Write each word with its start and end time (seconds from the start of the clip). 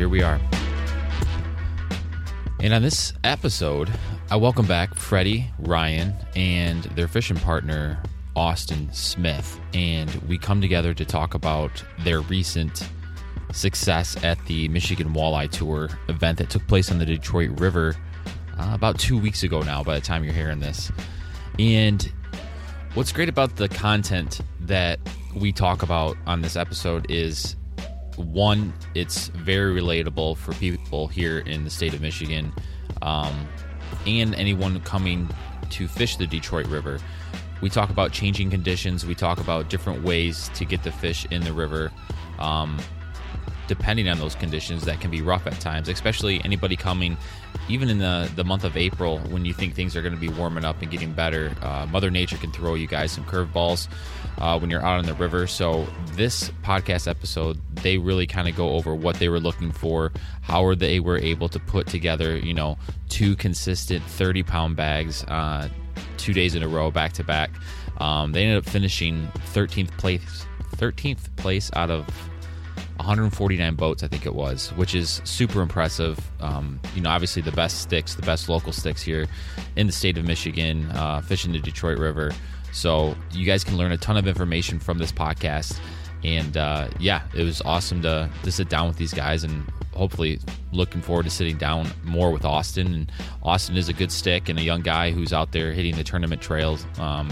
Here 0.00 0.08
we 0.08 0.22
are. 0.22 0.40
And 2.58 2.72
on 2.72 2.80
this 2.80 3.12
episode, 3.22 3.90
I 4.30 4.36
welcome 4.36 4.64
back 4.64 4.94
Freddie, 4.94 5.50
Ryan, 5.58 6.14
and 6.34 6.84
their 6.84 7.06
fishing 7.06 7.36
partner, 7.36 8.02
Austin 8.34 8.90
Smith. 8.94 9.60
And 9.74 10.10
we 10.26 10.38
come 10.38 10.62
together 10.62 10.94
to 10.94 11.04
talk 11.04 11.34
about 11.34 11.84
their 11.98 12.22
recent 12.22 12.88
success 13.52 14.16
at 14.24 14.42
the 14.46 14.68
Michigan 14.68 15.12
Walleye 15.12 15.50
Tour 15.50 15.90
event 16.08 16.38
that 16.38 16.48
took 16.48 16.66
place 16.66 16.90
on 16.90 16.98
the 16.98 17.04
Detroit 17.04 17.60
River 17.60 17.94
uh, 18.58 18.70
about 18.72 18.98
two 18.98 19.18
weeks 19.18 19.42
ago 19.42 19.60
now, 19.60 19.84
by 19.84 19.96
the 19.96 20.00
time 20.00 20.24
you're 20.24 20.32
hearing 20.32 20.60
this. 20.60 20.90
And 21.58 22.10
what's 22.94 23.12
great 23.12 23.28
about 23.28 23.56
the 23.56 23.68
content 23.68 24.40
that 24.60 24.98
we 25.36 25.52
talk 25.52 25.82
about 25.82 26.16
on 26.26 26.40
this 26.40 26.56
episode 26.56 27.04
is 27.10 27.54
one, 28.20 28.72
it's 28.94 29.28
very 29.28 29.78
relatable 29.78 30.36
for 30.36 30.52
people 30.54 31.08
here 31.08 31.38
in 31.38 31.64
the 31.64 31.70
state 31.70 31.94
of 31.94 32.00
Michigan 32.00 32.52
um, 33.02 33.48
and 34.06 34.34
anyone 34.34 34.80
coming 34.80 35.28
to 35.70 35.88
fish 35.88 36.16
the 36.16 36.26
Detroit 36.26 36.66
River. 36.66 36.98
We 37.60 37.70
talk 37.70 37.90
about 37.90 38.12
changing 38.12 38.50
conditions, 38.50 39.04
we 39.04 39.14
talk 39.14 39.38
about 39.38 39.68
different 39.68 40.02
ways 40.02 40.50
to 40.54 40.64
get 40.64 40.82
the 40.82 40.92
fish 40.92 41.26
in 41.30 41.42
the 41.42 41.52
river. 41.52 41.92
Um, 42.38 42.78
depending 43.70 44.08
on 44.08 44.18
those 44.18 44.34
conditions 44.34 44.84
that 44.84 45.00
can 45.00 45.12
be 45.12 45.22
rough 45.22 45.46
at 45.46 45.58
times 45.60 45.88
especially 45.88 46.42
anybody 46.44 46.74
coming 46.74 47.16
even 47.68 47.88
in 47.88 47.98
the, 47.98 48.28
the 48.34 48.42
month 48.42 48.64
of 48.64 48.76
april 48.76 49.20
when 49.30 49.44
you 49.44 49.54
think 49.54 49.74
things 49.74 49.94
are 49.94 50.02
going 50.02 50.12
to 50.12 50.20
be 50.20 50.28
warming 50.28 50.64
up 50.64 50.82
and 50.82 50.90
getting 50.90 51.12
better. 51.12 51.52
Uh, 51.62 51.86
mother 51.86 52.10
nature 52.10 52.36
can 52.36 52.50
throw 52.50 52.74
you 52.74 52.86
guys 52.86 53.12
some 53.12 53.24
curveballs 53.24 53.88
uh, 54.38 54.58
when 54.58 54.70
you're 54.70 54.82
out 54.82 54.98
on 54.98 55.06
the 55.06 55.14
river. 55.14 55.46
So 55.46 55.86
this 56.14 56.50
podcast 56.64 57.06
episode 57.06 57.60
they 57.76 57.98
really 57.98 58.26
kind 58.26 58.48
of 58.48 58.56
go 58.56 58.70
over 58.70 58.94
what 58.94 59.16
they 59.16 59.28
were 59.28 59.40
looking 59.40 59.70
for 59.70 60.12
how 60.42 60.74
they 60.74 61.00
were 61.00 61.18
able 61.18 61.48
to 61.48 61.58
put 61.58 61.86
together 61.86 62.36
you 62.36 62.52
know 62.52 62.76
two 63.08 63.36
consistent 63.36 64.02
30 64.04 64.42
pound 64.42 64.76
bags 64.76 65.24
uh, 65.24 65.68
two 66.16 66.32
days 66.32 66.54
in 66.54 66.62
a 66.62 66.68
row 66.68 66.90
back 66.90 67.12
to 67.14 67.24
back. 67.24 67.50
Um, 67.98 68.32
they 68.32 68.44
ended 68.44 68.58
up 68.58 68.68
finishing 68.68 69.28
13th 69.52 69.96
place 69.98 70.46
13th 70.76 71.36
place 71.36 71.70
out 71.74 71.90
of 71.90 72.06
149 73.00 73.74
boats, 73.76 74.02
I 74.02 74.08
think 74.08 74.26
it 74.26 74.34
was, 74.34 74.68
which 74.74 74.94
is 74.94 75.22
super 75.24 75.62
impressive. 75.62 76.18
Um, 76.40 76.78
you 76.94 77.00
know, 77.00 77.10
obviously 77.10 77.40
the 77.40 77.52
best 77.52 77.80
sticks, 77.80 78.14
the 78.14 78.22
best 78.22 78.48
local 78.48 78.72
sticks 78.72 79.00
here 79.02 79.26
in 79.76 79.86
the 79.86 79.92
state 79.92 80.18
of 80.18 80.24
Michigan, 80.26 80.90
uh, 80.92 81.22
fishing 81.22 81.52
the 81.52 81.58
Detroit 81.58 81.98
River. 81.98 82.32
So 82.72 83.16
you 83.32 83.46
guys 83.46 83.64
can 83.64 83.76
learn 83.76 83.92
a 83.92 83.96
ton 83.96 84.16
of 84.16 84.28
information 84.28 84.78
from 84.78 84.98
this 84.98 85.12
podcast. 85.12 85.78
And 86.22 86.56
uh, 86.56 86.88
yeah, 86.98 87.22
it 87.34 87.42
was 87.42 87.62
awesome 87.62 88.02
to, 88.02 88.28
to 88.42 88.52
sit 88.52 88.68
down 88.68 88.88
with 88.88 88.98
these 88.98 89.14
guys 89.14 89.44
and 89.44 89.66
hopefully 89.94 90.38
looking 90.72 91.00
forward 91.00 91.24
to 91.24 91.30
sitting 91.30 91.56
down 91.56 91.88
more 92.04 92.30
with 92.30 92.44
Austin. 92.44 92.86
And 92.92 93.12
Austin 93.42 93.76
is 93.76 93.88
a 93.88 93.94
good 93.94 94.12
stick 94.12 94.48
and 94.48 94.58
a 94.58 94.62
young 94.62 94.82
guy 94.82 95.10
who's 95.10 95.32
out 95.32 95.52
there 95.52 95.72
hitting 95.72 95.96
the 95.96 96.04
tournament 96.04 96.42
trails. 96.42 96.84
Um, 96.98 97.30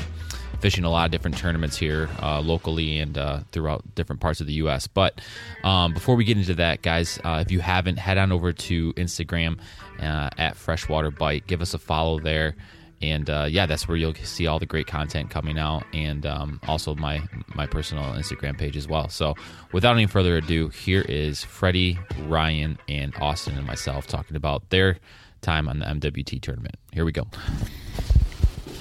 fishing 0.61 0.85
a 0.85 0.91
lot 0.91 1.07
of 1.07 1.11
different 1.11 1.37
tournaments 1.39 1.77
here 1.77 2.09
uh, 2.23 2.41
locally 2.41 2.99
and 2.99 3.17
uh, 3.17 3.41
throughout 3.53 3.95
different 3.95 4.21
parts 4.21 4.41
of 4.41 4.47
the 4.47 4.55
U.S. 4.55 4.87
But 4.87 5.21
um, 5.65 5.95
before 5.95 6.17
we 6.17 6.25
get 6.25 6.37
into 6.37 6.55
that, 6.55 6.83
guys, 6.83 7.19
uh, 7.25 7.43
if 7.45 7.53
you 7.53 7.61
haven't, 7.61 7.99
head 7.99 8.19
on 8.19 8.33
over 8.33 8.53
to 8.53 8.93
Instagram 8.95 9.59
uh, 10.01 10.31
at 10.37 10.57
Freshwater 10.57 11.11
Bite. 11.11 11.47
Give 11.47 11.61
us 11.61 11.75
a 11.75 11.79
follow 11.79 12.19
there. 12.19 12.57
And 13.01 13.31
uh, 13.31 13.47
yeah, 13.49 13.67
that's 13.67 13.87
where 13.87 13.97
you'll 13.97 14.15
see 14.15 14.49
all 14.49 14.59
the 14.59 14.67
great 14.67 14.89
content 14.89 15.31
coming 15.31 15.57
out, 15.57 15.85
and 15.93 16.27
um, 16.27 16.61
also 16.67 16.97
my 16.97 17.23
my 17.55 17.65
personal 17.65 18.03
Instagram 18.15 18.59
page 18.59 18.77
as 18.77 18.89
well. 18.89 19.09
So, 19.09 19.35
without 19.71 19.93
any 19.93 20.07
further 20.07 20.37
ado, 20.37 20.69
here 20.71 21.03
is 21.03 21.45
Freddie, 21.45 21.97
Ryan, 22.27 22.77
and 22.89 23.15
Austin 23.21 23.57
and 23.57 23.65
myself 23.65 24.09
talking 24.09 24.35
about 24.35 24.71
their 24.71 24.99
time 25.43 25.69
on 25.69 25.79
the 25.79 25.87
MWT 25.87 26.43
tournament. 26.43 26.75
Here 26.93 27.05
we 27.05 27.13
go. 27.13 27.29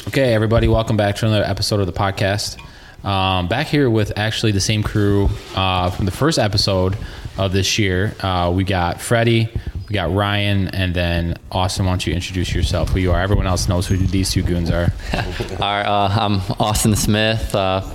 Okay, 0.07 0.33
everybody, 0.33 0.69
welcome 0.69 0.95
back 0.95 1.17
to 1.17 1.25
another 1.25 1.43
episode 1.43 1.81
of 1.81 1.85
the 1.85 1.91
podcast. 1.91 2.57
Um, 3.05 3.49
back 3.49 3.67
here 3.67 3.89
with 3.89 4.17
actually 4.17 4.53
the 4.53 4.61
same 4.61 4.81
crew 4.81 5.27
uh, 5.53 5.89
from 5.89 6.05
the 6.05 6.13
first 6.13 6.39
episode 6.39 6.97
of 7.37 7.51
this 7.51 7.77
year. 7.77 8.15
Uh, 8.21 8.53
we 8.55 8.63
got 8.63 9.01
Freddie, 9.01 9.49
we 9.89 9.93
got 9.93 10.13
Ryan, 10.13 10.69
and 10.69 10.93
then 10.93 11.35
Austin. 11.51 11.85
Why 11.85 11.91
don't 11.91 12.07
you 12.07 12.13
introduce 12.13 12.55
yourself, 12.55 12.87
who 12.87 13.01
you 13.01 13.11
are? 13.11 13.19
Everyone 13.19 13.47
else 13.47 13.67
knows 13.67 13.85
who 13.85 13.97
these 13.97 14.31
two 14.31 14.43
goons 14.43 14.71
are. 14.71 14.93
All 15.13 15.57
right, 15.59 15.83
uh, 15.83 16.07
I'm 16.09 16.39
Austin 16.57 16.95
Smith, 16.95 17.53
uh, 17.53 17.85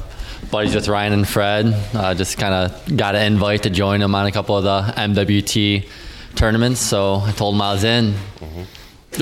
buddies 0.51 0.75
with 0.75 0.89
Ryan 0.89 1.15
and 1.15 1.27
Fred. 1.27 1.75
Uh, 1.95 2.13
just 2.15 2.37
kind 2.37 2.53
of 2.53 2.95
got 2.95 3.15
an 3.15 3.33
invite 3.33 3.63
to 3.63 3.71
join 3.71 4.01
them 4.01 4.15
on 4.15 4.27
a 4.27 4.33
couple 4.33 4.55
of 4.55 4.65
the 4.65 4.93
MWT 5.01 5.89
tournaments, 6.35 6.81
so 6.81 7.23
I 7.25 7.33
told 7.33 7.55
them 7.55 7.63
I 7.63 7.73
was 7.73 7.85
in. 7.85 8.15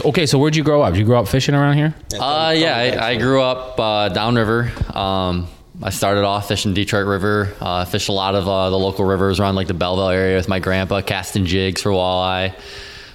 Okay, 0.04 0.26
so 0.26 0.38
where'd 0.38 0.54
you 0.54 0.62
grow 0.62 0.82
up? 0.82 0.92
Did 0.92 1.00
you 1.00 1.04
grow 1.04 1.20
up 1.20 1.28
fishing 1.28 1.54
around 1.54 1.76
here? 1.76 1.94
Uh, 2.18 2.54
yeah, 2.56 2.76
I, 2.76 3.10
I 3.10 3.16
grew 3.16 3.42
up 3.42 3.78
uh, 3.78 4.08
downriver. 4.08 4.70
Um, 4.94 5.48
I 5.82 5.90
started 5.90 6.24
off 6.24 6.46
fishing 6.46 6.74
Detroit 6.74 7.06
River. 7.06 7.52
Uh, 7.60 7.84
fished 7.84 8.08
a 8.08 8.12
lot 8.12 8.34
of 8.34 8.46
uh, 8.46 8.70
the 8.70 8.78
local 8.78 9.04
rivers 9.04 9.40
around 9.40 9.56
like 9.56 9.66
the 9.66 9.74
Belleville 9.74 10.10
area 10.10 10.36
with 10.36 10.48
my 10.48 10.60
grandpa, 10.60 11.00
casting 11.00 11.44
jigs 11.44 11.82
for 11.82 11.90
walleye. 11.90 12.54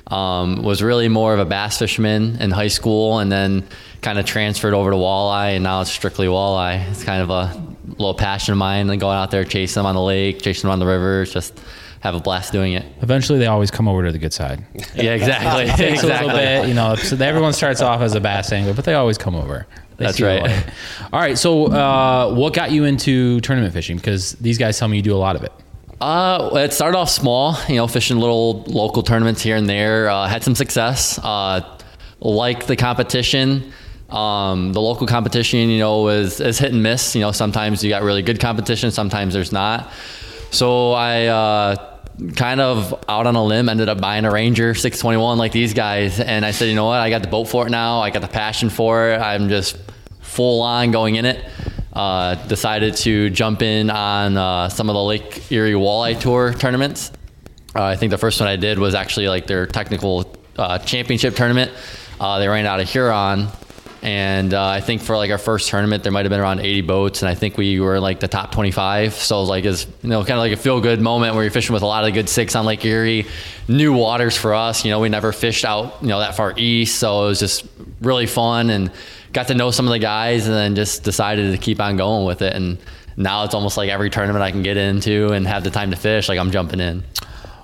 Um, 0.08 0.64
was 0.64 0.84
really 0.84 1.08
more 1.08 1.34
of 1.34 1.40
a 1.40 1.46
bass 1.46 1.80
fisherman 1.80 2.42
in 2.42 2.52
high 2.52 2.68
school, 2.68 3.20
and 3.20 3.32
then 3.32 3.68
kind 4.02 4.20
of 4.20 4.26
transferred 4.26 4.74
over 4.74 4.92
to 4.92 4.98
walleye, 4.98 5.56
and 5.56 5.64
now 5.64 5.82
it's 5.82 5.92
strictly 5.92 6.28
walleye. 6.28 6.90
It's 6.92 7.04
kind 7.04 7.22
of 7.24 7.30
a 7.30 7.64
little 7.88 8.14
passion 8.14 8.52
of 8.52 8.58
mine, 8.58 8.90
and 8.90 9.00
going 9.00 9.18
out 9.18 9.32
there 9.32 9.46
chasing 9.46 9.80
them 9.80 9.88
on 9.88 9.96
the 9.96 10.02
lake, 10.02 10.42
chasing 10.42 10.64
them 10.68 10.72
on 10.72 10.80
the 10.80 10.86
river. 10.86 11.22
It's 11.22 11.32
just 11.32 11.60
have 12.06 12.16
a 12.16 12.20
blast 12.20 12.52
doing 12.52 12.74
it. 12.74 12.86
Eventually, 13.02 13.40
they 13.40 13.48
always 13.48 13.72
come 13.72 13.88
over 13.88 14.06
to 14.06 14.12
the 14.12 14.20
good 14.20 14.34
side. 14.34 14.64
Yeah, 14.96 15.14
exactly. 15.14 15.64
It 15.64 15.76
takes 15.76 16.04
exactly. 16.04 16.30
a 16.30 16.34
little 16.34 16.62
bit, 16.62 16.70
you 16.70 16.74
know. 16.74 16.96
So 16.96 17.18
everyone 17.18 17.52
starts 17.52 17.82
off 17.82 18.02
as 18.02 18.16
a 18.16 18.22
bass 18.22 18.52
angler, 18.52 18.74
but 18.74 18.86
they 18.86 18.94
always 18.94 19.18
come 19.18 19.36
over. 19.36 19.68
They 19.98 20.06
That's 20.06 20.22
right. 20.22 20.66
All 21.12 21.20
right. 21.20 21.38
So, 21.38 21.66
uh, 21.66 22.34
what 22.34 22.54
got 22.54 22.72
you 22.72 22.86
into 22.86 23.42
tournament 23.42 23.74
fishing? 23.74 23.98
Because 23.98 24.34
these 24.34 24.58
guys 24.58 24.80
tell 24.80 24.88
me 24.88 24.98
you 24.98 25.04
do 25.04 25.16
a 25.16 25.18
lot 25.18 25.36
of 25.36 25.44
it. 25.44 25.52
Uh, 26.00 26.50
it 26.54 26.72
started 26.72 26.98
off 26.98 27.10
small, 27.10 27.58
you 27.68 27.76
know, 27.76 27.88
fishing 27.88 28.18
little 28.18 28.64
local 28.64 29.04
tournaments 29.04 29.42
here 29.42 29.56
and 29.56 29.68
there. 29.68 30.10
Uh, 30.10 30.28
had 30.28 30.44
some 30.44 30.56
success. 30.56 31.20
Uh, 31.20 31.78
like 32.20 32.68
the 32.68 32.76
competition, 32.76 33.74
um, 34.10 34.74
the 34.74 34.82
local 34.82 35.08
competition, 35.08 35.70
you 35.70 35.80
know, 35.80 36.08
is, 36.08 36.40
is 36.40 36.60
hit 36.60 36.72
and 36.72 36.84
miss. 36.84 37.16
You 37.16 37.22
know, 37.22 37.32
sometimes 37.32 37.84
you 37.84 37.90
got 37.90 38.04
really 38.04 38.22
good 38.22 38.40
competition, 38.40 38.92
sometimes 38.92 39.34
there's 39.34 39.52
not. 39.52 39.92
So 40.52 40.92
I 40.94 41.26
uh, 41.26 41.95
kind 42.36 42.62
of 42.62 42.94
out 43.08 43.28
on 43.28 43.36
a 43.36 43.44
limb 43.44 43.70
ended 43.70 43.90
up 43.90 44.00
buying 44.00 44.26
a 44.26 44.32
Ranger 44.32 44.74
621 44.74 45.38
like 45.38 45.52
these 45.52 45.74
guys, 45.74 46.20
and 46.20 46.46
I 46.46 46.52
said, 46.52 46.70
you 46.70 46.76
know 46.76 46.86
what, 46.86 47.00
I 47.00 47.10
got 47.10 47.22
the 47.22 47.28
boat 47.28 47.46
for 47.46 47.68
it 47.68 47.70
now. 47.70 48.00
I 48.00 48.10
got 48.10 48.22
the 48.22 48.28
passion 48.28 48.70
for 48.70 49.10
it. 49.10 49.22
I'm 49.22 49.50
just 49.50 49.78
full 50.22 50.62
on 50.62 50.92
going 50.92 51.16
in 51.16 51.26
it. 51.26 51.44
Uh, 51.94 52.36
decided 52.48 52.96
to 52.98 53.30
jump 53.30 53.62
in 53.62 53.90
on 53.90 54.36
uh, 54.36 54.68
some 54.68 54.90
of 54.90 54.96
the 54.96 55.04
Lake 55.04 55.52
Erie 55.52 55.72
Walleye 55.72 56.20
Tour 56.20 56.54
tournaments. 56.54 57.12
Uh, 57.74 57.84
I 57.84 57.96
think 57.96 58.10
the 58.10 58.18
first 58.18 58.40
one 58.40 58.50
I 58.50 58.58
did 58.58 58.80
was 58.80 58.96
actually 58.96 59.28
like 59.28 59.48
their 59.48 59.66
technical 59.66 60.34
uh, 60.58 60.78
championship 60.80 61.36
tournament. 61.36 61.72
Uh, 62.20 62.40
they 62.40 62.48
ran 62.48 62.66
out 62.66 62.80
of 62.80 62.90
Huron, 62.90 63.48
and 64.06 64.54
uh, 64.54 64.64
I 64.64 64.82
think 64.82 65.02
for 65.02 65.18
like 65.18 65.32
our 65.32 65.40
first 65.40 65.68
tournament, 65.68 66.04
there 66.04 66.12
might 66.12 66.26
have 66.26 66.30
been 66.30 66.40
around 66.40 66.60
80 66.60 66.82
boats, 66.82 67.24
and 67.24 67.30
I 67.30 67.34
think 67.34 67.58
we 67.58 67.80
were 67.80 68.00
like 68.00 68.20
the 68.20 68.28
top 68.28 68.52
25. 68.52 69.16
So 69.16 69.38
it 69.38 69.40
was 69.40 69.50
like, 69.50 69.66
it's 69.66 69.88
you 70.04 70.10
know, 70.10 70.20
kind 70.20 70.34
of 70.34 70.38
like 70.38 70.52
a 70.52 70.58
feel 70.58 70.80
good 70.80 71.02
moment 71.02 71.34
where 71.34 71.44
you're 71.44 71.50
fishing 71.50 71.74
with 71.74 71.82
a 71.82 71.88
lot 71.88 72.08
of 72.08 72.14
good 72.14 72.30
six 72.30 72.56
on 72.56 72.66
Lake 72.66 72.86
Erie, 72.86 73.26
new 73.68 73.94
waters 73.94 74.38
for 74.38 74.54
us. 74.54 74.86
You 74.86 74.92
know, 74.92 75.00
we 75.00 75.10
never 75.10 75.32
fished 75.32 75.66
out 75.66 76.04
you 76.04 76.10
know 76.10 76.20
that 76.20 76.36
far 76.36 76.54
east, 76.56 77.00
so 77.00 77.24
it 77.24 77.30
was 77.30 77.40
just 77.40 77.66
really 78.00 78.28
fun 78.28 78.70
and 78.70 78.92
got 79.34 79.48
to 79.48 79.56
know 79.56 79.72
some 79.72 79.88
of 79.88 79.92
the 79.92 79.98
guys, 79.98 80.46
and 80.46 80.56
then 80.56 80.76
just 80.76 81.04
decided 81.04 81.52
to 81.54 81.58
keep 81.58 81.80
on 81.80 81.98
going 81.98 82.28
with 82.28 82.44
it. 82.44 82.54
And 82.54 82.78
now 83.18 83.44
it's 83.44 83.56
almost 83.56 83.76
like 83.76 83.90
every 83.90 84.12
tournament 84.12 84.44
I 84.44 84.52
can 84.52 84.62
get 84.62 84.78
into 84.78 85.34
and 85.34 85.48
have 85.48 85.64
the 85.64 85.72
time 85.72 85.90
to 85.90 85.98
fish, 85.98 86.30
like 86.30 86.38
I'm 86.38 86.52
jumping 86.52 86.80
in. 86.80 87.04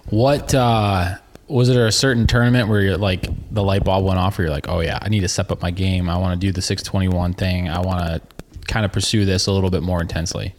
What 0.09 0.55
uh, 0.55 1.17
was 1.51 1.69
it? 1.69 1.77
A 1.77 1.91
certain 1.91 2.25
tournament 2.27 2.67
where 2.69 2.81
you're 2.81 2.97
like 2.97 3.27
the 3.53 3.63
light 3.63 3.83
bulb 3.83 4.05
went 4.05 4.19
off? 4.19 4.37
Where 4.37 4.45
you're 4.47 4.53
like, 4.53 4.67
oh 4.69 4.79
yeah, 4.79 4.99
I 5.01 5.09
need 5.09 5.21
to 5.21 5.27
step 5.27 5.51
up 5.51 5.61
my 5.61 5.71
game. 5.71 6.09
I 6.09 6.17
want 6.17 6.39
to 6.39 6.47
do 6.47 6.51
the 6.51 6.61
621 6.61 7.33
thing. 7.33 7.69
I 7.69 7.79
want 7.79 7.99
to 8.01 8.21
kind 8.67 8.85
of 8.85 8.91
pursue 8.91 9.25
this 9.25 9.47
a 9.47 9.51
little 9.51 9.69
bit 9.69 9.83
more 9.83 10.01
intensely. 10.01 10.55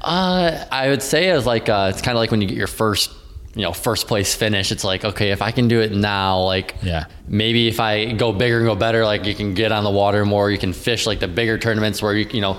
Uh, 0.00 0.64
I 0.70 0.88
would 0.88 1.02
say 1.02 1.28
it's 1.28 1.46
like 1.46 1.68
uh, 1.68 1.90
it's 1.92 2.02
kind 2.02 2.16
of 2.16 2.20
like 2.20 2.30
when 2.30 2.40
you 2.42 2.48
get 2.48 2.56
your 2.58 2.66
first, 2.66 3.12
you 3.54 3.62
know, 3.62 3.72
first 3.72 4.08
place 4.08 4.34
finish. 4.34 4.72
It's 4.72 4.84
like 4.84 5.04
okay, 5.04 5.30
if 5.30 5.42
I 5.42 5.52
can 5.52 5.68
do 5.68 5.80
it 5.80 5.92
now, 5.92 6.40
like 6.40 6.74
Yeah. 6.82 7.04
maybe 7.28 7.68
if 7.68 7.78
I 7.78 8.12
go 8.12 8.32
bigger 8.32 8.58
and 8.58 8.66
go 8.66 8.74
better, 8.74 9.04
like 9.04 9.24
you 9.26 9.34
can 9.34 9.54
get 9.54 9.70
on 9.72 9.84
the 9.84 9.90
water 9.90 10.24
more. 10.24 10.50
You 10.50 10.58
can 10.58 10.72
fish 10.72 11.06
like 11.06 11.20
the 11.20 11.28
bigger 11.28 11.56
tournaments 11.58 12.02
where 12.02 12.14
you 12.14 12.26
you 12.32 12.40
know. 12.40 12.58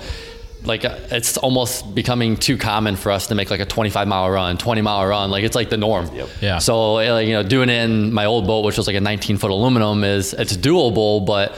Like 0.66 0.86
uh, 0.86 0.98
it's 1.12 1.38
almost 1.38 1.94
becoming 1.94 2.38
too 2.38 2.58
common 2.58 2.96
for 2.96 3.12
us 3.12 3.28
to 3.28 3.36
make 3.36 3.50
like 3.52 3.60
a 3.60 3.66
25 3.66 4.08
mile 4.08 4.30
run, 4.30 4.58
20 4.58 4.82
mile 4.82 5.06
run. 5.06 5.30
Like 5.30 5.44
it's 5.44 5.56
like 5.56 5.70
the 5.70 5.78
norm. 5.78 6.10
Yeah. 6.42 6.60
So 6.60 6.98
uh, 7.00 7.20
you 7.20 7.34
know, 7.34 7.44
doing 7.44 7.70
it 7.70 7.84
in 7.84 8.14
my 8.14 8.26
old 8.26 8.48
boat, 8.48 8.64
which 8.64 8.78
was 8.78 8.88
like 8.88 8.96
a 8.96 9.02
19 9.02 9.38
foot 9.38 9.52
aluminum, 9.52 10.04
is 10.04 10.34
it's 10.34 10.56
doable, 10.56 11.26
but 11.26 11.58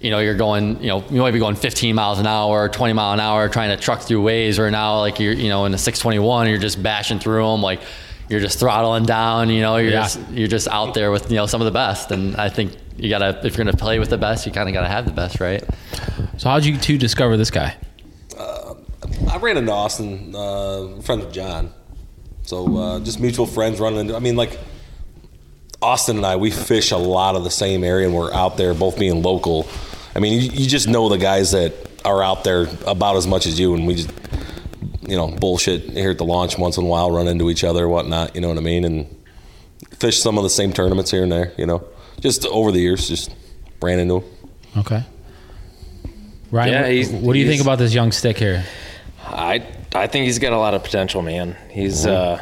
you 0.00 0.10
know, 0.10 0.18
you're 0.20 0.34
going, 0.34 0.80
you 0.82 0.88
know, 0.88 1.04
you 1.10 1.20
might 1.20 1.30
be 1.32 1.38
going 1.38 1.54
15 1.56 1.94
miles 1.94 2.18
an 2.18 2.26
hour, 2.26 2.68
20 2.68 2.92
mile 2.92 3.12
an 3.14 3.20
hour, 3.20 3.48
trying 3.48 3.74
to 3.76 3.82
truck 3.82 4.00
through 4.02 4.22
waves. 4.22 4.58
Or 4.58 4.70
now, 4.70 5.00
like 5.00 5.18
you're, 5.20 5.32
you 5.32 5.48
know, 5.48 5.64
in 5.64 5.72
a 5.74 5.78
621, 5.78 6.48
you're 6.48 6.58
just 6.58 6.82
bashing 6.82 7.18
through 7.18 7.46
them, 7.46 7.62
like 7.62 7.80
you're 8.28 8.40
just 8.40 8.58
throttling 8.58 9.04
down. 9.04 9.48
You 9.50 9.62
know, 9.62 9.76
you're 9.76 9.92
Yeah. 9.92 10.02
just 10.02 10.20
you're 10.30 10.48
just 10.48 10.68
out 10.68 10.94
there 10.94 11.10
with 11.10 11.30
you 11.30 11.36
know 11.36 11.46
some 11.46 11.60
of 11.60 11.64
the 11.66 11.70
best. 11.72 12.10
And 12.10 12.36
I 12.36 12.48
think 12.48 12.72
you 12.96 13.08
gotta, 13.10 13.40
if 13.46 13.56
you're 13.56 13.64
gonna 13.66 13.76
play 13.76 13.98
with 13.98 14.08
the 14.10 14.18
best, 14.18 14.46
you 14.46 14.52
kind 14.52 14.68
of 14.68 14.72
gotta 14.72 14.88
have 14.88 15.04
the 15.04 15.12
best, 15.12 15.40
right? 15.40 15.62
So 16.38 16.48
how'd 16.50 16.64
you 16.64 16.76
two 16.78 16.96
discover 16.98 17.36
this 17.36 17.50
guy? 17.50 17.74
I 19.30 19.38
ran 19.38 19.56
into 19.56 19.72
Austin, 19.72 20.34
uh, 20.34 21.00
friends 21.02 21.24
with 21.24 21.34
John. 21.34 21.72
So 22.42 22.76
uh, 22.76 23.00
just 23.00 23.18
mutual 23.20 23.46
friends 23.46 23.80
running 23.80 24.00
into. 24.00 24.14
I 24.16 24.20
mean, 24.20 24.36
like 24.36 24.58
Austin 25.82 26.16
and 26.16 26.26
I, 26.26 26.36
we 26.36 26.50
fish 26.50 26.90
a 26.92 26.96
lot 26.96 27.34
of 27.36 27.44
the 27.44 27.50
same 27.50 27.82
area, 27.84 28.06
and 28.06 28.14
we're 28.14 28.32
out 28.32 28.56
there 28.56 28.72
both 28.74 28.98
being 28.98 29.22
local. 29.22 29.66
I 30.14 30.20
mean, 30.20 30.40
you, 30.40 30.48
you 30.50 30.66
just 30.68 30.88
know 30.88 31.08
the 31.08 31.18
guys 31.18 31.52
that 31.52 31.74
are 32.04 32.22
out 32.22 32.44
there 32.44 32.68
about 32.86 33.16
as 33.16 33.26
much 33.26 33.46
as 33.46 33.58
you, 33.58 33.74
and 33.74 33.86
we 33.86 33.96
just, 33.96 34.10
you 35.02 35.16
know, 35.16 35.28
bullshit 35.28 35.82
here 35.90 36.10
at 36.10 36.18
the 36.18 36.24
launch 36.24 36.56
once 36.58 36.76
in 36.76 36.84
a 36.84 36.88
while, 36.88 37.10
run 37.10 37.26
into 37.28 37.50
each 37.50 37.64
other, 37.64 37.88
whatnot. 37.88 38.34
You 38.34 38.40
know 38.40 38.48
what 38.48 38.58
I 38.58 38.62
mean? 38.62 38.84
And 38.84 39.06
fish 39.98 40.18
some 40.20 40.38
of 40.38 40.44
the 40.44 40.50
same 40.50 40.72
tournaments 40.72 41.10
here 41.10 41.22
and 41.24 41.32
there. 41.32 41.52
You 41.58 41.66
know, 41.66 41.84
just 42.20 42.46
over 42.46 42.70
the 42.70 42.80
years, 42.80 43.08
just 43.08 43.34
ran 43.82 43.98
into 43.98 44.20
them. 44.20 44.30
Okay. 44.78 45.04
Ryan, 46.52 46.72
Yeah, 46.72 47.18
what- 47.18 47.32
do 47.32 47.38
you 47.40 47.48
think 47.48 47.60
about 47.60 47.78
this 47.78 47.92
young 47.92 48.12
stick 48.12 48.38
here? 48.38 48.64
I 49.36 49.66
I 49.94 50.06
think 50.06 50.24
he's 50.24 50.38
got 50.38 50.52
a 50.52 50.58
lot 50.58 50.74
of 50.74 50.82
potential, 50.82 51.20
man. 51.22 51.56
He's 51.70 52.06
uh 52.06 52.40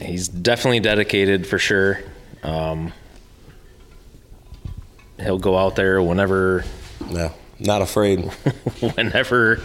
he's 0.00 0.28
definitely 0.28 0.80
dedicated 0.80 1.46
for 1.46 1.58
sure. 1.58 2.00
Um 2.42 2.92
he'll 5.20 5.38
go 5.38 5.56
out 5.56 5.76
there 5.76 6.02
whenever 6.02 6.64
Yeah, 7.10 7.30
not 7.58 7.82
afraid. 7.82 8.20
whenever 8.96 9.60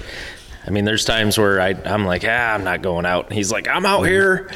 I 0.66 0.70
mean 0.70 0.86
there's 0.86 1.06
times 1.06 1.38
where 1.38 1.60
I 1.62 1.70
I'm 1.86 2.06
like, 2.06 2.24
"Ah, 2.26 2.54
I'm 2.54 2.64
not 2.64 2.82
going 2.82 3.06
out." 3.06 3.32
He's 3.32 3.52
like, 3.52 3.68
"I'm 3.68 3.86
out 3.86 4.04
here." 4.04 4.50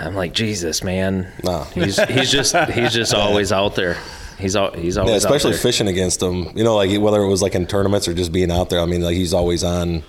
I'm 0.00 0.14
like, 0.14 0.32
"Jesus, 0.32 0.82
man." 0.82 1.30
No. 1.44 1.64
He's 1.74 2.02
he's 2.04 2.30
just 2.30 2.54
he's 2.70 2.92
just 2.92 3.14
always 3.24 3.52
out 3.52 3.74
there. 3.76 3.96
He's 4.38 4.56
al- 4.56 4.72
he's 4.72 4.96
always 4.98 5.10
Yeah, 5.12 5.16
especially 5.18 5.50
out 5.50 5.54
there. 5.54 5.62
fishing 5.62 5.88
against 5.88 6.22
him. 6.22 6.56
You 6.56 6.64
know, 6.64 6.74
like 6.76 6.98
whether 7.00 7.20
it 7.22 7.28
was 7.28 7.42
like 7.42 7.54
in 7.54 7.66
tournaments 7.66 8.08
or 8.08 8.14
just 8.14 8.32
being 8.32 8.50
out 8.50 8.70
there. 8.70 8.80
I 8.80 8.86
mean, 8.86 9.02
like 9.02 9.14
he's 9.16 9.32
always 9.34 9.62
on. 9.62 10.02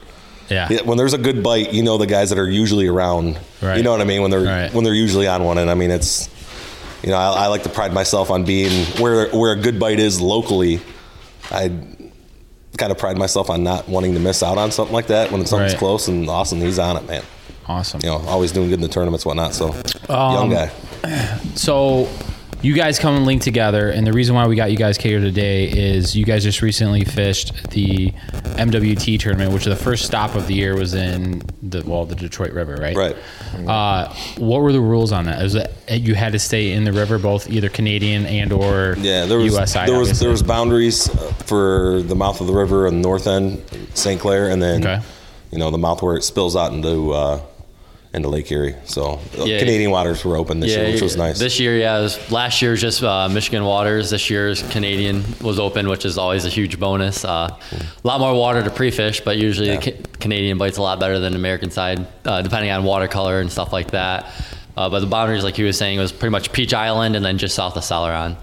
Yeah. 0.54 0.82
When 0.84 0.98
there's 0.98 1.14
a 1.14 1.18
good 1.18 1.42
bite, 1.44 1.74
you 1.74 1.84
know 1.84 1.98
the 1.98 2.08
guys 2.08 2.30
that 2.30 2.40
are 2.40 2.50
usually 2.50 2.88
around. 2.88 3.38
Right. 3.62 3.78
You 3.78 3.84
know 3.84 3.92
what 3.92 4.02
I 4.02 4.06
mean? 4.06 4.22
When 4.22 4.32
they're 4.32 4.42
Right. 4.42 4.74
when 4.74 4.84
they're 4.84 4.94
usually 4.94 5.28
on 5.28 5.44
one, 5.44 5.58
and 5.58 5.70
I 5.70 5.74
mean 5.74 5.92
it's. 5.92 6.30
You 7.04 7.10
know, 7.10 7.18
I, 7.18 7.44
I 7.44 7.48
like 7.48 7.64
to 7.64 7.70
pride 7.70 7.92
myself 7.94 8.32
on 8.32 8.46
being 8.46 8.86
where 9.02 9.28
where 9.30 9.52
a 9.52 9.58
good 9.58 9.78
bite 9.78 10.00
is 10.00 10.22
locally. 10.22 10.80
I 11.52 11.70
kind 12.78 12.92
of 12.94 12.98
pride 12.98 13.18
myself 13.18 13.50
on 13.50 13.62
not 13.64 13.90
wanting 13.90 14.14
to 14.14 14.20
miss 14.22 14.42
out 14.42 14.58
on 14.58 14.72
something 14.72 14.94
like 14.94 15.08
that 15.08 15.30
when 15.32 15.46
something's 15.46 15.74
Right. 15.74 15.80
close 15.80 16.08
and 16.08 16.30
awesome. 16.30 16.60
He's 16.62 16.80
on 16.80 16.96
it, 16.96 17.06
man. 17.06 17.24
Awesome. 17.68 18.00
You 18.04 18.10
know, 18.10 18.24
always 18.28 18.52
doing 18.54 18.70
good 18.70 18.76
in 18.76 18.82
the 18.82 18.88
tournaments, 18.88 19.26
whatnot. 19.26 19.54
So, 19.54 19.76
Um, 20.10 20.34
young 20.34 20.50
guy. 20.50 20.72
So 21.56 22.08
you 22.64 22.74
guys 22.74 22.98
come 22.98 23.16
and 23.16 23.26
link 23.26 23.42
together, 23.42 23.90
and 23.90 24.08
the 24.08 24.14
reason 24.14 24.34
why 24.36 24.48
we 24.48 24.56
got 24.56 24.72
you 24.72 24.78
guys 24.78 24.98
here 24.98 25.20
today 25.20 25.66
is 25.70 26.16
you 26.16 26.24
guys 26.26 26.44
just 26.44 26.62
recently 26.62 27.04
fished 27.04 27.54
the 27.72 28.10
MWT 28.56 29.20
tournament, 29.20 29.52
which 29.52 29.66
the 29.66 29.76
first 29.76 30.06
stop 30.06 30.34
of 30.36 30.48
the 30.48 30.54
year 30.54 30.76
was 30.76 30.94
in 30.94 31.42
the 31.62 31.84
well, 31.86 32.06
the 32.06 32.16
Detroit 32.16 32.52
River, 32.54 32.76
right? 32.78 32.96
Right. 32.96 33.16
Uh, 33.68 34.14
what 34.38 34.62
were 34.62 34.72
the 34.72 34.80
rules 34.80 35.12
on 35.12 35.26
that? 35.26 35.42
Is 35.44 35.54
that 35.54 35.72
you 35.90 36.16
had 36.16 36.32
to 36.32 36.40
stay 36.40 36.72
in 36.72 36.86
the 36.86 36.94
river, 36.94 37.20
both 37.20 37.50
either 37.50 37.68
Canadian 37.70 38.26
and 38.26 38.54
or 38.54 38.96
Yeah, 38.98 39.26
there 39.26 39.38
was 39.40 39.54
U.S. 39.54 39.74
side? 39.74 39.90
there 39.90 39.98
was 40.00 40.08
obviously? 40.10 40.26
there 40.26 40.32
was 40.32 40.44
boundaries 40.44 41.10
uh, 41.10 41.34
for 41.46 42.02
the 42.02 42.16
mouth 42.16 42.40
of 42.40 42.48
the 42.48 42.54
river 42.54 42.88
on 42.88 42.96
the 42.96 43.02
north 43.02 43.28
end, 43.28 43.62
St. 43.94 44.20
Clair, 44.22 44.50
and 44.50 44.62
then 44.62 44.82
Okay. 44.88 45.04
you 45.52 45.58
know 45.60 45.70
the 45.70 45.78
mouth 45.78 46.02
where 46.02 46.16
it 46.16 46.24
spills 46.24 46.56
out 46.56 46.72
into 46.72 47.12
uh, 47.12 47.42
into 48.14 48.30
Lake 48.30 48.52
Erie. 48.52 48.76
So 48.86 49.20
uh, 49.40 49.44
Yeah. 49.46 49.60
Canadian 49.60 49.90
waters 49.92 50.24
were 50.24 50.38
open 50.38 50.60
this 50.60 50.72
year, 50.76 50.92
which 50.92 51.02
was 51.02 51.18
nice. 51.18 51.40
This 51.40 51.60
year, 51.60 51.78
yeah, 51.78 52.00
was, 52.00 52.32
last 52.32 52.62
year 52.62 52.72
was 52.72 52.82
just 52.82 53.02
uh, 53.04 53.28
Michigan 53.30 53.64
waters. 53.66 54.10
This 54.12 54.30
year's 54.30 54.62
Canadian 54.72 55.24
was 55.42 55.60
open, 55.60 55.90
which 55.90 56.06
is 56.06 56.18
always 56.18 56.46
a 56.46 56.50
huge 56.50 56.80
bonus. 56.80 57.26
Uh, 57.26 57.50
a 57.72 58.08
lot 58.08 58.20
more 58.20 58.34
water 58.36 58.62
to 58.64 58.70
pre-fish, 58.70 59.22
but 59.22 59.38
usually 59.38 59.70
Yeah. 59.70 59.78
the 59.80 59.92
Ca- 59.92 59.98
Canadian 60.20 60.58
bites 60.58 60.78
a 60.78 60.82
lot 60.82 61.00
better 61.00 61.20
than 61.20 61.34
the 61.34 61.40
American 61.40 61.72
side, 61.72 62.06
uh, 62.26 62.42
depending 62.44 62.70
on 62.72 62.84
watercolor 62.84 63.40
and 63.40 63.52
stuff 63.52 63.74
like 63.74 63.92
that. 63.92 64.26
Uh, 64.78 64.90
but 64.90 65.00
the 65.00 65.08
boundaries, 65.08 65.44
like 65.44 65.56
he 65.56 65.64
was 65.64 65.78
saying, 65.78 65.98
was 66.00 66.12
pretty 66.12 66.32
much 66.32 66.52
Peach 66.52 66.74
Island 66.74 67.16
and 67.16 67.24
then 67.26 67.38
just 67.38 67.56
south 67.56 67.76
of 67.78 67.84
Celeron. 67.84 68.36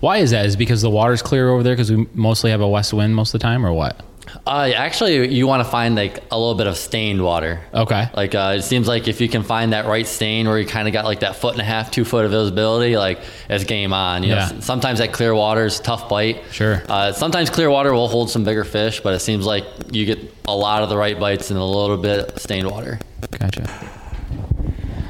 Why 0.00 0.18
is 0.18 0.30
that? 0.30 0.46
Is 0.46 0.54
it 0.54 0.58
because 0.58 0.82
the 0.82 0.90
water's 0.90 1.20
clear 1.22 1.48
over 1.50 1.62
there 1.62 1.74
because 1.74 1.92
we 1.92 2.06
mostly 2.14 2.50
have 2.52 2.60
a 2.60 2.68
west 2.68 2.92
wind 2.92 3.14
most 3.14 3.34
of 3.34 3.40
the 3.40 3.44
time, 3.44 3.64
or 3.66 3.72
what? 3.72 4.00
Uh, 4.46 4.70
actually, 4.74 5.32
you 5.34 5.46
want 5.46 5.64
to 5.64 5.70
find 5.70 5.94
like 5.94 6.22
a 6.30 6.38
little 6.38 6.54
bit 6.54 6.66
of 6.66 6.76
stained 6.76 7.22
water. 7.22 7.60
Okay. 7.74 8.08
Like 8.14 8.34
uh, 8.34 8.54
it 8.58 8.62
seems 8.62 8.88
like 8.88 9.06
if 9.08 9.20
you 9.20 9.28
can 9.28 9.42
find 9.42 9.72
that 9.72 9.86
right 9.86 10.06
stain 10.06 10.48
where 10.48 10.58
you 10.58 10.66
kind 10.66 10.88
of 10.88 10.92
got 10.92 11.04
like 11.04 11.20
that 11.20 11.36
foot 11.36 11.52
and 11.52 11.60
a 11.60 11.64
half, 11.64 11.90
two 11.90 12.04
foot 12.04 12.24
of 12.24 12.30
visibility, 12.30 12.96
like 12.96 13.20
it's 13.48 13.64
game 13.64 13.92
on. 13.92 14.22
You 14.22 14.30
Yeah. 14.34 14.50
know, 14.52 14.60
sometimes 14.60 14.98
that 15.00 15.12
clear 15.12 15.34
water 15.34 15.64
is 15.66 15.78
tough 15.80 16.08
bite. 16.08 16.42
Sure. 16.50 16.82
Uh, 16.88 17.12
sometimes 17.12 17.50
clear 17.50 17.70
water 17.70 17.92
will 17.92 18.08
hold 18.08 18.30
some 18.30 18.44
bigger 18.44 18.64
fish, 18.64 19.00
but 19.00 19.14
it 19.14 19.20
seems 19.20 19.44
like 19.46 19.64
you 19.92 20.06
get 20.06 20.18
a 20.46 20.54
lot 20.54 20.82
of 20.82 20.88
the 20.88 20.96
right 20.96 21.18
bites 21.18 21.50
in 21.50 21.56
a 21.56 21.64
little 21.64 21.96
bit 21.96 22.30
of 22.32 22.38
stained 22.40 22.70
water. 22.70 22.98
Gotcha. 23.38 23.68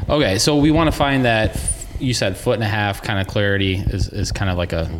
Okay, 0.09 0.39
so 0.39 0.57
we 0.57 0.71
want 0.71 0.91
to 0.91 0.97
find 0.97 1.25
that 1.25 1.59
you 2.00 2.15
said 2.15 2.37
foot 2.37 2.55
and 2.55 2.65
a 2.65 2.69
half 2.69 3.03
kind 3.03 3.21
of 3.21 3.27
clarity 3.27 3.75
is, 3.77 4.09
is 4.09 4.33
kind 4.33 4.50
of 4.50 4.57
like 4.59 4.73
a, 4.73 4.91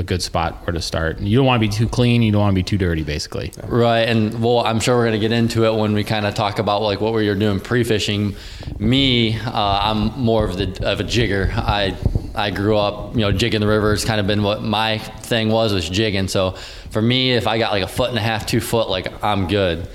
a 0.00 0.02
good 0.02 0.22
spot 0.22 0.66
where 0.66 0.72
to 0.72 0.80
start. 0.80 1.20
You 1.20 1.36
don't 1.36 1.46
want 1.46 1.62
to 1.62 1.68
be 1.68 1.72
too 1.72 1.88
clean. 1.88 2.22
You 2.22 2.32
don't 2.32 2.40
want 2.40 2.52
to 2.52 2.58
be 2.58 2.62
too 2.64 2.78
dirty, 2.78 3.04
basically. 3.04 3.52
Right, 3.64 4.08
and 4.08 4.42
well, 4.42 4.60
I'm 4.60 4.80
sure 4.80 4.96
we're 4.96 5.04
gonna 5.04 5.18
get 5.18 5.30
into 5.30 5.66
it 5.66 5.74
when 5.74 5.92
we 5.92 6.02
kind 6.02 6.26
of 6.26 6.34
talk 6.34 6.58
about 6.58 6.82
like 6.82 7.00
what 7.00 7.12
we 7.12 7.28
were 7.28 7.34
doing 7.36 7.60
pre-fishing. 7.60 8.34
Me, 8.78 9.38
uh, 9.38 9.52
I'm 9.54 10.18
more 10.18 10.44
of 10.44 10.56
the 10.56 10.84
of 10.84 10.98
a 10.98 11.04
jigger. 11.04 11.52
I 11.54 11.96
I 12.34 12.50
grew 12.50 12.76
up, 12.76 13.14
you 13.14 13.20
know, 13.20 13.30
jigging 13.30 13.60
the 13.60 13.68
river. 13.68 13.92
It's 13.92 14.04
kind 14.04 14.20
of 14.20 14.26
been 14.26 14.42
what 14.42 14.62
my 14.62 14.98
thing 14.98 15.50
was 15.50 15.72
was 15.72 15.88
jigging. 15.88 16.28
So 16.28 16.52
for 16.90 17.02
me, 17.02 17.32
if 17.32 17.46
I 17.46 17.58
got 17.58 17.72
like 17.72 17.84
a 17.84 17.88
foot 17.88 18.08
and 18.08 18.18
a 18.18 18.22
half, 18.22 18.46
two 18.46 18.60
foot, 18.60 18.88
like 18.88 19.22
I'm 19.22 19.46
good. 19.46 19.86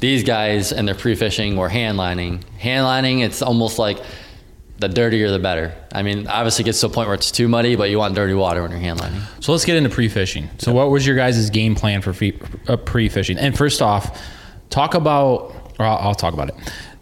These 0.00 0.24
guys 0.24 0.72
and 0.72 0.88
their 0.88 0.96
pre-fishing 0.96 1.56
were 1.56 1.68
hand 1.68 1.96
lining. 1.96 2.42
Hand 2.58 2.84
lining, 2.84 3.20
it's 3.20 3.40
almost 3.40 3.78
like 3.78 3.98
the 4.82 4.88
dirtier 4.88 5.30
the 5.30 5.38
better. 5.38 5.74
I 5.92 6.02
mean, 6.02 6.26
obviously 6.26 6.62
it 6.62 6.66
gets 6.66 6.80
to 6.80 6.86
a 6.86 6.90
point 6.90 7.08
where 7.08 7.14
it's 7.14 7.30
too 7.30 7.48
muddy, 7.48 7.76
but 7.76 7.88
you 7.88 7.98
want 7.98 8.14
dirty 8.14 8.34
water 8.34 8.60
when 8.62 8.70
you're 8.70 8.80
hand 8.80 9.00
lining. 9.00 9.22
So 9.40 9.52
let's 9.52 9.64
get 9.64 9.76
into 9.76 9.88
pre-fishing. 9.88 10.50
So 10.58 10.72
what 10.72 10.90
was 10.90 11.06
your 11.06 11.16
guys' 11.16 11.48
game 11.50 11.74
plan 11.74 12.02
for 12.02 12.14
uh, 12.68 12.76
pre-fishing? 12.76 13.38
And 13.38 13.56
first 13.56 13.80
off, 13.80 14.20
talk 14.68 14.94
about, 14.94 15.74
or 15.78 15.86
I'll, 15.86 15.98
I'll 15.98 16.14
talk 16.14 16.34
about 16.34 16.48
it. 16.50 16.54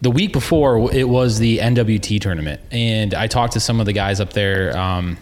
The 0.03 0.11
week 0.11 0.33
before, 0.33 0.93
it 0.93 1.09
was 1.09 1.39
the 1.39 1.59
NWT 1.59 2.21
tournament, 2.21 2.61
and 2.71 3.13
I 3.13 3.27
talked 3.27 3.55
to 3.55 3.61
some 3.61 3.81
of 3.81 3.87
the 3.87 3.93
guys 3.93 4.21
up 4.21 4.33
there. 4.33 4.77
Um, 4.77 5.19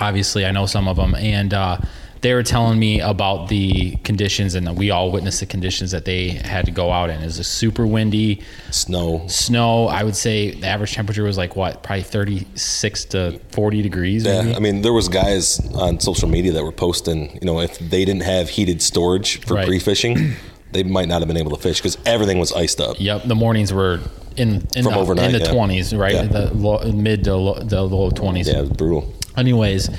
obviously, 0.00 0.44
I 0.44 0.50
know 0.50 0.66
some 0.66 0.86
of 0.88 0.96
them, 0.96 1.14
and 1.14 1.54
uh, 1.54 1.78
they 2.26 2.34
were 2.34 2.42
telling 2.42 2.76
me 2.76 3.00
about 3.00 3.48
the 3.48 3.94
conditions, 4.02 4.56
and 4.56 4.76
we 4.76 4.90
all 4.90 5.12
witnessed 5.12 5.38
the 5.38 5.46
conditions 5.46 5.92
that 5.92 6.04
they 6.04 6.30
had 6.30 6.64
to 6.64 6.72
go 6.72 6.90
out 6.90 7.08
in. 7.08 7.20
It 7.20 7.24
was 7.24 7.38
a 7.38 7.44
super 7.44 7.86
windy, 7.86 8.42
Snow. 8.72 9.24
snow. 9.28 9.86
I 9.86 10.02
would 10.02 10.16
say 10.16 10.50
the 10.50 10.66
average 10.66 10.92
temperature 10.92 11.22
was 11.22 11.38
like 11.38 11.54
what, 11.54 11.84
probably 11.84 12.02
thirty-six 12.02 13.04
to 13.12 13.38
forty 13.50 13.80
degrees. 13.80 14.24
Yeah, 14.26 14.42
maybe? 14.42 14.56
I 14.56 14.58
mean, 14.58 14.82
there 14.82 14.92
was 14.92 15.08
guys 15.08 15.60
on 15.76 16.00
social 16.00 16.28
media 16.28 16.50
that 16.50 16.64
were 16.64 16.72
posting, 16.72 17.32
you 17.34 17.46
know, 17.46 17.60
if 17.60 17.78
they 17.78 18.04
didn't 18.04 18.24
have 18.24 18.48
heated 18.48 18.82
storage 18.82 19.40
for 19.46 19.54
Right. 19.54 19.66
pre-fishing, 19.68 20.32
they 20.72 20.82
might 20.82 21.06
not 21.06 21.20
have 21.20 21.28
been 21.28 21.36
able 21.36 21.52
to 21.56 21.62
fish 21.62 21.78
because 21.78 21.96
everything 22.06 22.40
was 22.40 22.52
iced 22.52 22.80
up. 22.80 22.96
Yep, 22.98 23.22
the 23.26 23.36
mornings 23.36 23.72
were 23.72 24.00
in 24.36 24.66
in 24.76 24.84
From 24.84 24.92
the, 24.92 24.98
overnight, 24.98 25.26
in 25.26 25.32
the 25.32 25.38
yeah. 25.40 25.52
twenties, 25.52 25.94
right? 25.94 26.14
Yeah. 26.14 26.22
The 26.24 26.54
low, 26.54 26.92
mid 26.92 27.24
to 27.24 27.34
low, 27.34 27.54
the 27.60 27.82
low 27.82 28.10
twenties. 28.10 28.48
Yeah, 28.48 28.58
it 28.58 28.60
was 28.62 28.70
brutal. 28.70 29.12
Anyways, 29.36 29.90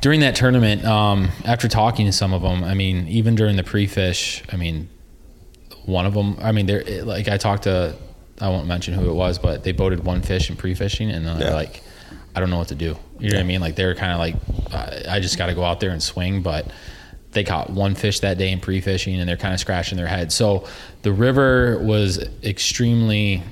during 0.00 0.20
that 0.20 0.34
tournament, 0.34 0.84
um, 0.84 1.28
after 1.44 1.68
talking 1.68 2.06
to 2.06 2.12
some 2.12 2.32
of 2.32 2.42
them, 2.42 2.64
I 2.64 2.74
mean, 2.74 3.06
even 3.08 3.34
during 3.34 3.56
the 3.56 3.62
pre-fish, 3.64 4.42
I 4.50 4.56
mean, 4.56 4.88
one 5.84 6.06
of 6.06 6.14
them, 6.14 6.38
I 6.40 6.52
mean, 6.52 6.66
they're 6.66 7.04
like 7.04 7.28
I 7.28 7.36
talked 7.36 7.64
to, 7.64 7.94
I 8.40 8.48
won't 8.48 8.66
mention 8.66 8.94
who 8.94 9.10
it 9.10 9.14
was, 9.14 9.38
but 9.38 9.62
they 9.64 9.72
boated 9.72 10.04
one 10.04 10.22
fish 10.22 10.48
in 10.48 10.56
pre-fishing, 10.56 11.10
and 11.10 11.26
they're 11.26 11.38
Yeah. 11.48 11.54
like, 11.54 11.82
I 12.34 12.40
don't 12.40 12.48
know 12.50 12.58
what 12.58 12.68
to 12.68 12.74
do. 12.74 12.96
You 13.18 13.30
know 13.30 13.36
what 13.36 13.42
I 13.42 13.46
mean? 13.46 13.60
Like 13.60 13.74
they're 13.76 13.94
kind 13.94 14.12
of 14.12 14.18
like, 14.18 14.36
I, 14.72 15.16
I 15.16 15.20
just 15.20 15.36
got 15.36 15.46
to 15.46 15.54
go 15.54 15.64
out 15.64 15.80
there 15.80 15.90
and 15.90 16.02
swing, 16.02 16.42
but. 16.42 16.66
They 17.32 17.44
caught 17.44 17.68
one 17.68 17.94
fish 17.94 18.20
that 18.20 18.38
day 18.38 18.50
in 18.50 18.58
pre-fishing, 18.58 19.20
and 19.20 19.28
they're 19.28 19.36
kind 19.36 19.52
of 19.52 19.60
scratching 19.60 19.98
their 19.98 20.06
head. 20.06 20.32
So 20.32 20.66
the 21.02 21.12
river 21.12 21.78
was 21.78 22.26
extremely 22.42 23.42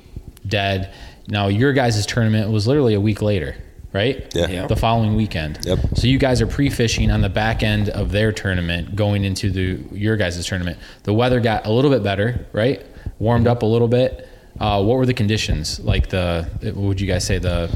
dead. 0.46 0.92
Now 1.28 1.48
your 1.48 1.72
guys' 1.72 2.04
tournament 2.06 2.50
was 2.50 2.66
literally 2.66 2.94
a 2.94 3.00
week 3.00 3.22
later, 3.22 3.56
right? 3.92 4.32
Yeah. 4.34 4.48
Yeah. 4.48 4.66
The 4.66 4.76
following 4.76 5.16
weekend. 5.16 5.58
Yep. 5.64 5.78
So 5.96 6.06
you 6.06 6.18
guys 6.18 6.40
are 6.40 6.46
pre-fishing 6.46 7.10
on 7.10 7.20
the 7.20 7.28
back 7.28 7.62
end 7.62 7.88
of 7.88 8.12
their 8.12 8.32
tournament, 8.32 8.94
going 8.96 9.24
into 9.24 9.50
the 9.50 9.96
your 9.96 10.16
guys' 10.16 10.44
tournament. 10.46 10.78
The 11.02 11.14
weather 11.14 11.40
got 11.40 11.66
a 11.66 11.72
little 11.72 11.90
bit 11.90 12.02
better, 12.02 12.46
right? 12.52 12.84
Warmed 13.18 13.46
up 13.46 13.62
a 13.62 13.66
little 13.66 13.88
bit. 13.88 14.28
Uh, 14.58 14.82
what 14.82 14.96
were 14.96 15.04
the 15.04 15.14
conditions 15.14 15.80
like? 15.80 16.08
The 16.08 16.48
what 16.62 16.76
would 16.76 17.00
you 17.00 17.06
guys 17.06 17.24
say 17.26 17.38
the 17.38 17.70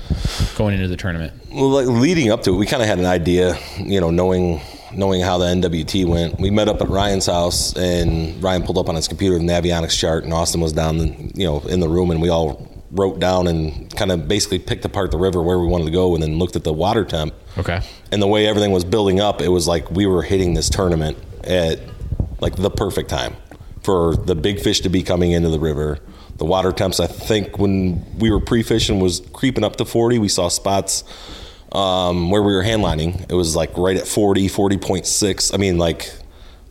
going 0.57 0.75
into 0.75 0.89
the 0.89 0.97
tournament? 0.97 1.33
Well, 1.53 1.69
like 1.69 1.87
leading 1.87 2.31
up 2.31 2.43
to 2.45 2.55
it, 2.55 2.57
we 2.57 2.67
kind 2.67 2.83
of 2.83 2.89
had 2.89 2.99
an 2.99 3.05
idea, 3.05 3.59
you 3.79 4.00
know, 4.00 4.11
knowing 4.11 4.61
knowing 4.94 5.20
how 5.23 5.38
the 5.38 5.47
NWT 5.47 6.06
went. 6.06 6.40
We 6.40 6.50
met 6.50 6.68
up 6.68 6.80
at 6.80 6.88
Ryan's 6.88 7.26
house, 7.26 7.76
and 7.76 8.42
Ryan 8.42 8.62
pulled 8.62 8.78
up 8.78 8.88
on 8.88 8.94
his 8.94 9.09
computer 9.09 9.38
the 9.38 9.44
Navionics 9.44 9.99
chart, 9.99 10.25
and 10.25 10.32
Austin 10.32 10.61
was 10.61 10.73
down, 10.73 10.99
the, 10.99 11.06
you 11.35 11.47
know, 11.47 11.61
in 11.61 11.80
the 11.80 11.88
room, 11.88 12.11
and 12.11 12.20
we 12.20 12.28
all 12.28 12.66
wrote 12.90 13.20
down 13.20 13.47
and 13.47 13.94
kind 13.97 14.11
of 14.11 14.26
basically 14.26 14.59
picked 14.59 14.85
apart 14.85 15.11
the 15.11 15.18
river 15.18 15.42
where 15.42 15.59
we 15.59 15.66
wanted 15.66 15.85
to 15.85 15.90
go, 15.90 16.14
and 16.14 16.23
then 16.23 16.38
looked 16.38 16.56
at 16.56 16.64
the 16.64 16.73
water 16.73 17.04
temp. 17.04 17.35
Okay. 17.59 17.80
And 18.11 18.20
the 18.20 18.26
way 18.26 18.47
everything 18.47 18.73
was 18.73 18.85
building 18.85 19.20
up, 19.20 19.40
it 19.40 19.49
was 19.49 19.68
like 19.68 19.90
we 19.90 20.06
were 20.06 20.23
hitting 20.23 20.54
this 20.54 20.68
tournament 20.68 21.16
at 21.44 21.80
like 22.40 22.56
the 22.56 22.70
perfect 22.70 23.11
time 23.11 23.37
for 23.82 24.16
the 24.16 24.35
big 24.35 24.61
fish 24.61 24.80
to 24.80 24.88
be 24.88 25.02
coming 25.02 25.32
into 25.32 25.49
the 25.49 25.61
river. 25.61 25.99
The 26.37 26.44
water 26.44 26.73
temps, 26.73 27.00
I 27.00 27.06
think, 27.06 27.59
when 27.59 28.18
we 28.18 28.30
were 28.30 28.40
pre-fishing, 28.40 28.99
was 28.99 29.20
creeping 29.32 29.62
up 29.62 29.76
to 29.76 29.85
40. 29.85 30.18
We 30.18 30.28
saw 30.28 30.49
spots 30.49 31.04
um, 31.73 32.31
where 32.31 32.43
we 32.43 32.53
were 32.55 32.62
hand 32.62 32.83
lining. 32.83 33.25
It 33.29 33.35
was 33.35 33.55
like 33.57 33.77
right 33.79 33.97
at 33.97 34.07
40, 34.07 34.49
40.6. 34.49 35.55
I 35.55 35.57
mean, 35.57 35.79
like 35.79 36.12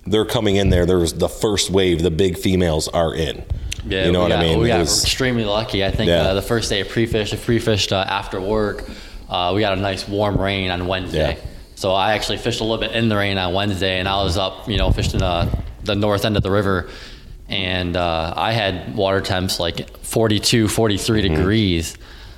they're 0.05 0.25
coming 0.25 0.55
in 0.55 0.69
there. 0.69 0.85
There's 0.85 1.13
the 1.13 1.29
first 1.29 1.69
wave. 1.69 2.01
The 2.01 2.11
big 2.11 2.37
females 2.37 2.87
are 2.87 3.13
in. 3.13 3.43
Yeah, 3.85 4.05
you 4.05 4.11
know 4.11 4.21
what 4.21 4.29
got, 4.29 4.39
I 4.39 4.43
mean? 4.43 4.59
We 4.59 4.67
got 4.67 4.79
was- 4.79 5.03
extremely 5.03 5.45
lucky. 5.45 5.85
I 5.85 5.91
think 5.91 6.09
Yeah. 6.09 6.21
uh, 6.21 6.33
the 6.33 6.41
first 6.41 6.69
day 6.69 6.81
of 6.81 6.89
pre-fish, 6.89 7.31
if 7.33 7.45
pre-fished 7.45 7.93
uh, 7.93 8.05
after 8.07 8.41
work, 8.41 8.89
uh, 9.29 9.53
we 9.55 9.61
got 9.61 9.77
a 9.77 9.81
nice 9.81 10.07
warm 10.07 10.37
rain 10.37 10.69
on 10.69 10.85
Wednesday. 10.87 11.35
Yeah. 11.39 11.45
So 11.75 11.93
I 11.93 12.13
actually 12.13 12.39
fished 12.39 12.59
a 12.59 12.63
little 12.63 12.77
bit 12.77 12.91
in 12.91 13.07
the 13.07 13.15
rain 13.15 13.37
on 13.37 13.53
Wednesday, 13.53 13.99
and 13.99 14.07
I 14.07 14.21
was 14.21 14.37
up, 14.37 14.67
you 14.67 14.77
know, 14.77 14.91
fishing 14.91 15.21
uh, 15.21 15.49
the 15.85 15.95
north 15.95 16.25
end 16.25 16.35
of 16.35 16.43
the 16.43 16.51
river, 16.51 16.89
and 17.47 17.95
uh, 17.95 18.33
I 18.35 18.51
had 18.51 18.95
water 18.95 19.21
temps 19.21 19.61
like 19.61 19.97
42, 19.99 20.67
43 20.67 21.21
Mm-hmm. 21.23 21.35
degrees. 21.35 21.97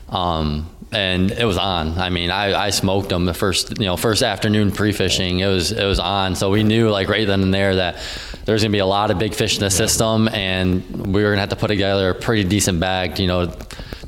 Um, 0.10 0.70
and 0.92 1.32
it 1.32 1.46
was 1.46 1.58
on. 1.58 1.98
I 1.98 2.10
mean, 2.10 2.32
I, 2.32 2.66
I 2.66 2.70
smoked 2.70 3.10
them 3.10 3.26
the 3.26 3.34
first, 3.34 3.80
you 3.80 3.86
know, 3.86 3.96
first 3.96 4.24
afternoon 4.24 4.72
pre-fishing. 4.72 5.40
It 5.40 5.48
was 5.48 5.72
it 5.72 5.86
was 5.86 6.00
on. 6.00 6.36
So 6.36 6.50
we 6.50 6.64
knew 6.64 6.90
like 6.90 7.08
right 7.08 7.26
then 7.26 7.42
and 7.42 7.54
there 7.54 7.76
that 7.78 7.98
there's 8.46 8.62
gonna 8.62 8.72
be 8.72 8.80
a 8.80 8.86
lot 8.86 9.12
of 9.12 9.18
big 9.18 9.34
fish 9.34 9.56
in 9.58 9.62
the 9.62 9.70
system, 9.70 10.28
and 10.30 11.14
we 11.14 11.24
were 11.24 11.30
gonna 11.30 11.42
have 11.42 11.50
to 11.50 11.56
put 11.56 11.68
together 11.68 12.10
a 12.10 12.16
pretty 12.16 12.44
decent 12.44 12.80
bag. 12.80 13.20
You 13.20 13.28
know, 13.28 13.46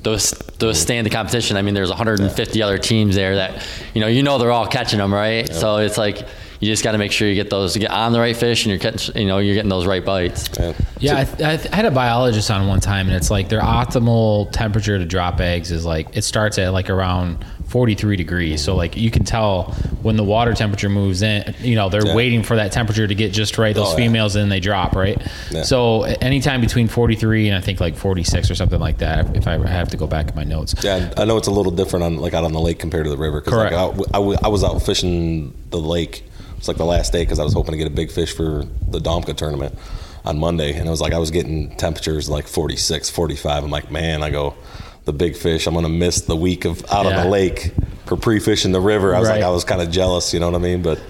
those 0.01 0.31
those 0.59 0.79
stand 0.79 1.05
the 1.05 1.11
competition. 1.11 1.55
I 1.57 1.61
mean, 1.61 1.73
there's 1.73 1.89
150 1.89 2.61
other 2.61 2.77
teams 2.77 3.15
there 3.15 3.35
that, 3.35 3.65
you 3.93 4.01
know, 4.01 4.07
you 4.07 4.23
know 4.23 4.37
they're 4.37 4.51
all 4.51 4.67
catching 4.67 4.99
them, 4.99 5.13
right? 5.13 5.47
So 5.47 5.77
it's 5.77 5.97
like 5.97 6.27
you 6.63 6.72
just 6.72 6.84
got 6.84 6.93
to 6.93 6.98
make 6.98 7.12
sure 7.12 7.27
you 7.27 7.36
get 7.36 7.50
those, 7.50 7.75
you 7.75 7.82
get 7.82 7.91
on 7.91 8.13
the 8.13 8.20
right 8.20 8.36
fish, 8.36 8.63
and 8.65 8.70
you're 8.72 8.79
catching, 8.79 9.17
you 9.17 9.25
know, 9.27 9.39
you're 9.39 9.55
getting 9.55 9.70
those 9.70 9.86
right 9.86 10.03
bites. 10.05 10.50
Yeah. 10.58 10.74
Yeah, 11.00 11.20
I, 11.20 11.24
th- 11.25 11.41
I 11.41 11.58
th- 11.58 11.74
I 11.74 11.75
had 11.75 11.86
a 11.86 11.91
biologist 11.91 12.50
on 12.50 12.67
one 12.67 12.79
time, 12.79 13.08
and 13.08 13.15
it's 13.15 13.29
like 13.29 13.50
their 13.50 13.60
optimal 13.62 14.51
temperature 14.51 14.98
to 14.98 15.05
drop 15.05 15.39
eggs 15.41 15.72
is 15.72 15.86
like 15.86 16.15
it 16.15 16.22
starts 16.24 16.58
at 16.58 16.72
like 16.72 16.89
around 16.89 17.46
43 17.67 18.15
degrees. 18.15 18.63
So 18.63 18.75
like 18.75 18.96
you 18.96 19.10
can 19.12 19.24
tell 19.25 19.63
when 20.03 20.15
the 20.15 20.24
water 20.24 20.53
temperature 20.53 20.89
moves 20.89 21.22
in, 21.24 21.53
you 21.60 21.75
know, 21.75 21.89
they're 21.89 22.05
Yeah. 22.05 22.15
waiting 22.15 22.43
for 22.43 22.55
that 22.55 22.72
temperature 22.72 23.05
to 23.08 23.15
get 23.15 23.34
just 23.34 23.58
right. 23.58 23.75
Those 23.75 23.88
Oh, 23.88 23.91
yeah. 23.91 23.96
females, 23.98 24.36
and 24.36 24.43
then 24.43 24.50
they 24.50 24.60
drop, 24.62 24.96
right? 24.96 25.20
Yeah. 25.51 25.63
So 25.63 26.03
anytime 26.03 26.62
between 26.62 26.88
43 26.88 27.50
and 27.50 27.58
I 27.58 27.62
think 27.62 27.79
like 27.82 27.96
46 27.98 28.50
or 28.51 28.55
something 28.55 28.79
like 28.79 29.00
that. 29.00 29.36
If 29.36 29.48
I 29.48 29.58
have 29.67 29.89
to 29.89 29.98
go 29.98 30.08
back 30.08 30.29
in 30.29 30.36
my 30.36 30.43
notes. 30.46 30.75
Yeah, 30.84 31.12
I 31.17 31.25
know 31.25 31.36
it's 31.38 31.48
a 31.48 31.51
little 31.51 31.72
different 31.72 32.05
on 32.05 32.17
like 32.17 32.34
out 32.34 32.43
on 32.46 32.53
the 32.53 32.62
lake 32.62 32.79
compared 32.79 33.03
to 33.05 33.10
the 33.10 33.17
river. 33.17 33.41
'cause, 33.41 33.53
Correct. 33.53 33.74
Like, 33.75 33.98
I, 34.13 34.17
I 34.17 34.20
w- 34.22 34.38
I 34.43 34.48
was 34.48 34.63
out 34.63 34.82
fishing 34.82 35.53
the 35.72 35.79
lake. 35.79 36.24
It's 36.63 36.70
like 36.70 36.77
the 36.77 36.86
last 36.86 37.12
day 37.12 37.24
because 37.24 37.39
I 37.39 37.43
was 37.43 37.51
hoping 37.51 37.74
to 37.74 37.77
get 37.77 37.88
a 37.88 37.93
big 37.93 38.10
fish 38.10 38.34
for 38.34 38.63
the 38.88 39.00
Domka 39.00 39.36
tournament 39.36 39.77
on 40.24 40.39
Monday, 40.39 40.72
and 40.77 40.88
it 40.88 40.89
was 40.89 41.01
like 41.01 41.12
I 41.12 41.17
was 41.17 41.29
getting 41.29 41.75
temperatures 41.75 42.29
like 42.29 42.48
46, 42.48 43.10
45. 43.10 43.65
I'm 43.65 43.70
like, 43.70 43.91
man, 43.91 44.24
I 44.24 44.29
go 44.29 44.55
the 45.03 45.12
big 45.12 45.36
fish. 45.36 45.67
I'm 45.67 45.74
gonna 45.74 45.89
miss 45.89 46.22
the 46.22 46.38
week 46.38 46.63
of 46.63 46.82
out 46.89 47.05
on 47.05 47.22
the 47.22 47.29
lake 47.29 47.72
for 48.05 48.15
pre-fishing 48.15 48.72
the 48.72 48.79
river. 48.79 49.13
I 49.13 49.20
was 49.20 49.27
Right. 49.27 49.41
like, 49.41 49.43
I 49.43 49.50
was 49.50 49.65
kind 49.65 49.82
of 49.82 49.91
jealous, 49.91 50.34
you 50.34 50.39
know 50.39 50.50
what 50.50 50.55
I 50.55 50.63
mean? 50.63 50.82
But 50.82 51.01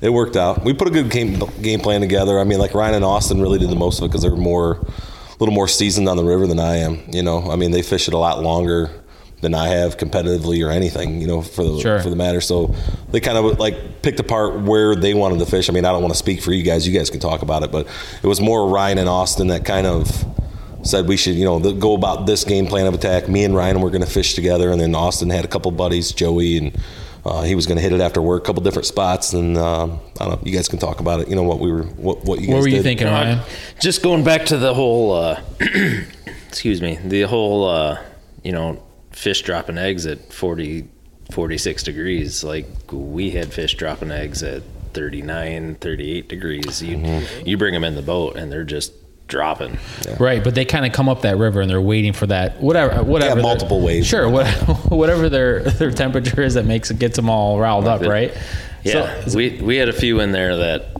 it 0.00 0.10
worked 0.10 0.34
out. 0.36 0.64
We 0.64 0.74
put 0.74 0.88
a 0.88 0.90
good 0.90 1.08
game 1.08 1.38
game 1.62 1.78
plan 1.78 2.00
together. 2.00 2.40
I 2.40 2.42
mean, 2.42 2.58
like 2.58 2.74
Ryan 2.74 2.96
and 2.96 3.04
Austin 3.04 3.40
really 3.40 3.60
did 3.60 3.70
the 3.70 3.76
most 3.76 4.00
of 4.00 4.06
it 4.06 4.08
because 4.08 4.22
they're 4.22 4.34
more 4.34 4.72
a 4.72 5.36
little 5.38 5.54
more 5.54 5.68
seasoned 5.68 6.08
on 6.08 6.16
the 6.16 6.24
river 6.24 6.48
than 6.48 6.58
I 6.58 6.78
am. 6.78 6.98
You 7.12 7.22
know, 7.22 7.48
I 7.48 7.54
mean, 7.54 7.70
they 7.70 7.82
fish 7.82 8.08
it 8.08 8.14
a 8.14 8.18
lot 8.18 8.42
longer 8.42 8.90
than 9.42 9.54
I 9.54 9.68
have 9.68 9.96
competitively 9.98 10.66
or 10.66 10.70
anything. 10.70 11.20
You 11.20 11.26
know, 11.26 11.42
for 11.42 11.62
the 11.64 11.80
Sure. 11.80 12.00
for 12.00 12.10
the 12.10 12.16
matter. 12.16 12.40
So 12.40 12.74
they 13.10 13.20
kind 13.20 13.36
of 13.38 13.58
like 13.58 14.02
picked 14.02 14.20
apart 14.20 14.60
where 14.62 14.94
they 14.94 15.14
wanted 15.14 15.38
to 15.40 15.46
fish. 15.46 15.68
I 15.68 15.72
mean, 15.72 15.84
I 15.84 15.92
don't 15.92 16.02
want 16.02 16.14
to 16.14 16.18
speak 16.18 16.40
for 16.42 16.52
you 16.52 16.62
guys. 16.62 16.86
You 16.88 16.96
guys 16.98 17.10
can 17.10 17.20
talk 17.20 17.42
about 17.42 17.62
it, 17.62 17.70
but 17.72 17.86
it 18.22 18.26
was 18.26 18.40
more 18.40 18.68
Ryan 18.68 18.98
and 18.98 19.08
Austin 19.08 19.48
that 19.48 19.64
kind 19.64 19.86
of 19.86 20.24
said 20.82 21.08
we 21.08 21.16
should, 21.16 21.34
you 21.34 21.44
know, 21.44 21.58
go 21.72 21.94
about 21.94 22.26
this 22.26 22.44
game 22.44 22.66
plan 22.66 22.86
of 22.86 22.94
attack. 22.94 23.28
Me 23.28 23.42
and 23.44 23.54
Ryan 23.56 23.80
were 23.80 23.90
going 23.90 24.04
to 24.04 24.10
fish 24.10 24.34
together, 24.34 24.70
and 24.70 24.80
then 24.80 24.94
Austin 24.94 25.30
had 25.30 25.44
a 25.44 25.48
couple 25.48 25.70
buddies, 25.72 26.12
Joey, 26.12 26.58
and 26.58 26.76
uh, 27.24 27.42
he 27.42 27.56
was 27.56 27.66
going 27.66 27.76
to 27.76 27.82
hit 27.82 27.92
it 27.92 28.00
after 28.00 28.22
work, 28.22 28.44
a 28.44 28.46
couple 28.46 28.62
different 28.62 28.86
spots. 28.86 29.32
And 29.32 29.58
um, 29.58 29.98
I 30.20 30.26
don't 30.26 30.34
know, 30.36 30.40
you 30.48 30.52
guys 30.56 30.68
can 30.68 30.78
talk 30.78 31.00
about 31.00 31.18
it. 31.18 31.28
You 31.28 31.34
know 31.34 31.42
what 31.42 31.58
we 31.58 31.72
were, 31.72 31.82
what, 31.82 32.24
what 32.24 32.38
you 32.40 32.46
guys 32.46 32.54
What 32.54 32.60
were 32.62 32.68
you 32.68 32.76
did. 32.76 32.82
thinking, 32.84 33.08
Ryan? 33.08 33.40
Just 33.80 34.00
going 34.04 34.22
back 34.22 34.46
to 34.46 34.58
the 34.58 34.72
whole, 34.74 35.12
uh, 35.12 35.40
excuse 36.48 36.80
me, 36.80 36.98
the 37.04 37.22
whole, 37.22 37.68
uh, 37.68 37.98
you 38.44 38.52
know, 38.52 38.80
fish 39.16 39.42
dropping 39.42 39.78
eggs 39.78 40.04
at 40.06 40.32
40, 40.32 40.86
46 41.32 41.82
degrees. 41.82 42.44
Like 42.44 42.66
we 42.92 43.30
had 43.30 43.52
fish 43.52 43.74
dropping 43.74 44.10
eggs 44.12 44.42
at 44.42 44.62
39, 44.92 45.76
38 45.76 46.28
degrees. 46.28 46.82
You, 46.82 46.96
Mm-hmm. 46.98 47.46
you 47.48 47.56
bring 47.56 47.72
them 47.74 47.84
in 47.84 47.94
the 47.94 48.02
boat 48.02 48.36
and 48.36 48.52
they're 48.52 48.64
just 48.64 48.92
dropping. 49.28 49.78
Right, 50.20 50.44
but 50.44 50.54
they 50.54 50.64
kind 50.64 50.86
of 50.86 50.92
come 50.92 51.08
up 51.08 51.22
that 51.22 51.36
river 51.38 51.60
and 51.60 51.68
they're 51.70 51.80
waiting 51.80 52.12
for 52.12 52.26
that 52.28 52.60
whatever 52.60 53.02
whatever 53.12 53.34
their- 53.36 53.42
multiple 53.42 53.80
waves. 53.80 54.06
Sure, 54.06 54.28
what, 54.28 54.46
whatever 54.90 55.28
their 55.28 55.60
their 55.62 55.90
temperature 55.90 56.42
is 56.42 56.54
that 56.54 56.64
makes 56.64 56.90
it 56.90 56.98
gets 56.98 57.16
them 57.16 57.28
all 57.30 57.58
riled 57.58 57.86
up, 57.88 58.02
It- 58.02 58.08
right? 58.08 58.34
Yeah, 58.84 59.24
So, 59.24 59.36
we 59.36 59.60
we 59.60 59.76
had 59.78 59.88
a 59.88 59.92
few 59.92 60.20
in 60.20 60.30
there 60.30 60.56
that 60.58 60.95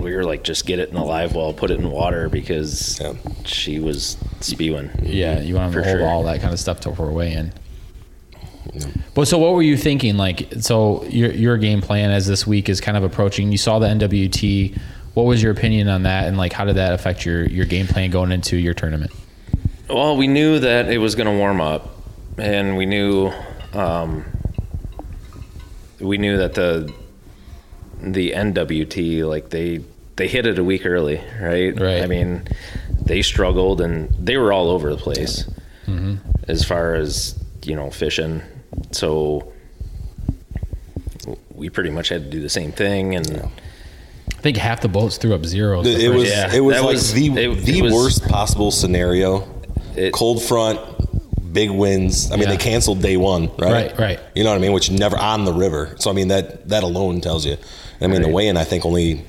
we 0.00 0.14
were 0.14 0.24
like, 0.24 0.42
just 0.44 0.66
get 0.66 0.78
it 0.78 0.88
in 0.88 0.94
the 0.94 1.02
live 1.04 1.34
well, 1.34 1.52
put 1.52 1.70
it 1.70 1.78
in 1.78 1.90
water 1.90 2.28
because 2.28 2.98
Yeah. 3.00 3.14
she 3.44 3.78
was 3.78 4.16
spewing. 4.40 4.90
yeah, 5.02 5.40
you 5.40 5.54
want 5.54 5.72
to 5.72 5.82
hold 5.82 5.98
sure. 5.98 6.06
all 6.06 6.22
that 6.24 6.40
kind 6.40 6.52
of 6.52 6.58
stuff 6.60 6.80
till 6.80 6.92
we're 6.92 7.10
weighing. 7.10 7.52
But 9.14 9.26
so, 9.26 9.38
what 9.38 9.54
were 9.54 9.62
you 9.62 9.76
thinking? 9.76 10.16
Like, 10.16 10.52
so 10.60 11.04
your 11.04 11.32
your 11.32 11.56
game 11.58 11.80
plan 11.80 12.10
as 12.10 12.26
this 12.26 12.46
week 12.46 12.68
is 12.68 12.80
kind 12.80 12.96
of 12.96 13.02
approaching. 13.02 13.50
You 13.50 13.58
saw 13.58 13.78
the 13.78 13.88
NWT. 13.88 14.78
What 15.14 15.24
was 15.24 15.42
your 15.42 15.50
opinion 15.50 15.88
on 15.88 16.04
that, 16.04 16.28
and 16.28 16.36
like, 16.36 16.52
how 16.52 16.64
did 16.64 16.76
that 16.76 16.92
affect 16.92 17.26
your 17.26 17.44
your 17.46 17.66
game 17.66 17.86
plan 17.88 18.10
going 18.10 18.30
into 18.30 18.56
your 18.56 18.74
tournament? 18.74 19.10
Well, 19.88 20.16
we 20.16 20.28
knew 20.28 20.60
that 20.60 20.88
it 20.88 20.98
was 20.98 21.16
going 21.16 21.26
to 21.26 21.32
warm 21.36 21.60
up, 21.60 21.96
and 22.38 22.76
we 22.76 22.86
knew 22.86 23.32
um, 23.72 24.24
we 25.98 26.16
knew 26.16 26.36
that 26.36 26.54
the 26.54 26.92
the 28.00 28.30
NWT 28.32 29.24
like 29.28 29.50
they 29.50 29.80
they 30.16 30.28
hit 30.28 30.46
it 30.46 30.58
a 30.58 30.64
week 30.64 30.84
early, 30.86 31.20
right? 31.40 31.78
Right. 31.78 32.02
I 32.02 32.06
mean, 32.06 32.42
they 33.04 33.22
struggled 33.22 33.80
and 33.80 34.10
they 34.18 34.36
were 34.36 34.52
all 34.52 34.68
over 34.70 34.90
the 34.90 34.96
place 35.00 35.44
mm-hmm. 35.86 36.16
as 36.48 36.64
far 36.64 36.94
as 36.94 37.38
you 37.64 37.74
know 37.76 37.90
fishing. 37.90 38.42
So 38.92 39.52
we 41.54 41.68
pretty 41.70 41.90
much 41.90 42.08
had 42.08 42.24
to 42.24 42.30
do 42.30 42.40
the 42.40 42.48
same 42.48 42.72
thing, 42.72 43.14
and 43.14 43.30
I 44.36 44.40
think 44.40 44.56
half 44.56 44.80
the 44.80 44.88
boats 44.88 45.18
threw 45.18 45.34
up 45.34 45.44
zeros. 45.44 45.84
the 45.84 46.02
It 46.04 46.08
was 46.08 46.28
Yeah, 46.28 46.54
it 46.54 46.60
was 46.60 46.76
that 46.76 46.82
like 46.84 46.94
was- 46.94 47.12
the 47.12 47.26
it- 47.28 47.64
the 47.64 47.78
it 47.78 47.82
was- 47.82 47.92
worst 47.92 48.28
possible 48.28 48.70
scenario. 48.70 49.46
It- 49.96 50.12
Cold 50.12 50.42
front, 50.42 50.80
big 51.52 51.70
winds. 51.70 52.30
I 52.30 52.36
mean, 52.36 52.44
Yeah. 52.44 52.50
they 52.50 52.56
canceled 52.56 53.02
day 53.02 53.16
one, 53.16 53.50
right? 53.58 53.72
Right, 53.90 53.98
right. 53.98 54.20
You 54.34 54.44
know 54.44 54.50
what 54.50 54.56
I 54.56 54.60
mean? 54.60 54.72
Which 54.72 54.90
never 54.90 55.18
on 55.18 55.44
the 55.44 55.52
river. 55.52 55.94
So 55.98 56.10
I 56.10 56.14
mean 56.14 56.28
that 56.28 56.68
that 56.68 56.82
alone 56.82 57.20
tells 57.20 57.44
you. 57.44 57.56
I 58.00 58.06
mean, 58.06 58.22
the 58.22 58.28
Right. 58.28 58.34
weigh-in 58.34 58.56
I 58.56 58.64
think 58.64 58.86
only. 58.86 59.24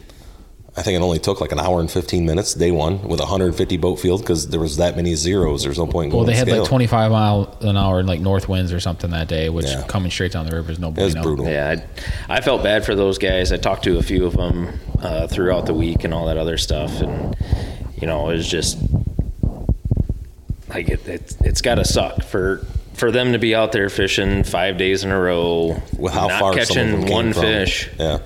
I 0.77 0.83
think 0.83 0.95
it 0.97 1.01
only 1.01 1.19
took 1.19 1.41
like 1.41 1.51
an 1.51 1.59
hour 1.59 1.81
and 1.81 1.91
15 1.91 2.25
minutes 2.25 2.53
day 2.53 2.71
one 2.71 3.01
with 3.01 3.19
a 3.19 3.23
150 3.23 3.75
boat 3.75 3.97
field 3.97 4.21
because 4.21 4.47
there 4.47 4.59
was 4.61 4.77
that 4.77 4.95
many 4.95 5.15
zeros. 5.15 5.63
There's 5.63 5.77
no 5.77 5.85
point 5.85 6.11
going. 6.11 6.19
well, 6.23 6.25
they 6.25 6.33
had 6.35 6.47
scale. 6.47 6.61
like 6.61 6.69
25 6.69 7.11
mile 7.11 7.57
an 7.59 7.75
hour 7.75 8.01
like 8.03 8.21
north 8.21 8.47
winds 8.47 8.71
or 8.71 8.79
something 8.79 9.11
that 9.11 9.27
day, 9.27 9.49
which 9.49 9.65
Yeah. 9.65 9.83
coming 9.87 10.09
straight 10.11 10.31
down 10.31 10.45
the 10.45 10.55
river 10.55 10.71
is 10.71 10.79
no 10.79 10.87
It 10.89 10.97
was 10.97 11.13
bueno. 11.13 11.27
brutal. 11.27 11.45
Yeah, 11.51 11.75
I, 12.29 12.37
I 12.37 12.41
felt 12.41 12.63
bad 12.63 12.85
for 12.85 12.95
those 12.95 13.17
guys. 13.17 13.51
I 13.51 13.57
talked 13.57 13.83
to 13.83 13.97
a 13.97 14.01
few 14.01 14.25
of 14.25 14.37
them 14.37 14.69
uh, 15.01 15.27
throughout 15.27 15.65
the 15.65 15.73
week 15.73 16.05
and 16.05 16.13
all 16.13 16.27
that 16.27 16.37
other 16.37 16.57
stuff, 16.57 17.01
and 17.01 17.35
you 17.99 18.07
know, 18.07 18.29
it 18.29 18.35
was 18.37 18.47
just 18.47 18.77
like 20.69 20.87
it, 20.89 21.05
it, 21.07 21.35
it's 21.41 21.61
got 21.61 21.75
to 21.75 21.85
suck 21.85 22.23
for 22.23 22.65
for 22.93 23.11
them 23.11 23.33
to 23.33 23.39
be 23.39 23.53
out 23.55 23.71
there 23.71 23.89
fishing 23.89 24.43
five 24.43 24.77
days 24.77 25.03
in 25.03 25.11
a 25.11 25.19
row, 25.19 25.81
With 25.97 26.13
how 26.13 26.27
not 26.27 26.39
far 26.39 26.53
catching 26.53 27.07
one 27.09 27.33
from. 27.33 27.41
fish. 27.41 27.89
Yeah. 27.99 28.19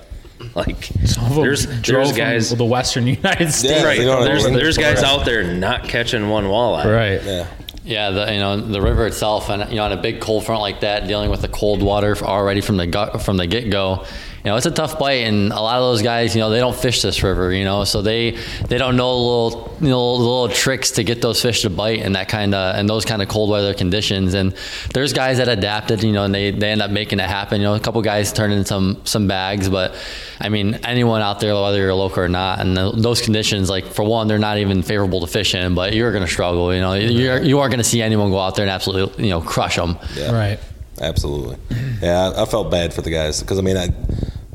Like 0.66 0.84
Some 1.04 1.24
of 1.26 1.34
them 1.34 1.44
there's 1.44 1.66
drove 1.66 1.82
there's 1.82 2.08
from 2.10 2.16
guys 2.16 2.56
the 2.56 2.64
western 2.64 3.06
United 3.06 3.52
States. 3.52 3.84
right. 3.84 3.98
you 3.98 4.06
know 4.06 4.18
what 4.18 4.22
I 4.22 4.24
there's 4.24 4.44
mean? 4.44 4.54
there's 4.54 4.78
guys 4.78 5.02
out 5.02 5.26
there 5.26 5.44
not 5.44 5.84
catching 5.84 6.30
one 6.30 6.44
walleye. 6.44 6.84
Right. 6.84 7.22
Yeah. 7.22 7.46
Yeah, 7.84 8.10
the, 8.10 8.32
you 8.32 8.40
know 8.40 8.56
the 8.60 8.80
river 8.80 9.06
itself, 9.06 9.48
and 9.48 9.70
you 9.70 9.76
know 9.76 9.84
on 9.84 9.92
a 9.92 9.96
big 9.96 10.20
cold 10.20 10.44
front 10.44 10.60
like 10.60 10.80
that, 10.80 11.06
dealing 11.06 11.30
with 11.30 11.40
the 11.42 11.48
cold 11.48 11.82
water 11.82 12.16
already 12.16 12.60
from 12.60 12.78
the 12.78 12.86
gut, 12.86 13.22
from 13.22 13.36
the 13.36 13.46
get 13.46 13.70
go, 13.70 14.04
you 14.46 14.52
know 14.52 14.56
it's 14.56 14.66
a 14.66 14.70
tough 14.70 14.96
bite, 14.96 15.24
and 15.24 15.50
a 15.50 15.60
lot 15.60 15.78
of 15.78 15.82
those 15.82 16.02
guys, 16.02 16.36
you 16.36 16.40
know, 16.40 16.50
they 16.50 16.60
don't 16.60 16.76
fish 16.76 17.02
this 17.02 17.20
river, 17.24 17.52
you 17.52 17.64
know, 17.64 17.82
so 17.82 18.00
they 18.00 18.38
they 18.68 18.78
don't 18.78 18.96
know 18.96 19.18
little 19.18 19.76
you 19.80 19.88
know 19.88 20.14
little 20.14 20.48
tricks 20.48 20.92
to 20.92 21.02
get 21.02 21.20
those 21.20 21.42
fish 21.42 21.62
to 21.62 21.70
bite 21.70 21.98
in 21.98 22.12
that 22.12 22.28
kind 22.28 22.54
of 22.54 22.76
and 22.76 22.88
those 22.88 23.04
kind 23.04 23.22
of 23.22 23.26
cold 23.26 23.50
weather 23.50 23.74
conditions. 23.74 24.34
And 24.34 24.54
there's 24.94 25.12
guys 25.12 25.38
that 25.38 25.48
adapted, 25.48 26.04
you 26.04 26.12
know, 26.12 26.22
and 26.22 26.32
they, 26.32 26.52
they 26.52 26.70
end 26.70 26.80
up 26.80 26.92
making 26.92 27.18
it 27.18 27.28
happen. 27.28 27.60
You 27.60 27.66
know, 27.66 27.74
a 27.74 27.80
couple 27.80 28.00
guys 28.02 28.32
turned 28.32 28.52
in 28.52 28.64
some 28.64 29.00
some 29.02 29.26
bags, 29.26 29.68
but 29.68 29.96
I 30.38 30.48
mean 30.48 30.74
anyone 30.84 31.22
out 31.22 31.40
there, 31.40 31.52
whether 31.52 31.78
you're 31.78 31.92
local 31.92 32.22
or 32.22 32.28
not, 32.28 32.60
and 32.60 32.76
the, 32.76 32.92
those 32.92 33.20
conditions, 33.20 33.68
like 33.68 33.86
for 33.86 34.04
one, 34.04 34.28
they're 34.28 34.38
not 34.38 34.58
even 34.58 34.84
favorable 34.84 35.22
to 35.22 35.26
fish 35.26 35.56
in, 35.56 35.74
but 35.74 35.92
you're 35.92 36.12
going 36.12 36.24
to 36.24 36.30
struggle. 36.30 36.72
You 36.72 36.82
know, 36.82 36.92
you're 36.92 37.42
you 37.42 37.58
aren't 37.58 37.72
going 37.72 37.82
to 37.82 37.90
see 37.90 38.00
anyone 38.00 38.30
go 38.30 38.38
out 38.38 38.54
there 38.54 38.64
and 38.64 38.70
absolutely 38.70 39.24
you 39.24 39.30
know 39.30 39.40
crush 39.40 39.74
them. 39.74 39.98
Yeah. 40.14 40.30
Right. 40.30 40.60
Absolutely. 41.00 41.58
Yeah, 42.00 42.30
I, 42.30 42.42
I 42.42 42.44
felt 42.46 42.70
bad 42.70 42.94
for 42.94 43.02
the 43.02 43.10
guys 43.10 43.40
because 43.40 43.58
I 43.58 43.62
mean, 43.62 43.76
I, 43.76 43.88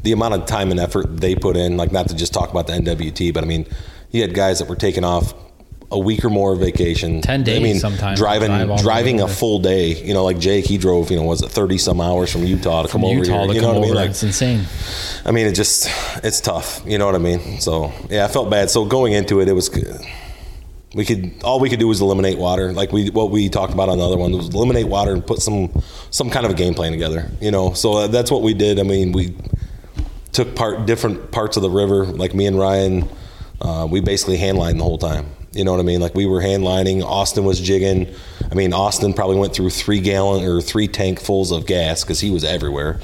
the 0.04 0.12
amount 0.12 0.34
of 0.34 0.46
time 0.46 0.72
and 0.72 0.80
effort 0.80 1.18
they 1.20 1.36
put 1.36 1.56
in, 1.58 1.78
like 1.78 1.92
not 1.92 2.10
to 2.10 2.16
just 2.16 2.34
talk 2.34 2.50
about 2.50 2.68
the 2.68 2.74
NWT, 2.74 3.34
but 3.34 3.44
I 3.44 3.48
mean, 3.48 3.66
you 4.12 4.22
had 4.22 4.34
guys 4.34 4.60
that 4.60 4.68
were 4.68 4.76
taking 4.76 5.04
off 5.04 5.34
a 5.92 6.00
week 6.00 6.24
or 6.24 6.30
more 6.30 6.56
vacation. 6.56 7.22
10 7.22 7.44
days 7.44 7.60
I 7.60 7.62
mean, 7.62 7.80
sometimes, 7.80 8.18
driving 8.18 8.48
drive 8.48 8.82
driving 8.82 9.22
a 9.22 9.28
full 9.28 9.60
day. 9.60 10.02
You 10.02 10.14
know, 10.14 10.24
like 10.24 10.40
Jake, 10.40 10.66
he 10.66 10.78
drove. 10.78 11.12
You 11.12 11.18
know, 11.18 11.24
was 11.24 11.42
it 11.42 11.50
thirty 11.50 11.78
some 11.78 12.00
hours 12.00 12.32
from 12.32 12.44
Utah 12.46 12.84
to 12.84 12.88
From 12.88 13.02
come 13.02 13.10
over 13.10 13.16
here? 13.16 13.24
to 13.26 13.54
you 13.54 13.60
come 13.60 13.62
know 13.62 13.68
what 13.68 13.78
over, 13.78 13.86
I 13.86 13.88
mean? 13.88 13.96
Like, 13.96 14.10
it's 14.12 14.24
insane. 14.24 14.66
I 15.26 15.32
mean, 15.32 15.48
it 15.48 15.54
just 15.54 15.90
it's 16.24 16.40
tough. 16.40 16.82
You 16.86 16.98
know 16.98 17.06
what 17.06 17.16
I 17.16 17.20
mean? 17.20 17.60
So 17.60 17.92
yeah, 18.10 18.26
I 18.26 18.28
felt 18.30 18.50
bad. 18.50 18.70
So 18.70 18.86
going 18.86 19.14
into 19.14 19.42
it, 19.42 19.50
it 19.50 19.54
was 19.54 19.70
we 20.94 21.06
could 21.06 21.32
all 21.44 21.60
we 21.60 21.70
could 21.70 21.80
do 21.80 21.88
was 21.88 22.02
eliminate 22.02 22.38
water, 22.38 22.74
like 22.74 22.92
we 22.92 23.10
what 23.10 23.32
we 23.32 23.50
talked 23.50 23.74
about 23.74 23.90
on 23.90 23.98
the 23.98 24.06
other 24.06 24.18
one 24.18 24.32
was 24.32 24.50
eliminate 24.50 24.88
water 24.88 25.14
and 25.14 25.26
put 25.26 25.40
some 25.40 25.72
some 26.10 26.30
kind 26.30 26.46
of 26.46 26.52
a 26.52 26.56
game 26.56 26.74
plan 26.74 26.92
together. 26.92 27.30
You 27.40 27.52
know, 27.52 27.74
so 27.74 27.94
uh, 27.94 28.08
that's 28.08 28.32
what 28.32 28.42
we 28.42 28.54
did. 28.54 28.80
I 28.80 28.84
mean, 28.84 29.12
we 29.12 29.36
took 30.32 30.56
part 30.56 30.86
different 30.86 31.32
parts 31.32 31.58
of 31.58 31.64
the 31.64 31.70
river, 31.70 32.06
like 32.06 32.34
me 32.34 32.46
and 32.46 32.58
Ryan. 32.58 33.10
Uh, 33.60 33.88
we 33.90 34.02
basically 34.02 34.38
hand 34.38 34.58
lined 34.58 34.80
the 34.80 34.84
whole 34.84 34.98
time. 34.98 35.28
You 35.52 35.66
know 35.66 35.72
what 35.72 35.82
I 35.82 35.84
mean? 35.84 36.00
Like 36.00 36.16
we 36.16 36.26
were 36.26 36.42
hand 36.42 36.64
lining. 36.64 37.04
Austin 37.04 37.44
was 37.44 37.60
jigging. 37.60 38.14
I 38.50 38.56
mean, 38.56 38.74
Austin 38.74 39.14
probably 39.14 39.38
went 39.38 39.54
through 39.54 39.70
three 39.70 40.00
gallon 40.00 40.46
or 40.46 40.62
three 40.62 40.88
tankfuls 40.88 41.56
of 41.56 41.66
gas 41.66 42.04
because 42.04 42.22
he 42.22 42.32
was 42.32 42.44
everywhere. 42.44 43.00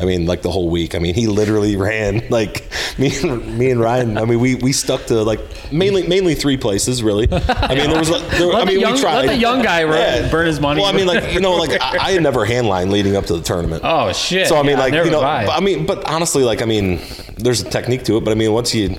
I 0.00 0.04
mean, 0.04 0.26
like 0.26 0.42
the 0.42 0.50
whole 0.50 0.70
week. 0.70 0.94
I 0.94 1.00
mean, 1.00 1.14
he 1.14 1.26
literally 1.26 1.74
ran 1.76 2.22
like 2.30 2.70
me 2.98 3.10
and 3.20 3.58
me 3.58 3.70
and 3.72 3.80
Ryan. 3.80 4.16
I 4.16 4.24
mean, 4.26 4.38
we, 4.38 4.54
we 4.54 4.72
stuck 4.72 5.06
to 5.06 5.22
like 5.24 5.40
mainly 5.72 6.06
mainly 6.06 6.34
three 6.36 6.56
places 6.56 7.02
really. 7.02 7.26
I 7.32 7.74
mean, 7.74 7.90
there 7.90 7.98
was 7.98 8.08
like, 8.10 8.22
there, 8.30 8.52
I 8.52 8.64
mean, 8.64 8.78
young- 8.80 8.94
we 8.94 9.00
tried. 9.00 9.16
let 9.16 9.26
the 9.26 9.36
young 9.36 9.60
guy 9.62 9.82
run- 9.84 10.30
burn 10.30 10.46
his 10.46 10.60
money. 10.60 10.80
Well, 10.80 10.92
I 10.92 10.96
mean, 10.96 11.06
like 11.08 11.32
you 11.34 11.40
know, 11.40 11.56
like 11.56 11.80
I, 11.82 11.98
I 11.98 12.10
had 12.12 12.22
never 12.22 12.44
hand 12.44 12.68
lined 12.68 12.92
leading 12.92 13.16
up 13.16 13.26
to 13.26 13.36
the 13.36 13.42
tournament. 13.42 13.82
Oh 13.84 14.12
shit. 14.12 14.46
So 14.46 14.56
I 14.56 14.62
mean, 14.62 14.72
Yeah, 14.72 14.84
like 14.84 14.92
you 14.94 15.10
know, 15.10 15.20
but, 15.20 15.48
I 15.50 15.60
mean, 15.60 15.84
but 15.84 16.08
honestly, 16.08 16.44
like 16.44 16.62
I 16.62 16.66
mean, 16.66 17.00
there's 17.36 17.60
a 17.62 17.68
technique 17.68 18.04
to 18.04 18.16
it. 18.18 18.24
But 18.24 18.30
I 18.30 18.34
mean, 18.34 18.52
once 18.52 18.74
you 18.74 18.96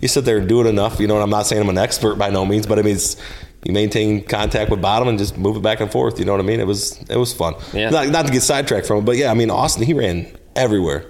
you 0.00 0.08
sit 0.08 0.24
there 0.24 0.38
and 0.38 0.48
do 0.48 0.60
it 0.62 0.66
enough, 0.66 0.98
you 1.00 1.08
know, 1.08 1.14
and 1.14 1.22
I'm 1.24 1.30
not 1.30 1.46
saying 1.46 1.60
I'm 1.60 1.68
an 1.68 1.76
expert 1.76 2.14
by 2.16 2.30
no 2.30 2.46
means, 2.46 2.66
but 2.66 2.78
I 2.78 2.82
mean, 2.82 2.94
it's, 2.94 3.16
you 3.64 3.72
maintain 3.72 4.22
contact 4.24 4.70
with 4.70 4.80
bottom 4.80 5.08
and 5.08 5.18
just 5.18 5.36
move 5.36 5.56
it 5.56 5.62
back 5.62 5.80
and 5.80 5.90
forth. 5.90 6.20
You 6.20 6.24
know 6.24 6.30
what 6.32 6.40
I 6.40 6.44
mean? 6.44 6.60
It 6.60 6.66
was 6.66 6.96
it 7.10 7.16
was 7.16 7.32
fun. 7.34 7.54
Yeah. 7.74 7.90
Not, 7.90 8.08
not 8.08 8.26
to 8.26 8.32
get 8.32 8.42
sidetracked 8.42 8.86
from 8.86 8.98
it, 8.98 9.04
but 9.04 9.16
yeah, 9.16 9.30
I 9.30 9.34
mean, 9.34 9.50
Austin 9.50 9.82
he 9.82 9.92
ran 9.94 10.26
everywhere. 10.58 11.06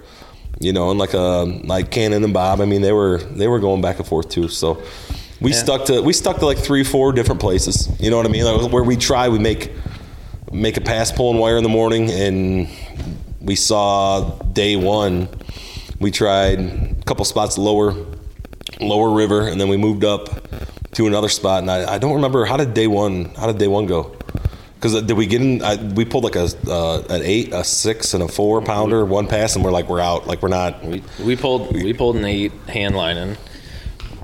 You 0.59 0.73
know, 0.73 0.89
and 0.89 0.99
like 0.99 1.13
uh 1.13 1.45
like 1.45 1.91
Cannon 1.91 2.23
and 2.23 2.33
Bob, 2.33 2.61
I 2.61 2.65
mean, 2.65 2.81
they 2.81 2.91
were 2.91 3.17
they 3.17 3.47
were 3.47 3.59
going 3.59 3.81
back 3.81 3.97
and 3.97 4.07
forth 4.07 4.29
too. 4.29 4.47
So. 4.47 4.81
We 5.41 5.53
stuck 5.53 5.85
to 5.85 6.01
we 6.01 6.11
stuck 6.11 6.39
to 6.39 6.45
like 6.45 6.57
three, 6.57 6.83
four 6.83 7.13
different 7.13 7.39
places. 7.39 7.87
You 7.97 8.09
know 8.09 8.17
what 8.17 8.25
I 8.25 8.29
mean? 8.29 8.43
Like 8.43 8.73
where 8.73 8.83
we 8.83 8.97
try, 8.97 9.29
we 9.29 9.39
make 9.39 9.71
make 10.51 10.77
a 10.77 10.81
pass 10.81 11.11
pulling 11.11 11.37
wire 11.37 11.57
in 11.57 11.63
the 11.63 11.69
morning 11.69 12.09
and 12.11 12.67
we 13.41 13.55
saw 13.55 14.37
day 14.53 14.75
one 14.75 15.29
we 15.99 16.11
tried 16.11 16.59
a 16.59 16.95
couple 17.05 17.23
spots 17.25 17.57
lower 17.57 17.93
lower 18.81 19.11
river 19.11 19.47
and 19.47 19.61
then 19.61 19.69
we 19.69 19.77
moved 19.77 20.03
up 20.03 20.47
to 20.91 21.05
another 21.05 21.29
spot 21.29 21.61
and 21.61 21.69
i, 21.69 21.93
I 21.93 21.97
don't 21.99 22.15
remember 22.15 22.45
how 22.45 22.57
did 22.57 22.73
day 22.73 22.87
one 22.87 23.25
how 23.35 23.47
did 23.47 23.57
day 23.57 23.67
one 23.67 23.85
go 23.85 24.15
because 24.79 25.01
did 25.01 25.17
we 25.17 25.25
get 25.25 25.41
in 25.41 25.61
I, 25.61 25.75
we 25.75 26.05
pulled 26.05 26.23
like 26.23 26.37
a 26.37 26.47
uh, 26.67 27.03
an 27.09 27.21
eight 27.23 27.51
a 27.51 27.65
six 27.65 28.13
and 28.13 28.23
a 28.23 28.29
four 28.29 28.61
pounder 28.61 29.03
one 29.03 29.27
pass 29.27 29.55
and 29.55 29.65
we're 29.65 29.71
like 29.71 29.89
we're 29.89 29.99
out 29.99 30.25
like 30.25 30.41
we're 30.41 30.47
not 30.47 30.83
We, 30.85 31.03
we 31.21 31.35
pulled 31.35 31.73
we 31.73 31.93
pulled 31.93 32.15
an 32.15 32.25
eight 32.25 32.53
hand 32.67 32.95
lining. 32.95 33.35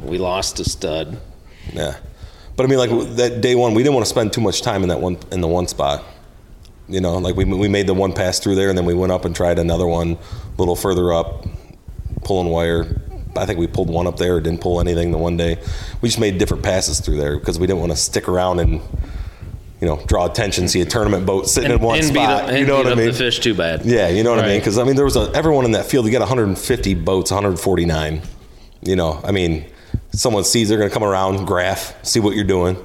We 0.02 0.18
lost 0.18 0.60
a 0.60 0.64
stud. 0.64 1.20
Yeah, 1.74 1.98
but 2.56 2.66
I 2.66 2.70
mean, 2.70 2.78
like 2.78 3.16
that 3.16 3.42
day 3.42 3.56
one, 3.56 3.74
we 3.74 3.84
didn't 3.84 3.96
want 3.96 4.06
to 4.06 4.10
spend 4.10 4.32
too 4.32 4.42
much 4.42 4.62
time 4.62 4.84
in 4.84 4.90
that 4.90 5.02
one 5.02 5.18
in 5.32 5.42
the 5.42 5.48
one 5.48 5.68
spot. 5.68 6.04
You 6.88 7.02
know, 7.02 7.18
like 7.18 7.36
we 7.36 7.44
we 7.44 7.68
made 7.68 7.88
the 7.88 7.94
one 7.94 8.14
pass 8.14 8.40
through 8.40 8.56
there, 8.56 8.70
and 8.70 8.78
then 8.78 8.86
we 8.86 8.94
went 8.94 9.12
up 9.12 9.26
and 9.26 9.36
tried 9.36 9.60
another 9.60 9.88
one 9.88 10.12
a 10.14 10.58
little 10.58 10.76
further 10.76 11.12
up, 11.12 11.46
pulling 12.24 12.50
wire. 12.50 13.02
I 13.36 13.46
think 13.46 13.60
we 13.60 13.68
pulled 13.68 13.90
one 13.90 14.08
up 14.08 14.18
there, 14.18 14.40
didn't 14.40 14.62
pull 14.62 14.80
anything 14.80 15.12
the 15.12 15.18
one 15.18 15.36
day. 15.36 15.58
We 16.02 16.08
just 16.08 16.20
made 16.20 16.38
different 16.38 16.64
passes 16.64 17.02
through 17.02 17.18
there 17.18 17.38
because 17.38 17.60
we 17.60 17.68
didn't 17.68 17.80
want 17.80 17.92
to 17.92 17.98
stick 17.98 18.30
around 18.30 18.60
and 18.60 18.80
you 19.86 19.92
know 19.92 20.04
draw 20.08 20.26
attention, 20.26 20.68
see 20.68 20.82
a 20.82 20.86
tournament 20.86 21.26
boat 21.28 21.48
sitting 21.48 21.72
in 21.72 21.80
one 21.80 21.98
and 22.00 22.08
spot. 22.08 22.44
up, 22.44 22.50
and 22.50 22.58
you 22.58 22.66
know 22.66 22.78
what 22.78 22.88
I 22.88 22.96
mean? 22.96 23.08
the 23.08 23.14
fish 23.14 23.40
too 23.40 23.54
bad. 23.54 23.86
Yeah, 23.86 24.08
you 24.10 24.24
know 24.24 24.32
what 24.32 24.40
I 24.40 24.48
mean? 24.48 24.60
Because 24.60 24.80
I 24.80 24.84
mean, 24.84 24.96
there 24.96 25.06
was 25.06 25.16
a, 25.16 25.32
everyone 25.36 25.66
in 25.66 25.72
that 25.74 25.86
field. 25.86 26.06
You 26.08 26.12
got 26.12 26.20
150 26.22 26.94
boats, 26.96 27.30
149. 27.32 28.22
You 28.82 28.96
know, 28.96 29.22
I 29.24 29.32
mean, 29.32 29.66
someone 30.12 30.44
sees 30.44 30.70
they're 30.70 30.78
going 30.80 30.90
to 30.90 30.94
come 30.94 31.04
around, 31.04 31.46
graph, 31.46 32.04
see 32.04 32.20
what 32.20 32.36
you're 32.36 32.44
doing. 32.46 32.78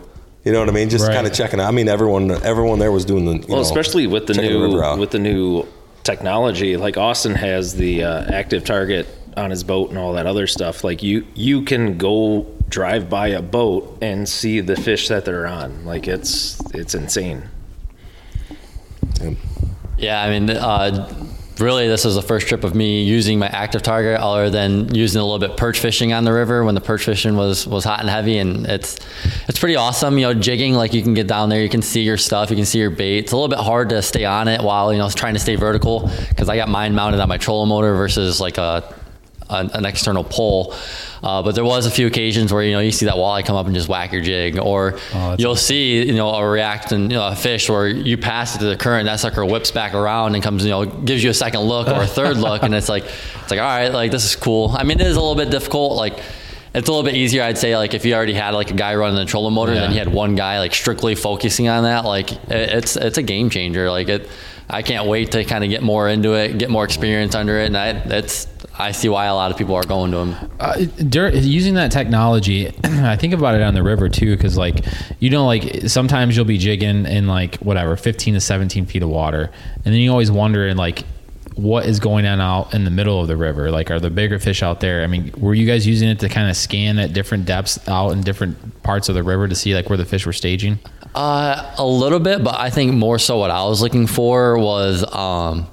You 0.44 0.52
know 0.52 0.60
what 0.60 0.68
I 0.68 0.72
mean? 0.72 0.88
Just 0.90 1.06
Right. 1.06 1.14
kind 1.14 1.26
of 1.26 1.32
checking 1.32 1.60
out. 1.60 1.68
I 1.68 1.70
mean, 1.70 1.88
everyone, 1.88 2.30
everyone 2.44 2.78
there 2.78 2.92
was 2.92 3.04
doing 3.04 3.24
the. 3.24 3.32
You 3.32 3.44
Well, 3.48 3.56
know, 3.56 3.62
especially 3.62 4.06
with 4.06 4.26
the 4.26 4.34
new 4.34 4.80
out. 4.82 4.98
with 4.98 5.10
the 5.10 5.18
new 5.18 5.66
technology, 6.02 6.76
like 6.76 6.96
Austin 6.96 7.34
has 7.34 7.74
the 7.74 8.04
uh, 8.04 8.32
active 8.32 8.64
target 8.64 9.06
on 9.36 9.50
his 9.50 9.64
boat 9.64 9.90
and 9.90 9.98
all 9.98 10.12
that 10.14 10.26
other 10.26 10.46
stuff. 10.46 10.84
Like 10.84 11.02
you, 11.02 11.26
you 11.34 11.62
can 11.62 11.98
go 11.98 12.46
drive 12.68 13.10
by 13.10 13.28
a 13.28 13.42
boat 13.42 13.98
and 14.00 14.28
see 14.28 14.60
the 14.60 14.76
fish 14.76 15.08
that 15.08 15.24
they're 15.24 15.46
on. 15.46 15.84
Like 15.84 16.08
it's 16.08 16.60
it's 16.74 16.94
insane. 16.94 17.48
Yeah. 19.98 20.22
I 20.22 20.30
mean, 20.30 20.50
uh, 20.50 21.28
really 21.60 21.88
this 21.88 22.04
is 22.04 22.14
the 22.14 22.22
first 22.22 22.48
trip 22.48 22.64
of 22.64 22.74
me 22.74 23.02
using 23.02 23.38
my 23.38 23.48
active 23.48 23.82
target 23.82 24.18
other 24.18 24.50
than 24.50 24.94
using 24.94 25.20
a 25.20 25.24
little 25.24 25.38
bit 25.38 25.56
perch 25.56 25.78
fishing 25.78 26.12
on 26.12 26.24
the 26.24 26.32
river 26.32 26.64
when 26.64 26.74
the 26.74 26.80
perch 26.80 27.04
fishing 27.04 27.36
was 27.36 27.66
was 27.66 27.84
hot 27.84 28.00
and 28.00 28.08
heavy 28.08 28.38
and 28.38 28.66
it's 28.66 28.98
it's 29.46 29.58
pretty 29.58 29.76
awesome 29.76 30.16
you 30.16 30.26
know 30.26 30.34
jigging 30.34 30.74
like 30.74 30.94
you 30.94 31.02
can 31.02 31.14
get 31.14 31.26
down 31.26 31.48
there 31.48 31.62
you 31.62 31.68
can 31.68 31.82
see 31.82 32.00
your 32.00 32.16
stuff 32.16 32.50
you 32.50 32.56
can 32.56 32.64
see 32.64 32.78
your 32.78 32.90
bait 32.90 33.18
it's 33.18 33.32
a 33.32 33.36
little 33.36 33.48
bit 33.48 33.58
hard 33.58 33.90
to 33.90 34.00
stay 34.00 34.24
on 34.24 34.48
it 34.48 34.62
while 34.62 34.92
you 34.92 34.98
know 34.98 35.08
trying 35.10 35.34
to 35.34 35.40
stay 35.40 35.54
vertical 35.54 36.10
because 36.30 36.48
i 36.48 36.56
got 36.56 36.68
mine 36.68 36.94
mounted 36.94 37.20
on 37.20 37.28
my 37.28 37.36
trolling 37.36 37.68
motor 37.68 37.94
versus 37.94 38.40
like 38.40 38.56
a 38.56 38.94
an, 39.50 39.70
an 39.72 39.84
external 39.84 40.24
pole. 40.24 40.74
Uh, 41.22 41.42
but 41.42 41.54
there 41.54 41.64
was 41.64 41.84
a 41.84 41.90
few 41.90 42.06
occasions 42.06 42.50
where 42.52 42.62
you 42.62 42.72
know 42.72 42.80
you 42.80 42.90
see 42.90 43.04
that 43.06 43.14
walleye 43.16 43.44
come 43.44 43.54
up 43.56 43.66
and 43.66 43.74
just 43.74 43.88
whack 43.88 44.12
your 44.12 44.22
jig, 44.22 44.58
or 44.58 44.98
Oh, 45.14 45.36
you'll 45.38 45.54
see 45.56 46.02
you 46.06 46.14
know 46.14 46.30
a 46.30 46.48
react 46.48 46.92
and 46.92 47.10
you 47.12 47.18
know 47.18 47.28
a 47.28 47.36
fish 47.36 47.68
where 47.68 47.86
you 47.86 48.16
pass 48.16 48.56
it 48.56 48.60
to 48.60 48.64
the 48.66 48.76
current, 48.76 49.04
that 49.06 49.20
sucker 49.20 49.44
whips 49.44 49.70
back 49.70 49.92
around 49.94 50.34
and 50.34 50.42
comes 50.42 50.64
you 50.64 50.70
know 50.70 50.86
gives 50.86 51.22
you 51.22 51.28
a 51.30 51.34
second 51.34 51.60
look 51.60 51.88
or 51.88 52.00
a 52.02 52.06
third 52.06 52.36
look, 52.46 52.62
and 52.62 52.74
it's 52.74 52.88
like 52.88 53.04
it's 53.04 53.50
like 53.50 53.60
all 53.60 53.66
right, 53.66 53.88
like 53.92 54.10
this 54.10 54.24
is 54.24 54.34
cool. 54.36 54.74
I 54.78 54.82
mean, 54.84 54.98
it 55.00 55.06
is 55.06 55.16
a 55.16 55.20
little 55.20 55.36
bit 55.36 55.50
difficult, 55.50 55.96
like. 55.96 56.18
It's 56.72 56.88
a 56.88 56.92
little 56.92 57.04
bit 57.04 57.16
easier, 57.16 57.42
I'd 57.42 57.58
say. 57.58 57.76
Like 57.76 57.94
if 57.94 58.04
you 58.04 58.14
already 58.14 58.32
had 58.32 58.54
like 58.54 58.70
a 58.70 58.74
guy 58.74 58.94
running 58.94 59.16
the 59.16 59.24
trolling 59.24 59.54
motor, 59.54 59.74
Yeah. 59.74 59.80
then 59.80 59.90
you 59.90 59.98
had 59.98 60.06
one 60.12 60.36
guy 60.36 60.60
like 60.60 60.72
strictly 60.72 61.16
focusing 61.16 61.66
on 61.68 61.82
that. 61.82 62.04
Like 62.04 62.30
it- 62.30 62.38
it's 62.48 62.94
it's 62.94 63.18
a 63.18 63.24
game 63.24 63.50
changer. 63.50 63.90
Like 63.90 64.08
it, 64.08 64.28
I 64.68 64.82
can't 64.82 65.08
wait 65.08 65.32
to 65.32 65.42
kind 65.42 65.64
of 65.64 65.70
get 65.70 65.82
more 65.82 66.08
into 66.08 66.34
it, 66.34 66.58
get 66.58 66.70
more 66.70 66.84
experience 66.84 67.34
under 67.34 67.58
it, 67.58 67.66
and 67.66 67.76
I, 67.76 67.88
it's 67.88 68.46
I 68.78 68.92
see 68.92 69.08
why 69.08 69.26
a 69.26 69.34
lot 69.34 69.50
of 69.50 69.58
people 69.58 69.74
are 69.74 69.84
going 69.84 70.10
to 70.12 70.16
them. 70.18 70.50
Uh, 70.58 70.84
dur- 71.08 71.30
using 71.30 71.74
that 71.74 71.92
technology, 71.92 72.68
I 72.84 73.16
think 73.16 73.34
about 73.34 73.54
it 73.54 73.62
on 73.62 73.74
the 73.74 73.82
river 73.82 74.08
too, 74.08 74.36
because 74.36 74.56
like 74.56 74.84
you 75.18 75.30
know, 75.30 75.46
like 75.46 75.88
sometimes 75.88 76.36
you'll 76.36 76.46
be 76.46 76.58
jigging 76.58 77.06
in 77.06 77.26
like 77.26 77.56
whatever, 77.56 77.96
fifteen 77.96 78.34
to 78.34 78.40
seventeen 78.40 78.86
feet 78.86 79.02
of 79.02 79.08
water, 79.08 79.50
and 79.84 79.94
then 79.94 79.94
you 79.94 80.10
always 80.10 80.30
wonder 80.30 80.66
in 80.66 80.76
like 80.76 81.04
what 81.56 81.84
is 81.84 82.00
going 82.00 82.24
on 82.26 82.40
out 82.40 82.72
in 82.74 82.84
the 82.84 82.90
middle 82.90 83.20
of 83.20 83.28
the 83.28 83.36
river. 83.36 83.70
Like, 83.70 83.90
are 83.90 84.00
the 84.00 84.10
bigger 84.10 84.38
fish 84.38 84.62
out 84.62 84.80
there? 84.80 85.02
I 85.02 85.06
mean, 85.06 85.32
were 85.36 85.52
you 85.52 85.66
guys 85.66 85.86
using 85.86 86.08
it 86.08 86.20
to 86.20 86.28
kind 86.28 86.48
of 86.48 86.56
scan 86.56 86.98
at 86.98 87.12
different 87.12 87.44
depths 87.44 87.86
out 87.88 88.10
in 88.10 88.22
different 88.22 88.82
parts 88.82 89.08
of 89.08 89.14
the 89.14 89.22
river 89.22 89.46
to 89.46 89.54
see 89.54 89.74
like 89.74 89.88
where 89.88 89.98
the 89.98 90.04
fish 90.04 90.24
were 90.24 90.32
staging? 90.32 90.78
Uh, 91.14 91.74
a 91.76 91.84
little 91.84 92.20
bit, 92.20 92.42
but 92.44 92.54
I 92.54 92.70
think 92.70 92.94
more 92.94 93.18
so 93.18 93.38
what 93.38 93.50
I 93.50 93.64
was 93.64 93.82
looking 93.82 94.06
for 94.06 94.56
was, 94.56 95.04
um, 95.12 95.66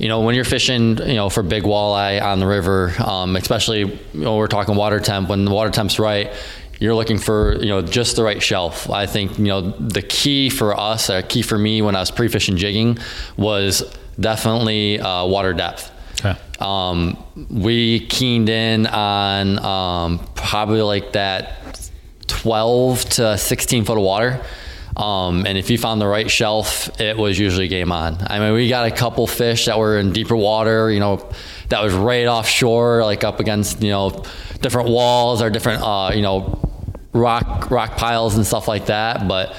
you 0.00 0.08
know, 0.08 0.20
when 0.20 0.34
you're 0.34 0.44
fishing, 0.44 0.96
you 0.96 1.14
know, 1.14 1.28
for 1.28 1.42
big 1.42 1.64
walleye 1.64 2.22
on 2.22 2.40
the 2.40 2.46
river, 2.46 2.94
um, 3.04 3.36
especially, 3.36 3.80
you 3.80 4.00
know, 4.14 4.38
we're 4.38 4.46
talking 4.46 4.74
water 4.74 4.98
temp, 4.98 5.28
when 5.28 5.44
the 5.44 5.50
water 5.50 5.70
temp's 5.70 5.98
right, 5.98 6.32
you're 6.78 6.94
looking 6.94 7.18
for, 7.18 7.56
you 7.56 7.68
know, 7.68 7.82
just 7.82 8.16
the 8.16 8.24
right 8.24 8.42
shelf. 8.42 8.88
I 8.88 9.04
think, 9.04 9.38
you 9.38 9.44
know, 9.44 9.60
the 9.60 10.00
key 10.00 10.48
for 10.48 10.74
us, 10.74 11.10
a 11.10 11.22
key 11.22 11.42
for 11.42 11.58
me 11.58 11.82
when 11.82 11.94
I 11.94 12.00
was 12.00 12.10
pre-fishing 12.10 12.56
jigging 12.56 12.96
was 13.36 13.82
definitely 14.18 14.98
uh, 14.98 15.26
water 15.26 15.52
depth. 15.52 15.92
Okay. 16.24 16.38
Um, 16.60 17.22
we 17.50 18.06
keened 18.06 18.48
in 18.48 18.86
on 18.86 19.58
um, 19.58 20.26
probably 20.34 20.80
like 20.80 21.12
that 21.12 21.90
12 22.26 23.04
to 23.04 23.36
16 23.36 23.84
foot 23.84 23.98
of 23.98 24.02
water. 24.02 24.40
Um, 25.00 25.46
and 25.46 25.56
if 25.56 25.70
you 25.70 25.78
found 25.78 25.98
the 26.00 26.06
right 26.06 26.30
shelf, 26.30 27.00
it 27.00 27.16
was 27.16 27.38
usually 27.38 27.68
game 27.68 27.90
on. 27.90 28.18
I 28.20 28.38
mean, 28.38 28.52
we 28.52 28.68
got 28.68 28.86
a 28.86 28.90
couple 28.90 29.26
fish 29.26 29.64
that 29.64 29.78
were 29.78 29.98
in 29.98 30.12
deeper 30.12 30.36
water, 30.36 30.90
you 30.90 31.00
know, 31.00 31.26
that 31.70 31.82
was 31.82 31.94
right 31.94 32.26
offshore, 32.26 33.02
like 33.02 33.24
up 33.24 33.40
against, 33.40 33.82
you 33.82 33.90
know, 33.90 34.24
different 34.60 34.90
walls 34.90 35.40
or 35.40 35.48
different, 35.48 35.82
uh, 35.82 36.10
you 36.14 36.20
know, 36.20 36.60
rock 37.14 37.70
rock 37.70 37.96
piles 37.96 38.36
and 38.36 38.46
stuff 38.46 38.68
like 38.68 38.86
that. 38.86 39.26
But 39.26 39.56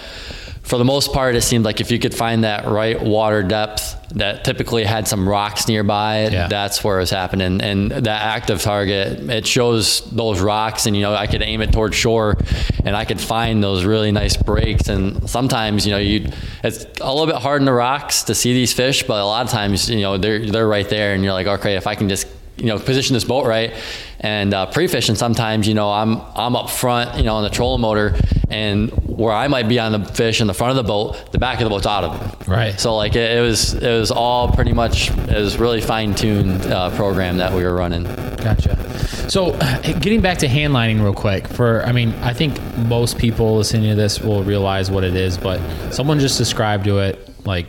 for 0.71 0.77
the 0.77 0.86
most 0.86 1.12
part, 1.12 1.36
it 1.36 1.41
seemed 1.41 1.65
like 1.65 1.81
if 1.81 1.91
you 1.91 1.99
could 1.99 2.15
find 2.15 2.45
that 2.45 2.65
right 2.65 2.97
water 3.01 3.43
depth 3.43 3.97
that 4.15 4.45
typically 4.45 4.86
had 4.86 5.05
some 5.05 5.27
rocks 5.27 5.67
nearby, 5.67 6.29
Yeah. 6.29 6.47
that's 6.47 6.81
where 6.81 7.01
it's 7.01 7.12
happening. 7.12 7.60
And 7.60 7.91
that 7.91 8.21
active 8.21 8.62
target, 8.62 9.29
it 9.29 9.45
shows 9.45 9.99
those 10.12 10.39
rocks, 10.39 10.86
and 10.86 10.95
you 10.95 11.01
know 11.01 11.13
I 11.13 11.27
could 11.27 11.41
aim 11.41 11.62
it 11.62 11.73
towards 11.73 11.97
shore, 11.97 12.38
and 12.86 12.95
I 12.95 13.03
could 13.03 13.19
find 13.19 13.62
those 13.62 13.84
really 13.84 14.13
nice 14.13 14.38
breaks. 14.38 14.88
And 14.88 15.29
sometimes 15.29 15.86
you 15.86 15.91
know 15.91 15.97
you, 15.99 16.29
it's 16.63 16.86
a 17.01 17.12
little 17.13 17.27
bit 17.27 17.36
hard 17.41 17.62
in 17.62 17.65
the 17.65 17.73
rocks 17.73 18.23
to 18.23 18.34
see 18.34 18.53
these 18.53 18.71
fish, 18.71 19.03
but 19.03 19.19
a 19.21 19.25
lot 19.25 19.43
of 19.45 19.51
times 19.51 19.89
you 19.89 19.99
know 19.99 20.17
they're 20.17 20.49
they're 20.49 20.67
right 20.69 20.88
there, 20.88 21.13
and 21.13 21.21
you're 21.21 21.34
like, 21.34 21.47
okay, 21.47 21.75
if 21.75 21.86
I 21.86 21.95
can 21.95 22.07
just 22.07 22.27
you 22.57 22.65
know 22.65 22.77
position 22.77 23.13
this 23.13 23.23
boat 23.23 23.45
right 23.45 23.73
and 24.19 24.53
uh, 24.53 24.65
pre-fishing 24.67 25.15
sometimes 25.15 25.67
you 25.67 25.73
know 25.73 25.89
i'm 25.91 26.21
i'm 26.35 26.55
up 26.55 26.69
front 26.69 27.17
you 27.17 27.23
know 27.23 27.35
on 27.35 27.43
the 27.43 27.49
trolling 27.49 27.81
motor 27.81 28.15
and 28.49 28.89
where 29.07 29.33
i 29.33 29.47
might 29.47 29.67
be 29.67 29.79
on 29.79 29.91
the 29.93 30.05
fish 30.13 30.41
in 30.41 30.47
the 30.47 30.53
front 30.53 30.69
of 30.71 30.75
the 30.75 30.83
boat 30.87 31.31
the 31.31 31.39
back 31.39 31.59
of 31.59 31.63
the 31.63 31.69
boat's 31.69 31.87
out 31.87 32.03
of 32.03 32.41
it 32.41 32.47
Right. 32.47 32.79
so 32.79 32.95
like 32.95 33.15
it, 33.15 33.37
it 33.37 33.41
was 33.41 33.73
it 33.73 33.99
was 33.99 34.11
all 34.11 34.51
pretty 34.51 34.73
much 34.73 35.09
it 35.11 35.35
was 35.37 35.57
really 35.57 35.81
fine-tuned 35.81 36.65
uh, 36.67 36.89
program 36.95 37.37
that 37.37 37.53
we 37.53 37.63
were 37.63 37.73
running 37.73 38.03
Gotcha. 38.41 38.75
So, 39.29 39.51
getting 39.83 40.19
back 40.21 40.39
to 40.39 40.47
hand 40.47 40.73
lining 40.73 40.99
real 41.03 41.13
quick. 41.13 41.47
For 41.47 41.83
I 41.83 41.91
mean, 41.91 42.09
I 42.23 42.33
think 42.33 42.59
most 42.77 43.19
people 43.19 43.55
listening 43.55 43.87
to 43.91 43.95
this 43.95 44.19
will 44.19 44.43
realize 44.43 44.89
what 44.89 45.03
it 45.03 45.15
is, 45.15 45.37
but 45.37 45.59
someone 45.93 46.17
just 46.19 46.39
describe 46.39 46.83
to 46.85 46.97
it 46.97 47.29
like 47.45 47.67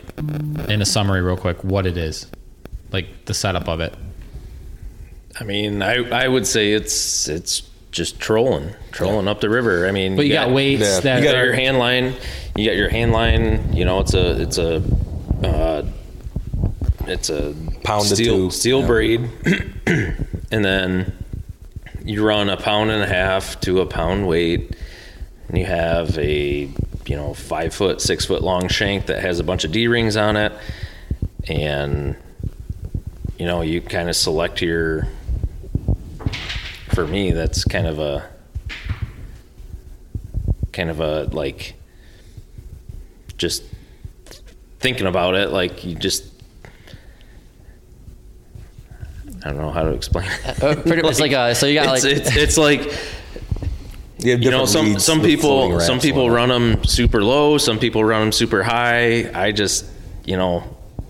in 0.67 0.81
a 0.81 0.85
summary 0.85 1.21
real 1.21 1.37
quick 1.37 1.63
what 1.63 1.85
it 1.85 1.95
is, 1.95 2.25
like 2.91 3.25
the 3.25 3.35
setup 3.35 3.67
of 3.69 3.81
it. 3.81 3.93
I 5.39 5.43
mean, 5.43 5.81
I, 5.81 5.95
I 6.09 6.27
would 6.27 6.45
say 6.45 6.73
it's 6.73 7.27
it's 7.27 7.63
just 7.91 8.19
trolling, 8.19 8.73
trolling 8.91 9.27
up 9.27 9.39
the 9.41 9.49
river. 9.49 9.87
I 9.87 9.91
mean, 9.91 10.15
But 10.15 10.25
you 10.25 10.33
got 10.33 10.51
weights 10.51 10.81
Yeah. 10.81 10.99
that 11.01 11.19
you 11.19 11.25
got 11.25 11.35
are- 11.35 11.45
your 11.45 11.53
hand 11.53 11.79
line. 11.79 12.13
You 12.55 12.69
got 12.69 12.75
your 12.75 12.89
hand 12.89 13.11
line. 13.11 13.73
You 13.73 13.85
know, 13.85 13.99
it's 13.99 14.13
a 14.13 14.41
it's 14.41 14.57
a 14.57 14.81
uh, 15.43 15.85
it's 17.07 17.29
a 17.29 17.53
Pound 17.83 18.07
to 18.07 18.15
steel 18.15 18.35
two. 18.35 18.51
steel 18.51 18.81
Yeah. 18.81 18.87
braid, 18.87 19.29
and 20.51 20.63
then 20.65 21.13
you 22.05 22.23
run 22.25 22.49
a 22.49 22.57
pound 22.57 22.91
and 22.91 23.01
a 23.03 23.07
half 23.07 23.59
to 23.61 23.81
a 23.81 23.85
pound 23.85 24.27
weight, 24.27 24.75
and 25.49 25.57
you 25.57 25.65
have 25.65 26.17
a 26.17 26.69
you 27.05 27.15
know 27.15 27.33
five 27.33 27.73
foot 27.73 27.99
six 28.01 28.23
foot 28.25 28.41
long 28.43 28.67
shank 28.67 29.07
that 29.07 29.21
has 29.21 29.39
a 29.39 29.43
bunch 29.43 29.65
of 29.65 29.71
D 29.71 29.87
rings 29.87 30.15
on 30.15 30.37
it, 30.37 30.53
and 31.47 32.15
you 33.37 33.45
know 33.45 33.61
you 33.61 33.81
kind 33.81 34.09
of 34.09 34.15
select 34.15 34.61
your. 34.61 35.07
For 36.93 37.07
me, 37.07 37.31
that's 37.31 37.63
kind 37.63 37.87
of 37.87 37.99
a 37.99 38.29
kind 40.71 40.89
of 40.89 40.99
a 40.99 41.23
like 41.25 41.75
just 43.37 43.63
thinking 44.79 45.07
about 45.07 45.35
it 45.35 45.49
like 45.51 45.83
you 45.85 45.95
just 45.95 46.23
I 49.45 49.49
don't 49.49 49.57
know 49.57 49.71
how 49.71 49.83
to 49.83 49.89
explain 49.89 50.29
it. 50.29 50.63
Uh, 50.63 50.75
pretty 50.75 51.01
much 51.01 51.19
like 51.19 51.31
a 51.31 51.53
so 51.55 51.65
you 51.65 51.75
got 51.75 51.95
it's, 51.97 52.03
like 52.05 52.13
it's, 52.17 52.35
it's 52.35 52.57
like 52.57 52.81
You, 54.19 54.37
you 54.37 54.51
know 54.51 54.65
some 54.65 54.99
some 54.99 55.21
people 55.21 55.79
some 55.79 55.99
people 55.99 56.29
run 56.29 56.49
them 56.49 56.83
super 56.85 57.23
low 57.23 57.57
some 57.57 57.79
people 57.79 58.03
run 58.03 58.21
them 58.21 58.31
super 58.31 58.63
high 58.63 59.29
I 59.33 59.51
just 59.51 59.85
you 60.25 60.37
know 60.37 60.63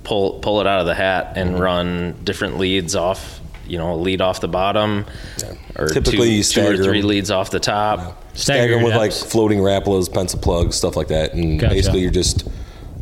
pull 0.04 0.40
pull 0.40 0.62
it 0.62 0.68
out 0.68 0.80
of 0.80 0.86
the 0.86 0.96
hat 0.96 1.36
Mm-hmm. 1.36 1.40
and 1.40 1.60
run 1.60 2.16
different 2.24 2.58
leads 2.58 2.96
off 2.96 3.40
you 3.68 3.78
know 3.78 3.96
lead 3.96 4.22
off 4.22 4.42
the 4.42 4.48
bottom 4.48 5.06
or 5.78 5.88
Typically, 5.88 6.18
two, 6.18 6.26
you 6.26 6.44
two 6.44 6.62
or 6.62 6.66
stagger 6.66 6.84
three 6.84 7.00
'em. 7.00 7.08
leads 7.08 7.32
off 7.32 7.50
the 7.50 7.60
top 7.60 8.22
Stagger 8.36 8.74
'em 8.74 8.80
your 8.80 8.90
with 8.90 8.96
like 8.96 9.12
floating 9.12 9.60
Rapalas, 9.60 10.12
pencil 10.12 10.40
plugs, 10.40 10.76
stuff 10.76 10.96
like 10.96 11.08
that, 11.10 11.34
and 11.34 11.60
Gotcha. 11.60 11.74
basically 11.74 12.02
you're 12.02 12.12
just 12.12 12.48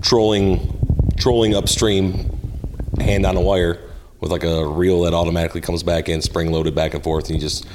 trolling, 0.02 0.78
trolling 1.18 1.56
upstream, 1.56 2.30
hand 3.00 3.26
on 3.26 3.38
a 3.38 3.42
wire 3.42 3.80
with 4.20 4.32
like 4.32 4.44
a 4.44 4.66
reel 4.68 5.02
that 5.02 5.14
automatically 5.14 5.62
comes 5.62 5.84
back 5.84 6.10
in, 6.10 6.22
spring 6.22 6.52
loaded 6.52 6.76
back 6.76 6.94
and 6.94 7.04
forth, 7.04 7.26
and 7.30 7.36
you 7.36 7.42
just 7.42 7.66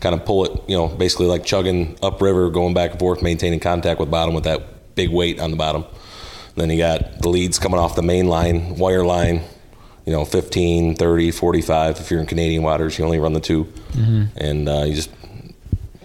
kind 0.00 0.14
of 0.14 0.24
pull 0.24 0.44
it, 0.44 0.52
you 0.68 0.76
know, 0.76 0.88
basically 0.88 1.26
like 1.26 1.44
chugging 1.44 1.96
upriver, 2.02 2.50
going 2.50 2.74
back 2.74 2.90
and 2.92 3.00
forth, 3.00 3.22
maintaining 3.22 3.58
contact 3.60 3.98
with 3.98 4.10
bottom 4.10 4.34
with 4.34 4.44
that 4.44 4.94
big 4.94 5.10
weight 5.10 5.40
on 5.40 5.50
the 5.50 5.56
bottom. 5.56 5.84
Then 6.54 6.70
you 6.70 6.78
got 6.78 7.20
the 7.22 7.28
leads 7.28 7.58
coming 7.58 7.78
off 7.80 7.96
the 7.96 8.02
main 8.02 8.28
line, 8.28 8.76
wire 8.76 9.04
line, 9.04 9.42
you 10.06 10.12
know, 10.12 10.24
15, 10.24 10.94
30, 10.96 11.30
45. 11.32 12.00
If 12.00 12.10
you're 12.10 12.20
in 12.20 12.26
Canadian 12.26 12.62
waters, 12.62 12.96
you 12.98 13.04
only 13.04 13.18
run 13.18 13.32
the 13.32 13.40
2 13.40 13.66
And 14.36 14.68
uh, 14.68 14.84
you 14.84 14.94
just 14.94 15.10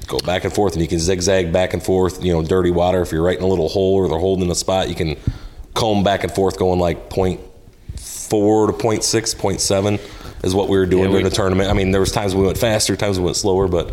go 0.08 0.18
back 0.20 0.44
and 0.44 0.52
forth 0.54 0.74
and 0.74 0.82
you 0.82 0.88
can 0.90 1.00
zigzag 1.00 1.54
back 1.54 1.74
and 1.74 1.82
forth 1.82 2.22
you 2.24 2.34
know 2.34 2.42
dirty 2.44 2.72
water. 2.72 3.02
If 3.02 3.12
you're 3.14 3.24
right 3.24 3.38
in 3.38 3.44
a 3.44 3.48
little 3.48 3.70
hole 3.70 3.94
or 3.96 4.10
they're 4.10 4.20
holding 4.20 4.52
a 4.52 4.56
spot 4.56 4.90
you 4.90 4.96
can 4.96 5.16
comb 5.74 6.04
back 6.04 6.24
and 6.26 6.32
forth 6.34 6.58
going 6.60 6.80
like 6.80 7.10
point 7.10 7.40
four 7.96 8.68
to 8.68 8.74
point 8.74 9.04
six 9.06 9.34
point 9.34 9.62
seven 9.62 10.00
is 10.44 10.54
what 10.56 10.68
we 10.68 10.78
were 10.78 10.86
doing 10.86 11.04
Yeah, 11.04 11.10
during 11.12 11.24
we- 11.24 11.30
the 11.30 11.36
tournament. 11.36 11.70
I 11.70 11.74
mean 11.74 11.92
there 11.92 12.02
was 12.02 12.12
times 12.12 12.36
we 12.36 12.44
went 12.46 12.58
faster 12.58 12.96
times 12.98 13.20
we 13.20 13.26
went 13.26 13.38
slower 13.38 13.68
but 13.70 13.88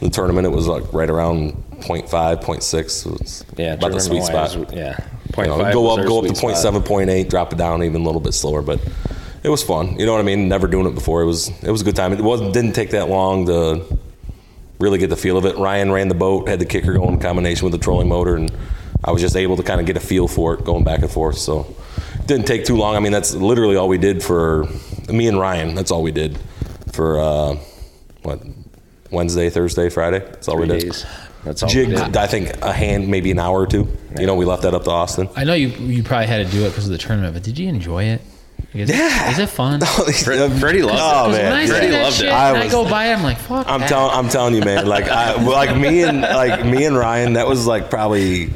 in 0.00 0.08
the 0.08 0.10
tournament 0.10 0.46
it 0.46 0.50
was 0.50 0.66
like 0.66 0.90
right 0.92 1.10
around 1.10 1.52
point 1.82 2.08
five 2.08 2.40
point 2.40 2.62
six 2.62 2.94
so 2.94 3.14
it's 3.20 3.44
yeah 3.58 3.74
about 3.74 3.92
the 3.92 4.00
sweet 4.00 4.22
spot. 4.24 4.54
yeah. 4.72 4.96
You 5.36 5.44
know, 5.44 5.70
go 5.72 5.90
up 5.90 6.06
go 6.06 6.18
up 6.20 6.24
to 6.24 6.28
sweet 6.34 6.40
point 6.40 6.56
spot. 6.56 6.62
seven 6.62 6.82
point 6.82 7.10
eight 7.10 7.28
drop 7.28 7.52
it 7.52 7.56
down 7.56 7.82
even 7.82 8.00
a 8.00 8.04
little 8.04 8.20
bit 8.22 8.32
slower 8.32 8.62
but 8.62 8.80
it 9.42 9.48
was 9.48 9.62
fun 9.62 9.98
you 9.98 10.04
know 10.06 10.12
what 10.12 10.20
i 10.20 10.24
mean 10.24 10.48
never 10.48 10.66
doing 10.66 10.86
it 10.86 10.94
before 10.94 11.22
it 11.22 11.26
was 11.26 11.48
it 11.62 11.70
was 11.70 11.80
a 11.82 11.84
good 11.84 11.96
time 11.96 12.12
it 12.12 12.20
wasn't 12.20 12.52
didn't 12.52 12.72
take 12.72 12.90
that 12.90 13.08
long 13.08 13.46
to 13.46 13.98
really 14.80 14.98
get 14.98 15.10
the 15.10 15.16
feel 15.16 15.36
of 15.36 15.44
it. 15.44 15.56
Ryan 15.58 15.90
ran 15.90 16.06
the 16.06 16.14
boat, 16.14 16.48
had 16.48 16.60
the 16.60 16.64
kicker 16.64 16.92
going 16.92 17.14
in 17.14 17.18
combination 17.18 17.64
with 17.64 17.72
the 17.72 17.78
trolling 17.84 18.08
motor, 18.08 18.36
and 18.36 18.52
I 19.04 19.10
was 19.10 19.20
just 19.20 19.34
able 19.36 19.56
to 19.56 19.64
kind 19.64 19.80
of 19.80 19.86
get 19.86 19.96
a 19.96 20.00
feel 20.00 20.28
for 20.28 20.54
it 20.54 20.64
going 20.64 20.84
back 20.84 21.00
and 21.00 21.10
forth. 21.10 21.36
So 21.36 21.74
it 22.14 22.26
didn't 22.28 22.46
take 22.46 22.64
too 22.64 22.76
long. 22.76 22.94
I 22.94 23.00
mean, 23.00 23.10
that's 23.10 23.34
literally 23.34 23.74
all 23.74 23.88
we 23.88 23.98
did 23.98 24.22
for 24.22 24.68
me 25.08 25.26
and 25.26 25.38
Ryan. 25.38 25.74
That's 25.74 25.90
all 25.90 26.00
we 26.02 26.12
did 26.12 26.38
for 26.92 27.18
uh, 27.18 27.56
what 28.22 28.40
Wednesday, 29.10 29.50
Thursday, 29.50 29.88
Friday. 29.88 30.20
That's 30.20 30.46
all 30.46 30.56
Three 30.56 30.68
we 30.68 30.74
did. 30.78 30.82
days. 30.82 31.06
That's 31.42 31.62
all. 31.64 31.68
we 31.68 31.72
Jig, 31.72 31.88
did. 31.88 32.16
I 32.16 32.28
think 32.28 32.56
a 32.62 32.72
hand, 32.72 33.08
maybe 33.08 33.32
an 33.32 33.40
hour 33.40 33.60
or 33.60 33.66
two. 33.66 33.88
You 34.16 34.26
know, 34.26 34.36
we 34.36 34.44
left 34.44 34.62
that 34.62 34.74
up 34.74 34.84
to 34.84 34.90
Austin. 34.90 35.28
I 35.34 35.42
know 35.42 35.54
you 35.54 35.70
you 35.70 36.04
probably 36.04 36.26
had 36.28 36.46
to 36.46 36.52
do 36.52 36.64
it 36.66 36.68
because 36.68 36.84
of 36.84 36.92
the 36.92 36.98
tournament, 36.98 37.34
but 37.34 37.42
did 37.42 37.58
you 37.58 37.68
enjoy 37.68 38.04
it? 38.04 38.20
Like, 38.74 38.82
is, 38.82 38.90
Yeah. 38.90 39.30
Is 39.30 39.38
it 39.38 39.48
fun? 39.48 39.80
Freddie 39.80 40.38
loved 40.82 41.00
oh, 41.00 41.30
it. 41.30 41.32
'Cause 41.32 41.36
man, 41.36 41.44
when 41.44 41.52
I 41.52 41.64
see 41.64 41.70
Freddie 41.72 41.86
that 41.88 42.02
loved 42.02 42.16
it. 42.16 42.18
shit 42.20 42.28
I 42.32 42.48
and 42.50 42.58
I 42.58 42.68
go 42.68 42.84
by, 42.88 43.12
I'm 43.12 43.22
like, 43.22 43.38
fuck. 43.38 43.66
I'm 43.68 43.80
telling, 43.82 44.14
I'm 44.14 44.28
telling 44.28 44.54
you, 44.54 44.60
man. 44.62 44.86
Like, 44.86 45.08
I, 45.08 45.40
like 45.42 45.76
me 45.76 46.02
and 46.02 46.20
like 46.20 46.64
me 46.66 46.84
and 46.84 46.96
Ryan, 46.96 47.34
that 47.34 47.46
was 47.48 47.66
like 47.66 47.90
probably 47.90 48.50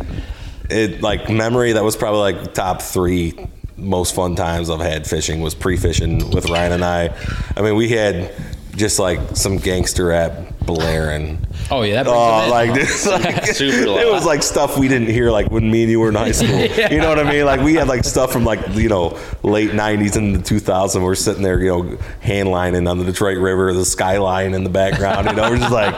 it. 0.71 1.03
Like 1.03 1.31
memory, 1.31 1.73
that 1.73 1.85
was 1.85 1.97
probably 1.97 2.21
like 2.33 2.55
top 2.55 2.83
three 2.83 3.35
most 3.77 4.15
fun 4.15 4.37
times 4.37 4.71
I've 4.71 4.81
had 4.81 5.07
fishing 5.09 5.41
was 5.41 5.55
pre-fishing 5.55 6.31
with 6.31 6.49
Ryan 6.49 6.73
and 6.73 6.85
I. 6.85 7.17
I 7.57 7.63
mean, 7.63 7.75
we 7.77 7.89
had 7.89 8.33
just 8.77 8.99
like 8.99 9.21
some 9.35 9.59
gangster 9.59 10.07
rap 10.07 10.33
blaring. 10.65 11.39
Oh 11.71 11.83
yeah, 11.83 12.03
that 12.03 12.07
Oh, 12.13 12.49
like 12.51 12.75
this, 12.75 13.07
like, 13.07 13.47
Super 13.55 13.87
loud. 13.89 14.01
it 14.01 14.11
was 14.11 14.25
like 14.25 14.43
stuff 14.43 14.79
we 14.79 14.89
didn't 14.89 15.09
hear 15.09 15.31
like 15.31 15.51
when 15.51 15.71
me 15.71 15.83
and 15.83 15.91
you 15.91 16.01
were 16.01 16.09
in 16.09 16.15
high 16.15 16.33
school. 16.33 16.49
You 16.93 16.99
know 17.01 17.09
what 17.09 17.19
I 17.19 17.31
mean? 17.31 17.45
Like 17.45 17.61
we 17.61 17.75
had 17.75 17.89
like 17.89 18.05
stuff 18.05 18.33
from 18.33 18.45
like 18.45 18.61
you 18.75 18.89
know 18.89 19.19
late 19.43 19.71
'90s 19.71 20.17
and 20.17 20.35
the 20.35 20.39
2000s. 20.41 21.03
We're 21.03 21.15
sitting 21.15 21.43
there, 21.43 21.59
you 21.61 21.69
know, 21.69 21.99
hand 22.21 22.51
lining 22.51 22.87
on 22.89 22.99
the 22.99 23.05
Detroit 23.05 23.39
River, 23.39 23.73
the 23.73 23.85
skyline 23.85 24.55
in 24.55 24.65
the 24.65 24.71
background. 24.71 25.29
You 25.29 25.35
know, 25.37 25.51
we're 25.51 25.59
just 25.59 25.73
like, 25.73 25.95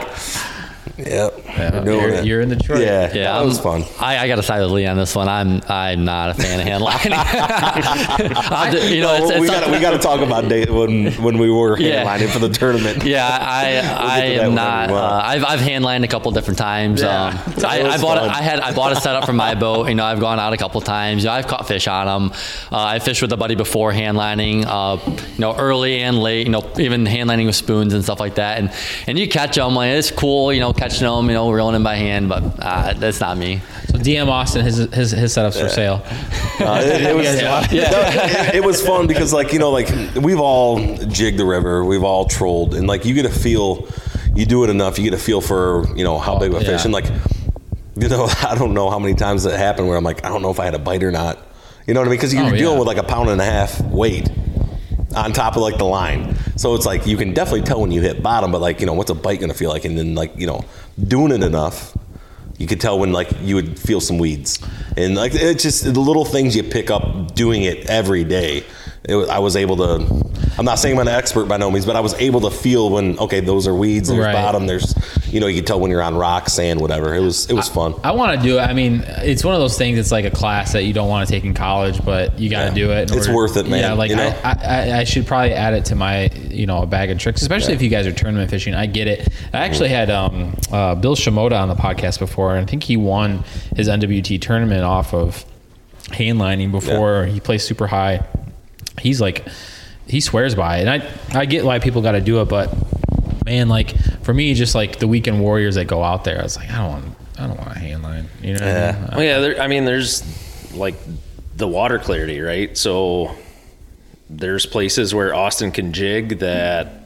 yep, 0.97 1.33
we're 1.57 1.83
you're, 1.91 2.09
it. 2.09 2.25
you're 2.25 2.41
in 2.41 2.49
Detroit. 2.49 2.81
yeah, 2.81 3.13
Yeah, 3.13 3.33
that 3.39 3.45
was 3.45 3.65
I'm- 3.65 3.83
fun. 3.83 3.93
I, 3.99 4.17
I 4.19 4.27
got 4.27 4.35
to 4.35 4.43
side 4.43 4.61
with 4.61 4.71
Lee 4.71 4.85
on 4.85 4.97
this 4.97 5.15
one. 5.15 5.27
I'm 5.29 5.61
I'm 5.67 6.03
not 6.05 6.29
a 6.31 6.33
fan 6.33 6.59
of 6.59 6.67
handlining. 6.67 7.11
just- 8.71 8.89
you 8.91 9.01
know, 9.01 9.15
it's, 9.15 9.31
it's 9.31 9.39
we 9.39 9.47
got 9.47 9.69
we 9.71 9.79
got 9.79 9.91
to 9.91 9.97
talk 9.99 10.21
about 10.21 10.47
day 10.49 10.65
when 10.65 11.11
when 11.13 11.37
we 11.37 11.49
were 11.49 11.77
handlining 11.77 12.21
Yeah. 12.27 12.31
for 12.31 12.39
the 12.39 12.49
tournament. 12.49 13.03
Yeah, 13.03 13.27
I, 13.27 13.77
I 14.21 14.21
get 14.21 14.33
to 14.33 14.37
that 14.37 14.45
am 14.45 14.55
not. 14.55 14.89
Uh, 14.91 15.21
I've 15.23 15.43
I've 15.45 15.59
hand 15.59 15.83
lined 15.83 16.03
a 16.03 16.07
couple 16.07 16.31
different 16.31 16.57
times. 16.57 17.01
Yeah. 17.01 17.27
Um, 17.27 17.53
I, 17.65 17.81
I 17.83 18.01
bought 18.01 18.17
a. 18.17 18.21
I 18.21 18.41
had 18.41 18.59
I 18.59 18.73
bought 18.73 18.91
a 18.91 18.95
setup 19.01 19.25
for 19.25 19.33
my 19.33 19.55
boat. 19.55 19.87
You 19.89 19.95
know, 19.95 20.05
I've 20.05 20.19
gone 20.19 20.39
out 20.39 20.53
a 20.53 20.57
couple 20.57 20.81
times. 20.81 21.23
You 21.23 21.29
know, 21.29 21.33
I've 21.33 21.47
caught 21.47 21.67
fish 21.67 21.87
on 21.87 22.05
them. 22.29 22.37
Uh, 22.71 22.77
I 22.83 22.99
fished 22.99 23.21
with 23.21 23.31
a 23.31 23.37
buddy 23.37 23.55
before 23.55 23.91
handlining. 23.91 24.65
Uh, 24.67 24.97
you 25.05 25.39
know, 25.39 25.55
early 25.55 25.99
and 26.01 26.19
late. 26.21 26.45
You 26.47 26.51
know, 26.51 26.69
even 26.79 27.05
handlining 27.05 27.45
with 27.45 27.55
spoons 27.55 27.93
and 27.93 28.03
stuff 28.03 28.19
like 28.19 28.35
that. 28.35 28.57
And 28.59 28.71
and 29.07 29.17
you 29.17 29.27
catch 29.27 29.55
them. 29.55 29.75
Like 29.75 29.91
it's 29.91 30.11
cool. 30.11 30.51
You 30.53 30.59
know, 30.59 30.73
catching 30.73 31.07
them. 31.07 31.27
You 31.27 31.33
know, 31.33 31.44
reeling 31.53 31.73
them 31.73 31.83
by 31.83 31.95
hand. 31.95 32.29
But 32.29 32.43
uh, 32.59 32.93
that's 32.93 33.19
not 33.19 33.37
me. 33.37 33.61
So 33.87 33.97
DM 33.97 34.27
Austin, 34.27 34.63
his 34.63 34.77
his 34.77 35.11
his 35.11 35.33
setups 35.35 35.59
for 35.61 35.69
sale. 35.69 36.01
Uh, 36.59 36.81
it, 36.83 37.01
it 37.01 37.15
was, 37.15 37.25
guys 37.41 37.71
no, 37.71 38.49
it, 38.49 38.55
it 38.55 38.63
was 38.63 38.81
fun 38.85 39.07
because, 39.07 39.33
like, 39.33 39.51
you 39.53 39.59
know, 39.59 39.71
like 39.71 39.89
we've 40.15 40.39
all 40.39 40.79
jigged 41.07 41.37
the 41.37 41.45
river, 41.45 41.83
we've 41.83 42.03
all 42.03 42.25
trolled, 42.25 42.73
and 42.75 42.87
like 42.87 43.05
you 43.05 43.13
get 43.13 43.25
a 43.25 43.29
feel, 43.29 43.87
you 44.33 44.45
do 44.45 44.63
it 44.63 44.69
enough, 44.69 44.97
you 44.97 45.03
get 45.03 45.13
a 45.13 45.21
feel 45.21 45.41
for, 45.41 45.85
you 45.95 46.03
know, 46.03 46.17
how 46.17 46.37
big 46.39 46.51
of 46.53 46.61
a 46.61 46.63
yeah. 46.63 46.71
fish. 46.71 46.85
And 46.85 46.93
like, 46.93 47.05
you 47.95 48.07
know, 48.07 48.27
I 48.41 48.55
don't 48.55 48.73
know 48.73 48.89
how 48.89 48.99
many 48.99 49.15
times 49.15 49.43
that 49.43 49.57
happened 49.57 49.87
where 49.87 49.97
I'm 49.97 50.03
like, 50.03 50.25
I 50.25 50.29
don't 50.29 50.41
know 50.41 50.51
if 50.51 50.59
I 50.59 50.65
had 50.65 50.75
a 50.75 50.79
bite 50.79 51.03
or 51.03 51.11
not. 51.11 51.39
You 51.87 51.93
know 51.93 51.99
what 51.99 52.07
I 52.07 52.09
mean? 52.11 52.17
Because 52.17 52.33
you're 52.33 52.43
Oh, 52.43 52.47
yeah. 52.47 52.57
dealing 52.57 52.79
with 52.79 52.87
like 52.87 52.97
a 52.97 53.03
pound 53.03 53.29
and 53.29 53.39
a 53.39 53.45
half 53.45 53.79
weight 53.81 54.27
on 55.15 55.31
top 55.33 55.55
of 55.55 55.61
like 55.61 55.77
the 55.77 55.85
line. 55.85 56.34
So 56.55 56.73
it's 56.75 56.85
like 56.85 57.05
you 57.05 57.17
can 57.17 57.33
definitely 57.33 57.63
tell 57.63 57.81
when 57.81 57.91
you 57.91 58.01
hit 58.01 58.23
bottom, 58.23 58.51
but 58.51 58.61
like, 58.61 58.79
you 58.79 58.85
know, 58.85 58.93
what's 58.93 59.09
a 59.09 59.15
bite 59.15 59.41
to 59.41 59.53
feel 59.53 59.69
like? 59.69 59.85
And 59.85 59.97
then 59.97 60.15
like, 60.15 60.37
you 60.37 60.47
know, 60.47 60.63
doing 61.07 61.31
it 61.31 61.43
enough, 61.43 61.97
you 62.57 62.67
could 62.67 62.79
tell 62.79 62.97
when 62.97 63.11
like 63.11 63.29
you 63.41 63.55
would 63.55 63.77
feel 63.77 63.99
some 63.99 64.17
weeds. 64.17 64.59
And 64.95 65.15
like, 65.15 65.33
it's 65.35 65.63
just 65.63 65.83
the 65.83 65.99
little 65.99 66.25
things 66.25 66.55
you 66.55 66.63
pick 66.63 66.89
up 66.89 67.35
doing 67.35 67.63
it 67.63 67.89
every 67.89 68.23
day. 68.23 68.63
It 69.07 69.29
I 69.29 69.39
was 69.39 69.55
able 69.55 69.77
to, 69.77 70.25
I'm 70.57 70.65
not 70.65 70.79
saying 70.79 70.95
I'm 70.99 71.07
an 71.07 71.13
expert 71.13 71.45
by 71.45 71.57
no 71.57 71.69
means, 71.69 71.85
but 71.85 71.95
I 71.95 71.99
was 71.99 72.13
able 72.15 72.41
to 72.41 72.49
feel 72.51 72.89
when, 72.89 73.19
okay, 73.19 73.39
those 73.39 73.67
are 73.67 73.75
weeds, 73.75 74.09
there's 74.09 74.19
Right. 74.25 74.33
bottom, 74.33 74.65
there's, 74.67 74.95
you 75.27 75.39
know, 75.39 75.47
you 75.47 75.57
can 75.57 75.65
tell 75.65 75.79
when 75.79 75.91
you're 75.91 76.01
on 76.01 76.15
rock, 76.15 76.49
sand, 76.49 76.79
whatever. 76.81 77.13
It 77.13 77.19
was, 77.19 77.47
it 77.49 77.53
was 77.53 77.69
fun. 77.69 77.93
I 78.03 78.11
want 78.13 78.39
to 78.39 78.43
do 78.47 78.57
it. 78.57 78.61
I 78.61 78.73
mean, 78.73 79.03
it's 79.19 79.43
one 79.43 79.53
of 79.53 79.59
those 79.59 79.77
things. 79.77 79.99
It's 79.99 80.11
like 80.11 80.25
a 80.25 80.31
class 80.31 80.73
that 80.73 80.83
you 80.85 80.93
don't 80.93 81.07
want 81.09 81.27
to 81.27 81.31
take 81.31 81.43
in 81.43 81.53
college, 81.53 82.03
but 82.03 82.39
you 82.39 82.49
got 82.49 82.61
to 82.61 82.79
Yeah. 82.79 82.87
do 82.87 82.91
it. 82.93 83.11
It's 83.11 83.27
order- 83.27 83.33
worth 83.35 83.57
it, 83.57 83.67
man, 83.67 83.81
Yeah, 83.81 83.93
like 83.93 84.09
you 84.09 84.15
know? 84.15 84.33
I, 84.43 84.57
I, 84.63 84.97
I 84.99 85.03
should 85.03 85.27
probably 85.27 85.53
add 85.53 85.73
it 85.75 85.85
to 85.85 85.95
my, 85.95 86.31
you 86.49 86.65
know, 86.65 86.81
a 86.81 86.85
bag 86.87 87.11
of 87.11 87.19
tricks, 87.19 87.41
especially 87.41 87.73
if 87.73 87.81
you 87.81 87.89
guys 87.89 88.07
are 88.07 88.11
tournament 88.13 88.49
fishing. 88.49 88.73
I 88.73 88.85
get 88.87 89.07
it. 89.07 89.27
I 89.53 89.57
actually 89.59 89.89
had 89.89 90.09
um, 90.09 90.55
uh, 90.71 90.95
Bill 90.95 91.15
Shimoda 91.15 91.59
on 91.61 91.67
the 91.69 91.75
podcast 91.75 92.17
before, 92.17 92.55
and 92.55 92.65
I 92.65 92.69
think 92.69 92.83
he 92.83 92.97
won 92.97 93.43
his 93.75 93.87
NWT 93.87 94.41
tournament 94.41 94.83
off 94.83 95.13
of 95.13 95.45
hand 96.11 96.39
lining 96.39 96.71
before 96.71 97.25
he 97.25 97.39
plays 97.39 97.63
super 97.63 97.87
high. 97.87 98.23
He's 98.99 99.19
like, 99.21 99.47
he 100.07 100.21
swears 100.21 100.55
by 100.55 100.77
it, 100.77 100.87
and 100.87 100.89
I, 100.89 101.39
I 101.41 101.45
get 101.45 101.65
why 101.65 101.79
people 101.79 102.01
got 102.01 102.13
to 102.13 102.21
do 102.21 102.41
it, 102.41 102.45
but 102.45 102.73
man, 103.45 103.69
like 103.69 103.95
for 104.23 104.33
me, 104.33 104.53
just 104.53 104.75
like 104.75 104.99
the 104.99 105.07
weekend 105.07 105.39
warriors 105.41 105.75
that 105.75 105.85
go 105.85 106.03
out 106.03 106.23
there, 106.23 106.39
I 106.39 106.43
was 106.43 106.57
like, 106.57 106.69
I 106.71 106.77
don't 106.77 106.87
want, 106.89 107.05
I 107.39 107.47
don't 107.47 107.57
want 107.57 107.75
a 107.75 107.79
hand 107.79 108.03
line. 108.03 108.27
You 108.41 108.53
know? 108.57 108.65
What 108.65 108.75
I 108.75 108.91
mean? 109.01 109.09
Well, 109.15 109.23
yeah, 109.23 109.39
there, 109.39 109.61
I 109.61 109.67
mean, 109.67 109.85
there's 109.85 110.73
like 110.75 110.95
the 111.57 111.67
water 111.67 111.99
clarity, 111.99 112.39
right? 112.41 112.77
So 112.77 113.35
there's 114.29 114.65
places 114.65 115.13
where 115.13 115.33
Austin 115.33 115.71
can 115.71 115.93
jig 115.93 116.39
that 116.39 117.03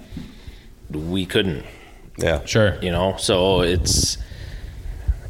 we 0.90 1.26
couldn't, 1.26 1.66
Yeah. 2.18 2.44
Sure. 2.46 2.78
you 2.82 2.92
know. 2.92 3.16
So 3.18 3.62
it's 3.62 4.18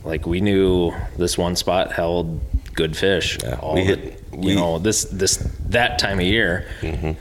like 0.03 0.25
we 0.25 0.39
knew 0.41 0.93
this 1.17 1.37
one 1.37 1.55
spot 1.55 1.91
held 1.91 2.39
good 2.73 2.95
fish. 2.95 3.37
Yeah, 3.43 3.59
all 3.59 3.75
we 3.75 3.87
the- 3.87 4.13
hit- 4.41 4.49
you 4.49 4.55
know 4.55 4.79
this 4.79 5.05
this 5.05 5.37
that 5.69 5.99
time 5.99 6.19
of 6.19 6.25
year. 6.25 6.67
Mm-hmm. 6.81 7.11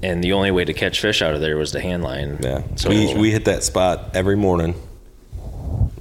And 0.00 0.22
the 0.22 0.32
only 0.32 0.52
way 0.52 0.64
to 0.64 0.72
catch 0.72 1.00
fish 1.00 1.22
out 1.22 1.34
of 1.34 1.40
there 1.40 1.56
was 1.56 1.72
to 1.72 1.80
hand 1.80 2.04
line. 2.04 2.38
Yeah. 2.40 2.62
So 2.76 2.88
we, 2.88 3.14
we 3.14 3.30
hit 3.32 3.46
that 3.46 3.64
spot 3.64 4.10
every 4.14 4.36
morning, 4.36 4.76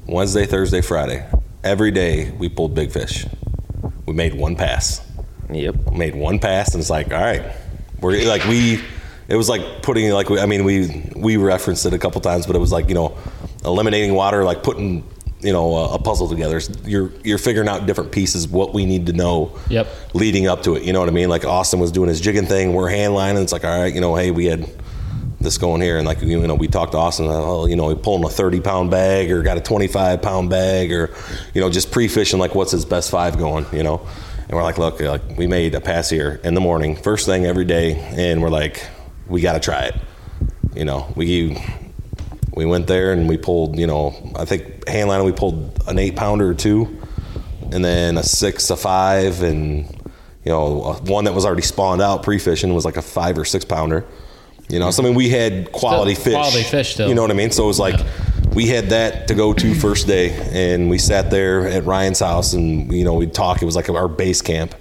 Wednesday, 0.06 0.46
Thursday, 0.46 0.82
Friday. 0.82 1.26
Every 1.64 1.90
day 1.90 2.30
we 2.32 2.48
pulled 2.48 2.76
big 2.76 2.92
fish. 2.92 3.26
We 4.06 4.14
made 4.14 4.36
one 4.36 4.56
pass. 4.56 5.02
yep. 5.50 5.92
Made 5.92 6.14
one 6.16 6.38
pass, 6.40 6.74
and 6.74 6.80
it's 6.82 6.90
like, 6.92 7.12
all 7.12 7.20
right, 7.20 7.44
we're 8.00 8.24
like 8.28 8.44
we. 8.46 8.82
It 9.28 9.36
was 9.36 9.50
like 9.50 9.82
putting 9.82 10.10
like 10.12 10.30
we, 10.30 10.40
I 10.40 10.46
mean 10.46 10.64
we 10.64 11.12
we 11.16 11.36
referenced 11.38 11.86
it 11.86 11.94
a 11.94 12.00
couple 12.00 12.22
times, 12.22 12.46
but 12.46 12.56
it 12.56 12.60
was 12.60 12.72
like 12.72 12.88
you 12.90 12.96
know 12.96 13.18
eliminating 13.66 14.14
water, 14.14 14.44
like 14.44 14.64
putting 14.64 15.04
you 15.42 15.54
know 15.54 15.76
a, 15.76 15.96
a 15.96 16.00
puzzle 16.00 16.28
together. 16.28 16.60
You're 16.84 17.12
you're 17.24 17.38
figuring 17.38 17.70
out 17.70 17.86
different 17.86 18.12
pieces 18.12 18.48
what 18.48 18.74
we 18.74 18.86
need 18.86 19.06
to 19.08 19.14
know. 19.14 19.58
Yep. 19.70 19.88
Leading 20.14 20.48
up 20.48 20.64
to 20.64 20.76
it, 20.76 20.84
you 20.84 20.94
know 20.94 21.00
what 21.00 21.10
I 21.10 21.12
mean? 21.12 21.30
Like 21.30 21.46
Austin 21.46 21.80
was 21.80 21.92
doing 21.92 22.10
his 22.10 22.22
jigging 22.22 22.46
thing, 22.46 22.74
we're 22.74 22.90
hand 22.90 23.14
lining. 23.14 23.44
It's 23.44 23.52
like, 23.52 23.64
all 23.64 23.82
right, 23.82 23.94
you 23.94 24.02
know, 24.02 24.16
hey, 24.16 24.32
we 24.32 24.46
had 24.46 24.70
this 25.40 25.58
going 25.58 25.82
here, 25.82 25.98
and 25.98 26.08
like 26.08 26.22
you 26.22 26.46
know, 26.46 26.56
we 26.56 26.68
talked 26.68 26.94
to 26.94 26.98
Austin. 26.98 27.28
Oh, 27.30 27.66
you 27.66 27.76
know, 27.76 27.90
he 27.90 27.96
pulling 27.96 28.24
a 28.24 28.30
thirty 28.30 28.60
pound 28.60 28.92
bag 28.92 29.32
or 29.32 29.44
got 29.44 29.58
a 29.58 29.62
twenty 29.62 29.88
five 29.88 30.22
pound 30.22 30.50
bag, 30.50 30.92
or 30.92 31.14
you 31.54 31.62
know, 31.62 31.70
just 31.70 31.92
pre 31.92 32.08
fishing. 32.08 32.40
Like, 32.40 32.56
what's 32.56 32.72
his 32.72 32.86
best 32.86 33.12
five 33.12 33.38
going? 33.38 33.66
You 33.72 33.84
know, 33.84 34.06
and 34.48 34.52
we're 34.52 34.64
like, 34.64 34.78
look, 34.78 35.00
like 35.00 35.38
we 35.38 35.48
made 35.48 35.76
a 35.76 35.82
pass 35.82 36.10
here 36.10 36.40
in 36.44 36.54
the 36.54 36.62
morning, 36.62 36.96
first 36.96 37.26
thing 37.26 37.46
every 37.46 37.66
day, 37.66 37.96
and 37.96 38.42
we're 38.42 38.50
like, 38.50 38.88
we 39.28 39.42
got 39.42 39.54
to 39.54 39.60
try 39.60 39.86
it. 39.86 39.96
You 40.76 40.86
know, 40.86 41.12
we 41.16 41.58
we 42.58 42.66
went 42.66 42.88
there 42.88 43.14
and 43.14 43.30
we 43.30 43.38
pulled. 43.38 43.78
You 43.78 43.86
know, 43.86 44.16
I 44.36 44.46
think 44.46 44.88
hand 44.88 45.10
line 45.10 45.24
we 45.24 45.32
pulled 45.32 45.80
an 45.88 46.00
eight 46.00 46.16
pounder 46.16 46.50
or 46.50 46.56
two, 46.56 47.00
and 47.72 47.86
then 47.86 48.18
a 48.18 48.24
six, 48.24 48.70
a 48.72 48.76
five, 48.76 49.44
and 49.44 49.86
you 50.44 50.52
know, 50.52 50.94
one 51.06 51.26
that 51.26 51.36
was 51.36 51.46
already 51.46 51.62
spawned 51.62 52.02
out 52.02 52.24
pre 52.24 52.40
fishing 52.40 52.74
was 52.74 52.84
like 52.84 52.98
a 52.98 53.02
five 53.02 53.38
or 53.38 53.46
six 53.46 53.64
pounder. 53.64 54.06
You 54.70 54.80
know, 54.80 54.90
so 54.92 55.04
I 55.04 55.06
mean, 55.06 55.16
we 55.16 55.30
had 55.30 55.72
quality 55.72 56.16
Still 56.16 56.24
fish. 56.26 56.34
quality 56.34 56.64
fish 56.64 56.94
still. 56.96 57.08
You 57.08 57.14
know 57.16 57.22
what 57.22 57.32
I 57.32 57.36
mean? 57.36 57.52
So 57.52 57.64
it 57.64 57.68
was 57.68 57.80
like 57.80 58.00
we 58.54 58.68
had 58.68 58.90
that 58.90 59.28
to 59.28 59.36
go 59.36 59.54
to 59.54 59.76
first 59.76 60.08
day, 60.08 60.32
and 60.52 60.90
we 60.90 60.98
sat 60.98 61.30
there 61.30 61.68
at 61.68 61.86
Ryan's 61.86 62.20
house, 62.20 62.54
and 62.54 62.92
you 62.92 63.04
know, 63.06 63.14
we'd 63.14 63.36
talk. 63.36 63.62
It 63.62 63.66
was 63.66 63.76
like 63.76 63.88
our 63.88 64.08
base 64.08 64.42
camp. 64.42 64.74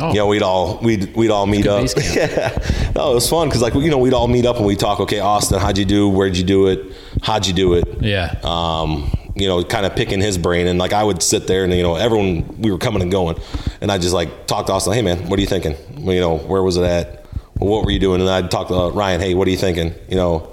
Oh. 0.00 0.08
You 0.08 0.16
know, 0.16 0.26
we'd 0.26 0.42
all 0.42 0.78
we'd 0.78 1.14
we'd 1.16 1.30
all 1.30 1.46
meet 1.46 1.66
up. 1.66 1.88
yeah, 2.14 2.56
no, 2.94 3.12
it 3.12 3.14
was 3.14 3.28
fun 3.28 3.48
because 3.48 3.62
like 3.62 3.74
you 3.74 3.90
know, 3.90 3.98
we'd 3.98 4.14
all 4.14 4.28
meet 4.28 4.46
up 4.46 4.56
and 4.56 4.66
we 4.66 4.76
talk. 4.76 5.00
Okay, 5.00 5.20
Austin, 5.20 5.58
how'd 5.58 5.78
you 5.78 5.84
do? 5.84 6.08
Where'd 6.08 6.36
you 6.36 6.44
do 6.44 6.68
it? 6.68 6.92
How'd 7.22 7.46
you 7.46 7.52
do 7.52 7.74
it? 7.74 8.02
Yeah. 8.02 8.38
um, 8.44 9.10
you 9.40 9.46
know, 9.46 9.62
kind 9.62 9.86
of 9.86 9.94
picking 9.94 10.20
his 10.20 10.36
brain. 10.36 10.66
And 10.66 10.78
like 10.78 10.92
I 10.92 11.04
would 11.04 11.22
sit 11.22 11.46
there 11.46 11.64
and, 11.64 11.72
you 11.72 11.82
know, 11.82 11.94
everyone, 11.94 12.58
we 12.58 12.70
were 12.70 12.78
coming 12.78 13.02
and 13.02 13.10
going. 13.10 13.36
And 13.80 13.90
I 13.90 13.98
just 13.98 14.12
like 14.12 14.46
talk 14.46 14.66
to 14.66 14.72
Austin, 14.72 14.92
hey 14.92 15.02
man, 15.02 15.28
what 15.28 15.38
are 15.38 15.42
you 15.42 15.46
thinking? 15.46 15.76
Well, 15.98 16.14
you 16.14 16.20
know, 16.20 16.38
where 16.38 16.62
was 16.62 16.76
it 16.76 16.82
at? 16.82 17.24
Well, 17.58 17.70
what 17.70 17.84
were 17.84 17.90
you 17.90 17.98
doing? 17.98 18.20
And 18.20 18.28
I'd 18.28 18.50
talk 18.50 18.68
to 18.68 18.74
uh, 18.74 18.88
Ryan, 18.90 19.20
hey, 19.20 19.34
what 19.34 19.46
are 19.48 19.50
you 19.50 19.56
thinking? 19.56 19.94
You 20.08 20.16
know, 20.16 20.52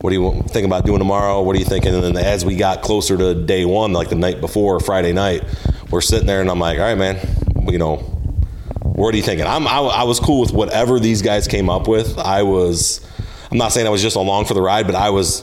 what 0.00 0.10
do 0.10 0.16
you 0.16 0.42
think 0.48 0.64
about 0.64 0.86
doing 0.86 0.98
tomorrow? 0.98 1.42
What 1.42 1.56
are 1.56 1.58
you 1.58 1.64
thinking? 1.64 1.94
And 1.94 2.02
then 2.02 2.16
as 2.16 2.44
we 2.44 2.56
got 2.56 2.82
closer 2.82 3.16
to 3.16 3.34
day 3.34 3.64
one, 3.64 3.92
like 3.92 4.08
the 4.08 4.14
night 4.14 4.40
before, 4.40 4.80
Friday 4.80 5.12
night, 5.12 5.44
we're 5.90 6.00
sitting 6.00 6.26
there 6.26 6.40
and 6.40 6.48
I'm 6.48 6.58
like, 6.58 6.78
all 6.78 6.84
right, 6.84 6.96
man, 6.96 7.18
you 7.68 7.78
know, 7.78 8.19
what 9.00 9.14
are 9.14 9.16
you 9.16 9.22
thinking? 9.22 9.46
I'm, 9.46 9.66
I, 9.66 9.78
I 9.78 10.02
was 10.04 10.20
cool 10.20 10.40
with 10.40 10.52
whatever 10.52 11.00
these 11.00 11.22
guys 11.22 11.48
came 11.48 11.68
up 11.70 11.88
with. 11.88 12.18
I 12.18 12.42
was, 12.42 13.00
I'm 13.50 13.58
not 13.58 13.72
saying 13.72 13.86
I 13.86 13.90
was 13.90 14.02
just 14.02 14.16
along 14.16 14.44
for 14.44 14.54
the 14.54 14.62
ride, 14.62 14.86
but 14.86 14.94
I 14.94 15.10
was, 15.10 15.42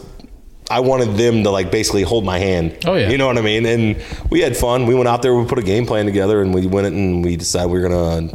I 0.70 0.82
wanted 0.82 1.16
them 1.18 1.44
to 1.44 1.50
like 1.50 1.72
basically 1.72 2.04
hold 2.04 2.26
my 2.26 2.40
hand. 2.40 2.78
Oh, 2.86 2.96
yeah. 2.96 3.10
You 3.10 3.18
know 3.18 3.28
what 3.28 3.38
I 3.38 3.42
mean? 3.42 3.66
And 3.66 4.04
we 4.30 4.42
had 4.42 4.56
fun. 4.58 4.86
We 4.86 4.96
went 4.96 5.08
out 5.08 5.22
there, 5.22 5.34
we 5.36 5.46
put 5.46 5.60
a 5.60 5.64
game 5.64 5.86
plan 5.86 6.06
together, 6.06 6.42
and 6.42 6.54
we 6.54 6.68
went 6.68 6.88
it 6.88 6.94
and 6.94 7.24
we 7.24 7.36
decided 7.38 7.72
we 7.72 7.80
were 7.80 7.88
gonna 7.88 8.30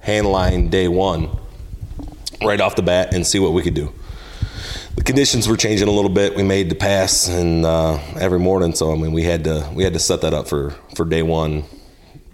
hand 0.00 0.26
line 0.26 0.68
day 0.70 0.88
one. 0.88 1.28
right 2.42 2.60
off 2.60 2.74
the 2.76 2.82
bat 2.82 3.14
and 3.14 3.26
see 3.26 3.38
what 3.38 3.52
we 3.52 3.62
could 3.62 3.74
do. 3.74 3.92
The 4.96 5.02
conditions 5.02 5.48
were 5.48 5.56
changing 5.56 5.88
a 5.88 5.90
little 5.90 6.10
bit. 6.10 6.36
We 6.36 6.42
made 6.42 6.68
the 6.70 6.74
pass 6.74 7.28
and 7.28 7.64
uh, 7.66 7.98
every 8.18 8.38
morning, 8.38 8.74
so 8.74 8.92
I 8.92 8.96
mean 8.96 9.12
we 9.12 9.22
had 9.24 9.44
to 9.44 9.68
we 9.74 9.82
had 9.84 9.92
to 9.94 9.98
set 9.98 10.20
that 10.22 10.32
up 10.34 10.48
for 10.48 10.70
for 10.94 11.04
day 11.04 11.22
one. 11.22 11.64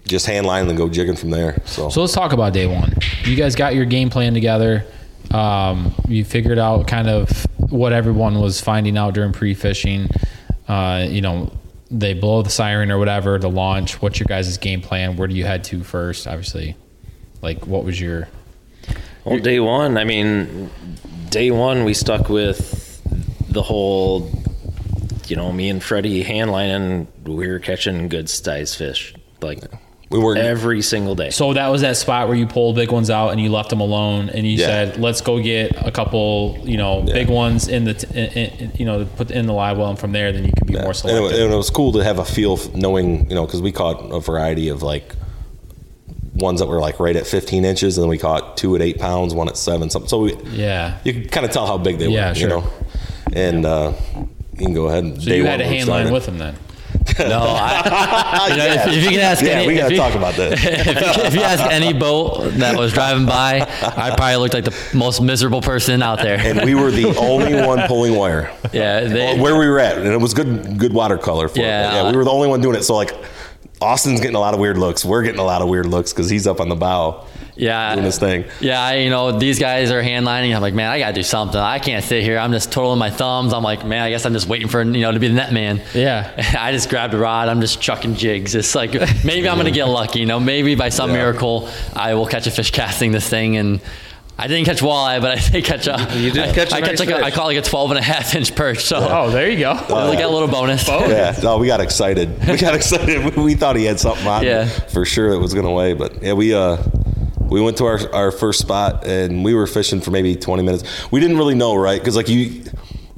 Just 0.05 0.25
hand 0.25 0.45
line 0.45 0.67
and 0.67 0.77
go 0.77 0.89
jigging 0.89 1.15
from 1.15 1.29
there. 1.29 1.61
So, 1.65 1.89
So 1.89 2.01
let's 2.01 2.13
talk 2.13 2.33
about 2.33 2.53
day 2.53 2.67
one. 2.67 2.93
You 3.23 3.35
guys 3.35 3.55
got 3.55 3.75
your 3.75 3.85
game 3.85 4.09
plan 4.09 4.33
together. 4.33 4.85
Um, 5.31 5.93
you 6.07 6.25
figured 6.25 6.59
out 6.59 6.87
kind 6.87 7.07
of 7.07 7.45
what 7.69 7.93
everyone 7.93 8.39
was 8.41 8.59
finding 8.59 8.97
out 8.97 9.13
during 9.13 9.31
pre-fishing. 9.31 10.09
Uh, 10.67 11.05
you 11.09 11.21
know, 11.21 11.51
they 11.89 12.13
blow 12.13 12.41
the 12.41 12.49
siren 12.49 12.91
or 12.91 12.97
whatever 12.97 13.37
to 13.39 13.47
launch. 13.47 14.01
What's 14.01 14.19
your 14.19 14.25
guys' 14.27 14.57
game 14.57 14.81
plan? 14.81 15.15
Where 15.15 15.27
do 15.27 15.35
you 15.35 15.45
head 15.45 15.63
to 15.65 15.83
first? 15.83 16.27
Obviously, 16.27 16.75
like 17.41 17.65
what 17.67 17.83
was 17.85 17.99
your 18.01 18.27
Well, 19.23 19.39
day 19.39 19.59
one, 19.59 19.97
I 19.97 20.03
mean, 20.03 20.69
day 21.29 21.51
one, 21.51 21.83
we 21.85 21.93
stuck 21.93 22.27
with 22.27 23.01
the 23.49 23.61
whole, 23.61 24.29
you 25.27 25.35
know, 25.35 25.51
me 25.51 25.69
and 25.69 25.81
Freddie 25.83 26.23
handlining, 26.23 27.07
we 27.25 27.47
were 27.47 27.59
catching 27.59 28.07
good 28.09 28.29
size 28.29 28.75
fish. 28.75 29.13
Like, 29.41 29.63
we 30.11 30.19
were 30.19 30.35
every 30.35 30.81
single 30.81 31.15
day. 31.15 31.29
So 31.29 31.53
that 31.53 31.67
was 31.69 31.81
that 31.81 31.97
spot 31.97 32.27
where 32.27 32.37
you 32.37 32.45
pulled 32.45 32.75
big 32.75 32.91
ones 32.91 33.09
out 33.09 33.29
and 33.29 33.39
you 33.41 33.49
left 33.49 33.69
them 33.69 33.79
alone, 33.79 34.29
and 34.29 34.45
you 34.45 34.57
Yeah. 34.57 34.65
said, 34.67 34.97
"Let's 34.99 35.21
go 35.21 35.41
get 35.41 35.71
a 35.85 35.91
couple, 35.91 36.57
you 36.63 36.77
know, 36.77 37.01
big 37.01 37.29
ones 37.29 37.67
in 37.67 37.85
the, 37.85 37.93
t- 37.93 38.07
in, 38.19 38.25
in, 38.59 38.71
you 38.77 38.85
know, 38.85 38.99
to 38.99 39.05
put 39.05 39.31
in 39.31 39.47
the 39.47 39.53
live 39.53 39.77
well, 39.77 39.89
and 39.89 39.97
from 39.99 40.11
there, 40.11 40.31
then 40.31 40.43
you 40.45 40.51
can 40.55 40.67
be 40.67 40.73
more 40.73 40.81
and 40.83 40.91
it, 40.91 40.95
selective." 40.95 41.39
and 41.41 41.53
it 41.53 41.57
was 41.57 41.69
cool 41.69 41.91
to 41.93 42.03
have 42.03 42.19
a 42.19 42.25
feel 42.25 42.53
f- 42.53 42.73
knowing 42.73 43.27
you 43.29 43.35
know 43.35 43.45
because 43.45 43.61
we 43.61 43.71
caught 43.71 43.99
a 44.11 44.19
variety 44.19 44.67
of 44.69 44.83
like 44.83 45.15
ones 46.35 46.59
that 46.59 46.67
were 46.67 46.79
like 46.79 46.99
right 46.99 47.15
at 47.15 47.27
15 47.27 47.65
inches 47.65 47.97
and 47.97 48.03
then 48.03 48.09
we 48.09 48.17
caught 48.17 48.55
two 48.57 48.73
at 48.75 48.81
eight 48.81 48.97
pounds 48.97 49.33
one 49.33 49.47
at 49.49 49.57
seven 49.57 49.89
something 49.89 50.07
so 50.07 50.19
we 50.21 50.35
yeah. 50.51 50.97
you 51.03 51.13
can 51.13 51.27
kind 51.27 51.45
of 51.45 51.51
tell 51.51 51.67
how 51.67 51.77
big 51.77 51.99
they 51.99 52.07
Yeah, 52.07 52.29
were 52.29 52.35
sure. 52.35 52.49
you 52.49 52.55
know 52.55 52.63
and 53.33 53.65
uh, 53.65 53.91
you 54.53 54.65
can 54.65 54.73
go 54.73 54.87
ahead 54.87 55.03
and 55.03 55.21
So 55.21 55.33
you 55.33 55.45
had 55.45 55.61
a 55.61 55.65
hand 55.65 55.87
line 55.89 56.11
with 56.11 56.25
them 56.25 56.37
then. 56.37 56.55
No, 57.19 57.39
I, 57.57 58.47
you 58.51 58.57
know, 58.57 58.65
if, 58.65 58.87
if 58.97 59.03
you 59.03 59.09
can 59.09 59.19
ask 59.19 59.43
yeah 59.43 59.51
any, 59.51 59.67
we 59.67 59.75
gotta 59.75 59.93
you- 59.93 59.99
talk 59.99 60.15
about 60.15 60.35
this. 60.35 60.59
if, 60.63 60.85
you, 60.85 61.23
if 61.23 61.33
you 61.35 61.41
ask 61.41 61.63
any 61.71 61.93
boat 61.93 62.51
that 62.55 62.77
was 62.77 62.93
driving 62.93 63.25
by, 63.25 63.61
I 63.81 64.13
probably 64.15 64.35
looked 64.37 64.53
like 64.53 64.65
the 64.65 64.75
most 64.97 65.21
miserable 65.21 65.61
person 65.61 66.01
out 66.01 66.19
there. 66.19 66.39
and 66.39 66.61
we 66.63 66.75
were 66.75 66.91
the 66.91 67.15
only 67.17 67.53
one 67.55 67.87
pulling 67.87 68.15
wire 68.15 68.51
yeah, 68.73 69.01
they, 69.01 69.39
where 69.39 69.57
we 69.57 69.67
were 69.67 69.79
at 69.79 69.97
and 69.97 70.07
it 70.07 70.19
was 70.19 70.33
good 70.33 70.77
good 70.77 70.93
watercolor 70.93 71.47
for 71.47 71.59
Yeah. 71.59 71.91
it 71.91 71.93
yeah 72.05 72.11
we 72.11 72.17
were 72.17 72.23
the 72.23 72.31
only 72.31 72.47
one 72.47 72.61
doing 72.61 72.75
it 72.75 72.83
so 72.83 72.95
like 72.95 73.13
Austin's 73.81 74.19
getting 74.21 74.35
a 74.35 74.39
lot 74.39 74.53
of 74.53 74.59
weird 74.59 74.77
looks 74.77 75.03
we're 75.05 75.23
getting 75.23 75.39
a 75.39 75.43
lot 75.43 75.61
of 75.61 75.67
weird 75.69 75.85
looks 75.87 76.13
because 76.13 76.29
he's 76.29 76.47
up 76.47 76.59
on 76.59 76.69
the 76.69 76.75
bow 76.75 77.25
yeah, 77.61 77.93
doing 77.93 78.05
his 78.05 78.17
thing 78.17 78.43
Yeah, 78.59 78.81
I, 78.81 78.95
you 78.95 79.09
know, 79.09 79.37
these 79.37 79.59
guys 79.59 79.91
are 79.91 80.01
hand 80.01 80.25
lining. 80.25 80.53
I'm 80.53 80.61
like, 80.61 80.73
man, 80.73 80.89
I 80.91 80.99
gotta 80.99 81.13
do 81.13 81.23
something. 81.23 81.59
I 81.61 81.79
can't 81.79 82.03
sit 82.03 82.23
here. 82.23 82.37
I'm 82.37 82.51
just 82.51 82.71
twirling 82.71 82.99
my 82.99 83.09
thumbs. 83.11 83.53
I'm 83.53 83.63
like, 83.63 83.85
man, 83.85 84.01
I 84.01 84.09
guess 84.09 84.25
I'm 84.25 84.33
just 84.33 84.47
waiting 84.47 84.67
for 84.67 84.81
you 84.81 85.01
know 85.01 85.11
to 85.11 85.19
be 85.19 85.27
the 85.27 85.33
net 85.35 85.53
man. 85.53 85.81
Yeah. 85.93 86.33
I 86.59 86.71
just 86.71 86.89
grabbed 86.89 87.13
a 87.13 87.17
rod. 87.17 87.47
I'm 87.47 87.61
just 87.61 87.79
chucking 87.81 88.15
jigs. 88.15 88.55
It's 88.55 88.75
like 88.75 88.93
maybe 89.23 89.47
I'm 89.47 89.57
gonna 89.57 89.71
get 89.71 89.85
lucky. 89.85 90.19
You 90.19 90.25
know, 90.25 90.39
maybe 90.39 90.75
by 90.75 90.89
some 90.89 91.11
Yeah. 91.11 91.17
miracle 91.17 91.69
I 91.95 92.15
will 92.15 92.25
catch 92.27 92.47
a 92.47 92.51
fish 92.51 92.71
casting 92.71 93.11
this 93.11 93.29
thing 93.29 93.55
and. 93.57 93.79
I 94.39 94.47
didn't 94.47 94.65
catch 94.65 94.79
walleye, 94.81 95.21
but 95.21 95.37
I 95.37 95.49
did 95.51 95.63
catch 95.65 95.85
a. 95.85 96.07
You 96.17 96.31
did 96.31 96.49
I- 96.49 96.53
catch 96.53 96.71
a 96.71 96.75
I 96.75 96.79
nice 96.79 96.89
catch 96.91 96.99
like 97.01 97.09
a, 97.09 97.17
I 97.17 97.25
fish. 97.25 97.33
caught 97.35 97.45
like 97.45 97.57
a 97.57 97.61
12 97.61 97.91
and 97.91 97.99
a 97.99 98.01
half 98.01 98.33
inch 98.33 98.55
perch. 98.55 98.83
So 98.85 98.97
Oh, 98.97 99.29
there 99.29 99.47
you 99.51 99.59
go. 99.59 99.73
we 100.09 100.17
got 100.17 100.21
a 100.23 100.29
little 100.29 100.47
bonus. 100.47 100.87
Yeah, 100.87 101.37
no, 101.43 101.59
we 101.59 101.67
got 101.67 101.79
excited. 101.79 102.39
We 102.47 102.57
got 102.57 102.73
excited. 102.81 103.35
We 103.35 103.53
thought 103.53 103.75
he 103.75 103.85
had 103.85 103.99
something 103.99 104.25
on 104.25 104.43
Yeah. 104.43 104.65
for 104.65 105.05
sure 105.05 105.29
that 105.31 105.37
was 105.39 105.53
going 105.53 105.67
to 105.67 105.71
weigh. 105.71 105.93
But 105.93 106.23
yeah, 106.23 106.33
we 106.33 106.55
uh 106.55 106.77
we 107.51 107.61
went 107.61 107.77
to 107.77 107.85
our 107.85 107.99
our 108.13 108.31
first 108.31 108.59
spot 108.59 109.05
and 109.05 109.43
we 109.45 109.53
were 109.53 109.67
fishing 109.67 110.01
for 110.01 110.11
maybe 110.11 110.35
20 110.35 110.63
minutes. 110.63 111.11
We 111.11 111.19
didn't 111.19 111.37
really 111.37 111.55
know, 111.55 111.75
right? 111.75 111.99
Because 111.99 112.15
like 112.15 112.29
you, 112.29 112.63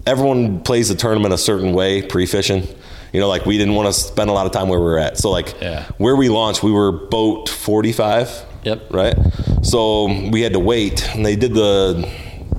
everyone 0.05 0.61
plays 0.61 0.89
the 0.89 0.95
tournament 0.95 1.33
a 1.33 1.37
certain 1.37 1.73
way 1.73 2.01
pre-fishing. 2.01 2.67
You 3.13 3.19
know, 3.19 3.27
like 3.27 3.45
we 3.45 3.57
didn't 3.59 3.75
want 3.75 3.87
to 3.87 3.93
spend 3.93 4.29
a 4.29 4.33
lot 4.33 4.45
of 4.47 4.51
time 4.51 4.67
where 4.67 4.79
we 4.79 4.85
were 4.85 4.97
at. 4.99 5.17
So 5.19 5.29
like 5.29 5.55
Yeah. 5.61 5.85
where 5.97 6.15
we 6.15 6.29
launched, 6.29 6.63
we 6.63 6.71
were 6.71 6.91
boat 6.91 7.47
45. 7.47 8.45
Yep. 8.63 8.91
Right. 8.91 9.15
So 9.61 10.05
we 10.31 10.41
had 10.41 10.53
to 10.53 10.59
wait, 10.59 11.07
and 11.15 11.25
they 11.25 11.35
did 11.35 11.53
the 11.53 12.09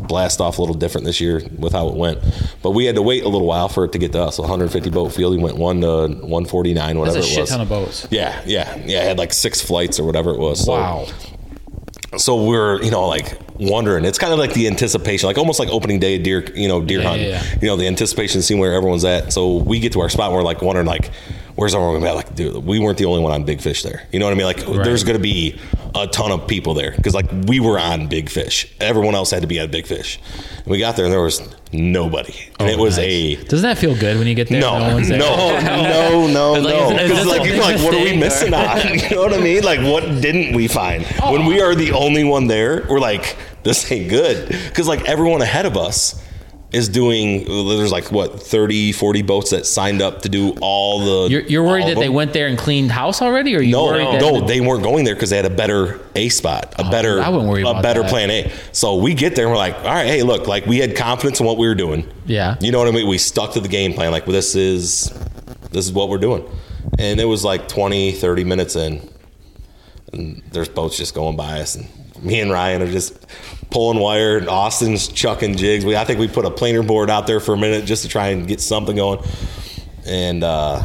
blast 0.06 0.38
off 0.40 0.58
a 0.58 0.60
little 0.60 0.74
different 0.76 1.06
this 1.06 1.18
year 1.20 1.42
with 1.58 1.72
how 1.72 1.88
it 1.88 1.94
went. 1.94 2.18
But 2.62 2.70
we 2.72 2.84
had 2.84 2.94
to 2.96 3.02
wait 3.02 3.24
a 3.24 3.28
little 3.28 3.46
while 3.48 3.68
for 3.68 3.84
it 3.86 3.92
to 3.92 3.98
get 3.98 4.12
to 4.12 4.22
us. 4.22 4.38
150 4.38 4.90
boat 4.90 5.08
field. 5.14 5.34
We 5.36 5.42
went 5.42 5.56
one 5.56 5.80
to 5.80 6.08
149, 6.08 6.98
whatever 6.98 7.14
That's 7.16 7.26
a 7.26 7.30
it 7.30 7.32
shit 7.32 7.40
was. 7.40 7.50
ton 7.50 7.60
of 7.62 7.68
boats. 7.70 8.06
Yeah, 8.10 8.38
yeah, 8.46 8.76
yeah. 8.84 9.02
It 9.02 9.08
had 9.08 9.18
like 9.18 9.32
six 9.32 9.60
flights 9.62 9.98
or 9.98 10.04
whatever 10.04 10.30
it 10.30 10.38
was. 10.38 10.62
So, 10.64 10.72
Wow. 10.72 11.06
So 12.18 12.44
we're 12.44 12.82
you 12.82 12.90
know 12.90 13.06
like 13.06 13.38
wondering. 13.58 14.04
It's 14.04 14.18
kind 14.18 14.32
of 14.32 14.38
like 14.38 14.52
the 14.54 14.66
anticipation, 14.66 15.26
like 15.26 15.38
almost 15.38 15.58
like 15.60 15.68
opening 15.68 15.98
day 16.00 16.16
of 16.16 16.22
deer, 16.22 16.44
you 16.54 16.68
know, 16.68 16.82
deer 16.82 17.00
Yeah, 17.00 17.08
hunting. 17.08 17.28
yeah, 17.28 17.42
yeah. 17.44 17.58
You 17.62 17.68
know, 17.68 17.76
the 17.76 17.86
anticipation, 17.86 18.42
seeing 18.42 18.58
where 18.60 18.72
everyone's 18.74 19.04
at. 19.04 19.32
So 19.32 19.56
we 19.58 19.78
get 19.80 19.92
to 19.92 20.00
our 20.00 20.08
spot, 20.08 20.26
and 20.26 20.34
we're 20.36 20.42
like 20.42 20.62
wondering 20.62 20.86
like. 20.86 21.10
Where's 21.56 21.72
everyone 21.72 22.00
gonna 22.00 22.10
be? 22.10 22.16
Like, 22.16 22.34
dude, 22.34 22.64
we 22.64 22.80
weren't 22.80 22.98
the 22.98 23.04
only 23.04 23.22
one 23.22 23.30
on 23.30 23.44
big 23.44 23.60
fish 23.60 23.84
there. 23.84 24.08
You 24.10 24.18
know 24.18 24.26
what 24.26 24.32
I 24.32 24.34
mean? 24.34 24.46
Like, 24.46 24.66
there's 24.84 25.04
gonna 25.04 25.20
be 25.20 25.56
a 25.94 26.06
ton 26.08 26.32
of 26.32 26.46
people 26.48 26.74
there 26.74 26.92
because, 26.92 27.14
like, 27.14 27.26
we 27.46 27.60
were 27.60 27.78
on 27.78 28.08
big 28.08 28.28
fish. 28.28 28.66
Everyone 28.80 29.14
else 29.14 29.30
had 29.30 29.42
to 29.42 29.46
be 29.46 29.60
on 29.60 29.70
big 29.70 29.86
fish. 29.86 30.18
And 30.58 30.66
we 30.66 30.78
got 30.78 30.96
there, 30.96 31.04
and 31.04 31.12
there 31.12 31.20
was 31.22 31.40
nobody, 31.72 32.34
and 32.58 32.68
it 32.70 32.78
oh, 32.78 32.82
was 32.82 32.98
Oh, 32.98 33.02
Nice. 33.02 33.10
a 33.10 33.34
Doesn't 33.44 33.62
that 33.62 33.78
feel 33.78 33.94
good 33.96 34.18
when 34.18 34.26
you 34.26 34.34
get 34.34 34.48
there? 34.48 34.60
no, 34.60 34.74
and 34.74 34.94
one's 34.94 35.10
no, 35.10 35.18
there? 35.36 35.62
no, 35.62 36.26
no, 36.26 36.54
It's 36.56 36.64
like, 36.64 36.74
no. 36.74 36.90
is- 36.90 36.90
is 36.90 37.02
Because 37.10 37.24
this 37.24 37.26
like 37.38 37.48
you're 37.48 37.60
like, 37.60 37.78
what 37.80 37.94
are 37.94 38.02
we 38.04 38.16
missing 38.16 38.54
or- 38.54 38.56
on? 38.58 38.98
You 38.98 39.10
know 39.16 39.22
what 39.22 39.34
I 39.34 39.38
mean? 39.40 39.62
Like, 39.62 39.80
what 39.80 40.02
didn't 40.20 40.54
we 40.54 40.68
find 40.68 41.04
when 41.30 41.46
we 41.46 41.60
oh. 41.60 41.66
are 41.66 41.74
the 41.74 41.92
only 41.92 42.24
one 42.24 42.46
there? 42.46 42.86
We're 42.88 43.00
like, 43.00 43.36
this 43.62 43.90
ain't 43.92 44.08
good 44.10 44.48
because 44.48 44.86
like 44.88 45.04
everyone 45.04 45.42
ahead 45.42 45.66
of 45.66 45.76
us 45.76 46.20
is 46.74 46.88
doing. 46.88 47.44
There's 47.44 47.92
like 47.92 48.10
what 48.10 48.42
30, 48.42 48.92
40 48.92 49.22
boats 49.22 49.50
that 49.50 49.64
signed 49.64 50.02
up 50.02 50.22
to 50.22 50.28
do 50.28 50.54
all 50.60 51.24
the. 51.24 51.30
You're, 51.30 51.42
you're 51.42 51.62
worried 51.62 51.86
that 51.86 51.98
they 51.98 52.08
went 52.08 52.32
there 52.32 52.48
and 52.48 52.58
cleaned 52.58 52.90
house 52.90 53.22
already, 53.22 53.54
or 53.56 53.60
you 53.62 53.72
No, 53.72 53.84
worried 53.84 54.06
that 54.06 54.20
no, 54.20 54.40
they 54.40 54.60
weren't 54.60 54.82
going 54.82 55.04
there 55.04 55.14
because 55.14 55.30
they 55.30 55.36
had 55.36 55.46
a 55.46 55.50
better 55.54 56.00
A 56.16 56.28
spot, 56.28 56.74
a 56.78 56.86
oh, 56.86 56.90
better, 56.90 57.18
Oh, 57.18 57.22
I 57.22 57.28
wouldn't 57.28 57.48
worry 57.48 57.62
a 57.62 57.80
better 57.80 58.02
that. 58.02 58.10
plan 58.10 58.30
A. 58.30 58.52
So 58.72 58.96
we 58.96 59.14
get 59.14 59.36
there 59.36 59.46
and 59.46 59.52
we're 59.52 59.58
like, 59.58 59.76
all 59.76 59.84
right, 59.84 60.06
hey, 60.06 60.22
look, 60.22 60.46
like 60.48 60.66
we 60.66 60.78
had 60.78 60.96
confidence 60.96 61.40
in 61.40 61.46
what 61.46 61.56
we 61.56 61.66
were 61.66 61.74
doing. 61.74 62.10
Yeah. 62.26 62.56
you 62.60 62.72
know 62.72 62.78
what 62.80 62.88
I 62.88 62.90
mean. 62.90 63.08
We 63.08 63.18
stuck 63.18 63.52
to 63.52 63.60
the 63.60 63.68
game 63.68 63.92
plan. 63.94 64.10
Like 64.10 64.26
well, 64.26 64.34
this 64.34 64.54
is 64.56 65.10
this 65.70 65.86
is 65.86 65.92
what 65.92 66.08
we're 66.08 66.18
doing, 66.18 66.44
and 66.98 67.20
it 67.20 67.24
was 67.24 67.44
like 67.44 67.68
20, 67.68 68.12
30 68.12 68.44
minutes 68.44 68.76
in, 68.76 69.08
and 70.12 70.42
there's 70.52 70.68
boats 70.68 70.96
just 70.96 71.14
going 71.14 71.36
by 71.36 71.60
us, 71.60 71.74
and 71.76 71.88
me 72.24 72.40
and 72.40 72.50
Ryan 72.50 72.82
are 72.82 72.90
just 72.90 73.26
pulling 73.70 73.98
wire, 73.98 74.38
and 74.38 74.48
Austin's 74.48 75.08
chucking 75.08 75.56
jigs. 75.56 75.84
We 75.84 75.96
I 75.96 76.04
think 76.04 76.18
we 76.18 76.28
put 76.28 76.44
a 76.44 76.50
planer 76.50 76.82
board 76.82 77.10
out 77.10 77.26
there 77.26 77.40
for 77.40 77.54
a 77.54 77.58
minute 77.58 77.84
just 77.84 78.02
to 78.02 78.08
try 78.08 78.28
and 78.28 78.46
get 78.46 78.60
something 78.60 78.96
going, 78.96 79.22
and 80.06 80.42
uh, 80.42 80.82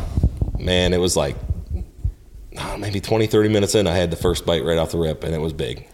man, 0.58 0.94
it 0.94 1.00
was 1.00 1.16
like 1.16 1.36
uh, 2.58 2.78
maybe 2.78 3.00
20, 3.00 3.28
30 3.28 3.50
minutes 3.50 3.76
in, 3.76 3.88
I 3.88 3.94
had 3.94 4.12
the 4.12 4.18
first 4.18 4.46
bite 4.46 4.64
right 4.64 4.78
off 4.78 4.92
the 4.92 4.98
rip, 4.98 5.24
and 5.24 5.34
it 5.34 5.40
was 5.40 5.54
big. 5.54 5.88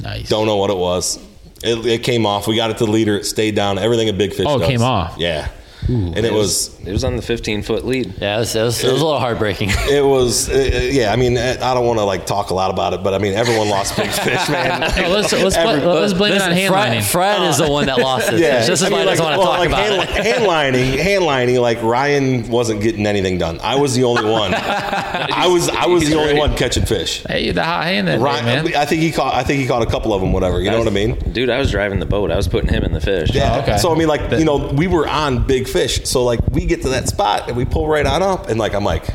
nice. 0.00 0.28
Don't 0.28 0.46
know 0.46 0.56
what 0.56 0.70
it 0.70 0.76
was. 0.76 1.18
It, 1.62 1.84
it 1.86 2.02
came 2.02 2.26
off. 2.26 2.46
We 2.46 2.56
got 2.56 2.70
it 2.70 2.78
to 2.78 2.86
the 2.86 2.90
leader. 2.90 3.16
It 3.16 3.24
stayed 3.26 3.54
down. 3.54 3.78
Everything 3.78 4.08
a 4.08 4.12
big 4.12 4.32
fish. 4.32 4.46
Oh, 4.48 4.56
it 4.56 4.60
does. 4.60 4.68
came 4.68 4.82
off. 4.82 5.16
Yeah, 5.18 5.48
and 5.90 6.16
it 6.18 6.32
was 6.32 6.78
It 6.86 6.92
was 6.92 7.04
on 7.04 7.16
the 7.16 7.22
15 7.22 7.62
foot 7.62 7.84
lead. 7.84 8.14
Yeah, 8.20 8.36
it 8.36 8.40
was, 8.40 8.54
it 8.54 8.62
was, 8.62 8.84
it 8.84 8.92
was 8.92 9.00
a 9.02 9.04
little 9.04 9.18
heartbreaking. 9.20 9.70
it 9.72 10.04
was 10.04 10.48
uh, 10.48 10.88
yeah. 10.92 11.12
I 11.12 11.16
mean, 11.16 11.36
I 11.36 11.74
don't 11.74 11.86
want 11.86 11.98
to 11.98 12.04
like 12.04 12.26
talk 12.26 12.50
a 12.50 12.54
lot 12.54 12.70
about 12.70 12.94
it, 12.94 13.02
but 13.02 13.14
I 13.14 13.18
mean, 13.18 13.34
everyone 13.34 13.68
lost 13.68 13.96
big 13.96 14.10
fish, 14.10 14.48
man. 14.48 14.80
No, 15.00 15.08
let's 15.08 15.32
let's, 15.32 15.56
Every- 15.56 15.80
bl- 15.80 15.88
let's 15.88 16.12
blame 16.12 16.32
it 16.32 16.42
on 16.42 16.50
Listen, 16.50 16.52
hand 16.52 16.72
Fred, 16.74 16.88
lining. 16.88 17.02
Fred 17.02 17.42
is 17.48 17.58
the 17.58 17.70
one 17.70 17.86
that 17.86 17.98
lost 17.98 18.32
it. 18.32 18.38
Yeah, 18.40 18.60
This 18.64 18.80
is 18.80 18.82
I 18.84 18.88
mean, 18.90 19.00
I 19.00 19.04
doesn't 19.04 19.24
want 19.24 19.34
to 19.34 19.38
well, 19.38 19.48
talk 19.48 19.58
like 19.58 19.68
about 19.68 19.80
hand, 19.80 20.02
it. 20.26 20.26
hand 20.26 20.44
lining, 20.44 20.98
hand 20.98 21.24
lining. 21.24 21.56
Like 21.60 21.82
Ryan 21.82 22.48
wasn't 22.48 22.80
getting 22.82 23.06
anything 23.06 23.38
done. 23.38 23.58
I 23.62 23.76
was 23.76 23.94
the 23.94 24.04
only 24.04 24.24
one. 24.30 24.54
I 24.54 25.46
was 25.48 25.68
I 25.68 25.86
was 25.86 26.08
the 26.08 26.16
only 26.16 26.34
one 26.38 26.56
catching 26.56 26.86
fish. 26.86 27.22
Hey, 27.24 27.50
the 27.50 27.64
hot 27.64 27.84
hand 27.84 28.08
that 28.08 28.16
day, 28.16 28.22
Ryan, 28.22 28.44
man. 28.64 28.76
I 28.76 28.84
think 28.84 29.02
he 29.02 29.10
caught. 29.12 29.34
I 29.34 29.42
think 29.42 29.60
he 29.60 29.66
caught 29.66 29.82
a 29.82 29.90
couple 29.90 30.12
of 30.14 30.20
them. 30.20 30.32
Whatever. 30.32 30.60
You 30.60 30.70
know 30.70 30.78
what 30.78 30.86
I 30.88 30.90
mean? 30.90 31.14
Dude, 31.32 31.50
I 31.50 31.58
was 31.58 31.70
driving 31.70 31.98
the 31.98 32.06
boat. 32.06 32.30
I 32.30 32.36
was 32.36 32.48
putting 32.48 32.70
him 32.70 32.84
in 32.84 32.92
the 32.92 33.00
fish. 33.00 33.30
Yeah. 33.34 33.56
Oh, 33.56 33.60
okay. 33.62 33.78
So 33.78 33.92
I 33.92 33.98
mean, 33.98 34.08
like 34.08 34.30
you 34.32 34.44
know, 34.44 34.68
we 34.72 34.86
were 34.86 35.08
on 35.08 35.46
big 35.46 35.66
fish. 35.68 35.79
So 35.88 36.24
like 36.24 36.40
we 36.50 36.66
get 36.66 36.82
to 36.82 36.90
that 36.90 37.08
spot 37.08 37.48
and 37.48 37.56
we 37.56 37.64
pull 37.64 37.86
right 37.88 38.06
on 38.06 38.22
up, 38.22 38.48
and 38.48 38.58
like 38.58 38.74
I'm 38.74 38.84
like, 38.84 39.08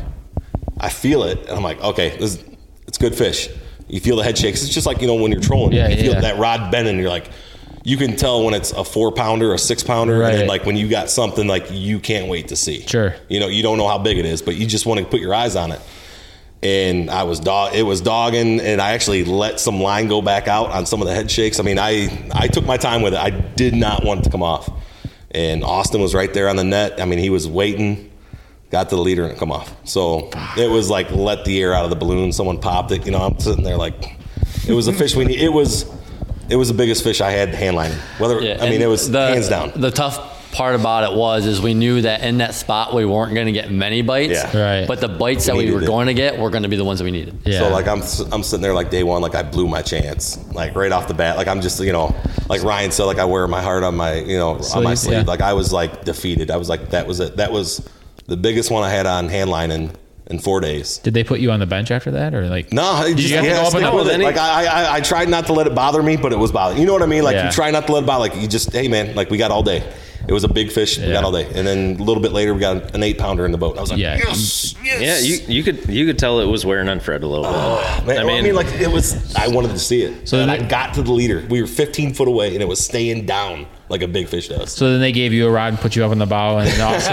I 0.80 0.90
feel 0.90 1.24
it, 1.24 1.40
and 1.42 1.50
I'm 1.52 1.64
like, 1.64 1.82
okay, 1.82 2.18
this 2.18 2.44
it's 2.88 2.98
good 2.98 3.16
fish. 3.16 3.50
You 3.88 4.00
feel 4.00 4.16
the 4.16 4.24
head 4.24 4.38
shakes. 4.38 4.64
It's 4.64 4.74
just 4.74 4.88
like 4.88 5.02
you 5.02 5.08
know 5.08 5.16
when 5.16 5.32
you're 5.32 5.42
trolling, 5.42 5.74
Yeah, 5.74 5.88
you 5.90 5.96
yeah, 5.96 6.02
feel 6.02 6.14
yeah. 6.14 6.22
that 6.22 6.38
rod 6.40 6.72
bending. 6.72 6.98
You're 7.00 7.10
like, 7.10 7.30
you 7.84 7.98
can 7.98 8.16
tell 8.16 8.44
when 8.44 8.54
it's 8.56 8.72
a 8.72 8.84
four 8.84 9.12
pounder, 9.12 9.54
a 9.54 9.60
six 9.60 9.84
pounder, 9.84 10.24
and 10.24 10.48
like 10.48 10.66
when 10.66 10.76
you 10.76 10.90
got 10.90 11.10
something 11.10 11.48
like 11.48 11.68
you 11.72 12.00
can't 12.00 12.28
wait 12.28 12.48
to 12.50 12.56
see. 12.56 12.82
Sure. 12.88 13.16
You 13.30 13.40
know, 13.40 13.48
you 13.48 13.62
don't 13.62 13.78
know 13.78 13.88
how 13.88 14.00
big 14.00 14.18
it 14.18 14.26
is, 14.26 14.42
but 14.42 14.56
you 14.56 14.66
just 14.66 14.86
want 14.86 15.00
to 15.00 15.06
put 15.06 15.20
your 15.20 15.34
eyes 15.36 15.56
on 15.56 15.72
it. 15.72 15.82
And 16.64 17.12
I 17.12 17.24
was 17.24 17.40
dog. 17.40 17.76
It 17.76 17.84
was 17.84 18.02
dogging, 18.02 18.60
and 18.60 18.82
I 18.82 18.94
actually 18.94 19.24
let 19.24 19.60
some 19.60 19.80
line 19.82 20.08
go 20.08 20.22
back 20.22 20.48
out 20.48 20.72
on 20.72 20.88
some 20.88 21.00
of 21.00 21.08
the 21.08 21.14
head 21.14 21.30
shakes. 21.30 21.60
I 21.60 21.64
mean, 21.64 21.78
I 21.78 22.28
I 22.34 22.48
took 22.48 22.66
my 22.66 22.78
time 22.78 23.04
with 23.04 23.14
it. 23.14 23.20
I 23.20 23.30
did 23.30 23.76
not 23.76 24.04
want 24.04 24.22
it 24.22 24.24
to 24.24 24.30
come 24.32 24.42
off. 24.42 24.68
And 25.36 25.66
Austin 25.66 26.00
was 26.00 26.16
right 26.16 26.34
there 26.34 26.48
on 26.48 26.56
the 26.56 26.64
net. 26.64 27.02
I 27.02 27.06
mean, 27.06 27.20
he 27.20 27.30
was 27.30 27.46
waiting, 27.46 28.10
got 28.72 28.90
to 28.90 28.96
the 28.96 29.02
leader 29.02 29.24
and 29.24 29.34
it 29.34 29.38
come 29.38 29.52
off. 29.52 29.76
So 29.86 30.30
it 30.58 30.72
was 30.72 30.90
like 30.90 31.12
let 31.12 31.44
the 31.44 31.62
air 31.62 31.74
out 31.74 31.84
of 31.84 31.90
the 31.90 31.98
balloon. 31.98 32.32
Someone 32.32 32.58
popped 32.58 32.92
it. 32.92 33.06
You 33.06 33.12
know, 33.12 33.20
I'm 33.20 33.38
sitting 33.38 33.66
there 33.66 33.76
like 33.76 34.18
it 34.66 34.72
was 34.72 34.88
a 34.88 34.94
fish 34.94 35.14
we 35.14 35.26
need. 35.26 35.42
It 35.42 35.52
was 35.52 35.94
it 36.50 36.56
was 36.56 36.70
the 36.70 36.74
biggest 36.74 37.04
fish 37.04 37.20
I 37.20 37.32
had 37.32 37.50
hand 37.50 37.76
lining. 37.76 37.98
Whether 38.18 38.40
Yeah, 38.42 38.60
I 38.62 38.70
mean 38.70 38.82
it 38.82 38.88
was 38.88 39.12
the, 39.12 39.28
hands 39.28 39.50
down. 39.50 39.74
The 39.76 39.92
tough 39.92 40.35
part 40.56 40.76
about 40.76 41.12
it 41.12 41.18
was 41.18 41.46
is 41.46 41.62
we 41.62 41.74
knew 41.74 42.02
that 42.02 42.24
in 42.24 42.38
that 42.38 42.56
spot 42.56 42.94
we 42.94 43.06
weren't 43.06 43.34
going 43.34 43.46
to 43.48 43.52
get 43.52 43.70
many 43.70 44.02
bites. 44.02 44.34
Yeah. 44.34 44.80
Right. 44.80 44.88
But 44.88 45.02
the 45.02 45.10
bites 45.10 45.46
that 45.46 45.56
We 45.56 45.66
we 45.66 45.72
were 45.72 45.84
it. 45.84 45.86
going 45.86 46.08
to 46.08 46.14
get 46.14 46.40
were 46.40 46.50
going 46.50 46.64
to 46.64 46.70
be 46.70 46.78
the 46.78 46.86
ones 46.86 47.00
that 47.00 47.06
we 47.06 47.12
needed. 47.12 47.38
Yeah. 47.46 47.60
So 47.60 47.70
like 47.70 47.88
I'm 47.88 48.02
I'm 48.32 48.42
sitting 48.42 48.62
there 48.62 48.74
like 48.74 48.90
day 48.90 49.04
one 49.04 49.22
like 49.22 49.36
I 49.36 49.44
blew 49.44 49.68
my 49.68 49.82
chance 49.82 50.38
like 50.54 50.74
right 50.76 50.92
off 50.92 51.08
the 51.08 51.14
bat 51.14 51.36
like 51.38 51.48
I'm 51.48 51.62
just 51.62 51.80
you 51.82 51.92
know 51.92 52.16
like 52.50 52.64
Ryan 52.64 52.92
said 52.92 53.04
like 53.04 53.20
I 53.20 53.26
wear 53.26 53.48
my 53.48 53.62
heart 53.62 53.84
on 53.84 53.96
my 53.96 54.16
you 54.16 54.38
know 54.38 54.52
on 54.74 54.84
my 54.84 54.94
Sleeve, 54.94 54.98
sleeve 55.00 55.18
yeah. 55.20 55.24
like 55.28 55.42
I 55.42 55.54
was 55.54 55.74
like 55.74 56.06
defeated 56.06 56.50
I 56.50 56.58
was 56.58 56.70
like 56.70 56.90
that 56.92 57.06
was 57.06 57.20
it 57.20 57.36
that 57.38 57.52
was 57.52 57.88
the 58.28 58.38
biggest 58.38 58.72
one 58.72 58.84
I 58.84 58.90
had 58.90 59.06
on 59.06 59.28
hand 59.30 59.50
lining 59.50 59.92
in 60.28 60.40
four 60.40 60.60
days. 60.60 60.98
Did 61.00 61.14
they 61.14 61.24
put 61.24 61.40
you 61.40 61.52
on 61.52 61.60
the 61.60 61.66
bench 61.66 61.92
after 61.92 62.12
that, 62.12 62.34
or 62.34 62.48
like? 62.50 62.74
No, 62.74 63.04
Did 63.06 63.18
just, 63.18 63.30
you 63.30 63.36
have 63.36 63.44
to 63.46 63.50
yeah, 63.50 63.56
go 63.58 63.62
up 63.64 63.70
stick 63.70 63.84
and 63.84 63.96
with 63.96 64.08
down? 64.08 64.22
it. 64.22 64.24
Like 64.24 64.38
I, 64.38 64.66
I, 64.66 64.96
I 64.96 65.02
tried 65.02 65.30
not 65.30 65.46
to 65.48 65.54
let 65.54 65.68
it 65.68 65.76
bother 65.76 66.02
me, 66.02 66.18
but 66.18 66.34
it 66.34 66.40
was 66.40 66.52
bothering. 66.52 66.80
You 66.80 66.88
know 66.88 66.94
what 66.94 67.04
I 67.04 67.08
mean? 67.08 67.24
Like 67.24 67.36
Yeah. 67.36 67.46
you 67.46 67.52
try 67.52 67.70
not 67.72 67.86
to 67.88 67.94
let 67.94 68.04
it 68.04 68.06
bother. 68.08 68.22
Like 68.28 68.36
you 68.42 68.48
just, 68.48 68.72
hey 68.74 68.88
man, 68.88 69.16
like 69.16 69.30
we 69.30 69.38
got 69.38 69.52
all 69.52 69.64
day. 69.64 69.84
It 70.28 70.34
was 70.34 70.44
a 70.44 70.48
big 70.48 70.72
fish. 70.72 70.98
We 70.98 71.12
got 71.12 71.24
all 71.24 71.32
day, 71.32 71.46
and 71.54 71.68
then 71.68 71.98
a 72.00 72.04
little 72.04 72.24
bit 72.24 72.32
later, 72.32 72.56
we 72.56 72.60
got 72.60 72.96
an 72.96 73.04
eight 73.04 73.20
pounder 73.20 73.46
in 73.46 73.52
the 73.52 73.60
boat. 73.60 73.78
I 73.78 73.82
was 73.82 73.92
like, 73.92 74.00
Yeah. 74.00 74.16
yes, 74.18 74.74
yes. 74.84 75.00
Yeah, 75.00 75.20
you 75.20 75.58
you 75.58 75.64
could 75.64 75.88
you 75.88 76.08
could 76.08 76.18
tell 76.18 76.40
it 76.40 76.48
was 76.48 76.66
wearing 76.66 76.90
on 76.90 77.00
Fred 77.00 77.22
a 77.22 77.28
little 77.28 77.44
bit. 77.46 77.54
Oh, 77.56 78.04
Man, 78.08 78.18
I, 78.28 78.42
mean, 78.42 78.56
like 78.56 78.66
it 78.82 78.92
was. 78.92 79.36
I 79.36 79.50
wanted 79.50 79.70
to 79.70 79.78
see 79.80 80.02
it. 80.02 80.28
So 80.28 80.38
So 80.38 80.40
and 80.42 80.50
then 80.50 80.66
I 80.66 80.68
got 80.68 80.96
to 80.96 81.04
the 81.04 81.12
leader. 81.12 81.46
We 81.48 81.62
were 81.62 81.68
15 81.68 82.16
foot 82.16 82.28
away, 82.28 82.54
and 82.56 82.64
it 82.64 82.68
was 82.68 82.84
staying 82.84 83.28
down 83.28 83.68
like 83.90 84.02
a 84.02 84.08
big 84.08 84.28
fish 84.28 84.50
does. 84.50 84.72
So 84.72 84.92
then 84.92 85.00
they 85.00 85.12
gave 85.12 85.34
you 85.34 85.48
a 85.48 85.52
rod 85.52 85.74
and 85.74 85.80
put 85.80 85.96
you 85.96 86.04
up 86.06 86.12
on 86.12 86.18
the 86.18 86.26
bow, 86.26 86.58
and 86.58 86.70
all 86.82 86.94
of 86.94 86.98
a 86.98 87.02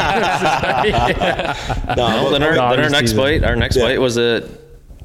sudden- 0.86 1.96
No, 1.96 2.30
then 2.30 2.42
our, 2.42 2.52
then 2.54 2.58
our 2.84 2.90
next 2.90 3.12
teasing. 3.12 3.16
bite, 3.16 3.44
our 3.44 3.56
next 3.56 3.76
Yeah. 3.76 3.84
bite 3.84 4.00
was 4.00 4.16
a 4.16 4.48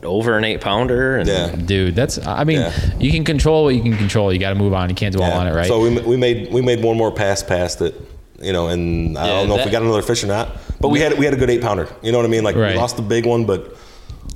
over 0.04 0.38
an 0.38 0.44
eight 0.46 0.62
pounder. 0.62 1.18
And 1.18 1.28
yeah. 1.28 1.56
dude, 1.56 1.96
that's. 1.96 2.26
I 2.26 2.44
mean, 2.44 2.60
Yeah. 2.60 2.72
you 3.00 3.12
can 3.12 3.24
control 3.24 3.66
what 3.66 3.76
you 3.76 3.82
can 3.82 3.98
control. 3.98 4.32
You 4.32 4.40
got 4.40 4.50
to 4.50 4.56
move 4.56 4.74
on. 4.74 4.90
You 4.90 4.96
can't 4.96 5.16
dwell 5.16 5.30
Yeah. 5.30 5.40
on 5.40 5.48
it, 5.48 5.54
right? 5.56 5.68
So 5.68 5.80
we, 5.82 6.00
we 6.02 6.18
made 6.18 6.52
we 6.52 6.62
made 6.62 6.84
one 6.84 6.98
more 6.98 7.12
pass 7.12 7.42
past 7.44 7.82
it, 7.82 8.00
you 8.40 8.54
know, 8.54 8.68
and 8.68 9.18
I 9.18 9.26
Yeah, 9.28 9.34
don't 9.40 9.50
know 9.50 9.58
if 9.58 9.66
we 9.66 9.72
got 9.72 9.82
another 9.82 10.02
fish 10.04 10.24
or 10.24 10.28
not, 10.28 10.56
but 10.80 10.90
we 10.90 11.00
had 11.00 11.18
we 11.18 11.26
had 11.26 11.34
a 11.34 11.38
good 11.38 11.50
eight 11.50 11.62
pounder. 11.62 11.88
You 12.04 12.12
know 12.12 12.20
what 12.20 12.26
I 12.26 12.30
mean? 12.30 12.44
Like 12.44 12.56
Right. 12.56 12.74
we 12.74 12.78
lost 12.80 12.96
the 12.96 13.02
big 13.02 13.26
one, 13.26 13.46
but 13.46 13.76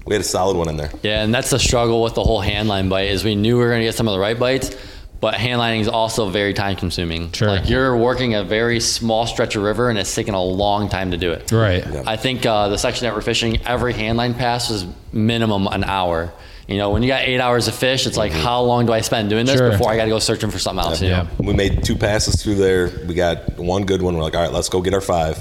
we 0.05 0.15
had 0.15 0.21
a 0.21 0.27
solid 0.27 0.57
one 0.57 0.67
in 0.67 0.77
there. 0.77 0.89
Yeah, 1.03 1.23
and 1.23 1.33
that's 1.33 1.51
the 1.51 1.59
struggle 1.59 2.01
with 2.01 2.15
the 2.15 2.23
whole 2.23 2.41
hand 2.41 2.67
line 2.67 2.89
bite 2.89 3.09
is 3.09 3.23
we 3.23 3.35
knew 3.35 3.57
we 3.57 3.63
were 3.63 3.69
going 3.69 3.81
to 3.81 3.85
get 3.85 3.95
some 3.95 4.07
of 4.07 4.13
the 4.13 4.19
right 4.19 4.37
bites, 4.39 4.75
but 5.21 5.35
hand 5.35 5.59
lining 5.59 5.79
is 5.81 5.87
also 5.87 6.29
very 6.29 6.53
time 6.53 6.75
consuming. 6.75 7.31
Sure. 7.31 7.47
Like 7.47 7.69
you're 7.69 7.95
working 7.95 8.33
a 8.33 8.43
very 8.43 8.79
small 8.79 9.27
stretch 9.27 9.55
of 9.55 9.61
river 9.63 9.89
and 9.89 9.97
it's 9.97 10.13
taking 10.13 10.33
a 10.33 10.43
long 10.43 10.89
time 10.89 11.11
to 11.11 11.17
do 11.17 11.31
it. 11.31 11.51
right. 11.51 11.85
I 12.07 12.17
think 12.17 12.45
uh, 12.45 12.67
the 12.69 12.77
section 12.77 13.05
that 13.05 13.13
we're 13.15 13.21
fishing, 13.21 13.61
every 13.65 13.93
hand 13.93 14.17
line 14.17 14.33
pass 14.33 14.69
was 14.69 14.85
minimum 15.13 15.67
an 15.67 15.83
hour. 15.83 16.33
You 16.67 16.77
know, 16.77 16.89
when 16.89 17.03
you 17.03 17.07
got 17.09 17.21
eight 17.23 17.39
hours 17.39 17.67
of 17.67 17.75
fish, 17.75 18.07
it's 18.07 18.15
like, 18.17 18.31
how 18.31 18.61
long 18.61 18.85
do 18.85 18.93
I 18.93 19.01
spend 19.01 19.29
doing 19.29 19.45
this 19.45 19.57
Sure. 19.57 19.71
before 19.71 19.91
I 19.91 19.97
got 19.97 20.05
to 20.05 20.09
go 20.09 20.19
searching 20.19 20.49
for 20.51 20.59
something 20.59 20.83
else? 20.83 21.01
you 21.01 21.09
Yeah. 21.09 21.27
We 21.37 21.53
made 21.53 21.83
two 21.83 21.95
passes 21.97 22.41
through 22.41 22.55
there. 22.55 22.89
We 23.07 23.13
got 23.13 23.57
one 23.57 23.83
good 23.85 24.01
one. 24.01 24.15
We're 24.15 24.23
like, 24.23 24.35
all 24.35 24.41
right, 24.43 24.51
let's 24.53 24.69
go 24.69 24.81
get 24.81 24.93
our 24.93 25.01
five 25.01 25.37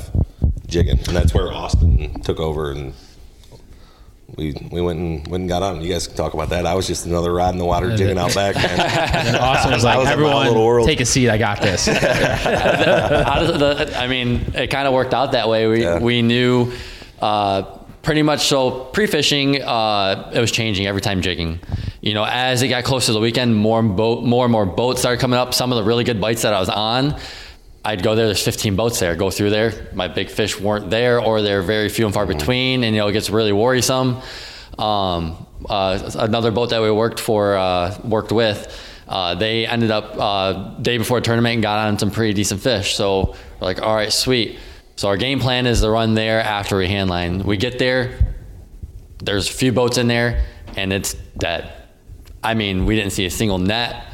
jigging, 0.66 0.98
and 0.98 1.16
that's 1.16 1.32
where 1.32 1.52
Austin 1.52 2.20
took 2.22 2.40
over 2.40 2.72
and. 2.72 2.92
We, 4.36 4.54
we 4.70 4.80
went 4.80 4.98
and 4.98 5.26
went 5.28 5.42
and 5.42 5.48
got 5.48 5.62
on. 5.62 5.80
You 5.82 5.92
guys 5.92 6.06
can 6.06 6.16
talk 6.16 6.34
about 6.34 6.48
that. 6.50 6.64
I 6.66 6.74
was 6.74 6.86
just 6.86 7.04
another 7.06 7.32
rod 7.32 7.52
in 7.52 7.58
the 7.58 7.64
water 7.64 7.96
jigging 7.96 8.16
out 8.18 8.34
back. 8.34 8.54
Man. 8.54 8.80
And 9.26 9.36
Austin 9.36 9.72
was 9.72 9.84
like, 9.84 9.98
was 9.98 10.08
everyone, 10.08 10.46
little 10.46 10.64
world." 10.64 10.86
take 10.86 11.00
a 11.00 11.04
seat. 11.06 11.28
I 11.28 11.36
got 11.38 11.60
this. 11.60 11.88
Out 11.88 13.42
of 13.42 13.58
the, 13.58 13.92
I 13.98 14.06
mean, 14.06 14.52
it 14.54 14.68
kind 14.68 14.86
of 14.88 14.94
worked 14.94 15.14
out 15.14 15.32
that 15.32 15.48
way. 15.48 15.66
We, 15.66 15.82
Yeah. 15.82 15.98
we 15.98 16.22
knew 16.22 16.72
uh, 17.20 17.62
pretty 18.02 18.22
much 18.22 18.46
so 18.46 18.84
pre 18.86 19.06
fishing, 19.06 19.60
uh, 19.62 20.30
it 20.34 20.40
was 20.40 20.50
changing 20.50 20.86
every 20.86 21.00
time 21.00 21.20
jigging. 21.22 21.60
You 22.00 22.14
know, 22.14 22.24
as 22.24 22.62
it 22.62 22.68
got 22.68 22.84
closer 22.84 23.06
to 23.08 23.12
the 23.12 23.20
weekend, 23.20 23.54
more 23.56 23.78
and, 23.78 23.94
boat, 23.96 24.24
more 24.24 24.44
and 24.46 24.52
more 24.52 24.64
boats 24.64 25.00
started 25.00 25.20
coming 25.20 25.38
up. 25.38 25.52
Some 25.52 25.70
of 25.72 25.76
the 25.76 25.84
really 25.84 26.04
good 26.04 26.20
bites 26.20 26.42
that 26.42 26.54
I 26.54 26.60
was 26.60 26.70
on, 26.70 27.14
I'd 27.84 28.02
go 28.02 28.14
there. 28.14 28.26
There's 28.26 28.44
15 28.44 28.76
boats 28.76 28.98
there. 29.00 29.14
Go 29.16 29.30
through 29.30 29.50
there. 29.50 29.72
My 29.94 30.08
big 30.08 30.28
fish 30.28 30.60
weren't 30.60 30.90
there, 30.90 31.20
or 31.20 31.40
they're 31.40 31.62
very 31.62 31.88
few 31.88 32.04
and 32.04 32.12
far 32.12 32.26
between, 32.26 32.84
and 32.84 32.94
you 32.94 33.00
know 33.00 33.08
it 33.08 33.12
gets 33.12 33.30
really 33.30 33.52
worrisome. 33.52 34.20
Um, 34.78 35.46
uh, 35.68 36.10
another 36.18 36.50
boat 36.50 36.70
that 36.70 36.82
we 36.82 36.90
worked 36.90 37.20
for, 37.20 37.56
uh, 37.56 37.98
worked 38.04 38.32
with, 38.32 38.78
uh, 39.08 39.34
they 39.34 39.66
ended 39.66 39.90
up 39.90 40.16
uh, 40.18 40.52
day 40.80 40.98
before 40.98 41.20
tournament 41.20 41.54
and 41.54 41.62
got 41.62 41.86
on 41.86 41.98
some 41.98 42.10
pretty 42.10 42.32
decent 42.32 42.60
fish. 42.60 42.94
So 42.94 43.34
we're 43.60 43.66
like, 43.66 43.82
all 43.82 43.94
right, 43.94 44.12
sweet. 44.12 44.58
So 44.96 45.08
our 45.08 45.16
game 45.16 45.40
plan 45.40 45.66
is 45.66 45.80
to 45.80 45.90
run 45.90 46.14
there 46.14 46.40
after 46.40 46.76
we 46.76 46.86
handline. 46.86 47.44
We 47.44 47.56
get 47.56 47.78
there. 47.78 48.34
There's 49.22 49.48
a 49.48 49.52
few 49.52 49.72
boats 49.72 49.98
in 49.98 50.06
there, 50.06 50.44
and 50.76 50.92
it's 50.92 51.14
dead. 51.36 51.72
I 52.42 52.54
mean, 52.54 52.86
we 52.86 52.96
didn't 52.96 53.12
see 53.12 53.26
a 53.26 53.30
single 53.30 53.58
net. 53.58 54.06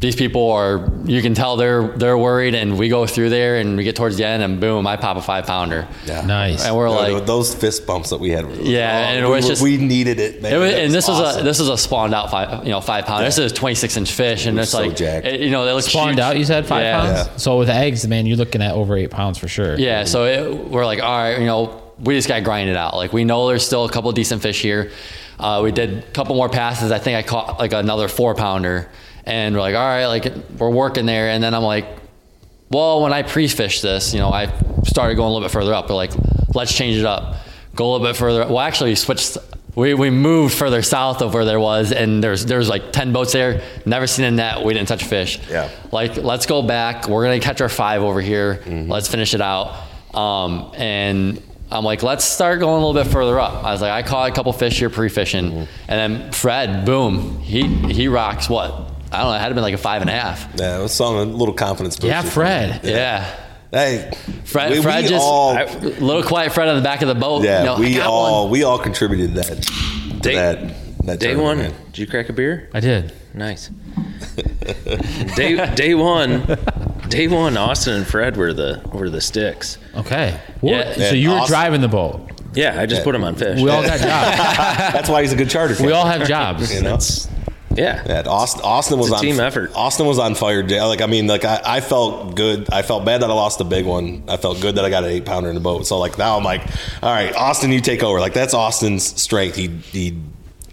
These 0.00 0.14
people 0.14 0.52
are, 0.52 0.88
you 1.06 1.20
can 1.22 1.34
tell 1.34 1.56
they're 1.56 1.88
they're 1.88 2.16
worried, 2.16 2.54
and 2.54 2.78
we 2.78 2.88
go 2.88 3.04
through 3.04 3.30
there, 3.30 3.56
and 3.56 3.76
we 3.76 3.82
get 3.82 3.96
towards 3.96 4.16
the 4.16 4.24
end, 4.24 4.44
and 4.44 4.60
boom, 4.60 4.86
I 4.86 4.96
pop 4.96 5.16
a 5.16 5.22
five 5.22 5.44
pounder. 5.46 5.88
Yeah. 6.06 6.24
Nice. 6.24 6.64
And 6.64 6.76
we're 6.76 6.86
No, 6.86 6.92
like, 6.92 7.12
no, 7.14 7.18
those 7.20 7.52
fist 7.52 7.84
bumps 7.84 8.10
that 8.10 8.20
we 8.20 8.30
had. 8.30 8.46
were- 8.46 8.54
Yeah, 8.62 9.06
oh, 9.08 9.10
and 9.10 9.18
it 9.24 9.28
we, 9.28 9.34
was 9.34 9.44
were- 9.44 9.50
just- 9.50 9.62
we 9.62 9.76
needed 9.76 10.20
it. 10.20 10.40
Man. 10.40 10.52
It 10.52 10.56
was, 10.56 10.72
and 10.72 10.92
this 10.94 11.08
was 11.08 11.18
awesome. 11.20 11.40
a 11.40 11.42
this 11.44 11.58
was 11.58 11.68
a 11.68 11.76
spawned 11.76 12.14
out 12.14 12.30
five 12.30 12.64
you 12.64 12.70
know 12.70 12.80
five 12.80 13.06
pound. 13.06 13.26
This 13.26 13.38
is 13.38 13.50
a 13.50 13.54
26 13.54 13.96
inch 13.96 14.12
fish, 14.12 14.46
and 14.46 14.56
it's 14.60 14.70
so 14.70 14.82
like 14.82 14.94
jacked. 14.94 15.26
it- 15.26 15.40
you 15.40 15.50
know 15.50 15.64
they 15.64 15.72
look 15.72 15.82
Spawned 15.82 16.10
huge. 16.10 16.20
out, 16.20 16.38
you 16.38 16.44
said 16.44 16.64
five 16.66 16.84
Yeah. 16.84 17.00
pounds? 17.00 17.28
Yeah. 17.32 17.36
So 17.36 17.58
with 17.58 17.68
eggs, 17.68 18.06
man, 18.06 18.24
you're 18.26 18.36
looking 18.36 18.62
at 18.62 18.74
over 18.74 18.96
eight 18.96 19.10
pounds 19.10 19.36
for 19.38 19.48
sure. 19.48 19.76
Yeah, 19.76 20.04
so 20.04 20.26
it, 20.26 20.68
we're 20.68 20.86
like, 20.86 21.02
all 21.02 21.18
right, 21.18 21.40
you 21.40 21.46
know, 21.46 21.82
we 21.98 22.14
just 22.14 22.28
got 22.28 22.36
to 22.36 22.42
grind 22.42 22.70
it 22.70 22.76
out. 22.76 22.94
Like 22.94 23.12
we 23.12 23.24
know 23.24 23.48
there's 23.48 23.66
still 23.66 23.84
a 23.84 23.90
couple 23.90 24.12
decent 24.12 24.42
fish 24.42 24.62
here. 24.62 24.92
Uh, 25.40 25.60
we 25.64 25.72
did 25.72 25.98
a 25.98 26.02
couple 26.12 26.36
more 26.36 26.48
passes. 26.48 26.92
I 26.92 26.98
think 27.00 27.16
I 27.16 27.22
caught 27.28 27.58
like 27.58 27.72
another 27.72 28.06
four 28.06 28.36
pounder, 28.36 28.88
and 29.28 29.54
we're 29.54 29.60
like, 29.60 29.74
all 29.74 29.80
right, 29.86 30.06
like 30.06 30.32
we're 30.58 30.70
working 30.70 31.06
there. 31.06 31.28
And 31.28 31.42
then 31.42 31.54
I'm 31.54 31.62
like, 31.62 31.86
well, 32.70 33.02
when 33.02 33.12
I 33.12 33.22
pre-fished 33.22 33.82
this, 33.82 34.12
you 34.12 34.20
know, 34.20 34.30
I 34.30 34.52
started 34.84 35.14
going 35.16 35.28
a 35.30 35.32
little 35.32 35.46
bit 35.46 35.52
further 35.52 35.74
up. 35.74 35.88
We're 35.88 35.94
like, 35.94 36.12
let's 36.54 36.74
change 36.74 36.96
it 36.96 37.04
up, 37.06 37.36
go 37.74 37.88
a 37.88 37.90
little 37.92 38.06
bit 38.06 38.16
further. 38.16 38.46
Well, 38.46 38.60
actually, 38.60 38.90
we 38.90 38.94
switched. 38.96 39.38
We, 39.74 39.94
we 39.94 40.10
moved 40.10 40.54
further 40.54 40.82
south 40.82 41.22
of 41.22 41.32
where 41.34 41.44
there 41.44 41.60
was, 41.60 41.92
and 41.92 42.22
there's 42.24 42.44
there's 42.44 42.68
like 42.68 42.90
ten 42.90 43.12
boats 43.12 43.32
there. 43.32 43.62
Never 43.86 44.06
seen 44.08 44.24
a 44.24 44.30
net. 44.32 44.64
We 44.64 44.74
didn't 44.74 44.88
touch 44.88 45.04
fish. 45.04 45.38
Yeah. 45.48 45.70
Like, 45.92 46.16
let's 46.16 46.46
go 46.46 46.62
back. 46.62 47.06
We're 47.08 47.22
gonna 47.24 47.38
catch 47.38 47.60
our 47.60 47.68
five 47.68 48.02
over 48.02 48.20
here. 48.20 48.56
Mm-hmm. 48.64 48.90
Let's 48.90 49.06
finish 49.08 49.34
it 49.34 49.40
out. 49.40 49.76
Um, 50.14 50.72
and 50.74 51.40
I'm 51.70 51.84
like, 51.84 52.02
let's 52.02 52.24
start 52.24 52.58
going 52.58 52.82
a 52.82 52.86
little 52.86 53.00
bit 53.04 53.12
further 53.12 53.38
up. 53.38 53.62
I 53.62 53.70
was 53.70 53.80
like, 53.80 53.92
I 53.92 54.02
caught 54.02 54.30
a 54.30 54.34
couple 54.34 54.52
fish 54.52 54.78
here 54.80 54.90
pre-fishing, 54.90 55.44
Mm-hmm. 55.50 55.64
and 55.88 56.22
then 56.22 56.32
Fred, 56.32 56.84
boom, 56.84 57.38
he 57.40 57.62
he 57.92 58.08
rocks 58.08 58.48
what? 58.50 58.87
I 59.12 59.18
don't 59.22 59.30
know. 59.30 59.34
It 59.36 59.40
had 59.40 59.48
to 59.48 59.54
been 59.54 59.62
like 59.62 59.74
a 59.74 59.78
five 59.78 60.00
and 60.02 60.10
a 60.10 60.12
half. 60.12 60.48
Yeah, 60.56 60.78
it 60.78 60.82
was 60.82 60.92
something 60.92 61.32
a 61.32 61.36
little 61.36 61.54
confidence 61.54 61.96
booster. 61.96 62.08
Yeah, 62.08 62.22
Fred. 62.22 62.80
Yeah. 62.84 63.34
Hey, 63.70 64.10
Fred, 64.44 64.70
we, 64.72 64.80
Fred 64.82 65.02
we 65.04 65.08
just 65.10 65.22
all, 65.22 65.52
little 65.54 66.22
quiet 66.22 66.52
Fred 66.52 66.68
on 66.68 66.76
the 66.76 66.82
back 66.82 67.02
of 67.02 67.08
the 67.08 67.14
boat. 67.14 67.44
yeah, 67.44 67.60
you 67.60 67.66
know, 67.66 67.78
we 67.78 68.00
all 68.00 68.44
one. 68.44 68.50
we 68.52 68.62
all 68.64 68.78
contributed 68.78 69.34
that. 69.34 69.62
To 69.62 70.18
Day- 70.20 70.34
that, 70.34 70.74
that 71.04 71.20
Day 71.20 71.36
one, 71.36 71.58
man. 71.58 71.74
did 71.86 71.98
you 71.98 72.06
crack 72.06 72.28
a 72.30 72.32
beer? 72.32 72.70
I 72.72 72.80
did. 72.80 73.12
Nice. 73.34 73.68
day 75.36 75.74
day 75.74 75.94
one, 75.94 76.58
day 77.08 77.28
one. 77.28 77.56
Austin 77.56 77.94
and 77.94 78.06
Fred 78.06 78.36
were 78.36 78.52
the 78.52 78.80
were 78.92 79.10
the 79.10 79.20
sticks. 79.20 79.78
Okay. 79.96 80.40
Yeah. 80.62 80.92
so 80.94 81.14
you 81.14 81.30
were 81.30 81.36
Awesome. 81.36 81.48
driving 81.52 81.80
the 81.80 81.88
boat. 81.88 82.30
Yeah, 82.54 82.80
I 82.80 82.86
just 82.86 83.04
put 83.04 83.14
him 83.14 83.22
on 83.24 83.34
fish. 83.36 83.60
We 83.60 83.68
all 83.70 83.82
got 83.82 84.00
jobs. 84.00 84.36
That's 84.94 85.08
why 85.08 85.22
he's 85.22 85.32
a 85.32 85.36
good 85.36 85.50
charter. 85.50 85.74
we 85.84 85.92
all 85.92 86.06
have 86.06 86.26
jobs. 86.26 86.74
you 86.74 86.82
know. 86.82 86.98
Yeah. 87.78 88.02
Yeah, 88.06 88.22
Austin, 88.26 88.62
Austin 88.64 88.98
was 88.98 89.10
a 89.10 89.14
on 89.14 89.20
team 89.20 89.40
effort. 89.40 89.70
Austin 89.74 90.06
was 90.06 90.18
on 90.18 90.34
fire. 90.34 90.62
Like 90.62 91.00
I 91.00 91.06
mean, 91.06 91.26
like 91.26 91.44
I, 91.44 91.60
I 91.64 91.80
felt 91.80 92.34
good. 92.34 92.68
I 92.70 92.82
felt 92.82 93.04
bad 93.04 93.22
that 93.22 93.30
I 93.30 93.34
lost 93.34 93.58
the 93.58 93.64
big 93.64 93.86
one. 93.86 94.24
I 94.28 94.36
felt 94.36 94.60
good 94.60 94.74
that 94.76 94.84
I 94.84 94.90
got 94.90 95.04
an 95.04 95.10
eight 95.10 95.24
pounder 95.24 95.48
in 95.48 95.54
the 95.54 95.60
boat. 95.60 95.86
So 95.86 95.98
like 95.98 96.18
now 96.18 96.36
I'm 96.36 96.44
like, 96.44 96.62
all 97.02 97.12
right, 97.12 97.34
Austin, 97.34 97.72
you 97.72 97.80
take 97.80 98.02
over. 98.02 98.20
Like 98.20 98.34
that's 98.34 98.54
Austin's 98.54 99.04
strength. 99.20 99.56
He 99.56 99.68
he 99.68 100.20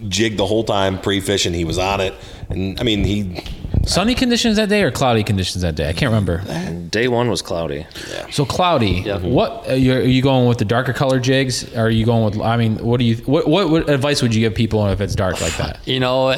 jigged 0.08 0.38
the 0.38 0.46
whole 0.46 0.64
time 0.64 1.00
pre 1.00 1.20
fishing. 1.20 1.54
He 1.54 1.64
was 1.64 1.78
on 1.78 2.00
it, 2.00 2.14
and 2.50 2.78
I 2.80 2.82
mean 2.82 3.04
he. 3.04 3.42
Sunny 3.86 4.16
conditions 4.16 4.56
that 4.56 4.68
day 4.68 4.82
or 4.82 4.90
cloudy 4.90 5.22
conditions 5.22 5.62
that 5.62 5.76
day? 5.76 5.88
I 5.88 5.92
can't 5.92 6.10
remember. 6.10 6.42
Day 6.90 7.06
one 7.06 7.28
was 7.28 7.40
cloudy. 7.40 7.86
Yeah. 8.10 8.28
So 8.30 8.44
cloudy. 8.44 9.02
Yep. 9.06 9.22
What 9.22 9.50
uh, 9.68 9.72
are 9.72 9.76
you, 9.76 9.92
are 9.92 10.00
you 10.00 10.22
going 10.22 10.48
with 10.48 10.58
the 10.58 10.64
darker 10.64 10.92
color 10.92 11.20
jigs? 11.20 11.72
Or 11.72 11.82
are 11.82 11.90
you 11.90 12.04
going 12.04 12.24
with? 12.24 12.40
I 12.40 12.56
mean, 12.56 12.78
what 12.78 12.98
do 12.98 13.04
you? 13.04 13.16
What, 13.18 13.46
what 13.46 13.70
what 13.70 13.88
advice 13.88 14.22
would 14.22 14.34
you 14.34 14.40
give 14.40 14.56
people 14.56 14.84
if 14.88 15.00
it's 15.00 15.14
dark 15.14 15.40
like 15.40 15.56
that? 15.58 15.78
You 15.86 16.00
know, 16.00 16.30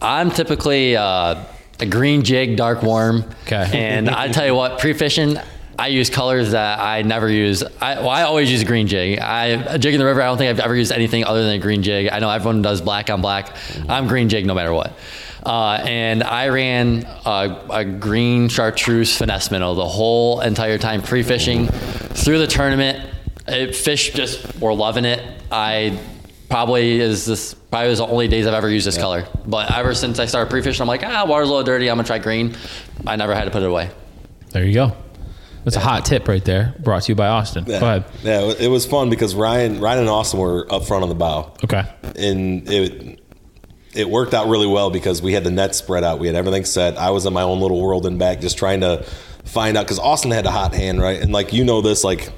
I'm 0.00 0.30
typically 0.30 0.96
uh, 0.96 1.44
a 1.80 1.86
green 1.86 2.22
jig, 2.22 2.56
dark 2.56 2.82
worm. 2.82 3.24
Okay. 3.42 3.70
And 3.72 4.08
I 4.08 4.28
tell 4.28 4.46
you 4.46 4.54
what, 4.54 4.78
pre-fishing, 4.78 5.38
I 5.78 5.88
use 5.88 6.10
colors 6.10 6.52
that 6.52 6.80
I 6.80 7.02
never 7.02 7.28
use. 7.28 7.62
I, 7.80 8.00
well, 8.00 8.10
I 8.10 8.22
always 8.22 8.50
use 8.50 8.64
green 8.64 8.88
jig. 8.88 9.18
I 9.20 9.78
jig 9.78 9.94
in 9.94 10.00
the 10.00 10.06
river. 10.06 10.20
I 10.20 10.26
don't 10.26 10.38
think 10.38 10.50
I've 10.50 10.60
ever 10.60 10.74
used 10.74 10.90
anything 10.90 11.24
other 11.24 11.42
than 11.44 11.54
a 11.54 11.58
green 11.58 11.82
jig. 11.82 12.08
I 12.10 12.18
know 12.18 12.30
everyone 12.30 12.62
does 12.62 12.80
black 12.80 13.10
on 13.10 13.20
black. 13.20 13.56
I'm 13.88 14.08
green 14.08 14.28
jig 14.28 14.44
no 14.44 14.54
matter 14.54 14.72
what. 14.72 14.92
Uh, 15.44 15.80
and 15.84 16.24
I 16.24 16.48
ran 16.48 17.04
a, 17.24 17.66
a 17.70 17.84
green 17.84 18.48
chartreuse 18.48 19.16
finesse 19.16 19.50
minnow 19.52 19.74
the 19.74 19.86
whole 19.86 20.40
entire 20.40 20.78
time 20.78 21.00
pre-fishing 21.00 21.68
through 21.68 22.38
the 22.38 22.48
tournament. 22.48 23.08
It, 23.46 23.74
fish 23.74 24.12
just 24.12 24.60
were 24.60 24.74
loving 24.74 25.04
it. 25.04 25.22
I 25.50 25.98
probably 26.48 27.00
is 27.00 27.26
this 27.26 27.54
probably 27.54 27.90
was 27.90 27.98
the 27.98 28.06
only 28.06 28.28
days 28.28 28.46
I've 28.46 28.54
ever 28.54 28.68
used 28.70 28.86
this 28.86 28.98
color. 28.98 29.26
But 29.46 29.76
ever 29.76 29.94
since 29.94 30.18
I 30.18 30.26
started 30.26 30.50
pre-fishing, 30.50 30.82
I'm 30.82 30.88
like, 30.88 31.02
ah, 31.04 31.24
water's 31.26 31.48
a 31.48 31.52
little 31.52 31.64
dirty. 31.64 31.90
I'm 31.90 31.96
gonna 31.96 32.06
try 32.06 32.18
green. 32.18 32.56
I 33.06 33.16
never 33.16 33.34
had 33.34 33.44
to 33.44 33.50
put 33.50 33.62
it 33.62 33.68
away. 33.68 33.90
There 34.50 34.64
you 34.64 34.74
go. 34.74 34.96
That's 35.64 35.76
a 35.76 35.80
hot 35.80 36.06
tip 36.06 36.26
right 36.28 36.44
there. 36.44 36.74
Brought 36.78 37.02
to 37.02 37.12
you 37.12 37.16
by 37.16 37.26
Austin. 37.28 37.64
Yeah. 37.66 37.80
Go 37.80 37.86
ahead. 37.86 38.04
Yeah, 38.22 38.40
it- 38.50 38.60
it 38.62 38.68
was 38.68 38.86
fun 38.86 39.10
because 39.10 39.34
Ryan, 39.34 39.80
Ryan 39.80 40.00
and 40.00 40.08
Austin 40.08 40.40
were 40.40 40.66
up 40.72 40.84
front 40.84 41.02
on 41.02 41.08
the 41.10 41.14
bow, 41.14 41.52
Okay. 41.64 41.82
and 42.16 42.68
it 42.70 43.20
it 43.94 44.08
worked 44.08 44.32
out 44.34 44.48
really 44.48 44.66
well 44.66 44.90
because 44.90 45.20
we 45.20 45.32
had 45.32 45.44
the 45.44 45.50
net 45.50 45.74
spread 45.74 46.04
out. 46.04 46.18
We 46.20 46.26
had 46.26 46.36
everything 46.36 46.64
set. 46.64 46.96
I 46.98 47.10
was 47.10 47.26
in 47.26 47.32
my 47.32 47.42
own 47.42 47.60
little 47.60 47.80
world 47.80 48.06
and 48.06 48.18
back, 48.18 48.40
just 48.40 48.56
trying 48.56 48.80
to 48.82 49.02
find 49.44 49.76
out 49.76 49.84
because 49.86 49.98
Austin 49.98 50.30
had 50.30 50.46
a 50.46 50.50
hot 50.50 50.74
hand, 50.74 51.00
right? 51.00 51.20
And 51.20 51.32
like 51.32 51.52
you 51.52 51.64
know 51.64 51.80
this, 51.82 52.04
like 52.04 52.30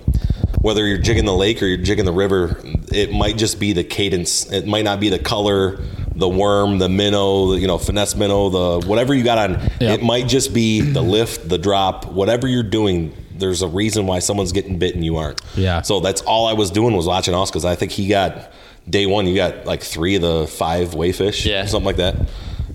whether 0.61 0.87
you're 0.87 0.99
jigging 0.99 1.25
the 1.25 1.35
lake 1.35 1.63
or 1.63 1.67
you're 1.67 1.77
jigging 1.79 2.05
the 2.05 2.13
river, 2.13 2.61
it 2.93 3.13
might 3.13 3.37
just 3.39 3.59
be 3.59 3.73
the 3.73 3.85
cadence. 3.85 4.51
It 4.53 4.67
might 4.67 4.85
not 4.85 5.01
be 5.01 5.09
the 5.09 5.19
color, 5.19 5.81
the 6.15 6.29
worm, 6.29 6.79
the 6.79 6.89
minnow, 6.89 7.53
the, 7.53 7.59
you 7.59 7.67
know, 7.67 7.79
finesse 7.79 8.15
minnow, 8.15 8.49
the 8.81 8.87
whatever 8.87 9.15
you 9.15 9.25
got 9.25 9.39
on. 9.39 9.53
Yeah. 9.81 9.93
It 9.95 10.03
might 10.03 10.29
just 10.29 10.53
be 10.53 10.81
the 10.83 11.01
lift, 11.03 11.49
the 11.49 11.57
drop, 11.59 12.07
whatever 12.07 12.47
you're 12.47 12.63
doing. 12.63 13.15
There's 13.35 13.63
a 13.63 13.69
reason 13.69 14.07
why 14.07 14.19
someone's 14.19 14.53
getting 14.53 14.79
bit 14.79 14.95
and 14.95 15.03
you 15.03 15.17
aren't. 15.17 15.41
Yeah. 15.57 15.81
So 15.81 16.01
that's 16.01 16.21
all 16.21 16.47
I 16.47 16.53
was 16.53 16.71
doing 16.71 16.95
was 16.95 17.07
watching 17.07 17.33
because 17.33 17.65
I 17.65 17.75
think 17.75 17.91
he 17.93 18.07
got 18.09 18.53
day 18.89 19.07
one. 19.07 19.27
You 19.27 19.35
got 19.35 19.65
like 19.65 19.83
three 19.83 20.17
of 20.17 20.23
the 20.23 20.47
five 20.47 20.93
weigh 20.95 21.13
fish, 21.13 21.47
Yeah. 21.47 21.65
something 21.65 21.87
like 21.87 21.97
that. 21.97 22.17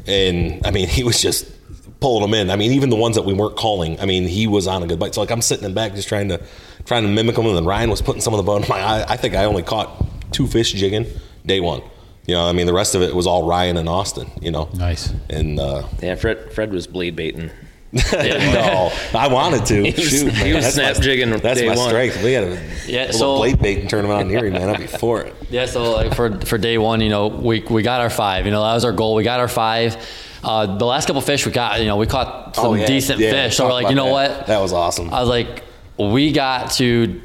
And 0.07 0.65
I 0.65 0.71
mean, 0.71 0.87
he 0.89 1.03
was 1.03 1.21
just 1.21 1.51
pulling 1.99 2.23
them 2.23 2.33
in. 2.33 2.49
I 2.49 2.55
mean, 2.55 2.71
even 2.71 2.89
the 2.89 2.95
ones 2.95 3.15
that 3.15 3.25
we 3.25 3.33
weren't 3.33 3.55
calling. 3.55 3.99
I 3.99 4.05
mean, 4.05 4.27
he 4.27 4.47
was 4.47 4.65
on 4.67 4.81
a 4.81 4.87
good 4.87 4.97
bite. 4.99 5.13
So 5.13 5.21
like 5.21 5.29
I'm 5.31 5.41
sitting 5.41 5.65
in 5.65 5.73
back 5.75 5.93
just 5.93 6.07
trying 6.07 6.29
to 6.29 6.41
trying 6.85 7.03
to 7.03 7.09
mimic 7.09 7.35
them, 7.35 7.45
and 7.47 7.55
then 7.55 7.65
Ryan 7.65 7.89
was 7.89 8.01
putting 8.01 8.21
some 8.21 8.33
of 8.33 8.37
the 8.37 8.43
bone 8.43 8.63
in 8.63 8.69
my 8.69 8.79
eye. 8.79 9.05
I 9.07 9.17
think 9.17 9.35
I 9.35 9.45
only 9.45 9.63
caught 9.63 10.05
two 10.31 10.47
fish 10.47 10.71
jigging 10.73 11.05
day 11.45 11.59
one. 11.59 11.81
You 12.27 12.33
know, 12.35 12.45
I 12.47 12.53
mean, 12.53 12.65
the 12.65 12.73
rest 12.73 12.95
of 12.95 13.01
it 13.03 13.13
was 13.15 13.27
all 13.27 13.47
Ryan 13.47 13.77
and 13.77 13.87
Austin. 13.87 14.31
You 14.41 14.51
know, 14.51 14.69
Nice. 14.73 15.13
and 15.29 15.59
uh, 15.59 15.83
Yeah, 16.01 16.15
Fred 16.15 16.51
Fred 16.53 16.71
was 16.71 16.87
blade 16.87 17.15
baiting. 17.15 17.51
no, 18.11 18.91
I 19.13 19.27
wanted 19.29 19.65
to. 19.67 19.83
He 19.83 19.91
was- 19.91 20.09
Shoot, 20.09 20.33
he 20.33 20.53
was 20.53 20.65
that's 20.65 20.77
my- 20.77 20.91
snap 20.93 21.01
jigging 21.03 21.29
That's 21.37 21.59
day 21.61 21.67
my 21.69 21.75
one. 21.75 21.87
strength. 21.87 22.21
We 22.23 22.33
had 22.33 22.43
a 22.43 22.61
Yeah, 22.87 23.05
little 23.05 23.19
so- 23.19 23.37
blade 23.37 23.59
baiting 23.61 23.87
tournament 23.87 24.19
on 24.19 24.31
Erie, 24.31 24.51
man. 24.51 24.69
I'd 24.69 24.79
be 24.79 24.87
for 24.87 25.21
it. 25.21 25.33
Yeah, 25.49 25.65
so 25.67 25.91
like 25.93 26.13
for 26.15 26.41
for 26.41 26.57
day 26.57 26.77
one, 26.77 26.99
you 27.01 27.09
know, 27.09 27.27
we 27.27 27.61
we 27.69 27.83
got 27.83 28.01
our 28.01 28.09
five. 28.09 28.45
You 28.45 28.51
know, 28.51 28.63
that 28.63 28.73
was 28.73 28.83
our 28.83 28.91
goal. 28.91 29.13
We 29.15 29.23
got 29.23 29.39
our 29.39 29.47
five. 29.47 29.95
Uh, 30.43 30.75
the 30.77 30.85
last 30.85 31.05
couple 31.07 31.21
fish 31.21 31.45
we 31.45 31.51
got, 31.51 31.79
you 31.79 31.85
know, 31.85 31.97
we 31.97 32.05
caught 32.07 32.55
some 32.55 32.65
Oh, 32.65 32.73
yeah. 32.73 32.85
decent 32.85 33.19
Yeah, 33.19 33.31
fish. 33.31 33.55
So 33.57 33.65
we're 33.65 33.73
like, 33.73 33.89
you 33.89 33.95
know 33.95 34.05
that. 34.05 34.37
what? 34.39 34.47
That 34.47 34.59
was 34.59 34.73
awesome. 34.73 35.13
I 35.13 35.19
was 35.21 35.29
like, 35.29 35.63
we 35.97 36.31
got 36.31 36.71
to 36.73 37.21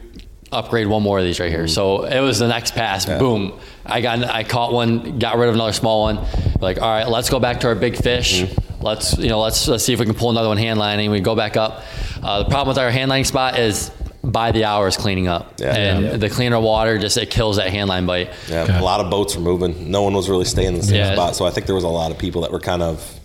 upgrade 0.52 0.86
one 0.86 1.02
more 1.02 1.18
of 1.18 1.24
these 1.24 1.38
right 1.40 1.50
here. 1.50 1.64
Mm. 1.64 1.70
So 1.70 2.04
it 2.04 2.20
was 2.20 2.38
the 2.38 2.48
next 2.48 2.74
pass. 2.74 3.06
Boom. 3.06 3.58
I 3.86 4.00
got 4.00 4.22
I 4.24 4.44
caught 4.44 4.72
one, 4.72 5.18
got 5.18 5.36
rid 5.36 5.48
of 5.48 5.54
another 5.54 5.72
small 5.72 6.02
one. 6.02 6.20
Like, 6.60 6.80
all 6.80 6.90
right, 6.90 7.08
let's 7.08 7.30
go 7.30 7.38
back 7.40 7.60
to 7.60 7.68
our 7.68 7.74
big 7.74 7.96
fish. 7.96 8.42
Mm-hmm. 8.42 8.84
Let's 8.84 9.16
you 9.18 9.28
know, 9.28 9.40
let's, 9.40 9.68
let's 9.68 9.84
see 9.84 9.92
if 9.92 10.00
we 10.00 10.06
can 10.06 10.14
pull 10.14 10.30
another 10.30 10.48
one 10.48 10.56
hand 10.56 10.78
lining. 10.78 11.10
We 11.10 11.20
go 11.20 11.36
back 11.36 11.56
up. 11.56 11.82
Uh, 12.22 12.42
the 12.42 12.48
problem 12.48 12.68
with 12.68 12.78
our 12.78 12.90
hand 12.90 13.08
lining 13.10 13.24
spot 13.24 13.58
is 13.58 13.90
by 14.22 14.52
the 14.52 14.64
hours 14.64 14.96
cleaning 14.96 15.28
up, 15.28 15.54
Yeah. 15.58 15.74
and 15.74 16.04
Yeah. 16.04 16.16
the 16.16 16.28
cleaner 16.28 16.60
water 16.60 16.98
just 16.98 17.16
it 17.16 17.30
kills 17.30 17.56
that 17.56 17.70
hand 17.70 17.88
line 17.88 18.04
bite. 18.06 18.30
Yeah, 18.48 18.62
Okay. 18.64 18.78
a 18.78 18.82
lot 18.82 19.00
of 19.00 19.10
boats 19.10 19.34
were 19.34 19.40
moving. 19.42 19.90
No 19.90 20.02
one 20.02 20.12
was 20.14 20.28
really 20.28 20.44
staying 20.44 20.68
in 20.68 20.74
the 20.74 20.82
same 20.82 20.96
Yeah. 20.96 21.14
spot. 21.14 21.36
So 21.36 21.46
I 21.46 21.50
think 21.50 21.66
there 21.66 21.74
was 21.74 21.84
a 21.84 21.88
lot 21.88 22.10
of 22.10 22.18
people 22.18 22.42
that 22.42 22.52
were 22.52 22.60
kind 22.60 22.82
of 22.82 23.19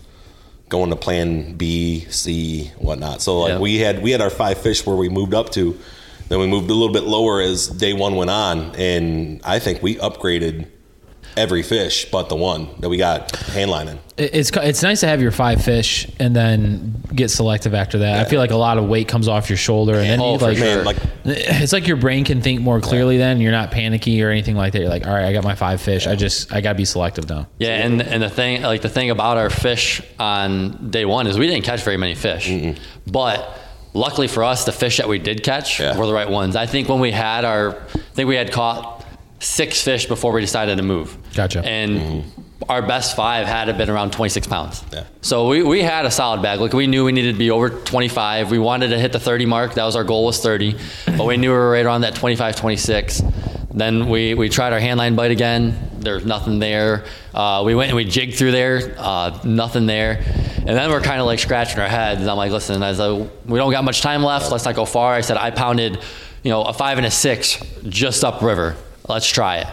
going 0.68 0.90
to 0.90 0.96
plan 0.96 1.54
B, 1.56 2.06
C, 2.10 2.70
whatnot. 2.78 3.22
So 3.22 3.40
like 3.40 3.52
Yeah. 3.52 3.58
we 3.58 3.78
had 3.78 4.02
we 4.02 4.10
had 4.10 4.20
our 4.20 4.30
five 4.30 4.58
fish 4.58 4.84
where 4.86 4.96
we 4.96 5.08
moved 5.08 5.34
up 5.34 5.50
to. 5.50 5.78
Then 6.28 6.40
we 6.40 6.46
moved 6.48 6.68
a 6.70 6.74
little 6.74 6.92
bit 6.92 7.04
lower 7.04 7.40
as 7.40 7.68
day 7.68 7.92
one 7.92 8.16
went 8.16 8.30
on, 8.30 8.74
and 8.76 9.40
I 9.44 9.60
think 9.60 9.80
we 9.80 9.94
upgraded 9.96 10.66
every 11.36 11.62
fish 11.62 12.10
but 12.10 12.28
the 12.28 12.36
one 12.36 12.68
that 12.80 12.88
we 12.88 12.96
got 12.96 13.34
hand 13.36 13.70
lining. 13.70 13.98
It's 14.16 14.50
it's 14.56 14.82
nice 14.82 15.00
to 15.00 15.06
have 15.08 15.20
your 15.20 15.30
five 15.30 15.62
fish 15.62 16.08
and 16.18 16.34
then 16.34 17.02
get 17.14 17.30
selective 17.30 17.74
after 17.74 17.98
that. 17.98 18.24
I 18.26 18.28
feel 18.28 18.40
like 18.40 18.50
a 18.50 18.56
lot 18.56 18.78
of 18.78 18.88
weight 18.88 19.08
comes 19.08 19.28
off 19.28 19.50
your 19.50 19.58
shoulder, 19.58 19.94
and 19.96 20.08
then 20.08 20.20
Oh, 20.20 20.32
you, 20.34 20.38
like. 20.38 20.58
Man, 20.58 20.84
like 20.86 20.96
it's 21.26 21.72
like 21.74 21.86
your 21.86 21.98
brain 21.98 22.24
can 22.24 22.40
think 22.40 22.62
more 22.62 22.80
clearly. 22.80 23.18
Then 23.18 23.40
you're 23.42 23.52
not 23.52 23.70
panicky 23.72 24.22
or 24.22 24.30
anything 24.30 24.56
like 24.56 24.72
that. 24.72 24.80
You're 24.80 24.88
like, 24.88 25.06
all 25.06 25.12
right, 25.12 25.26
I 25.26 25.32
got 25.34 25.44
my 25.44 25.54
five 25.54 25.82
fish. 25.82 26.06
I 26.06 26.16
just 26.16 26.50
I 26.52 26.62
gotta 26.62 26.76
be 26.78 26.86
selective 26.86 27.28
now. 27.28 27.46
Yeah, 27.58 27.84
and 27.84 28.00
and 28.00 28.22
the 28.22 28.30
thing 28.30 28.62
like 28.62 28.80
the 28.80 28.88
thing 28.88 29.10
about 29.10 29.36
our 29.36 29.50
fish 29.50 30.00
on 30.18 30.90
day 30.90 31.04
one 31.04 31.26
is 31.26 31.38
we 31.38 31.46
didn't 31.46 31.64
catch 31.66 31.82
very 31.82 31.98
many 31.98 32.14
fish, 32.14 32.50
but 33.06 33.58
luckily 33.92 34.28
for 34.28 34.44
us, 34.44 34.64
the 34.64 34.72
fish 34.72 34.96
that 34.98 35.08
we 35.08 35.18
did 35.18 35.42
catch 35.42 35.78
Yeah. 35.80 35.96
were 35.98 36.06
the 36.06 36.12
right 36.14 36.28
ones. 36.28 36.56
I 36.56 36.66
think 36.66 36.88
when 36.88 37.00
we 37.00 37.12
had 37.12 37.44
our, 37.44 37.76
I 37.94 37.98
think 38.14 38.28
we 38.28 38.36
had 38.36 38.52
caught 38.52 38.95
six 39.38 39.82
fish 39.82 40.06
before 40.06 40.32
we 40.32 40.40
decided 40.40 40.76
to 40.76 40.82
move. 40.82 41.16
Gotcha. 41.34 41.64
And 41.64 42.24
our 42.68 42.82
best 42.82 43.14
five 43.14 43.46
had 43.46 43.66
to 43.66 43.74
been 43.74 43.90
around 43.90 44.12
26 44.12 44.46
pounds. 44.46 44.82
Yeah. 44.92 45.04
So 45.20 45.48
we, 45.48 45.62
we 45.62 45.82
had 45.82 46.06
a 46.06 46.10
solid 46.10 46.42
bag. 46.42 46.60
Like 46.60 46.72
we 46.72 46.86
knew 46.86 47.04
we 47.04 47.12
needed 47.12 47.32
to 47.32 47.38
be 47.38 47.50
over 47.50 47.68
25. 47.70 48.50
We 48.50 48.58
wanted 48.58 48.88
to 48.88 48.98
hit 48.98 49.12
the 49.12 49.20
30 49.20 49.46
mark. 49.46 49.74
That 49.74 49.84
was 49.84 49.94
our 49.96 50.04
goal 50.04 50.24
was 50.24 50.40
30, 50.40 50.76
but 51.16 51.26
we 51.26 51.36
knew 51.36 51.50
we 51.50 51.56
were 51.56 51.70
right 51.70 51.84
around 51.84 52.00
that 52.02 52.14
25, 52.14 52.56
26. 52.56 53.22
Then 53.72 54.08
we, 54.08 54.32
we 54.32 54.48
tried 54.48 54.72
our 54.72 54.80
handline 54.80 55.16
bite 55.16 55.30
again. 55.30 55.90
There's 55.98 56.24
nothing 56.24 56.58
there. 56.58 57.04
Uh, 57.34 57.62
we 57.66 57.74
went 57.74 57.88
and 57.88 57.96
we 57.96 58.04
jigged 58.04 58.36
through 58.36 58.52
there. 58.52 58.94
Uh, 58.96 59.38
nothing 59.44 59.84
there. 59.84 60.22
And 60.58 60.68
then 60.68 60.90
we're 60.90 61.02
kind 61.02 61.20
of 61.20 61.26
like 61.26 61.38
scratching 61.38 61.78
our 61.78 61.88
heads. 61.88 62.22
And 62.22 62.30
I'm 62.30 62.38
like, 62.38 62.52
listen, 62.52 62.82
I 62.82 62.88
was 62.88 62.98
like, 62.98 63.30
we 63.44 63.58
don't 63.58 63.70
got 63.70 63.84
much 63.84 64.00
time 64.00 64.22
left. 64.22 64.50
Let's 64.50 64.64
not 64.64 64.74
go 64.74 64.86
far. 64.86 65.12
I 65.12 65.20
said 65.20 65.36
I 65.36 65.50
pounded, 65.50 65.98
you 66.42 66.50
know, 66.50 66.62
a 66.62 66.72
five 66.72 66.96
and 66.96 67.06
a 67.06 67.10
six 67.10 67.62
just 67.86 68.24
upriver. 68.24 68.76
Let's 69.08 69.28
try 69.28 69.58
it. 69.58 69.66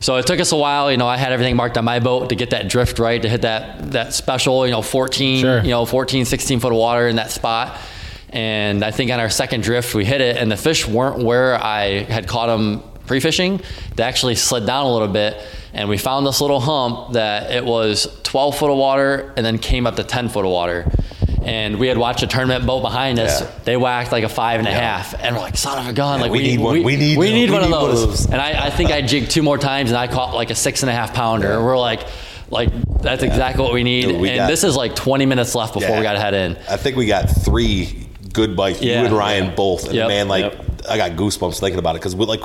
So 0.00 0.16
it 0.16 0.26
took 0.26 0.38
us 0.40 0.52
a 0.52 0.56
while. 0.56 0.90
You 0.90 0.96
know, 0.98 1.06
I 1.06 1.16
had 1.16 1.32
everything 1.32 1.56
marked 1.56 1.78
on 1.78 1.84
my 1.84 1.98
boat 1.98 2.28
to 2.28 2.34
get 2.36 2.50
that 2.50 2.68
drift 2.68 2.98
right, 2.98 3.20
to 3.22 3.28
hit 3.28 3.42
that 3.42 3.92
that 3.92 4.12
special, 4.12 4.66
you 4.66 4.72
know, 4.72 4.82
14, 4.82 5.40
Sure. 5.40 5.62
you 5.62 5.70
know, 5.70 5.86
14, 5.86 6.24
16 6.24 6.60
foot 6.60 6.72
of 6.72 6.78
water 6.78 7.08
in 7.08 7.16
that 7.16 7.30
spot. 7.30 7.78
And 8.30 8.84
I 8.84 8.90
think 8.90 9.10
on 9.10 9.20
our 9.20 9.30
second 9.30 9.62
drift, 9.62 9.94
we 9.94 10.04
hit 10.04 10.20
it, 10.20 10.36
and 10.36 10.50
the 10.50 10.56
fish 10.56 10.86
weren't 10.86 11.22
where 11.24 11.54
I 11.54 12.02
had 12.02 12.26
caught 12.26 12.48
them 12.48 12.82
pre-fishing. 13.06 13.60
They 13.94 14.02
actually 14.02 14.34
slid 14.34 14.66
down 14.66 14.86
a 14.86 14.92
little 14.92 15.08
bit, 15.08 15.40
and 15.72 15.88
we 15.88 15.98
found 15.98 16.26
this 16.26 16.40
little 16.40 16.58
hump 16.60 17.12
that 17.12 17.52
it 17.52 17.64
was 17.64 18.08
12 18.24 18.58
foot 18.58 18.70
of 18.70 18.76
water, 18.76 19.32
and 19.36 19.46
then 19.46 19.58
came 19.58 19.86
up 19.86 19.94
to 19.96 20.04
10 20.04 20.28
foot 20.30 20.44
of 20.44 20.50
water. 20.50 20.90
And 21.44 21.78
we 21.78 21.88
had 21.88 21.98
watched 21.98 22.22
a 22.22 22.26
tournament 22.26 22.66
boat 22.66 22.80
behind 22.80 23.18
us. 23.18 23.40
Yeah. 23.42 23.50
They 23.64 23.76
whacked 23.76 24.12
like 24.12 24.24
a 24.24 24.28
five 24.28 24.58
and 24.60 24.68
a 24.68 24.72
half, 24.72 25.14
and 25.22 25.34
we're 25.36 25.42
like, 25.42 25.56
"Son 25.56 25.78
of 25.78 25.86
a 25.86 25.92
gun!" 25.92 26.20
like 26.20 26.30
we 26.30 26.38
need 26.40 26.58
one- 26.60 26.82
we 26.82 26.96
need- 26.96 27.18
we 27.18 27.30
need 27.32 27.50
we 27.50 27.54
one 27.54 27.62
of 27.64 27.68
need 27.68 27.72
one 27.76 27.90
of 27.90 27.90
those. 27.90 28.24
And 28.26 28.40
I, 28.40 28.66
I 28.66 28.70
think 28.70 28.90
I 28.90 29.02
jigged 29.02 29.30
two 29.30 29.42
more 29.42 29.58
times 29.58 29.90
and 29.90 29.98
I 29.98 30.06
caught 30.06 30.34
like 30.34 30.50
a 30.50 30.54
six 30.54 30.82
and 30.82 30.90
a 30.90 30.94
half 30.94 31.12
pounder. 31.14 31.52
And 31.52 31.64
we're 31.64 31.78
like, 31.78 32.06
like 32.50 32.70
that's 33.02 33.22
exactly 33.22 33.62
what 33.62 33.72
we 33.74 33.82
need. 33.82 34.06
Dude, 34.06 34.20
we 34.20 34.30
and 34.30 34.36
got- 34.38 34.46
this 34.48 34.64
is 34.64 34.74
like 34.76 34.94
20 34.96 35.26
minutes 35.26 35.54
left 35.54 35.74
before 35.74 35.90
Yeah. 35.90 35.96
we 35.98 36.02
got 36.02 36.14
to 36.14 36.20
head 36.20 36.34
in. 36.34 36.56
I 36.68 36.76
think 36.78 36.96
we 36.96 37.06
got 37.06 37.28
three 37.28 38.08
good 38.32 38.56
bites. 38.56 38.80
Yeah. 38.80 39.00
You 39.00 39.06
and 39.06 39.14
Ryan 39.16 39.54
both. 39.54 39.84
And 39.84 39.94
Yep. 39.94 40.08
man, 40.08 40.28
like 40.28 40.44
Yep. 40.52 40.64
I 40.88 40.96
got 40.96 41.10
goosebumps 41.12 41.60
thinking 41.60 41.78
about 41.78 41.94
it 41.96 42.00
because 42.00 42.16
we 42.16 42.24
like 42.26 42.40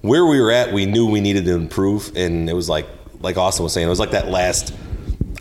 where 0.00 0.24
we 0.24 0.40
were 0.40 0.52
at, 0.52 0.72
we 0.72 0.86
knew 0.86 1.06
we 1.10 1.20
needed 1.20 1.44
to 1.46 1.54
improve, 1.54 2.12
and 2.16 2.48
it 2.48 2.52
was 2.54 2.68
like 2.68 2.86
like 3.20 3.36
Austin 3.36 3.64
was 3.64 3.72
saying, 3.72 3.84
it 3.86 3.90
was 3.90 3.98
like 3.98 4.12
that 4.12 4.28
last 4.30 4.72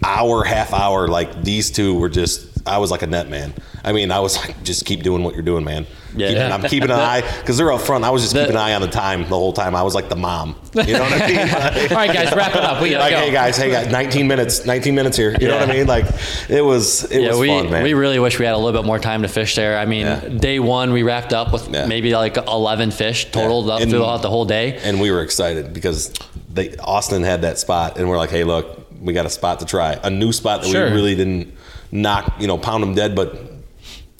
hour, 0.04 0.43
half 0.43 0.74
hour. 0.74 1.08
Like 1.08 1.43
these 1.43 1.70
two 1.72 1.98
were 2.00 2.10
just. 2.10 2.47
I 2.68 2.78
was 2.80 2.91
like 2.91 3.01
a 3.01 3.07
net 3.07 3.30
man. 3.30 3.53
I 3.84 3.93
mean, 3.93 4.11
I 4.11 4.20
was 4.20 4.36
like, 4.38 4.61
just 4.63 4.86
keep 4.86 5.01
doing 5.03 5.24
what 5.24 5.34
you're 5.34 5.43
doing, 5.43 5.63
man. 5.63 5.88
Yeah. 6.15 6.28
Keep- 6.28 6.38
Yeah. 6.38 6.53
I'm 6.55 6.61
keeping 6.63 6.89
an 6.91 6.99
eye 6.99 7.22
because 7.39 7.57
they're 7.57 7.72
up 7.72 7.82
front. 7.82 8.03
I 8.03 8.09
was 8.09 8.22
just 8.22 8.34
The- 8.34 8.41
keeping 8.41 8.55
an 8.55 8.61
eye 8.61 8.74
on 8.74 8.82
the 8.82 8.88
time 8.88 9.22
the 9.22 9.28
whole 9.36 9.53
time. 9.53 9.76
I 9.76 9.84
was 9.84 9.95
like 9.95 10.09
the 10.09 10.15
mom. 10.15 10.55
You 10.74 10.93
know 10.93 10.99
what 11.01 11.13
I 11.22 11.28
mean? 11.28 11.38
Like- 11.38 11.91
All 11.91 11.97
right, 11.97 12.13
guys, 12.13 12.34
wrap 12.36 12.55
it 12.55 12.63
up. 12.63 12.82
We 12.82 12.89
gotta 12.91 13.03
like, 13.03 13.11
go. 13.13 13.20
hey 13.20 13.32
guys, 13.32 13.57
hey 13.57 13.72
guys, 13.72 13.91
19 13.91 14.28
minutes, 14.28 14.65
19 14.65 14.93
minutes 14.95 15.15
here. 15.15 15.36
You 15.39 15.47
know 15.47 15.57
what 15.59 15.70
I 15.70 15.74
mean? 15.74 15.88
Like, 15.88 16.05
it 16.49 16.61
was, 16.63 17.03
it 17.11 17.22
Yeah, 17.22 17.30
was 17.30 17.39
we, 17.39 17.47
fun, 17.47 17.70
man. 17.72 17.84
we 17.84 17.93
really 17.93 18.20
wish 18.20 18.38
we 18.39 18.45
had 18.45 18.53
a 18.55 18.57
little 18.57 18.80
bit 18.82 18.86
more 18.86 18.99
time 18.99 19.22
to 19.22 19.28
fish 19.28 19.55
there. 19.55 19.78
I 19.78 19.86
mean, 19.86 20.05
Yeah. 20.05 20.20
day 20.28 20.59
one 20.59 20.91
we 20.91 21.03
wrapped 21.03 21.34
up 21.34 21.53
with 21.53 21.70
Yeah. 21.74 21.86
maybe 21.86 22.13
like 22.15 22.36
11 22.38 22.91
fish 22.91 23.32
total 23.32 23.65
Yeah. 23.65 23.74
up 23.76 23.82
And- 23.82 23.91
throughout 23.91 24.22
the 24.22 24.30
whole 24.30 24.45
day. 24.45 24.80
and 24.84 24.99
we 24.99 25.11
were 25.11 25.22
excited 25.22 25.74
because 25.74 26.11
they 26.53 26.76
Austin 26.78 27.24
had 27.24 27.43
that 27.43 27.59
spot, 27.59 27.97
and 27.97 28.09
we're 28.09 28.18
like, 28.18 28.32
hey, 28.32 28.43
look, 28.43 28.88
we 28.99 29.13
got 29.13 29.28
a 29.28 29.30
spot 29.30 29.59
to 29.59 29.65
try, 29.65 29.97
a 30.03 30.09
new 30.09 30.32
spot 30.34 30.63
that 30.63 30.70
Sure. 30.72 30.86
we 30.88 30.91
really 30.95 31.15
didn't 31.15 31.53
knock, 31.92 32.40
you 32.40 32.48
know, 32.48 32.58
pound 32.58 32.84
them 32.84 32.94
dead, 32.94 33.16
but 33.16 33.38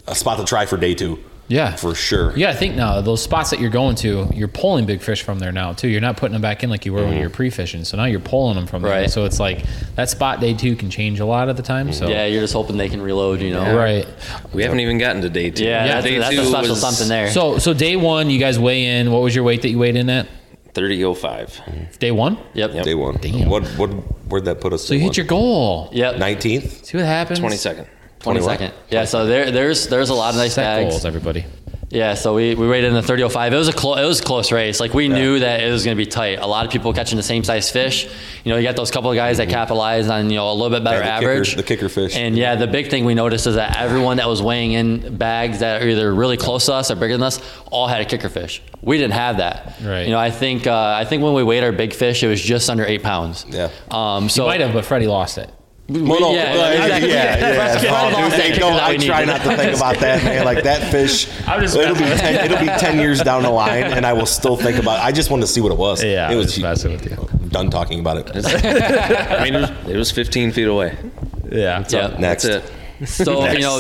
a 0.08 0.16
spot 0.16 0.40
to 0.40 0.46
try 0.46 0.66
for 0.66 0.78
day 0.78 0.94
two. 0.96 1.20
Yeah. 1.50 1.76
for 1.76 1.96
sure. 1.96 2.36
Yeah, 2.36 2.48
gotta 2.48 2.60
think 2.60 2.76
now, 2.76 3.02
those 3.02 3.22
spots 3.22 3.52
that 3.52 3.60
you're 3.60 3.70
going 3.70 3.96
to, 3.98 4.30
you're 4.34 4.48
pulling 4.48 4.86
big 4.86 5.02
fish 5.02 5.24
from 5.24 5.40
there 5.40 5.52
now 5.52 5.74
too. 5.74 5.88
You're 5.88 6.02
not 6.02 6.18
putting 6.18 6.34
them 6.34 6.42
back 6.42 6.64
in 6.64 6.70
like 6.70 6.86
you 6.86 6.94
were 6.94 7.00
when 7.00 7.12
mm-hmm. 7.12 7.20
you 7.20 7.24
were 7.28 7.34
pre-fishing. 7.34 7.86
So 7.86 7.96
now 7.98 8.06
you're 8.06 8.20
pulling 8.20 8.56
them 8.56 8.68
from 8.68 8.82
there. 8.82 8.92
Right. 8.92 9.10
So 9.10 9.26
it's 9.26 9.40
like 9.40 9.66
that 9.96 10.10
spot 10.10 10.40
day 10.40 10.54
two 10.54 10.76
can 10.76 10.90
change 10.90 11.20
a 11.20 11.26
lot 11.26 11.48
of 11.50 11.56
the 11.56 11.64
time. 11.64 11.94
So 11.94 12.08
Yeah, 12.08 12.26
you're 12.26 12.42
just 12.42 12.54
hoping 12.54 12.78
they 12.78 12.90
can 12.90 13.02
reload, 13.02 13.42
you 13.42 13.54
know. 13.54 13.78
right. 13.78 14.06
We 14.54 14.64
haven't 14.64 14.82
even 14.82 14.98
gotten 14.98 15.22
to 15.22 15.30
day 15.30 15.52
two. 15.52 15.64
Yeah, 15.64 15.86
Yeah, 15.86 15.94
that's, 15.94 16.06
day 16.06 16.18
that's 16.18 16.36
a 16.36 16.38
two 16.38 16.46
special 16.46 16.70
was 16.72 16.82
something 16.82 17.08
there. 17.08 17.30
So 17.32 17.60
so 17.60 17.74
day 17.74 17.96
one, 17.96 18.30
you 18.30 18.40
guys 18.40 18.60
weigh 18.60 19.00
in. 19.00 19.12
What 19.12 19.22
was 19.22 19.34
your 19.34 19.46
weight 19.46 19.62
that 19.62 19.70
you 19.70 19.80
weighed 19.80 19.96
in 19.96 20.10
at? 20.10 20.28
3005. 20.78 21.98
Day 22.00 22.12
one. 22.12 22.38
yep. 22.54 22.72
Day 22.84 22.94
one. 22.96 23.18
Damn. 23.18 23.50
What 23.50 23.66
what 23.80 23.90
where'd 24.30 24.46
that 24.46 24.62
put 24.62 24.74
us? 24.74 24.86
So 24.86 24.94
you 24.94 25.00
hit 25.00 25.18
your 25.18 25.26
goal. 25.26 25.90
Yep. 25.92 26.18
nineteenth. 26.18 26.86
See 26.86 26.98
what 26.98 27.06
happens. 27.08 27.40
22nd. 27.40 27.88
22nd. 28.20 28.72
Yeah, 28.90 29.06
so 29.06 29.26
there, 29.26 29.52
there's 29.52 29.88
there's 29.88 30.10
a 30.10 30.14
lot 30.14 30.30
of 30.34 30.38
nice 30.38 30.54
Set 30.56 30.64
bags. 30.64 30.90
goals, 30.92 31.06
everybody. 31.06 31.46
Yeah, 31.90 32.16
so 32.16 32.36
we, 32.36 32.54
we 32.54 32.68
rated 32.68 32.90
in 32.90 32.96
the 32.96 33.02
3005. 33.02 33.54
It 33.54 33.56
was 33.56 33.70
a 33.70 33.74
clo- 33.74 33.96
it 33.96 34.06
was 34.06 34.20
a 34.20 34.24
close 34.24 34.52
race. 34.52 34.82
Like 34.82 34.94
we 34.94 35.08
knew 35.08 35.40
that 35.40 35.62
it 35.64 35.72
was 35.72 35.86
going 35.86 35.96
to 35.96 36.04
be 36.04 36.06
tight. 36.06 36.40
A 36.40 36.46
lot 36.46 36.66
of 36.66 36.72
people 36.72 36.92
catching 36.92 37.16
the 37.16 37.24
same 37.24 37.46
size 37.46 37.72
fish. 37.72 38.04
You 38.44 38.52
know, 38.52 38.58
you 38.58 38.64
got 38.64 38.76
those 38.76 38.92
couple 38.92 39.10
of 39.10 39.16
guys 39.16 39.38
that 39.38 39.48
capitalized 39.48 40.10
on 40.10 40.30
you 40.30 40.36
know 40.36 40.52
a 40.52 40.54
little 40.54 40.70
bit 40.70 40.84
better 40.84 41.00
Yeah, 41.00 41.16
the 41.16 41.20
kicker- 41.22 41.32
average. 41.32 41.56
the 41.56 41.64
kicker 41.64 41.88
fish. 41.88 42.18
And 42.18 42.36
yeah, 42.36 42.56
the 42.56 42.68
big 42.68 42.90
thing 42.90 43.06
we 43.06 43.14
noticed 43.16 43.48
is 43.48 43.56
that 43.56 43.78
everyone 43.78 44.18
that 44.18 44.28
was 44.28 44.42
weighing 44.42 44.74
in 44.74 45.16
bags 45.16 45.60
that 45.60 45.82
are 45.82 45.88
either 45.88 46.14
really 46.14 46.36
close 46.36 46.66
to 46.66 46.74
us 46.74 46.92
or 46.92 46.96
bigger 46.96 47.14
than 47.14 47.24
us 47.24 47.40
all 47.72 47.88
had 47.88 48.02
a 48.02 48.06
kicker 48.06 48.28
fish. 48.28 48.62
We 48.82 48.98
didn't 48.98 49.14
have 49.14 49.38
that. 49.38 49.76
Right. 49.82 50.04
You 50.08 50.12
know, 50.12 50.20
I 50.20 50.30
think 50.30 50.68
uh, 50.68 50.76
I 50.98 51.06
think 51.06 51.24
when 51.24 51.36
we 51.36 51.44
weighed 51.44 51.64
our 51.64 51.72
big 51.72 51.94
fish, 51.94 52.22
it 52.22 52.28
was 52.28 52.42
just 52.42 52.70
under 52.70 52.84
eight 52.86 53.02
pounds. 53.02 53.46
Yeah. 53.48 53.70
Um. 53.92 54.28
So 54.28 54.44
You 54.44 54.50
might 54.50 54.60
have, 54.60 54.74
but 54.74 54.84
Freddie 54.84 55.08
lost 55.08 55.38
it. 55.38 55.50
Well, 55.90 56.20
no, 56.20 56.34
yeah, 56.34 56.54
well, 56.54 56.72
exactly. 56.74 57.10
yeah, 57.10 57.38
yeah. 57.38 57.54
Fresh- 57.56 57.76
Oh, 57.78 57.80
fresh 57.80 57.82
dude, 57.82 57.92
lost 57.92 58.32
that 58.36 58.42
hey, 58.42 58.48
kicker 58.50 58.60
no, 58.60 58.70
that 58.76 58.90
we 58.90 58.96
I 58.96 59.08
try 59.08 59.24
not 59.26 59.42
to 59.44 59.56
think 59.56 59.78
about 59.78 59.98
that, 60.00 60.24
man. 60.24 60.44
Like 60.44 60.64
that 60.64 60.92
fish, 60.92 61.26
just 61.46 61.78
it'll 61.78 61.96
be 61.96 62.02
ten, 62.02 62.46
it'll 62.46 62.60
be 62.60 62.66
ten 62.80 63.00
years 63.00 63.22
down 63.22 63.44
the 63.44 63.50
line, 63.50 63.84
and 63.86 64.06
I 64.06 64.12
will 64.12 64.26
still 64.26 64.58
think 64.58 64.78
about. 64.80 65.00
It. 65.00 65.04
I 65.06 65.12
just 65.14 65.30
wanted 65.32 65.44
to 65.44 65.48
see 65.48 65.62
what 65.62 65.72
it 65.72 65.78
was. 65.78 66.04
Yeah, 66.04 66.30
it 66.30 66.36
was 66.36 66.48
was 66.48 66.60
messing 66.60 66.92
with 66.92 67.06
you. 67.06 67.16
Done 67.50 67.70
talking 67.70 68.02
about 68.02 68.18
it. 68.18 68.32
I 68.56 69.44
mean, 69.46 69.56
it 69.56 69.62
was, 69.62 69.70
it 69.90 69.96
was 69.96 70.12
15 70.12 70.52
feet 70.52 70.68
away. 70.68 70.98
Yeah. 71.50 71.86
Yeah. 71.90 72.16
Next, 72.20 72.44
That's 72.44 72.46
it. 72.68 72.74
So 73.06 73.46
you 73.52 73.60
know, 73.60 73.78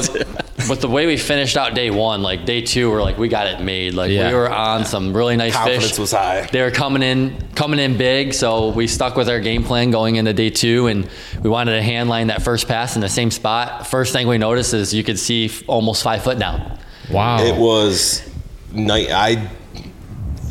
with 0.70 0.82
the 0.82 0.88
way 0.88 1.06
we 1.08 1.18
finished 1.18 1.58
out 1.58 1.74
day 1.74 1.90
one, 1.90 2.22
like 2.22 2.46
day 2.46 2.62
two, 2.62 2.90
we're 2.92 3.02
like 3.02 3.18
we 3.18 3.28
got 3.30 3.48
it 3.48 3.60
made. 3.62 3.94
Like 3.96 4.12
Yeah. 4.12 4.28
we 4.30 4.34
were 4.36 4.50
on 4.52 4.86
some 4.86 5.16
really 5.16 5.36
nice 5.36 5.54
confidence 5.54 5.90
fish. 5.90 5.98
was 6.00 6.12
high. 6.12 6.48
They 6.52 6.62
were 6.62 6.70
coming 6.72 7.02
in, 7.02 7.36
coming 7.56 7.80
in 7.80 7.98
big. 7.98 8.34
So 8.34 8.70
we 8.70 8.86
stuck 8.88 9.16
with 9.16 9.28
our 9.30 9.40
game 9.40 9.64
plan 9.64 9.90
going 9.92 10.18
into 10.18 10.34
day 10.34 10.50
two, 10.52 10.88
and 10.88 11.10
we 11.42 11.50
wanted 11.50 11.72
to 11.72 11.82
hand 11.82 12.10
line 12.10 12.28
that 12.28 12.44
first 12.44 12.68
pass 12.68 12.96
in 12.96 13.02
the 13.02 13.10
same 13.10 13.32
spot. 13.32 13.88
First 13.88 14.14
thing 14.14 14.28
we 14.28 14.38
noticed 14.38 14.74
is 14.74 14.94
you 14.94 15.04
could 15.04 15.18
see 15.18 15.46
f- 15.46 15.64
almost 15.68 16.04
five 16.04 16.24
foot 16.24 16.38
down. 16.38 16.78
Wow. 17.10 17.40
It 17.44 17.56
was 17.58 18.22
night. 18.72 19.10
I 19.12 19.50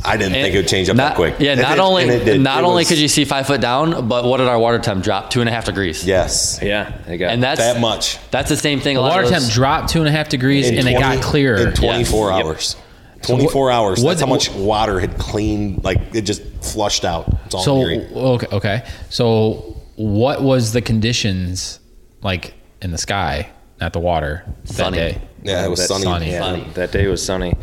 I 0.07 0.17
didn't 0.17 0.33
think 0.35 0.55
it 0.55 0.59
would 0.59 0.69
change 0.69 0.89
up 0.89 0.97
not, 0.97 1.09
that 1.11 1.17
quick. 1.17 1.35
Yeah, 1.39 1.53
And 1.53 1.61
not 1.63 1.79
it- 1.79 1.81
only 1.81 2.07
did. 2.07 2.41
not 2.41 2.59
It 2.61 2.65
only 2.67 2.83
was- 2.83 2.89
could 2.89 2.99
you 2.99 3.09
see 3.09 3.25
five 3.25 3.47
foot 3.47 3.61
down, 3.61 4.07
but 4.09 4.25
what 4.25 4.37
did 4.39 4.47
our 4.49 4.59
water 4.59 4.79
temp 4.79 5.03
drop? 5.03 5.31
Two 5.31 5.41
and 5.41 5.49
a 5.49 5.53
half 5.53 5.65
degrees. 5.65 6.05
Yes, 6.05 6.59
Yeah, 6.63 6.91
got 7.07 7.31
and 7.31 7.43
that's 7.43 7.61
that 7.61 7.81
much. 7.81 8.19
That's 8.31 8.49
the 8.49 8.57
same 8.57 8.81
thing. 8.81 8.97
a 8.97 9.01
the 9.01 9.03
lot 9.03 9.13
water 9.17 9.25
of 9.25 9.31
temp 9.31 9.51
dropped 9.51 9.89
two 9.91 9.99
and 10.01 10.09
a 10.09 10.13
half 10.13 10.29
degrees, 10.29 10.69
In 10.69 10.79
and 10.79 10.89
it 10.89 10.99
got 10.99 11.21
clearer. 11.21 11.57
in 11.69 11.73
24 11.75 12.31
Yes. 12.31 12.45
hours. 12.45 12.77
24 13.23 13.71
hours. 13.73 14.01
what- 14.03 14.11
That's 14.11 14.21
how 14.21 14.27
much 14.29 14.51
water 14.53 15.01
had 15.01 15.19
cleaned. 15.19 15.83
Like 15.85 15.99
it 16.15 16.23
just 16.23 16.43
flushed 16.61 17.05
out. 17.05 17.27
It's 17.47 17.55
all 17.55 17.63
So 17.63 17.81
eerie. 17.81 18.07
okay, 18.15 18.47
okay. 18.53 18.83
So 19.11 19.77
what 19.97 20.43
was 20.43 20.73
the 20.73 20.81
conditions 20.81 21.81
like 22.23 22.55
in 22.83 22.93
the 22.93 22.99
sky, 22.99 23.49
not 23.81 23.93
the 23.93 23.99
water, 24.01 24.45
Sunny. 24.65 24.99
that 24.99 25.13
day? 25.15 25.19
Yeah, 25.43 25.65
it 25.65 25.71
was 25.71 25.81
that- 25.81 25.89
sunny. 25.89 26.05
sunny. 26.05 26.31
Yeah, 26.33 26.41
Sunny. 26.41 26.67
that 26.75 26.93
day 26.93 27.07
was 27.09 27.25
sunny. 27.25 27.55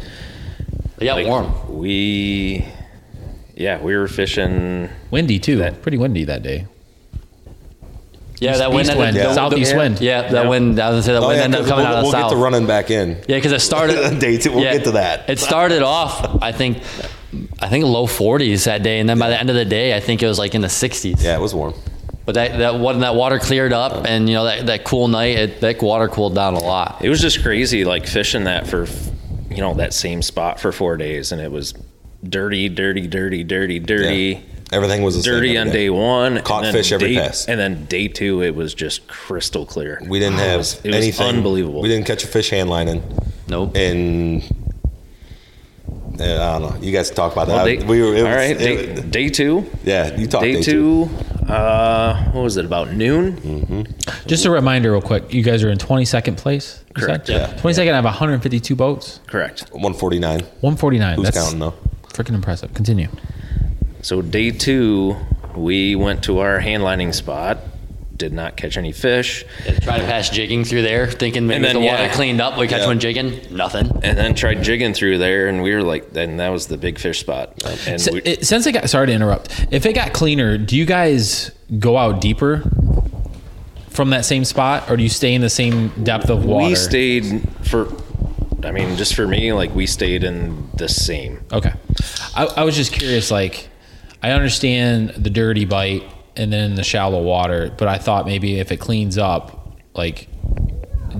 Yeah, 0.99 1.13
Like, 1.15 1.27
warm. 1.27 1.51
We, 1.79 2.65
yeah, 3.55 3.81
we 3.81 3.95
were 3.95 4.07
fishing. 4.07 4.89
Windy 5.11 5.39
too. 5.39 5.57
That- 5.57 5.81
Pretty 5.81 5.97
windy 5.97 6.23
that 6.25 6.43
day. 6.43 6.67
Yeah, 8.39 8.57
that 8.57 8.71
wind. 8.71 8.81
East 8.81 8.91
ended- 8.91 9.05
wind, 9.05 9.15
the- 9.17 9.21
the- 9.29 9.33
southeast 9.33 9.71
yeah, 9.71 9.77
wind. 9.77 10.01
Yeah, 10.01 10.21
that 10.23 10.31
Yeah. 10.43 10.49
wind. 10.49 10.79
I 10.79 10.89
was 10.89 10.93
gonna 10.95 11.03
say 11.03 11.13
that 11.13 11.23
Oh, 11.23 11.27
wind 11.27 11.37
yeah, 11.39 11.43
ended 11.45 11.59
up 11.59 11.63
'cause 11.65 11.69
coming 11.71 11.85
we'll, 11.85 11.93
out 11.93 11.97
of 11.99 12.03
we'll 12.03 12.11
the 12.11 12.17
get 12.17 12.23
south. 12.23 12.31
to 12.31 12.37
running 12.37 12.65
back 12.67 12.91
in. 12.91 13.09
Yeah, 13.27 13.37
because 13.37 13.51
it 13.53 13.61
started. 13.61 14.19
Day 14.19 14.37
two, 14.37 14.51
we'll 14.51 14.63
get 14.63 14.83
to 14.85 14.91
that. 14.91 15.29
It 15.29 15.39
started 15.39 15.81
off, 15.81 16.37
I 16.41 16.51
think, 16.51 16.79
I 17.61 17.67
think 17.69 17.85
low 17.85 18.05
40s 18.05 18.65
that 18.65 18.83
day, 18.83 18.99
and 18.99 19.07
then 19.09 19.17
by 19.17 19.29
the 19.29 19.39
end 19.39 19.49
of 19.49 19.55
the 19.55 19.65
day, 19.65 19.95
I 19.95 19.99
think 20.01 20.21
it 20.21 20.27
was 20.27 20.37
like 20.39 20.55
in 20.55 20.61
the 20.61 20.67
60s. 20.69 21.23
Yeah, 21.23 21.35
it 21.35 21.41
was 21.41 21.53
warm. 21.55 21.73
But 22.25 22.35
that 22.35 22.57
that 22.59 22.79
when 22.79 22.99
that 23.01 23.15
water 23.15 23.37
cleared 23.39 23.71
up, 23.73 24.05
and 24.07 24.27
you 24.29 24.35
know 24.35 24.45
that, 24.45 24.65
that 24.67 24.83
cool 24.83 25.07
night, 25.09 25.37
it, 25.37 25.61
that 25.61 25.81
water 25.81 26.07
cooled 26.07 26.35
down 26.35 26.53
a 26.55 26.59
lot. 26.63 26.99
It 27.01 27.09
was 27.09 27.21
just 27.21 27.43
crazy, 27.43 27.83
like 27.85 28.07
fishing 28.07 28.43
that 28.45 28.65
for, 28.67 28.87
you 29.55 29.61
know, 29.61 29.73
that 29.75 29.93
same 29.93 30.21
spot 30.21 30.59
for 30.59 30.71
four 30.71 30.97
days, 30.97 31.31
and 31.31 31.41
it 31.41 31.51
was 31.51 31.73
dirty, 32.27 32.69
dirty, 32.69 33.07
dirty, 33.07 33.43
dirty, 33.43 33.79
dirty. 33.79 34.15
Yeah. 34.15 34.39
Everything 34.71 35.03
was 35.03 35.23
Dirty 35.23 35.55
on 35.57 35.67
day. 35.67 35.73
day 35.73 35.89
one. 35.91 36.41
Caught 36.41 36.71
fish 36.71 36.91
every 36.91 37.13
day, 37.13 37.21
pass. 37.21 37.45
And 37.47 37.59
then 37.59 37.85
day 37.85 38.07
two, 38.07 38.41
it 38.41 38.55
was 38.55 38.73
just 38.73 39.07
crystal 39.07 39.67
clear. 39.67 40.01
We 40.07 40.17
didn't 40.19 40.39
It 40.39 40.47
have 40.47 40.57
was- 40.59 40.79
it 40.83 40.87
was 40.87 40.95
anything. 40.95 41.27
unbelievable. 41.27 41.81
We 41.81 41.89
didn't 41.89 42.07
catch 42.07 42.23
a 42.23 42.27
fish 42.27 42.49
hand 42.49 42.71
lining. 42.71 43.03
Nope. 43.47 43.75
And 43.75 44.43
I 46.19 46.59
don't 46.59 46.61
know. 46.61 46.77
You 46.81 46.91
guys 46.91 47.09
talk 47.09 47.31
about 47.33 47.47
that. 47.47 47.55
Well, 47.55 47.65
day, 47.65 47.77
we 47.83 48.01
were. 48.01 48.13
It 48.15 48.19
all 48.21 48.27
was, 48.27 48.35
right, 48.35 48.57
day, 48.57 48.75
it- 48.75 49.11
day 49.11 49.29
two. 49.29 49.69
yeah, 49.83 50.15
you 50.15 50.27
talked 50.27 50.43
Day, 50.43 50.61
two, 50.61 51.09
uh, 51.47 52.31
what 52.31 52.43
was 52.43 52.57
it, 52.57 52.65
about 52.65 52.91
noon? 52.93 53.87
Just 54.27 54.45
a 54.45 54.51
reminder, 54.51 54.91
real 54.91 55.01
quick. 55.01 55.33
You 55.33 55.41
guys 55.43 55.63
are 55.63 55.69
in 55.69 55.77
22nd 55.77 56.37
place. 56.37 56.83
Correct, 56.93 57.29
yeah. 57.29 57.47
22nd. 57.55 57.91
I 57.91 57.95
have 57.95 58.05
152 58.05 58.75
boats. 58.75 59.19
Correct. 59.27 59.61
149. 59.71 60.39
149. 60.39 61.15
Who's 61.15 61.23
That's 61.25 61.37
counting 61.37 61.59
though? 61.59 61.73
freaking 62.09 62.35
impressive. 62.35 62.73
Continue. 62.75 63.07
So 64.01 64.21
day 64.21 64.51
two, 64.51 65.15
we 65.55 65.95
went 65.95 66.23
to 66.25 66.39
our 66.39 66.59
hand 66.59 66.83
lining 66.83 67.11
spot. 67.13 67.57
Did 68.15 68.31
not 68.31 68.55
catch 68.55 68.77
any 68.77 68.91
fish, 68.91 69.43
Tried 69.81 69.97
to 69.99 70.05
pass 70.05 70.29
jigging 70.29 70.63
through 70.65 70.83
there, 70.83 71.07
thinking 71.07 71.47
maybe 71.47 71.63
then, 71.65 71.73
the 71.73 71.79
water 71.81 72.03
yeah. 72.03 72.13
cleaned 72.13 72.39
up, 72.41 72.57
we 72.59 72.67
catch 72.67 72.81
Yeah. 72.81 72.87
one 72.87 72.99
jigging. 72.99 73.39
Nothing. 73.51 73.89
and 74.03 74.15
then 74.17 74.35
tried 74.35 74.61
jigging 74.63 74.93
through 74.93 75.17
there, 75.17 75.47
and 75.47 75.63
we 75.63 75.73
were 75.73 75.81
like, 75.81 76.13
then 76.13 76.37
that 76.37 76.49
was 76.49 76.67
the 76.67 76.77
big 76.77 76.99
fish 76.99 77.19
spot. 77.19 77.53
And 77.87 77.95
S- 77.95 78.11
we, 78.11 78.21
it- 78.21 78.45
since 78.45 78.67
it 78.67 78.73
got 78.73 78.87
sorry 78.89 79.07
to 79.07 79.13
interrupt, 79.13 79.65
if 79.71 79.85
it 79.87 79.93
got 79.93 80.13
cleaner, 80.13 80.57
do 80.59 80.77
you 80.77 80.85
guys 80.85 81.51
go 81.79 81.97
out 81.97 82.21
deeper 82.21 82.61
from 83.89 84.11
that 84.11 84.25
same 84.25 84.45
spot, 84.45 84.89
or 84.89 84.95
do 84.97 85.03
you 85.03 85.09
stay 85.09 85.33
in 85.33 85.41
the 85.41 85.49
same 85.49 85.89
depth 86.03 86.29
of 86.29 86.45
water? 86.45 86.67
we 86.67 86.75
stayed 86.75 87.41
for, 87.63 87.87
I 88.63 88.71
mean, 88.71 88.95
just 88.95 89.15
for 89.15 89.27
me, 89.27 89.53
like 89.53 89.73
we 89.75 89.85
stayed 89.87 90.23
in 90.23 90.69
the 90.75 90.87
same. 90.87 91.41
Okay, 91.51 91.73
I, 92.35 92.45
I 92.57 92.63
was 92.63 92.75
just 92.75 92.91
curious. 92.93 93.31
Like, 93.31 93.69
I 94.21 94.31
understand 94.31 95.09
the 95.17 95.29
dirty 95.31 95.65
bite 95.65 96.03
and 96.35 96.51
then 96.51 96.71
in 96.71 96.75
the 96.75 96.83
shallow 96.83 97.21
water, 97.21 97.71
but 97.77 97.87
I 97.87 97.97
thought 97.97 98.25
maybe 98.25 98.59
if 98.59 98.71
it 98.71 98.77
cleans 98.77 99.17
up, 99.17 99.77
like, 99.93 100.27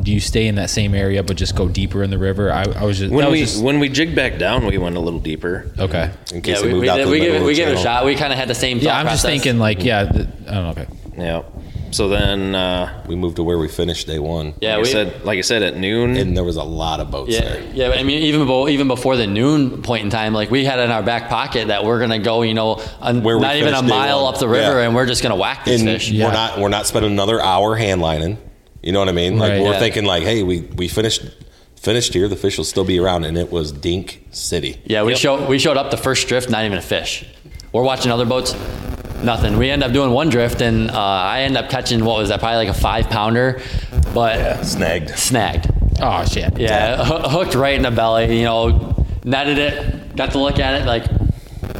do 0.02 0.12
you 0.12 0.20
stay 0.20 0.48
in 0.48 0.56
that 0.56 0.72
same 0.72 0.96
area 0.96 1.22
but 1.22 1.38
just 1.38 1.56
go 1.56 1.68
deeper 1.68 2.02
in 2.02 2.10
the 2.10 2.18
river? 2.18 2.52
I, 2.52 2.64
I 2.64 2.84
was 2.84 2.98
just 2.98 3.14
When 3.14 3.26
was 3.26 3.32
we 3.32 3.40
just, 3.42 3.64
when 3.64 3.80
we 3.80 3.90
jigged 3.90 4.16
back 4.16 4.40
down, 4.40 4.66
we 4.66 4.78
went 4.80 4.96
a 4.96 5.00
little 5.00 5.20
deeper. 5.20 5.70
okay. 5.78 6.10
In 6.34 6.42
case 6.42 6.56
Yeah, 6.56 6.62
they 6.62 6.68
we, 6.68 6.74
moved 6.74 6.82
we, 6.82 6.90
out 6.90 6.96
did, 6.98 7.04
to 7.04 7.06
the 7.06 7.12
we 7.12 7.20
middle 7.20 7.34
give 7.34 7.42
it, 7.44 7.46
we 7.46 7.54
the 7.54 7.58
give 7.60 7.70
it 7.70 7.76
a 7.76 7.78
shot. 7.84 8.06
We 8.06 8.16
kind 8.16 8.34
of 8.34 8.40
had 8.40 8.48
the 8.48 8.56
same. 8.56 8.80
Yeah, 8.80 8.98
I'm 8.98 9.06
just 9.08 9.24
thinking 9.24 9.60
like 9.60 9.84
yeah, 9.84 10.06
th- 10.06 10.28
I 10.48 10.52
don't 10.52 10.64
know. 10.64 10.70
Okay. 10.72 10.88
Yeah. 11.16 11.44
So 11.94 12.08
then, 12.10 12.56
uh, 12.56 13.04
We 13.08 13.16
moved 13.16 13.36
to 13.36 13.44
where 13.44 13.58
we 13.58 13.68
finished 13.68 14.08
day 14.08 14.18
one. 14.20 14.56
Yeah, 14.62 14.76
like 14.78 14.84
we 14.86 14.90
I 14.90 14.92
said, 14.92 15.24
like 15.26 15.38
I 15.38 15.42
said, 15.42 15.62
at 15.64 15.78
noon, 15.78 16.18
And 16.18 16.36
there 16.36 16.44
was 16.44 16.56
a 16.58 16.64
lot 16.64 17.00
of 17.00 17.12
boats 17.12 17.32
Yeah, 17.34 17.42
there. 17.42 17.64
yeah. 17.74 17.90
but 17.90 18.00
I 18.00 18.04
mean, 18.04 18.24
even 18.24 18.48
bo- 18.48 18.68
even 18.68 18.88
before 18.88 19.16
the 19.16 19.28
noon 19.28 19.82
point 19.84 20.04
in 20.04 20.10
time, 20.10 20.34
like 20.34 20.50
we 20.50 20.66
had 20.66 20.80
in 20.80 20.90
our 20.92 21.04
back 21.04 21.30
pocket 21.30 21.68
that 21.68 21.86
we're 21.86 22.00
gonna 22.00 22.20
go, 22.20 22.42
you 22.42 22.54
know, 22.56 22.82
a, 23.02 23.14
Where 23.14 23.40
not 23.40 23.56
even 23.58 23.74
a 23.76 23.82
mile 23.84 24.24
one. 24.24 24.34
up 24.34 24.40
the 24.40 24.48
river, 24.48 24.80
Yeah. 24.80 24.86
and 24.88 24.96
we're 24.96 25.06
just 25.06 25.22
gonna 25.22 25.36
whack 25.36 25.66
these 25.66 25.82
And 25.82 25.90
fish. 25.90 26.10
Yeah. 26.10 26.26
we're 26.26 26.34
not 26.34 26.60
we're 26.60 26.70
not 26.70 26.88
spending 26.88 27.12
another 27.12 27.40
hour 27.42 27.76
hand 27.76 28.02
lining. 28.02 28.38
You 28.82 28.92
know 28.92 29.00
what 29.00 29.08
I 29.10 29.14
mean? 29.14 29.38
Like 29.38 29.52
Right. 29.52 29.62
we're 29.62 29.74
Yeah. 29.74 29.80
thinking 29.80 30.06
like, 30.06 30.24
hey, 30.24 30.42
we 30.44 30.62
we 30.76 30.88
finished 30.88 31.22
finished 31.76 32.14
here. 32.14 32.28
The 32.28 32.36
fish 32.36 32.58
will 32.58 32.66
still 32.66 32.86
be 32.86 32.98
around, 33.00 33.24
and 33.24 33.38
it 33.38 33.52
was 33.52 33.72
Dink 33.72 34.26
City. 34.32 34.78
Yeah, 34.86 35.04
we 35.04 35.12
Yep. 35.12 35.20
showed 35.20 35.48
we 35.48 35.60
showed 35.60 35.78
up 35.78 35.92
the 35.92 35.98
first 35.98 36.28
drift, 36.28 36.50
not 36.50 36.66
even 36.66 36.78
a 36.78 36.82
fish. 36.82 37.24
We're 37.72 37.84
watching 37.84 38.12
other 38.12 38.26
boats, 38.26 38.56
nothing. 39.24 39.58
We 39.58 39.70
end 39.70 39.84
up 39.84 39.92
doing 39.92 40.12
one 40.12 40.30
drift, 40.30 40.62
and 40.62 40.92
uh, 40.92 40.98
I 41.00 41.42
end 41.42 41.58
up 41.58 41.70
catching 41.70 42.04
what 42.04 42.18
was 42.20 42.30
that? 42.30 42.40
Probably 42.40 42.58
like 42.58 42.70
a 42.70 42.74
five 42.80 43.10
pounder, 43.10 43.62
but 44.14 44.64
Snagged. 44.64 45.10
snagged. 45.18 45.70
Oh 46.02 46.26
shit. 46.26 46.58
Yeah, 46.58 47.04
hoo- 47.04 47.30
hooked 47.30 47.56
right 47.56 47.76
in 47.76 47.82
the 47.84 47.92
belly. 47.92 48.38
You 48.40 48.46
know, 48.46 49.06
netted 49.24 49.58
it. 49.58 50.16
Got 50.16 50.32
to 50.32 50.40
look 50.40 50.60
at 50.60 50.82
it. 50.82 50.86
Like 50.86 51.06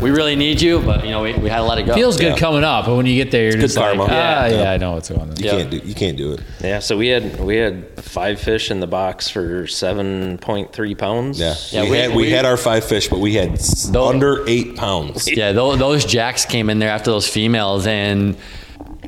we 0.04 0.12
really 0.12 0.36
need 0.36 0.62
you, 0.62 0.80
but 0.80 1.04
you 1.06 1.12
know 1.12 1.22
we, 1.24 1.34
we 1.34 1.50
had 1.50 1.58
to 1.58 1.64
let 1.64 1.78
it 1.80 1.86
go. 1.86 1.94
Feels 1.96 2.18
good 2.18 2.34
Yeah. 2.34 2.38
coming 2.38 2.64
up, 2.64 2.86
but 2.86 2.96
when 2.96 3.06
you 3.06 3.16
get 3.16 3.32
there, 3.32 3.46
you're 3.50 3.60
just 3.62 3.78
karma. 3.78 4.04
like, 4.04 4.12
ah, 4.12 4.46
Yeah. 4.46 4.48
yeah, 4.64 4.72
I 4.72 4.78
know 4.78 4.94
what's 4.94 5.10
going 5.10 5.22
on. 5.22 5.36
You 5.38 5.46
Yeah. 5.46 5.52
can't 5.52 5.70
do 5.72 5.78
you 5.78 5.96
can't 5.96 6.18
do 6.18 6.34
it. 6.34 6.42
yeah. 6.62 6.80
So 6.80 6.98
we 6.98 7.08
had 7.08 7.40
we 7.40 7.56
had 7.58 7.86
five 8.04 8.40
fish 8.40 8.70
in 8.70 8.80
the 8.80 8.88
box 8.88 9.30
for 9.30 9.66
seven 9.68 10.38
point 10.40 10.74
three 10.74 10.94
pounds. 10.96 11.40
Yeah, 11.40 11.56
Yeah, 11.72 11.84
we, 11.84 11.90
we- 11.92 11.98
had 11.98 12.10
we, 12.12 12.16
we- 12.24 12.30
had 12.32 12.46
our 12.46 12.58
five 12.58 12.84
fish, 12.84 13.08
but 13.08 13.20
we 13.20 13.34
had 13.36 13.54
s- 13.54 13.86
Though- 13.86 14.10
under 14.10 14.44
eight 14.48 14.76
pounds. 14.76 15.28
Yeah, 15.32 15.52
those, 15.54 15.80
those 15.80 16.06
jacks 16.06 16.46
came 16.46 16.70
in 16.70 16.80
there 16.80 16.90
after 16.92 17.10
those 17.12 17.28
females, 17.28 17.88
and 17.88 18.36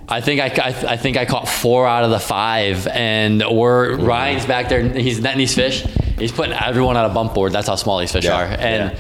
I 0.08 0.22
think 0.22 0.40
I, 0.40 0.46
I, 0.70 0.94
I 0.94 0.98
think 0.98 1.18
I 1.18 1.26
caught 1.26 1.48
four 1.50 1.88
out 1.88 2.04
of 2.04 2.12
the 2.12 2.20
five, 2.20 2.88
and 2.88 3.44
we're 3.52 3.96
Ryan's 3.98 4.46
back 4.46 4.70
there. 4.70 4.82
He's 4.88 5.20
netting 5.20 5.40
these 5.40 5.56
fish. 5.56 5.84
He's 6.20 6.32
putting 6.32 6.54
everyone 6.54 6.96
on 6.96 7.10
a 7.10 7.14
bump 7.14 7.34
board. 7.34 7.52
That's 7.52 7.68
how 7.68 7.76
small 7.76 8.00
these 8.00 8.12
fish 8.12 8.24
Yeah, 8.26 8.38
are. 8.38 8.46
And 8.46 8.96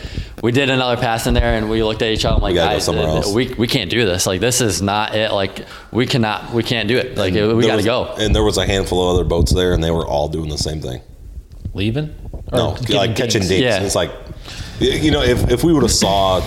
we 0.45 0.51
did 0.51 0.69
another 0.69 0.95
pass 0.95 1.25
in 1.25 1.33
there, 1.33 1.55
and 1.55 1.69
we 1.71 1.81
looked 1.81 2.03
at 2.03 2.09
each 2.09 2.23
other. 2.23 2.35
I'm 2.35 2.41
like, 2.41 2.53
gotta 2.53 2.75
go 2.75 2.79
somewhere 2.79 3.07
uh, 3.07 3.15
else." 3.15 3.33
we 3.33 3.53
we 3.55 3.67
can't 3.67 3.89
do 3.89 4.05
this. 4.05 4.27
Like 4.27 4.39
this 4.39 4.61
is 4.61 4.79
not 4.81 5.15
it. 5.15 5.31
Like 5.31 5.65
we 5.91 6.05
cannot 6.05 6.53
we 6.53 6.61
can't 6.61 6.87
do 6.87 6.97
it. 6.97 7.17
Like 7.17 7.33
we 7.33 7.39
got 7.39 7.71
to 7.71 7.75
was- 7.77 7.85
go. 7.85 8.13
And 8.19 8.35
there 8.35 8.43
was 8.43 8.57
a 8.57 8.65
handful 8.65 9.09
of 9.09 9.15
other 9.15 9.27
boats 9.27 9.51
there, 9.51 9.73
and 9.73 9.83
they 9.83 9.91
were 9.91 10.05
all 10.05 10.27
doing 10.27 10.49
the 10.49 10.57
same 10.57 10.81
thing. 10.81 11.01
Leaving? 11.73 12.13
Or 12.51 12.57
No, 12.57 12.75
getting 12.75 12.95
like 12.95 13.15
catching 13.15 13.41
dinks? 13.41 13.47
dinks. 13.49 13.61
Yeah. 13.63 13.81
It's 13.83 13.95
like, 13.95 14.11
you 14.79 15.11
know, 15.11 15.21
if, 15.21 15.49
if 15.51 15.63
we 15.63 15.73
would 15.73 15.83
have 15.83 15.91
saw 15.91 16.37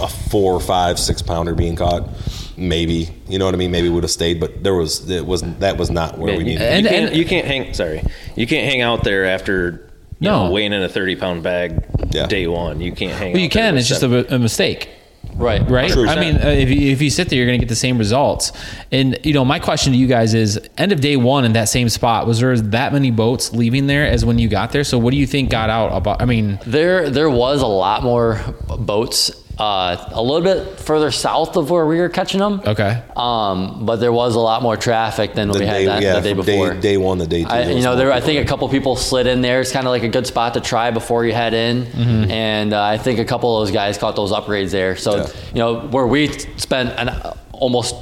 a 0.00 0.08
four, 0.08 0.58
five, 0.58 0.98
six 0.98 1.22
pounder 1.22 1.54
being 1.54 1.76
caught, 1.76 2.08
maybe, 2.56 3.08
you 3.28 3.38
know 3.38 3.44
what 3.44 3.54
I 3.54 3.58
mean? 3.58 3.70
Maybe 3.70 3.88
we 3.88 3.94
would 3.94 4.04
have 4.04 4.10
stayed, 4.10 4.40
but 4.40 4.64
there 4.64 4.74
was, 4.74 5.08
it 5.08 5.24
was, 5.24 5.42
that 5.58 5.76
was 5.76 5.90
not 5.90 6.18
where 6.18 6.36
we 6.36 6.42
needed. 6.42 6.58
to 6.58 6.64
be. 6.64 6.66
And- 6.66 6.84
you 6.84 6.90
can't, 6.90 7.06
and- 7.08 7.16
you 7.16 7.24
can't 7.24 7.46
hang. 7.46 7.74
Sorry, 7.74 8.02
you 8.34 8.46
can't 8.46 8.68
hang 8.68 8.80
out 8.80 9.04
there 9.04 9.26
after 9.26 9.70
you 9.70 9.83
No. 10.20 10.46
know, 10.46 10.52
weighing 10.52 10.72
in 10.72 10.82
a 10.82 10.88
30 10.88 11.16
pound 11.16 11.42
bag 11.42 11.84
Yeah. 12.12 12.26
day 12.26 12.46
one. 12.46 12.80
You 12.80 12.92
can't 12.92 13.12
hang 13.18 13.32
Well, 13.32 13.42
you 13.42 13.48
can. 13.48 13.74
with 13.74 13.80
It's 13.80 13.88
just 13.88 14.02
a, 14.02 14.34
a 14.34 14.38
mistake. 14.38 14.88
Right. 15.36 15.68
right? 15.68 15.90
True. 15.90 16.06
I 16.06 16.20
mean, 16.20 16.36
uh, 16.36 16.48
if 16.50 16.70
you, 16.70 16.92
if 16.92 17.02
you 17.02 17.10
sit 17.10 17.28
there, 17.28 17.38
you're 17.38 17.46
going 17.46 17.58
to 17.58 17.64
get 17.64 17.68
the 17.68 17.74
same 17.74 17.98
results. 17.98 18.52
And 18.92 19.18
you 19.24 19.32
know, 19.32 19.44
my 19.44 19.58
question 19.58 19.92
to 19.92 19.98
you 19.98 20.06
guys 20.06 20.32
is: 20.34 20.60
end 20.78 20.92
of 20.92 21.00
day 21.00 21.16
one 21.16 21.44
in 21.44 21.54
that 21.54 21.68
same 21.68 21.88
spot, 21.88 22.26
was 22.28 22.38
there 22.40 22.56
that 22.56 22.92
many 22.92 23.10
boats 23.10 23.52
leaving 23.52 23.86
there 23.88 24.06
as 24.06 24.24
when 24.24 24.38
you 24.38 24.48
got 24.48 24.70
there? 24.70 24.84
So, 24.84 24.96
what 24.98 25.10
do 25.10 25.16
you 25.16 25.26
think 25.26 25.50
got 25.50 25.70
out 25.70 25.90
about? 25.96 26.22
I 26.22 26.26
mean, 26.26 26.60
There, 26.66 27.10
there 27.10 27.30
was 27.30 27.62
a 27.62 27.66
lot 27.66 28.04
more 28.04 28.38
boats 28.78 29.30
uh, 29.58 30.10
a 30.12 30.20
little 30.22 30.40
bit 30.42 30.80
further 30.80 31.10
south 31.10 31.56
of 31.56 31.70
where 31.70 31.86
we 31.86 31.98
were 32.00 32.08
catching 32.08 32.40
them. 32.40 32.60
okay, 32.66 33.02
Um, 33.16 33.86
but 33.86 33.96
there 33.96 34.12
was 34.12 34.34
a 34.34 34.40
lot 34.40 34.62
more 34.62 34.76
traffic 34.76 35.34
than 35.34 35.48
The 35.48 35.60
we 35.60 35.66
had 35.66 35.86
that, 35.86 36.02
yeah, 36.02 36.14
the 36.14 36.20
day 36.22 36.32
before. 36.32 36.74
Day, 36.74 36.80
day 36.80 36.96
one, 36.96 37.18
the 37.18 37.26
day 37.26 37.42
two. 37.44 37.48
I, 37.50 37.62
you 37.70 37.82
know, 37.82 37.94
there. 37.96 38.12
I 38.12 38.20
think 38.20 38.44
a 38.44 38.48
couple 38.48 38.68
people 38.68 38.96
slid 38.96 39.26
in 39.28 39.42
there. 39.42 39.60
It's 39.60 39.70
kind 39.72 39.86
of 39.86 39.90
like 39.90 40.02
a 40.02 40.08
good 40.08 40.26
spot 40.26 40.54
to 40.54 40.60
try 40.60 40.90
before 40.90 41.24
you 41.24 41.32
head 41.32 41.54
in, 41.54 41.86
and 42.30 42.72
uh, 42.74 42.82
I 42.82 42.98
think 42.98 43.20
a 43.20 43.24
couple 43.24 43.56
of 43.56 43.66
those 43.66 43.72
guys 43.74 43.96
caught 43.98 44.16
those 44.16 44.32
upgrades 44.32 44.70
there. 44.72 44.96
So 44.96 45.16
Yeah. 45.18 45.26
you 45.52 45.58
know, 45.60 45.80
where 45.88 46.06
we 46.06 46.28
spent 46.56 46.90
an 46.98 47.10
almost 47.52 47.94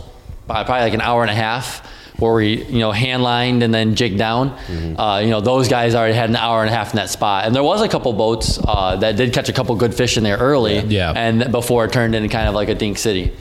uh, 0.49 0.65
probably 0.65 0.81
like 0.83 0.95
an 0.95 1.01
hour 1.03 1.23
and 1.23 1.31
a 1.31 1.35
half. 1.35 1.87
Where 2.23 2.35
we, 2.35 2.65
you 2.65 2.79
know, 2.79 2.93
hand 2.93 3.23
lined 3.23 3.63
and 3.63 3.75
then 3.75 3.95
jigged 3.97 4.17
down. 4.17 4.51
Mm-hmm. 4.51 4.99
Uh, 4.99 5.19
you 5.19 5.31
know, 5.31 5.41
those 5.41 5.69
guys 5.69 5.95
already 5.95 6.15
had 6.15 6.31
an 6.31 6.37
hour 6.37 6.61
and 6.63 6.71
a 6.71 6.73
half 6.73 6.93
in 6.93 6.97
that 6.97 7.11
spot, 7.11 7.45
and 7.47 7.55
there 7.55 7.63
was 7.65 7.83
a 7.83 7.89
couple 7.89 8.13
boats 8.13 8.59
uh, 8.67 8.97
that 8.97 9.17
did 9.17 9.33
catch 9.33 9.49
a 9.49 9.53
couple 9.53 9.75
good 9.77 9.95
fish 9.95 10.17
in 10.17 10.23
there 10.25 10.37
early. 10.39 10.79
Yeah. 10.79 11.13
And 11.15 11.51
before 11.51 11.85
it 11.85 11.93
turned 11.93 12.15
into 12.15 12.29
kind 12.29 12.49
of 12.49 12.55
like 12.55 12.69
a 12.69 12.75
dink 12.75 12.97
city. 12.99 13.33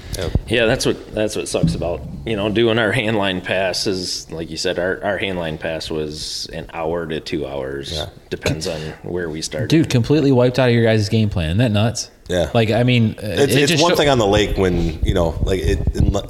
Yeah, 0.47 0.65
that's 0.65 0.85
what 0.85 1.13
that's 1.13 1.35
what 1.35 1.47
sucks 1.47 1.75
about 1.75 2.01
you 2.25 2.35
know 2.35 2.49
doing 2.51 2.77
our 2.77 2.91
handline 2.91 3.43
pass 3.43 3.87
is 3.87 4.29
like 4.31 4.49
you 4.51 4.57
said 4.57 4.77
our 4.77 5.03
our 5.03 5.17
handline 5.17 5.59
pass 5.59 5.89
was 5.89 6.47
an 6.53 6.69
hour 6.73 7.07
to 7.07 7.19
two 7.19 7.47
hours 7.47 7.93
Yeah. 7.93 8.09
depends 8.29 8.67
on 8.67 8.79
where 9.03 9.29
we 9.29 9.41
start. 9.41 9.69
dude, 9.69 9.89
completely 9.89 10.31
wiped 10.31 10.59
out 10.59 10.69
of 10.69 10.75
your 10.75 10.83
guys' 10.83 11.07
game 11.09 11.29
plan. 11.29 11.49
Isn't 11.51 11.57
that 11.59 11.71
nuts? 11.71 12.11
Yeah. 12.31 12.49
Like, 12.53 12.71
I 12.71 12.83
mean, 12.83 13.15
uh, 13.21 13.27
It's, 13.27 13.53
it 13.53 13.61
it's 13.63 13.71
just 13.71 13.83
one 13.83 13.91
sho- 13.91 13.95
thing 13.97 14.09
on 14.09 14.17
the 14.17 14.25
lake 14.27 14.57
when 14.57 15.03
you 15.03 15.13
know, 15.13 15.37
like 15.43 15.59
it, 15.61 15.79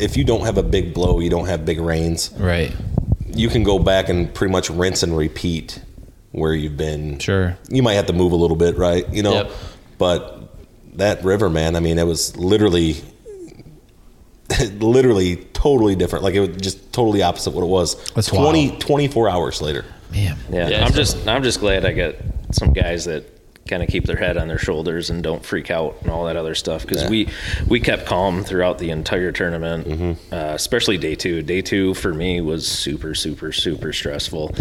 if 0.02 0.18
you 0.18 0.24
don't 0.24 0.45
have 0.45 0.58
a 0.58 0.64
big 0.64 0.93
blow, 0.93 1.20
you 1.20 1.30
don't 1.30 1.45
have 1.47 1.66
big 1.66 1.80
rains. 1.80 2.32
right? 2.38 2.76
You 3.34 3.47
can 3.49 3.64
go 3.64 3.80
back 3.80 4.10
and 4.10 4.34
pretty 4.34 4.52
much 4.52 4.70
rinse 4.70 5.04
and 5.04 5.16
repeat 5.16 5.80
where 6.32 6.54
you've 6.54 6.76
been. 6.78 7.20
Sure. 7.20 7.58
You 7.70 7.84
might 7.84 7.93
have 7.93 8.08
to 8.08 8.14
move 8.14 8.32
a 8.32 8.36
little 8.36 8.58
bit, 8.58 8.78
right? 8.78 9.08
You 9.14 9.24
know, 9.24 9.34
Yep. 9.34 9.52
but 9.97 10.38
that 10.95 11.24
river, 11.24 11.49
man. 11.49 11.76
I 11.76 11.80
mean, 11.80 11.97
it 11.99 12.06
was 12.08 12.36
literally, 12.36 12.95
literally 14.80 15.38
totally 15.54 15.95
different. 15.95 16.24
Like 16.24 16.34
it 16.34 16.39
was 16.41 16.58
just 16.62 16.91
totally 16.91 17.22
opposite 17.24 17.52
what 17.52 17.64
it 17.64 17.68
was. 17.70 17.95
That's 18.14 18.28
20, 18.28 18.70
wild. 18.70 18.82
24 18.82 19.30
hours 19.30 19.62
later. 19.62 19.86
Man, 20.12 20.38
Yeah, 20.52 20.68
Yeah, 20.68 20.86
I'm 20.86 20.91
so- 20.91 20.97
just 20.97 21.28
I'm 21.28 21.43
just 21.43 21.60
glad 21.62 21.86
I 21.86 21.93
got 21.93 22.16
some 22.52 22.74
guys 22.74 23.06
that 23.06 23.24
kind 23.68 23.84
of 23.84 23.89
keep 23.89 24.05
their 24.05 24.18
head 24.18 24.38
on 24.38 24.47
their 24.47 24.57
shoulders 24.57 25.09
and 25.09 25.24
don't 25.24 25.45
freak 25.45 25.72
out 25.72 25.95
and 26.01 26.09
all 26.09 26.26
that 26.26 26.36
other 26.36 26.55
stuff 26.55 26.86
because 26.86 27.03
Yeah. 27.03 27.09
we 27.09 27.30
we 27.68 27.80
kept 27.80 28.05
calm 28.05 28.43
throughout 28.43 28.80
the 28.80 28.89
entire 28.89 29.32
tournament, 29.32 30.18
uh, 30.32 30.36
especially 30.55 30.97
day 30.97 31.16
two. 31.16 31.41
Day 31.41 31.62
two 31.62 31.93
for 31.93 32.14
me 32.14 32.41
was 32.41 32.68
super 32.68 33.16
super 33.16 33.51
super 33.51 33.93
stressful. 33.93 34.55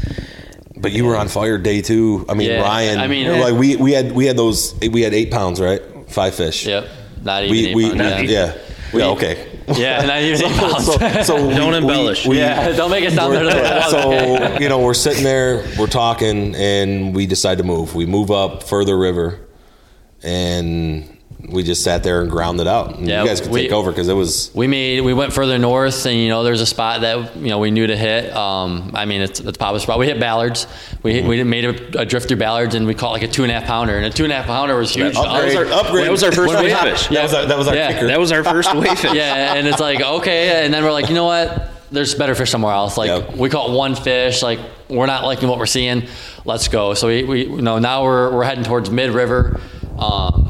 But 0.76 0.92
you 0.92 1.04
were 1.04 1.16
on 1.16 1.28
fire 1.28 1.58
day 1.58 1.82
two. 1.82 2.24
I 2.28 2.34
mean, 2.34 2.48
Yeah, 2.50 2.62
Ryan. 2.62 3.00
I 3.00 3.06
mean- 3.06 3.40
like 3.40 3.54
we 3.54 3.76
we 3.76 3.92
had 3.92 4.12
we 4.12 4.26
had 4.26 4.36
those 4.36 4.74
we 4.80 5.02
had 5.02 5.12
eight 5.14 5.30
pounds, 5.30 5.60
right? 5.60 5.82
Five 6.08 6.34
fish. 6.34 6.66
Yep. 6.66 6.88
Not 7.22 7.44
even. 7.44 7.52
We 7.52 7.66
eight 7.68 7.74
we 7.74 7.84
pounds, 7.90 8.30
yeah. 8.30 8.54
yeah. 8.92 8.98
yeah. 8.98 9.04
Okay. 9.08 9.46
Yeah, 9.68 10.04
not 10.04 10.20
even 10.22 10.44
eight 10.46 10.56
pounds. 10.58 10.86
So, 10.86 10.98
so 11.22 11.36
Don't 11.36 11.70
we- 11.72 11.78
embellish. 11.78 12.26
we- 12.26 12.38
yeah, 12.38 12.72
don't 12.72 12.90
make 12.90 13.04
it 13.04 13.12
sound 13.12 13.32
better 13.32 13.46
than 13.50 13.90
so 13.90 14.58
you 14.58 14.68
know 14.68 14.80
we're 14.80 14.94
sitting 14.94 15.22
there 15.24 15.64
we're 15.78 15.86
talking 15.86 16.54
and 16.56 17.14
we 17.14 17.26
decide 17.26 17.58
to 17.58 17.64
move 17.64 17.94
we 17.94 18.06
move 18.06 18.30
up 18.30 18.62
further 18.64 18.96
river 18.98 19.38
and 20.22 21.16
we 21.48 21.62
just 21.62 21.82
sat 21.82 22.02
there 22.02 22.20
and 22.20 22.30
ground 22.30 22.60
it 22.60 22.66
out 22.66 22.96
and 22.96 23.08
Yeah, 23.08 23.22
you 23.22 23.28
guys 23.28 23.40
could 23.40 23.50
we- 23.50 23.62
take 23.62 23.72
over 23.72 23.90
because 23.90 24.08
it 24.08 24.14
was 24.14 24.50
we 24.54 24.66
made 24.66 25.00
we 25.00 25.14
went 25.14 25.32
further 25.32 25.58
north, 25.58 26.04
and 26.06 26.16
you 26.16 26.28
know 26.28 26.42
there's 26.42 26.60
a 26.60 26.66
spot 26.66 27.00
that 27.00 27.36
you 27.36 27.48
know 27.48 27.58
we 27.58 27.70
knew 27.70 27.86
to 27.86 27.96
hit. 27.96 28.34
Um, 28.36 28.90
I 28.94 29.04
mean 29.06 29.20
it's 29.22 29.40
it's 29.40 29.48
a 29.56 29.58
popular 29.58 29.80
spot. 29.80 29.98
We 29.98 30.06
hit 30.06 30.20
Ballards. 30.20 30.66
We 31.02 31.14
hit, 31.14 31.24
we 31.24 31.42
made 31.44 31.64
a, 31.64 32.00
a 32.02 32.04
drift 32.04 32.28
through 32.28 32.36
Ballards, 32.38 32.74
and 32.74 32.86
we 32.86 32.94
caught 32.94 33.12
like 33.12 33.22
a 33.22 33.28
two 33.28 33.42
and 33.42 33.50
a 33.50 33.54
half 33.58 33.64
pounder, 33.66 33.96
and 33.96 34.06
a 34.06 34.10
two 34.10 34.24
and 34.24 34.32
a 34.32 34.36
half 34.36 34.46
pounder 34.46 34.76
was 34.76 34.92
huge. 34.94 35.16
Upgrade. 35.16 35.26
I 35.26 35.44
was 35.44 35.54
like- 35.54 35.66
upgrade. 35.84 36.04
That 36.06 36.10
was 36.10 36.22
our 36.22 36.32
first 36.32 36.48
When 36.54 36.58
we 36.58 36.64
wave 36.70 36.72
hop- 36.76 36.84
fish. 36.88 37.08
that 37.08 37.22
was 37.22 37.34
our, 37.34 37.46
that 37.46 37.58
was 37.58 37.68
our 37.68 37.74
Yeah. 37.74 37.92
kicker 37.92 38.06
That 38.08 38.20
was 38.20 38.32
our 38.32 38.44
first 38.44 38.74
wave 38.74 38.98
fish. 38.98 39.12
yeah, 39.14 39.54
and 39.54 39.66
it's 39.66 39.80
like 39.80 40.00
okay, 40.02 40.64
and 40.64 40.72
then 40.74 40.84
we're 40.84 40.92
like, 40.92 41.08
you 41.08 41.14
know 41.14 41.24
what? 41.26 41.68
There's 41.92 42.14
better 42.14 42.34
fish 42.36 42.50
somewhere 42.50 42.72
else. 42.72 42.96
Like 42.96 43.08
Yep. 43.08 43.36
we 43.36 43.48
caught 43.48 43.70
one 43.70 43.96
fish. 43.96 44.42
Like 44.42 44.60
we're 44.88 45.06
not 45.06 45.24
liking 45.24 45.48
what 45.48 45.58
we're 45.58 45.66
seeing. 45.66 46.06
Let's 46.44 46.68
go. 46.68 46.94
So 46.94 47.08
we, 47.08 47.24
we 47.24 47.46
you 47.46 47.62
know 47.62 47.78
now 47.80 48.04
we're 48.04 48.32
we're 48.32 48.44
heading 48.44 48.62
towards 48.62 48.90
mid 48.90 49.10
river. 49.10 49.58
Um, 49.98 50.49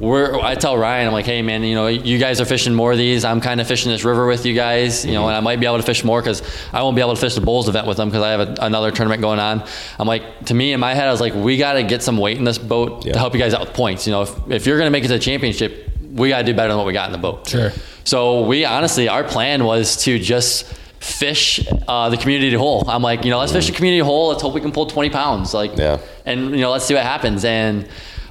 we're 0.00 0.38
I 0.40 0.54
tell 0.54 0.76
Ryan 0.76 1.06
I'm 1.06 1.12
like, 1.12 1.24
hey 1.24 1.40
man, 1.42 1.62
you 1.62 1.74
know 1.74 1.86
you 1.86 2.18
guys 2.18 2.40
are 2.40 2.44
fishing 2.44 2.74
more 2.74 2.92
of 2.92 2.98
these. 2.98 3.24
I'm 3.24 3.40
kind 3.40 3.60
of 3.60 3.66
fishing 3.66 3.90
this 3.90 4.04
river 4.04 4.26
with 4.26 4.44
you 4.44 4.54
guys. 4.54 5.04
You 5.04 5.12
know, 5.12 5.26
and 5.28 5.36
I 5.36 5.40
might 5.40 5.60
be 5.60 5.66
able 5.66 5.78
to 5.78 5.82
fish 5.82 6.04
more 6.04 6.20
because 6.20 6.42
I 6.72 6.82
won't 6.82 6.94
be 6.96 7.00
able 7.02 7.14
to 7.14 7.20
fish 7.20 7.34
the 7.34 7.40
Bulls 7.40 7.68
event 7.68 7.86
with 7.86 7.96
them 7.96 8.08
because 8.08 8.22
I 8.22 8.30
have 8.30 8.40
a, 8.40 8.54
another 8.60 8.90
tournament 8.90 9.22
going 9.22 9.38
on. 9.40 9.64
I'm 9.98 10.06
like, 10.06 10.44
to 10.46 10.54
me 10.54 10.72
in 10.72 10.80
my 10.80 10.94
head, 10.94 11.08
I 11.08 11.10
was 11.10 11.20
like, 11.20 11.34
we 11.34 11.56
got 11.56 11.74
to 11.74 11.82
get 11.82 12.02
some 12.02 12.18
weight 12.18 12.36
in 12.36 12.44
this 12.44 12.58
boat 12.58 13.06
Yeah. 13.06 13.14
to 13.14 13.18
help 13.18 13.32
you 13.34 13.40
guys 13.40 13.54
out 13.54 13.60
with 13.60 13.72
points. 13.74 14.06
You 14.06 14.12
know, 14.12 14.22
if, 14.22 14.50
if 14.50 14.66
you're 14.66 14.78
gonna 14.78 14.90
make 14.90 15.04
it 15.04 15.08
to 15.08 15.14
the 15.14 15.18
championship, 15.20 15.90
we 16.12 16.28
got 16.30 16.38
to 16.38 16.44
do 16.44 16.54
better 16.54 16.68
than 16.68 16.76
what 16.76 16.86
we 16.86 16.92
got 16.92 17.06
in 17.06 17.12
the 17.12 17.18
boat. 17.18 17.48
Sure. 17.48 17.72
So 18.04 18.42
we 18.46 18.64
honestly, 18.64 19.08
our 19.08 19.24
plan 19.24 19.64
was 19.64 19.96
to 20.04 20.18
just 20.18 20.64
fish 21.00 21.66
uh, 21.86 22.08
the 22.10 22.16
community 22.16 22.54
hole. 22.56 22.84
I'm 22.88 23.02
like, 23.02 23.24
you 23.24 23.30
know, 23.30 23.38
let's 23.38 23.52
fish 23.52 23.66
the 23.68 23.72
community 23.72 24.00
hole. 24.04 24.28
Let's 24.28 24.42
hope 24.42 24.52
we 24.54 24.60
can 24.60 24.72
pull 24.72 24.86
20 24.86 25.10
pounds. 25.10 25.54
Like, 25.54 25.76
Yeah. 25.76 25.98
and 26.26 26.50
you 26.50 26.60
know, 26.60 26.70
let's 26.70 26.84
see 26.86 26.94
what 26.94 27.04
happens. 27.04 27.44
And 27.44 27.86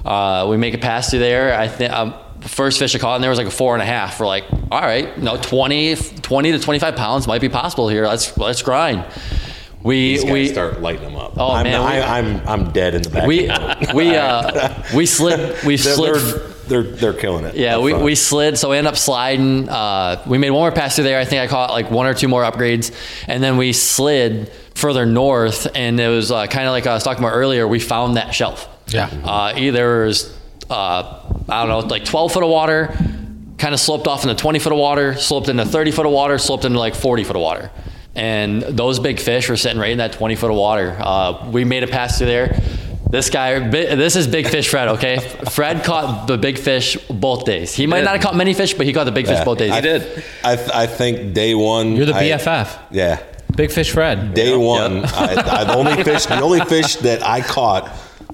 uh, 0.08 0.46
we 0.48 0.56
make 0.56 0.74
a 0.74 0.78
pass 0.78 1.10
through 1.10 1.18
there. 1.20 1.54
I 1.58 1.68
think 1.68 1.92
um, 1.92 2.14
first 2.40 2.78
fish 2.78 2.94
I 2.94 2.98
caught 2.98 3.16
in 3.16 3.20
there 3.22 3.30
was 3.30 3.38
like 3.38 3.46
a 3.48 3.50
four 3.52 3.74
and 3.74 3.82
a 3.82 3.86
half. 3.86 4.18
We're 4.20 4.26
like, 4.26 4.44
all 4.70 4.80
right, 4.80 5.16
no, 5.18 5.34
know, 5.36 5.40
20, 5.42 5.96
20 5.96 6.52
to 6.52 6.58
25 6.58 6.96
pounds 6.96 7.26
might 7.26 7.40
be 7.40 7.48
possible 7.48 7.88
here. 7.88 8.06
Let's 8.06 8.36
let's 8.38 8.62
grind. 8.62 9.04
We 9.82 10.14
these 10.14 10.24
guys 10.24 10.32
we 10.32 10.48
start 10.48 10.80
lighting 10.80 11.02
them 11.04 11.14
up 11.16 11.34
Oh, 11.36 11.52
I'm, 11.52 11.62
man, 11.64 11.80
we- 11.80 11.86
I, 11.86 12.18
I'm 12.18 12.48
I'm 12.48 12.72
dead 12.72 12.94
in 12.96 13.02
the 13.02 13.10
back 13.10 13.26
we 13.28 13.48
of 13.48 13.78
the 13.80 13.86
boat. 13.86 13.94
we 13.94 14.16
uh, 14.16 14.82
we 14.94 15.06
slid 15.06 15.64
we 15.64 15.76
they're, 15.76 15.94
slid 15.94 16.14
they're, 16.16 16.82
they're 16.82 16.92
they're 16.96 17.12
killing 17.14 17.44
it 17.44 17.54
Yeah, 17.54 17.78
we, 17.78 17.92
front. 17.92 18.04
we 18.04 18.14
slid, 18.16 18.58
so 18.58 18.70
we 18.70 18.76
end 18.76 18.88
up 18.88 18.96
sliding. 18.96 19.68
Uh, 19.68 20.22
we 20.26 20.36
made 20.38 20.50
one 20.50 20.62
more 20.62 20.72
pass 20.72 20.96
through 20.96 21.04
there. 21.04 21.18
I 21.20 21.24
think 21.24 21.42
I 21.42 21.46
caught 21.46 21.70
like 21.70 21.90
one 21.92 22.06
or 22.06 22.14
two 22.14 22.26
more 22.28 22.42
upgrades, 22.42 22.92
and 23.28 23.40
then 23.42 23.56
we 23.56 23.72
slid 23.72 24.48
further 24.74 25.06
north, 25.06 25.68
and 25.76 25.98
it 26.00 26.08
was 26.08 26.32
uh, 26.32 26.46
kind 26.48 26.66
of 26.66 26.72
like 26.72 26.86
I 26.88 26.94
was 26.94 27.04
talking 27.04 27.22
about 27.22 27.34
earlier. 27.34 27.66
We 27.68 27.78
found 27.78 28.16
that 28.16 28.34
shelf. 28.34 28.68
Yeah. 28.88 29.06
Uh, 29.24 29.52
either 29.56 30.04
was 30.06 30.36
uh, 30.70 31.42
I 31.48 31.64
don't 31.64 31.68
know, 31.68 31.78
like 31.88 32.04
12 32.04 32.32
foot 32.32 32.42
of 32.42 32.50
water, 32.50 32.94
kind 33.58 33.74
of 33.74 33.80
sloped 33.80 34.06
off 34.06 34.22
into 34.22 34.34
20 34.34 34.58
foot 34.58 34.72
of 34.72 34.78
water, 34.78 35.14
sloped 35.14 35.48
into 35.48 35.64
30 35.64 35.90
foot 35.92 36.06
of 36.06 36.12
water, 36.12 36.38
sloped 36.38 36.64
into 36.64 36.78
like 36.78 36.94
40 36.94 37.24
foot 37.24 37.36
of 37.36 37.42
water. 37.42 37.70
And 38.14 38.62
those 38.62 38.98
big 38.98 39.20
fish 39.20 39.48
were 39.48 39.56
sitting 39.56 39.78
right 39.78 39.92
in 39.92 39.98
that 39.98 40.12
20 40.12 40.36
foot 40.36 40.50
of 40.50 40.56
water. 40.56 40.96
Uh, 40.98 41.48
we 41.50 41.64
made 41.64 41.84
a 41.84 41.86
pass 41.86 42.18
through 42.18 42.26
there. 42.26 42.60
This 43.10 43.30
guy, 43.30 43.58
this 43.70 44.16
is 44.16 44.26
Big 44.26 44.46
Fish 44.48 44.68
Fred, 44.68 44.88
okay? 44.88 45.18
Fred 45.50 45.82
caught 45.82 46.26
the 46.26 46.36
big 46.36 46.58
fish 46.58 46.98
both 47.08 47.46
days. 47.46 47.74
He 47.74 47.86
might 47.86 48.00
did. 48.00 48.04
not 48.04 48.16
have 48.16 48.22
caught 48.22 48.36
many 48.36 48.52
fish, 48.52 48.74
but 48.74 48.84
he 48.84 48.92
caught 48.92 49.04
the 49.04 49.12
big 49.12 49.26
fish 49.26 49.42
both 49.46 49.56
days. 49.56 49.70
I 49.70 49.80
did. 49.80 50.22
I, 50.44 50.56
th- 50.56 50.70
I 50.70 50.86
think 50.86 51.32
day 51.32 51.54
one 51.54 51.96
you're 51.96 52.04
the 52.04 52.14
I- 52.14 52.24
BFF, 52.24 52.78
yeah 52.90 53.22
Big 53.56 53.72
Fish 53.72 53.90
Fred. 53.92 54.34
Day 54.34 54.54
one, 54.54 55.04
I, 55.06 55.34
I, 55.34 55.64
the 55.64 55.74
only 55.74 56.04
fish, 56.04 56.26
the 56.26 56.40
only 56.40 56.60
fish 56.60 56.96
that 56.96 57.24
I 57.24 57.40
caught 57.40 57.88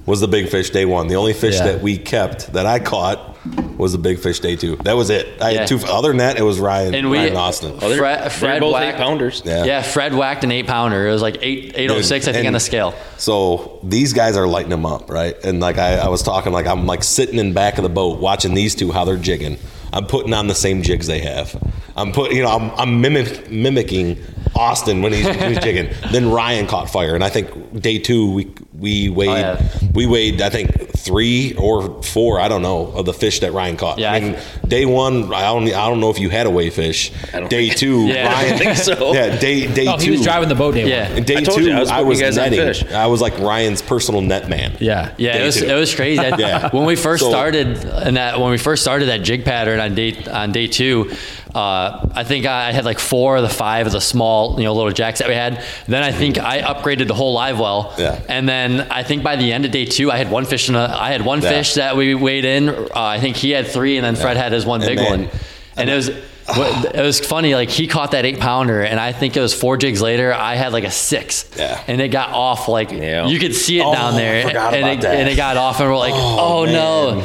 was 0.05 0.21
the 0.21 0.27
big 0.27 0.49
fish. 0.49 0.69
Day 0.69 0.85
one, 0.85 1.07
the 1.07 1.15
only 1.15 1.33
fish 1.33 1.55
Yeah. 1.55 1.65
that 1.73 1.81
we 1.81 1.97
kept 1.97 2.53
that 2.53 2.65
I 2.65 2.79
caught 2.79 3.31
was 3.77 3.91
the 3.91 3.97
big 3.97 4.19
fish. 4.19 4.39
Day 4.39 4.55
two, 4.55 4.75
that 4.77 4.93
was 4.95 5.09
it. 5.09 5.27
I 5.41 5.51
Yeah. 5.51 5.59
had 5.59 5.67
two. 5.67 5.79
Other 5.87 6.09
than 6.09 6.17
that, 6.17 6.37
it 6.37 6.43
was 6.43 6.59
Ryan, 6.59 6.95
And 6.95 7.09
we- 7.09 7.17
Ryan 7.17 7.35
Austin. 7.37 7.73
Oh, 7.81 7.89
they're, 7.89 7.97
Fred- 7.97 8.21
they're 8.21 8.29
Fred 8.29 8.59
both 8.61 8.73
whacked- 8.73 8.95
eight 8.97 9.01
pounders. 9.03 9.41
Yeah. 9.45 9.65
Yeah, 9.65 9.81
Fred 9.81 10.13
whacked 10.13 10.43
an 10.43 10.51
eight 10.51 10.67
pounder. 10.67 11.07
It 11.07 11.11
was 11.11 11.21
like 11.21 11.37
eight 11.41 11.73
eight 11.75 11.91
oh 11.91 12.01
six, 12.01 12.27
I 12.27 12.31
think, 12.31 12.39
And- 12.39 12.47
on 12.47 12.53
the 12.53 12.59
scale. 12.59 12.93
So 13.17 13.79
these 13.83 14.13
guys 14.13 14.37
are 14.37 14.47
lighting 14.47 14.69
them 14.71 14.85
up, 14.85 15.09
right? 15.11 15.35
And 15.43 15.59
like 15.59 15.77
I, 15.77 15.95
I 15.97 16.07
was 16.09 16.23
talking, 16.23 16.53
like 16.53 16.67
I'm 16.67 16.85
like 16.87 17.03
sitting 17.03 17.37
in 17.39 17.53
back 17.53 17.77
of 17.77 17.83
the 17.83 17.89
boat 17.89 18.19
watching 18.19 18.53
these 18.53 18.73
two 18.75 18.91
how 18.91 19.05
they're 19.05 19.17
jigging. 19.17 19.57
I'm 19.95 20.05
putting 20.05 20.33
on 20.33 20.47
the 20.47 20.55
same 20.55 20.81
jigs 20.83 21.07
they 21.07 21.19
have. 21.19 21.55
I'm 21.95 22.11
put, 22.11 22.33
you 22.33 22.43
know, 22.43 22.49
I'm, 22.49 22.69
I'm 22.71 23.01
mimic, 23.01 23.49
mimicking 23.49 24.21
Austin 24.55 25.01
when 25.01 25.13
he's, 25.13 25.25
when 25.25 25.53
he's 25.53 25.63
jigging. 25.63 25.89
Then 26.11 26.29
Ryan 26.31 26.67
caught 26.67 26.89
fire, 26.89 27.15
and 27.15 27.23
I 27.23 27.29
think 27.29 27.81
day 27.81 27.97
two 27.99 28.31
we 28.31 28.51
we 28.77 29.09
weighed 29.09 29.29
Oh, 29.29 29.33
yeah. 29.35 29.69
we 29.93 30.05
weighed 30.05 30.41
I 30.41 30.49
think 30.49 30.91
three 30.97 31.53
or 31.55 32.01
four 32.03 32.39
I 32.41 32.47
don't 32.49 32.61
know 32.61 32.87
of 32.87 33.05
the 33.05 33.13
fish 33.13 33.39
that 33.39 33.53
Ryan 33.53 33.75
caught. 33.77 33.97
Yeah, 33.99 34.11
I 34.11 34.15
I 34.15 34.19
mean, 34.19 34.33
th- 34.33 34.45
day 34.67 34.85
one 34.85 35.33
I 35.33 35.41
don't 35.41 35.63
I 35.67 35.87
don't 35.89 35.99
know 36.01 36.09
if 36.09 36.19
you 36.19 36.29
had 36.29 36.45
a 36.45 36.49
weigh 36.49 36.69
fish. 36.69 37.09
Day 37.49 37.67
think- 37.69 37.77
two, 37.77 38.01
Yeah, 38.07 38.33
I 38.35 38.49
don't 38.49 38.57
think 38.59 38.77
so. 38.77 39.13
Yeah, 39.13 39.37
day 39.39 39.67
day 39.73 39.87
Oh, 39.87 39.97
two. 39.97 40.05
he 40.05 40.11
was 40.11 40.21
driving 40.23 40.49
the 40.49 40.55
boat 40.55 40.73
day 40.75 40.87
Yeah. 40.89 41.13
one. 41.13 41.23
Day 41.23 41.37
I 41.37 41.41
two, 41.43 41.63
you, 41.63 41.71
I 41.73 41.79
was 41.79 41.89
I 41.89 42.01
was 42.01 42.19
you 42.19 42.25
guys 42.25 42.37
on 42.37 42.49
netting. 42.51 42.59
fish. 42.59 42.91
I 42.91 43.07
was 43.07 43.21
like 43.21 43.37
Ryan's 43.39 43.81
personal 43.81 44.21
net 44.21 44.49
man. 44.49 44.75
Yeah. 44.79 45.13
Yeah, 45.17 45.33
Day 45.33 45.43
it 45.43 45.45
was 45.45 45.55
two. 45.57 45.65
it 45.67 45.73
was 45.75 45.95
crazy. 45.95 46.21
Yeah. 46.21 46.69
When 46.71 46.85
we 46.85 46.95
first 46.95 47.23
So- 47.23 47.29
started 47.29 47.77
and 47.85 48.15
that 48.17 48.39
when 48.39 48.51
we 48.51 48.57
first 48.57 48.81
started 48.83 49.07
that 49.09 49.21
jig 49.23 49.43
pattern 49.45 49.79
on 49.85 49.95
day 49.95 50.23
on 50.31 50.51
day 50.51 50.67
two, 50.67 51.11
Uh, 51.55 52.09
I 52.13 52.25
think 52.25 52.45
I 52.45 52.73
had 52.73 52.83
like 52.83 52.99
four 52.99 53.37
of 53.37 53.41
the 53.43 53.47
five 53.49 53.87
of 53.87 53.93
the 53.93 54.01
small, 54.01 54.57
you 54.59 54.65
know, 54.65 54.73
little 54.73 54.91
jacks 54.91 55.19
that 55.19 55.29
we 55.29 55.35
had. 55.35 55.63
Then 55.87 56.03
I 56.03 56.11
think 56.11 56.37
I 56.37 56.61
upgraded 56.61 57.07
the 57.07 57.13
whole 57.13 57.31
live 57.31 57.57
well. 57.59 57.93
Yeah. 57.97 58.19
And 58.27 58.47
then 58.49 58.81
I 58.91 59.03
think 59.03 59.23
by 59.23 59.37
the 59.37 59.53
end 59.53 59.63
of 59.63 59.71
day 59.71 59.85
two, 59.85 60.11
I 60.11 60.17
had 60.17 60.29
one 60.29 60.43
fish 60.43 60.67
in 60.67 60.75
a, 60.75 60.93
I 60.99 61.11
had 61.13 61.23
one 61.23 61.41
Yeah. 61.41 61.49
fish 61.51 61.75
that 61.75 61.95
we 61.95 62.13
weighed 62.13 62.43
in. 62.43 62.67
Uh, 62.67 62.89
I 62.93 63.21
think 63.21 63.37
he 63.37 63.51
had 63.51 63.67
three, 63.67 63.95
and 63.97 64.05
then 64.05 64.17
Fred 64.17 64.35
had 64.35 64.51
his 64.51 64.65
one 64.65 64.81
And 64.81 64.89
big 64.89 64.97
man- 64.99 65.09
one. 65.09 65.29
And 65.77 65.89
it 65.89 65.95
was, 65.95 66.09
it 66.09 67.01
was 67.01 67.21
funny. 67.21 67.55
Like 67.55 67.69
he 67.69 67.87
caught 67.87 68.11
that 68.11 68.25
eight 68.25 68.39
pounder, 68.41 68.81
and 68.83 68.99
I 68.99 69.13
think 69.13 69.37
it 69.37 69.41
was 69.41 69.53
four 69.53 69.77
jigs 69.77 70.01
later. 70.01 70.33
I 70.33 70.55
had 70.55 70.73
like 70.73 70.83
a 70.83 70.91
six. 70.91 71.45
Yeah. 71.57 71.79
And 71.87 72.01
it 72.01 72.09
got 72.09 72.31
off. 72.31 72.67
Like 72.67 72.91
Yeah. 72.91 73.27
you 73.27 73.39
could 73.39 73.55
see 73.55 73.79
it 73.79 73.85
Oh, 73.85 73.93
down 73.93 74.15
there, 74.15 74.45
and 74.45 74.87
it, 74.87 75.05
and 75.05 75.29
it 75.29 75.37
got 75.37 75.55
off, 75.55 75.79
and 75.79 75.89
we're 75.89 75.95
like, 75.97 76.13
Oh, 76.15 76.37
oh, 76.39 76.65
no. 76.65 77.23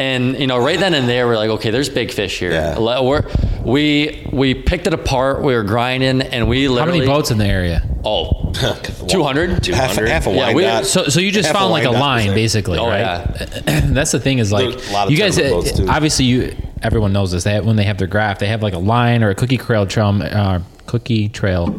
Man. 0.00 0.24
And 0.26 0.40
you 0.40 0.46
know, 0.46 0.58
right 0.58 0.78
then 0.78 0.94
and 0.94 1.08
there, 1.08 1.26
we're 1.26 1.36
like, 1.36 1.50
okay, 1.50 1.70
there's 1.70 1.88
big 1.88 2.10
fish 2.12 2.38
here. 2.38 2.52
Yeah. 2.52 2.78
We're, 3.00 3.22
we 3.64 4.26
we 4.32 4.54
picked 4.54 4.86
it 4.86 4.94
apart. 4.94 5.42
We 5.42 5.54
were 5.54 5.62
grinding, 5.62 6.22
and 6.22 6.48
we 6.48 6.66
How 6.66 6.86
many 6.86 7.04
boats 7.04 7.30
in 7.30 7.38
the 7.38 7.46
area? 7.46 7.82
Oh, 8.04 8.50
200? 9.08 9.66
half, 9.66 9.96
half 9.96 10.26
a 10.26 10.30
Yeah, 10.30 10.36
wine 10.46 10.56
we- 10.56 10.62
dot. 10.62 10.86
So, 10.86 11.04
so 11.04 11.20
you 11.20 11.30
just 11.30 11.48
half 11.48 11.56
found 11.56 11.70
like 11.70 11.84
a 11.84 11.88
wine 11.90 11.92
dot 11.92 12.00
was 12.00 12.00
line, 12.00 12.26
there. 12.28 12.34
basically, 12.34 12.78
Oh, 12.78 12.88
right? 12.88 13.26
That's 13.66 14.12
the 14.12 14.20
thing 14.20 14.38
is 14.38 14.50
like 14.50 14.64
a 14.88 14.92
lot 14.92 15.06
of 15.06 15.10
you 15.12 15.18
guys. 15.18 15.36
boats, 15.38 15.72
too. 15.72 15.86
obviously, 15.88 16.24
you 16.24 16.56
everyone 16.82 17.12
knows 17.12 17.32
this. 17.32 17.44
They 17.44 17.60
when 17.60 17.76
they 17.76 17.84
have 17.84 17.98
their 17.98 18.08
graph, 18.08 18.38
they 18.38 18.46
have 18.48 18.62
like 18.62 18.72
a 18.74 18.78
line 18.78 19.22
or 19.22 19.28
a 19.30 19.34
cookie 19.34 19.58
trail 19.58 19.86
trail, 19.86 20.18
uh, 20.22 20.60
cookie 20.86 21.28
trail, 21.28 21.74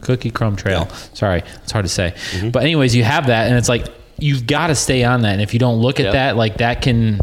cookie 0.00 0.30
crumb 0.30 0.54
trail. 0.54 0.88
Sorry, 1.14 1.42
it's 1.64 1.72
hard 1.72 1.84
to 1.84 1.88
say. 1.90 2.14
Mm-hmm. 2.30 2.50
But 2.50 2.62
anyways, 2.62 2.94
you 2.94 3.02
have 3.02 3.26
that, 3.26 3.48
and 3.48 3.56
it's 3.56 3.68
like 3.68 3.88
you've 4.18 4.46
got 4.46 4.68
to 4.68 4.74
stay 4.74 5.04
on 5.04 5.22
that. 5.22 5.32
And 5.34 5.42
if 5.42 5.52
you 5.52 5.60
don't 5.60 5.78
look 5.78 6.00
at 6.00 6.04
Yep. 6.06 6.12
that, 6.12 6.36
like 6.36 6.56
that 6.58 6.82
can 6.82 7.20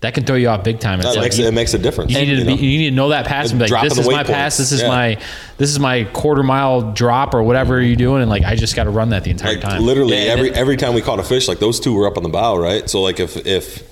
that 0.00 0.14
can 0.14 0.24
throw 0.24 0.34
you 0.36 0.48
off 0.48 0.64
big 0.64 0.80
time. 0.80 0.98
It's 0.98 1.08
That 1.08 1.14
like 1.16 1.26
makes, 1.26 1.38
you, 1.38 1.46
it 1.46 1.54
makes 1.54 1.74
a 1.74 1.78
difference. 1.78 2.10
you 2.10 2.18
need 2.18 2.24
to 2.26 2.32
you 2.32 2.44
be, 2.44 2.54
know? 2.54 2.60
you 2.60 2.78
need 2.78 2.90
to 2.90 2.96
know 2.96 3.08
that 3.10 3.24
pass 3.26 3.50
and 3.50 3.60
be 3.60 3.68
like, 3.68 3.82
this 3.84 3.96
is 3.98 4.06
my 4.08 4.22
waypoints. 4.24 4.26
pass. 4.26 4.56
This 4.56 4.72
is 4.72 4.82
Yeah. 4.82 4.88
my 4.88 5.18
this 5.58 5.70
is 5.70 5.78
my 5.78 6.04
quarter 6.04 6.42
mile 6.42 6.92
drop 6.92 7.34
or 7.34 7.42
whatever 7.42 7.80
you're 7.80 7.94
doing, 7.96 8.22
and 8.22 8.30
like 8.30 8.42
I 8.42 8.56
just 8.56 8.74
got 8.74 8.84
to 8.84 8.90
run 8.90 9.10
that 9.10 9.22
the 9.24 9.30
entire 9.30 9.52
like 9.52 9.60
time. 9.60 9.82
literally 9.82 10.16
Yeah, 10.16 10.32
every 10.32 10.48
it- 10.48 10.56
every 10.56 10.76
time 10.76 10.94
we 10.94 11.02
caught 11.02 11.20
a 11.20 11.22
fish, 11.22 11.46
like 11.48 11.60
those 11.60 11.78
two 11.78 11.94
were 11.94 12.06
up 12.06 12.16
on 12.16 12.22
the 12.24 12.28
bow, 12.28 12.56
right? 12.56 12.88
So 12.90 13.00
like 13.02 13.20
if 13.20 13.36
if 13.46 13.82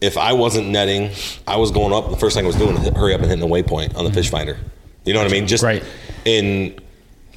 if 0.00 0.16
I 0.18 0.32
wasn't 0.32 0.68
netting, 0.68 1.10
I 1.46 1.56
was 1.56 1.70
going 1.70 1.92
up. 1.92 2.10
The 2.10 2.16
first 2.16 2.34
thing 2.36 2.44
I 2.44 2.48
was 2.48 2.56
doing, 2.56 2.74
was 2.74 2.88
hurry 2.90 3.14
up 3.14 3.20
and 3.20 3.30
hitting 3.30 3.46
the 3.46 3.52
waypoint 3.52 3.96
on 3.96 4.04
the 4.04 4.12
fish 4.12 4.26
mm-hmm. 4.26 4.36
finder. 4.36 4.58
You 5.04 5.14
know 5.14 5.20
what 5.20 5.28
I 5.28 5.32
mean? 5.32 5.46
Just 5.46 5.62
Right. 5.62 5.82
In, 6.24 6.78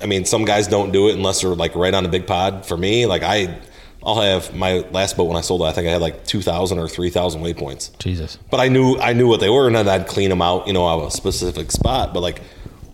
I 0.02 0.06
mean, 0.08 0.26
some 0.26 0.46
guys 0.46 0.68
don't 0.68 0.92
do 0.92 1.08
it 1.10 1.16
unless 1.16 1.42
they're 1.42 1.56
like 1.56 1.76
right 1.76 1.94
on 1.94 2.06
a 2.06 2.10
big 2.10 2.26
pod. 2.28 2.66
For 2.66 2.76
me, 2.78 3.06
like 3.06 3.22
I, 3.24 3.58
I'll 4.06 4.22
have 4.22 4.54
my 4.56 4.86
last 4.92 5.18
boat 5.18 5.24
when 5.26 5.36
I 5.38 5.42
sold 5.42 5.62
it. 5.62 5.66
I 5.66 5.72
think 5.72 5.88
I 5.88 5.92
had 5.92 6.02
like 6.02 6.26
two 6.26 6.42
thousand 6.42 6.78
or 6.80 6.88
three 6.88 7.10
thousand 7.10 7.42
waypoints. 7.42 7.98
Jesus. 7.98 8.38
But 8.52 8.60
I 8.60 8.68
knew 8.68 8.98
I 9.00 9.14
knew 9.14 9.28
what 9.28 9.40
they 9.40 9.50
were, 9.50 9.66
and 9.68 9.76
then 9.76 9.88
I'd 9.90 10.08
clean 10.08 10.30
them 10.30 10.42
out, 10.42 10.68
you 10.68 10.74
know, 10.74 10.84
on 10.84 11.06
a 11.08 11.12
specific 11.12 11.72
spot. 11.72 12.14
But 12.14 12.20
like, 12.22 12.42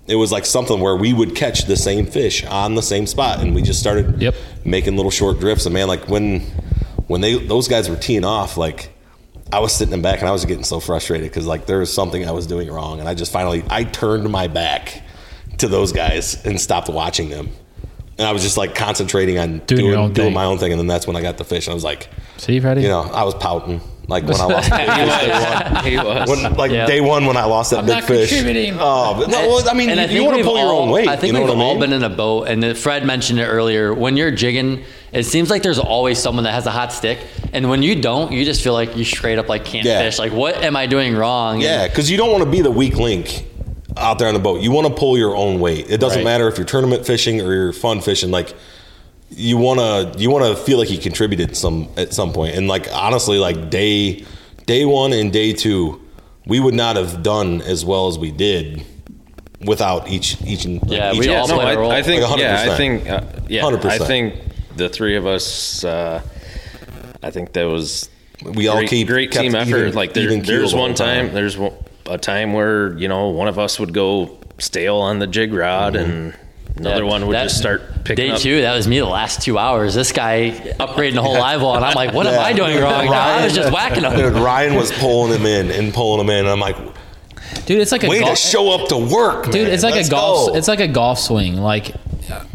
it 0.08 0.16
was 0.16 0.32
like 0.32 0.46
something 0.46 0.80
where 0.80 0.96
we 0.96 1.12
would 1.14 1.36
catch 1.36 1.66
the 1.66 1.76
same 1.76 2.06
fish 2.06 2.46
on 2.46 2.76
the 2.76 2.82
same 2.82 3.06
spot, 3.08 3.42
and 3.42 3.54
we 3.54 3.62
just 3.62 3.80
started 3.80 4.22
Yep. 4.22 4.36
making 4.64 4.96
little 4.96 5.12
short 5.12 5.40
drifts. 5.40 5.66
And 5.66 5.74
man, 5.74 5.88
like 5.90 6.08
when 6.08 6.40
when 7.08 7.20
they 7.20 7.38
those 7.46 7.68
guys 7.68 7.90
were 7.90 7.98
teeing 7.98 8.24
off, 8.24 8.56
like 8.56 8.90
I 9.52 9.60
was 9.60 9.74
sitting 9.76 9.94
in 9.94 10.02
back, 10.02 10.20
and 10.20 10.30
I 10.30 10.32
was 10.32 10.46
getting 10.46 10.64
so 10.64 10.80
frustrated 10.80 11.30
because 11.30 11.46
like 11.46 11.66
there 11.66 11.80
was 11.80 11.92
something 11.94 12.26
I 12.26 12.32
was 12.32 12.48
doing 12.48 12.72
wrong, 12.72 13.02
and 13.02 13.10
I 13.10 13.16
just 13.16 13.34
finally 13.34 13.66
I 13.70 13.84
turned 13.84 14.30
my 14.30 14.48
back 14.48 15.04
to 15.58 15.68
those 15.68 15.92
guys 15.92 16.42
and 16.46 16.60
stopped 16.60 16.88
watching 16.88 17.30
them. 17.30 17.50
And 18.22 18.28
I 18.28 18.34
was 18.34 18.44
just 18.44 18.56
like 18.56 18.76
concentrating 18.76 19.40
on 19.40 19.58
Doing 19.66 19.66
doing, 19.66 19.86
your 19.94 20.10
doing, 20.12 20.32
my 20.32 20.46
own 20.46 20.60
thing, 20.60 20.72
and 20.72 20.80
then 20.80 20.86
that's 20.86 21.08
when 21.08 21.16
I 21.16 21.22
got 21.24 21.40
the 21.40 21.44
fish. 21.44 21.66
And 21.66 21.72
I 21.72 21.74
was 21.74 21.84
like, 21.84 22.08
See, 22.38 22.60
Freddie? 22.60 22.84
you 22.84 22.88
know, 22.88 23.02
I 23.02 23.24
was 23.24 23.34
pouting 23.34 23.82
like 24.08 24.26
when 24.26 24.36
I 24.36 24.46
lost 24.46 24.70
the 24.70 24.76
big 24.78 25.84
fish. 25.84 25.92
he 25.92 25.98
was. 25.98 26.30
When, 26.30 26.54
like 26.54 26.72
Yeah. 26.72 26.86
day 26.86 27.02
one 27.02 27.26
when 27.26 27.36
I 27.36 27.46
lost 27.46 27.72
that 27.72 27.80
I'm 27.80 27.86
big 27.88 27.96
not 27.96 28.04
fish. 28.04 28.32
Oh, 28.80 29.16
but 29.20 29.30
no, 29.32 29.48
well, 29.48 29.68
I 29.68 29.74
mean, 29.74 29.90
And 29.90 30.00
you, 30.00 30.06
I 30.06 30.08
think 30.08 30.24
want 30.26 30.34
to 30.34 30.38
we've 30.38 30.46
pull 30.46 30.58
your 30.60 30.72
own 30.72 30.90
weight. 30.92 31.08
I 31.08 31.16
think 31.16 31.28
you 31.28 31.34
know 31.34 31.40
we've 31.46 31.50
what 31.50 31.58
I 31.58 31.64
all 31.66 31.72
mean? 31.74 31.80
been 31.82 31.94
in 31.94 32.04
a 32.04 32.10
boat, 32.10 32.44
and 32.48 32.62
then 32.62 32.76
Fred 32.76 33.06
mentioned 33.06 33.40
it 33.40 33.46
earlier. 33.48 33.92
When 33.92 34.18
you're 34.18 34.30
jigging, 34.30 34.84
it 35.12 35.24
seems 35.24 35.50
like 35.50 35.64
there's 35.64 35.80
always 35.80 36.20
someone 36.20 36.44
that 36.44 36.54
has 36.54 36.68
a 36.68 36.72
hot 36.72 36.94
stick, 36.94 37.18
and 37.54 37.70
when 37.72 37.82
you 37.82 38.00
don't, 38.00 38.32
you 38.32 38.46
just 38.46 38.62
feel 38.64 38.74
like 38.74 38.96
you 38.96 39.04
straight 39.04 39.40
up 39.40 39.50
like 39.50 39.66
can't 39.66 39.86
Yeah. 39.86 40.00
fish. 40.04 40.20
Like, 40.20 40.32
what 40.32 40.58
am 40.58 40.76
I 40.76 40.86
doing 40.86 41.16
wrong? 41.16 41.60
yeah, 41.62 41.88
because 41.88 42.12
you 42.12 42.18
don't 42.18 42.32
want 42.32 42.44
to 42.44 42.50
be 42.52 42.62
the 42.62 42.72
weak 42.72 42.98
link 42.98 43.46
out 43.98 44.20
there 44.20 44.28
on 44.28 44.34
the 44.34 44.40
boat. 44.40 44.62
You 44.62 44.72
want 44.72 44.88
to 44.88 44.94
pull 44.94 45.18
your 45.18 45.36
own 45.36 45.60
weight. 45.60 45.90
It 45.90 46.00
doesn't 46.00 46.20
Right. 46.20 46.24
matter 46.26 46.48
if 46.48 46.58
you're 46.58 46.66
tournament 46.66 47.06
fishing 47.06 47.42
or 47.42 47.54
you're 47.54 47.74
fun 47.74 48.02
fishing. 48.02 48.32
Like 48.32 48.54
you 49.30 49.58
want 49.58 49.80
to, 49.80 50.20
you 50.22 50.30
want 50.30 50.46
to 50.46 50.56
feel 50.64 50.78
like 50.78 50.90
you 50.90 50.98
contributed 50.98 51.56
some 51.56 51.88
at 51.98 52.14
some 52.14 52.34
point. 52.34 52.56
And 52.56 52.68
like 52.68 52.88
honestly, 52.94 53.38
like 53.38 53.70
day 53.70 54.26
day 54.66 54.86
one 54.86 55.14
and 55.14 55.32
day 55.32 55.54
two, 55.54 56.02
we 56.46 56.60
would 56.60 56.74
not 56.74 56.96
have 56.96 57.22
done 57.24 57.62
as 57.62 57.84
well 57.86 58.08
as 58.08 58.18
we 58.18 58.32
did 58.32 58.84
without 59.66 60.08
each 60.10 60.38
each. 60.46 60.66
Like, 60.66 60.82
Yeah, 60.88 61.12
each 61.14 61.20
we 61.20 61.30
all 61.30 61.38
episode. 61.40 61.56
played 61.56 61.68
I, 61.68 61.72
a 61.74 61.78
role. 61.80 61.92
I 61.92 62.02
think 62.02 62.24
Like 62.24 62.40
yeah, 62.40 62.66
100%. 62.66 62.70
I 62.70 62.78
think 62.78 63.10
uh, 63.10 63.22
yeah, 63.48 63.62
100%. 63.64 63.86
I 63.86 63.98
think 64.00 64.36
the 64.78 64.90
three 64.90 65.16
of 65.18 65.26
us. 65.26 65.84
Uh, 65.84 66.22
I 67.24 67.30
think 67.30 67.54
that 67.54 67.66
was 67.66 68.10
We 68.44 68.68
all 68.68 68.78
great, 68.78 68.90
keep 68.90 69.08
great 69.08 69.32
team 69.32 69.54
effort. 69.54 69.78
even- 69.78 69.94
like 69.94 70.14
there, 70.14 70.24
even 70.24 70.42
keel 70.42 70.58
there's 70.58 70.72
the 70.72 70.78
whole 70.78 70.88
one 70.88 70.96
time, 70.96 71.34
there's 71.34 71.56
one, 71.58 71.74
a 72.08 72.18
time 72.18 72.54
where 72.54 72.98
you 72.98 73.08
know 73.08 73.30
one 73.30 73.48
of 73.48 73.58
us 73.60 73.80
would 73.80 73.94
go 73.94 74.38
stale 74.58 74.98
on 74.98 75.20
the 75.20 75.28
jig 75.28 75.54
rod 75.54 75.94
Mm-hmm. 75.94 76.12
and 76.12 76.34
another 76.78 77.04
Yeah, 77.04 77.10
one 77.10 77.28
would 77.28 77.34
that- 77.36 77.44
just 77.44 77.58
start 77.58 77.82
picking 78.04 78.16
Day 78.28 78.32
up. 78.32 78.40
two, 78.40 78.62
that 78.62 78.74
was 78.76 78.88
me 78.88 79.00
the 79.00 79.06
last 79.06 79.42
two 79.42 79.58
hours. 79.58 79.94
This 79.94 80.12
guy 80.12 80.52
upgrading 80.80 81.16
the 81.16 81.22
whole 81.22 81.34
live 81.38 81.62
wall, 81.62 81.76
and 81.76 81.86
I'm 81.86 81.94
like, 81.96 82.14
what 82.14 82.26
am 82.28 82.40
I 82.40 82.54
doing 82.54 82.80
wrong? 82.82 83.06
now? 83.06 83.38
I 83.40 83.44
was 83.44 83.54
just 83.54 83.72
whacking 83.72 84.04
him. 84.04 84.16
Dude, 84.16 84.34
Ryan 84.34 84.76
was 84.76 84.92
pulling 84.94 85.34
him 85.34 85.46
in 85.46 85.70
and 85.72 85.94
pulling 85.94 86.20
him 86.22 86.30
in. 86.30 86.40
And 86.40 86.50
I'm 86.50 86.60
like, 86.60 86.78
Dude, 87.66 87.80
it's 87.80 87.92
like 87.92 88.04
a 88.04 88.10
way 88.10 88.20
to 88.24 88.36
show 88.36 88.72
up 88.72 88.88
to 88.90 88.98
work, 88.98 89.46
dude. 89.46 89.66
man. 89.66 89.68
It's 89.74 89.84
like 89.84 89.96
Let's 89.96 90.08
a 90.08 90.12
golf. 90.12 90.50
go. 90.52 90.56
It's 90.56 90.68
like 90.68 90.80
a 90.80 90.88
golf 90.88 91.20
swing. 91.20 91.58
Like 91.58 91.94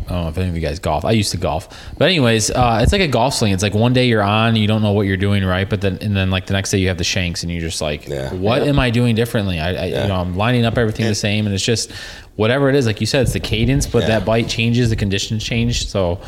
I 0.07 0.13
don't 0.13 0.23
know 0.23 0.29
if 0.29 0.39
any 0.39 0.49
of 0.49 0.55
you 0.55 0.61
guys 0.61 0.79
golf. 0.79 1.05
I 1.05 1.11
used 1.13 1.33
to 1.33 1.37
golf, 1.37 1.69
but 1.99 2.05
anyways, 2.07 2.51
uh, 2.51 2.81
it's 2.83 2.93
like 2.93 3.01
a 3.01 3.09
golf 3.09 3.35
swing. 3.35 3.53
It's 3.53 3.63
like 3.63 3.75
one 3.75 3.93
day 3.93 4.07
you're 4.07 4.23
on, 4.23 4.55
you 4.57 4.67
don't 4.69 4.83
know 4.83 4.93
what 4.93 5.03
you're 5.07 5.17
doing 5.17 5.45
right, 5.45 5.69
but 5.69 5.81
then 5.81 5.99
and 6.01 6.17
then 6.17 6.31
like 6.31 6.47
the 6.47 6.53
next 6.53 6.71
day 6.71 6.79
you 6.79 6.89
have 6.89 6.99
the 6.99 7.05
shanks, 7.05 7.43
and 7.43 7.51
you're 7.51 7.61
just 7.61 7.81
like, 7.81 8.07
Yeah. 8.09 8.33
what 8.35 8.63
am 8.63 8.79
I 8.79 8.91
doing 8.91 9.15
differently? 9.17 9.59
I, 9.59 9.69
I 9.71 9.73
Yeah. 9.87 10.03
you 10.03 10.09
know 10.09 10.17
I'm 10.17 10.37
lining 10.37 10.65
up 10.65 10.79
everything 10.79 11.07
the 11.07 11.15
same, 11.15 11.47
and 11.47 11.55
it's 11.55 11.65
just 11.65 11.91
whatever 12.37 12.69
it 12.69 12.77
is. 12.77 12.87
Like 12.87 13.01
you 13.01 13.07
said, 13.07 13.23
it's 13.23 13.33
the 13.33 13.41
cadence, 13.41 13.87
but 13.87 14.03
Yeah. 14.03 14.09
that 14.09 14.25
bite 14.25 14.49
changes, 14.49 14.91
the 14.91 14.97
conditions 14.97 15.43
change. 15.43 15.89
So 15.89 16.21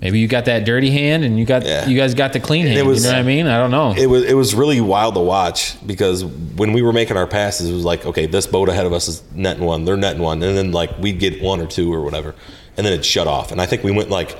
maybe 0.00 0.18
you 0.20 0.28
got 0.28 0.44
that 0.44 0.64
dirty 0.64 0.90
hand, 0.90 1.24
and 1.24 1.38
you 1.38 1.44
got 1.44 1.64
Yeah. 1.64 1.88
you 1.88 1.96
guys 1.96 2.12
got 2.14 2.32
the 2.34 2.40
clean 2.40 2.66
hand. 2.66 2.86
was- 2.86 3.04
you 3.04 3.10
know 3.10 3.16
what 3.16 3.20
I 3.20 3.22
mean? 3.22 3.46
I 3.46 3.58
don't 3.58 3.70
know. 3.70 3.94
it 3.96 4.06
was 4.06 4.24
it 4.24 4.34
was 4.34 4.54
really 4.54 4.80
wild 4.82 5.14
to 5.14 5.20
watch 5.20 5.74
because 5.86 6.24
when 6.24 6.72
we 6.74 6.82
were 6.82 6.92
making 6.92 7.16
our 7.16 7.26
passes, 7.26 7.70
it 7.70 7.72
was 7.72 7.84
like, 7.84 8.04
okay, 8.04 8.26
this 8.26 8.46
boat 8.46 8.68
ahead 8.68 8.84
of 8.86 8.92
us 8.92 9.08
is 9.08 9.22
netting 9.34 9.64
one, 9.64 9.84
they're 9.86 9.96
netting 9.96 10.20
one, 10.22 10.42
and 10.42 10.56
then 10.58 10.72
like 10.72 10.90
we'd 11.00 11.18
get 11.18 11.40
one 11.42 11.60
or 11.60 11.66
two 11.66 11.92
or 11.92 12.02
whatever, 12.02 12.34
and 12.78 12.86
then 12.86 12.94
it 12.94 13.04
shut 13.04 13.26
off. 13.26 13.52
And 13.52 13.60
I 13.60 13.66
think 13.66 13.82
we 13.84 13.90
went 13.90 14.08
like 14.08 14.34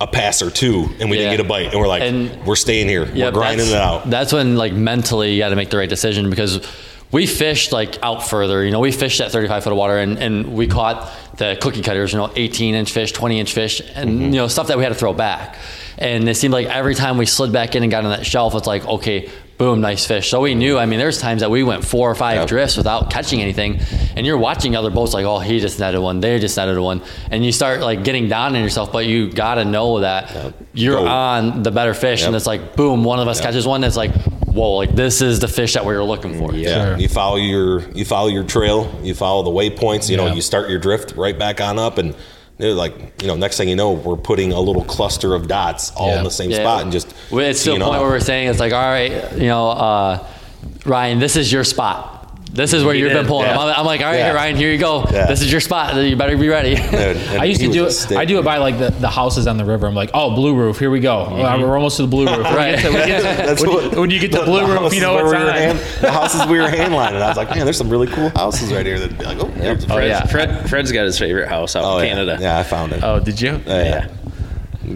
a 0.00 0.06
pass 0.06 0.42
or 0.42 0.50
two, 0.50 0.88
and 1.00 1.08
we 1.08 1.16
Yeah. 1.16 1.24
didn't 1.30 1.36
get 1.38 1.46
a 1.46 1.48
bite, 1.48 1.66
and 1.70 1.80
we're 1.80 1.86
like, 1.88 2.02
And- 2.02 2.44
we're 2.44 2.56
staying 2.56 2.88
here, 2.88 3.08
Yeah, 3.14 3.26
we're 3.26 3.30
grinding 3.32 3.68
it 3.68 3.74
out. 3.74 4.10
That's 4.10 4.32
when 4.32 4.56
like 4.56 4.72
mentally 4.72 5.32
you 5.34 5.38
got 5.38 5.50
to 5.50 5.56
make 5.56 5.70
the 5.70 5.78
right 5.78 5.88
decision 5.88 6.28
because 6.30 6.60
we 7.12 7.26
fished 7.26 7.70
like 7.72 7.96
out 8.02 8.26
further. 8.28 8.64
You 8.64 8.72
know, 8.72 8.80
we 8.80 8.90
fished 8.90 9.20
at 9.20 9.30
35 9.30 9.62
foot 9.62 9.70
of 9.70 9.76
water 9.78 9.98
and, 9.98 10.18
and 10.18 10.52
we 10.54 10.66
caught 10.66 11.10
the 11.38 11.56
cookie 11.60 11.80
cutters. 11.82 12.12
You 12.12 12.18
know, 12.18 12.30
18 12.34 12.74
inch 12.74 12.90
fish, 12.92 13.12
20 13.12 13.38
inch 13.38 13.52
fish, 13.52 13.80
and 13.94 14.10
Mm-hmm. 14.10 14.22
you 14.24 14.30
know 14.40 14.48
stuff 14.48 14.66
that 14.66 14.76
we 14.78 14.82
had 14.82 14.92
to 14.92 14.98
throw 14.98 15.12
back. 15.12 15.56
And 15.96 16.28
it 16.28 16.34
seemed 16.36 16.52
like 16.52 16.66
every 16.66 16.96
time 16.96 17.16
we 17.18 17.26
slid 17.26 17.52
back 17.52 17.76
in 17.76 17.84
and 17.84 17.92
got 17.92 18.04
on 18.04 18.10
that 18.10 18.26
shelf, 18.26 18.54
it's 18.56 18.66
like 18.66 18.84
okay. 18.86 19.28
Boom, 19.56 19.80
nice 19.80 20.04
fish. 20.04 20.30
So 20.30 20.40
we 20.40 20.54
knew. 20.56 20.78
I 20.78 20.86
mean, 20.86 20.98
there's 20.98 21.18
times 21.20 21.40
that 21.42 21.50
we 21.50 21.62
went 21.62 21.84
four 21.84 22.10
or 22.10 22.14
five 22.16 22.38
Yep. 22.38 22.48
drifts 22.48 22.76
without 22.76 23.08
catching 23.10 23.40
anything, 23.40 23.78
and 24.16 24.26
you're 24.26 24.36
watching 24.36 24.74
other 24.74 24.90
boats 24.90 25.14
like, 25.14 25.24
oh, 25.24 25.38
he 25.38 25.60
just 25.60 25.78
netted 25.78 26.00
one, 26.00 26.18
they 26.18 26.40
just 26.40 26.56
netted 26.56 26.76
one, 26.78 27.02
and 27.30 27.44
you 27.44 27.52
start 27.52 27.80
like 27.80 28.02
getting 28.02 28.28
down 28.28 28.56
on 28.56 28.62
yourself. 28.62 28.90
But 28.90 29.06
you 29.06 29.30
got 29.30 29.54
to 29.54 29.64
know 29.64 30.00
that 30.00 30.54
you're 30.72 30.96
Go. 30.96 31.06
on 31.06 31.62
the 31.62 31.70
better 31.70 31.94
fish, 31.94 32.24
and 32.26 32.34
it's 32.34 32.46
like 32.46 32.74
boom, 32.74 33.04
one 33.04 33.20
of 33.20 33.28
us 33.28 33.40
catches 33.40 33.64
one 33.64 33.80
that's 33.80 33.96
like, 33.96 34.12
whoa, 34.46 34.72
like 34.72 34.94
this 34.96 35.22
is 35.22 35.38
the 35.38 35.48
fish 35.48 35.74
that 35.74 35.84
we 35.86 35.94
were 35.94 36.02
looking 36.04 36.36
for. 36.36 36.52
Yeah, 36.52 36.86
Sure. 36.88 36.98
you 36.98 37.08
follow 37.08 37.36
your 37.36 37.88
you 37.92 38.04
follow 38.04 38.26
your 38.28 38.44
trail, 38.44 38.92
you 39.04 39.14
follow 39.14 39.44
the 39.44 39.50
waypoints. 39.50 40.10
You 40.10 40.16
know, 40.16 40.26
you 40.34 40.42
start 40.42 40.68
your 40.68 40.80
drift 40.80 41.14
right 41.16 41.38
back 41.38 41.60
on 41.60 41.78
up, 41.78 41.98
and 41.98 42.16
they're 42.58 42.72
like, 42.74 42.94
you 43.22 43.26
know, 43.28 43.34
next 43.36 43.56
thing 43.56 43.68
you 43.68 43.76
know, 43.76 43.92
we're 43.92 44.16
putting 44.16 44.52
a 44.52 44.60
little 44.60 44.84
cluster 44.84 45.34
of 45.34 45.48
dots 45.48 45.90
all 45.96 46.08
Yeah. 46.08 46.18
in 46.18 46.24
the 46.24 46.30
same 46.30 46.50
Yeah. 46.50 46.58
spot, 46.60 46.82
and 46.82 46.92
just 46.92 47.08
It's 47.32 47.64
the 47.64 47.70
point 47.72 47.82
off. 47.82 47.90
where 48.00 48.00
we're 48.10 48.20
saying 48.20 48.48
it's 48.48 48.60
like, 48.60 48.72
all 48.72 48.80
right, 48.82 49.12
you 49.36 49.48
know, 49.48 49.68
uh, 49.70 50.18
Ryan, 50.86 51.18
this 51.18 51.36
is 51.36 51.50
your 51.52 51.64
spot. 51.64 52.13
This 52.54 52.72
is 52.72 52.84
where 52.84 52.94
He 52.94 53.00
you've 53.00 53.12
been 53.12 53.26
pulling 53.26 53.46
yeah. 53.46 53.54
them. 53.54 53.62
I'm, 53.66 53.80
I'm 53.80 53.84
like, 53.84 54.00
all 54.00 54.06
right, 54.06 54.18
Yeah. 54.18 54.26
here, 54.26 54.34
Ryan, 54.34 54.54
here 54.56 54.70
you 54.70 54.78
go. 54.78 55.04
Yeah. 55.10 55.26
This 55.26 55.42
is 55.42 55.50
your 55.50 55.60
spot. 55.60 55.96
You 55.96 56.14
better 56.14 56.36
be 56.36 56.48
ready. 56.48 56.76
Dude, 56.76 56.86
I 57.40 57.44
used 57.46 57.60
to 57.60 57.70
do 57.72 57.84
it. 57.86 57.90
stick. 57.90 58.16
I 58.16 58.24
do 58.24 58.38
it 58.38 58.44
by 58.44 58.58
like 58.58 58.78
the, 58.78 58.90
the 58.90 59.08
houses 59.08 59.48
on 59.48 59.56
the 59.56 59.64
river. 59.64 59.88
I'm 59.88 59.94
like, 59.96 60.10
oh, 60.14 60.34
blue 60.36 60.54
roof. 60.54 60.78
Here 60.78 60.88
we 60.90 61.00
go. 61.00 61.22
Uh, 61.22 61.58
We're 61.60 61.74
almost 61.76 61.96
to 61.96 62.02
the 62.02 62.08
blue 62.08 62.26
roof. 62.28 62.44
Right. 62.44 62.78
When 62.84 63.00
you 63.00 63.06
get 63.06 63.22
to- 63.22 63.30
when 63.30 63.40
you 63.40 63.50
get 63.50 63.58
to- 63.64 63.70
when 63.70 63.92
you- 63.92 64.00
when 64.00 64.10
you 64.10 64.20
get 64.20 64.32
to 64.38 64.44
blue 64.44 64.60
the 64.60 64.66
roof, 64.66 64.78
houses 64.78 64.94
you 64.94 65.00
know 65.00 65.14
where 65.14 65.24
it's 65.24 65.32
we 65.32 65.38
were 65.44 65.50
on. 65.50 65.56
hand- 65.56 65.78
the 66.00 66.12
houses 66.12 66.46
we 66.46 66.58
were 66.60 66.68
handlining. 66.68 67.20
I 67.20 67.28
was 67.28 67.36
like, 67.36 67.50
man, 67.50 67.64
there's 67.66 67.76
some 67.78 67.90
really 67.90 68.06
cool 68.06 68.28
houses 68.30 68.72
right 68.72 68.86
here. 68.86 68.98
That'd 69.00 69.18
be 69.18 69.24
like, 69.24 69.38
oh, 69.42 69.48
yeah. 69.56 69.74
Fred, 69.74 69.90
Oh, 69.90 69.98
yeah. 69.98 70.24
Fred, 70.26 70.70
Fred's 70.70 70.92
got 70.92 71.06
his 71.06 71.18
favorite 71.18 71.48
house 71.48 71.74
out 71.74 71.82
Oh, 71.84 71.98
in. 71.98 72.08
Canada. 72.08 72.38
Yeah, 72.40 72.58
I 72.58 72.62
found 72.62 72.92
it. 72.92 73.02
Oh, 73.02 73.18
did 73.18 73.40
you? 73.40 73.60
yeah. 73.66 74.08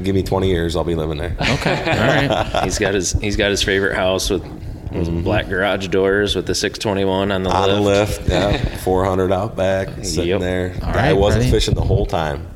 Give 0.02 0.14
me 0.14 0.22
20 0.22 0.48
years, 0.48 0.76
I'll 0.76 0.84
be 0.84 0.94
living 0.94 1.16
there. 1.18 1.34
Okay. 1.40 2.28
All 2.30 2.38
right. 2.52 2.64
He's 2.64 2.78
got 2.78 2.92
his 2.94 3.12
he's 3.12 3.36
got 3.36 3.50
his 3.50 3.62
favorite 3.62 3.94
house 3.96 4.28
with 4.30 4.44
black 4.90 5.48
garage 5.48 5.88
doors 5.88 6.34
with 6.34 6.46
the 6.46 6.54
621 6.54 7.30
on 7.32 7.42
the 7.42 7.50
on 7.50 7.68
the 7.68 7.80
lift. 7.80 8.20
lift, 8.20 8.30
yeah, 8.30 8.76
400 8.84 9.32
out 9.32 9.56
back, 9.56 9.88
sitting 10.04 10.28
Yep. 10.28 10.40
there. 10.40 10.72
All 10.82 10.92
Guy 10.92 11.08
right, 11.08 11.12
wasn't 11.12 11.42
ready? 11.42 11.50
fishing 11.52 11.74
the 11.74 11.82
whole 11.82 12.06
time. 12.06 12.46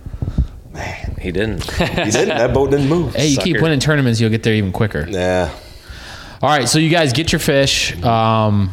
Man, 0.72 1.16
He 1.20 1.30
didn't. 1.32 1.70
he 1.72 1.84
didn't. 2.10 2.28
that 2.28 2.54
boat 2.54 2.70
didn't 2.70 2.88
move. 2.88 3.14
Hey, 3.14 3.26
you 3.28 3.38
keep 3.38 3.60
winning 3.60 3.80
tournaments, 3.80 4.20
you'll 4.20 4.30
get 4.30 4.42
there 4.42 4.54
even 4.54 4.72
quicker. 4.72 5.06
Yeah, 5.08 5.50
All 6.40 6.48
right, 6.48 6.68
so 6.68 6.78
you 6.78 6.88
guys 6.90 7.12
get 7.12 7.30
your 7.32 7.38
fish. 7.38 8.00
Um, 8.02 8.72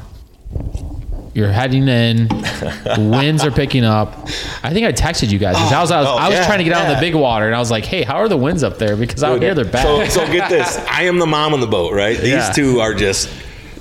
you're 1.34 1.52
heading 1.52 1.88
in. 1.88 2.28
Winds 2.98 3.46
are 3.46 3.52
picking 3.52 3.86
up. 3.86 4.18
I 4.64 4.74
think 4.74 4.88
I 4.88 4.92
texted 4.92 5.30
you 5.30 5.38
guys. 5.38 5.56
'cause 5.56 5.72
I 5.72 5.80
was, 5.82 5.92
I 5.92 6.00
was, 6.00 6.08
Oh, 6.10 6.16
I 6.18 6.28
was 6.28 6.38
yeah, 6.38 6.46
trying 6.48 6.58
to 6.58 6.64
get 6.64 6.74
out 6.74 6.90
in 6.90 6.96
the 6.96 7.00
big 7.00 7.14
water, 7.16 7.46
and 7.46 7.56
I 7.56 7.60
was 7.60 7.70
like, 7.70 7.86
"Hey, 7.86 8.02
how 8.04 8.16
are 8.16 8.28
the 8.28 8.36
winds 8.36 8.64
up 8.64 8.78
there?" 8.80 8.96
Because 8.96 9.24
out 9.24 9.40
here 9.42 9.54
they're 9.54 9.66
So, 9.66 9.72
bad. 9.72 10.12
so 10.12 10.26
get 10.32 10.50
this. 10.50 10.78
I 10.90 11.04
am 11.04 11.20
the 11.20 11.28
mom 11.28 11.54
on 11.54 11.60
the 11.60 11.68
boat, 11.68 11.94
right? 11.94 12.18
These 12.18 12.30
Yeah. 12.32 12.52
two 12.52 12.82
are 12.82 12.94
just 12.96 13.30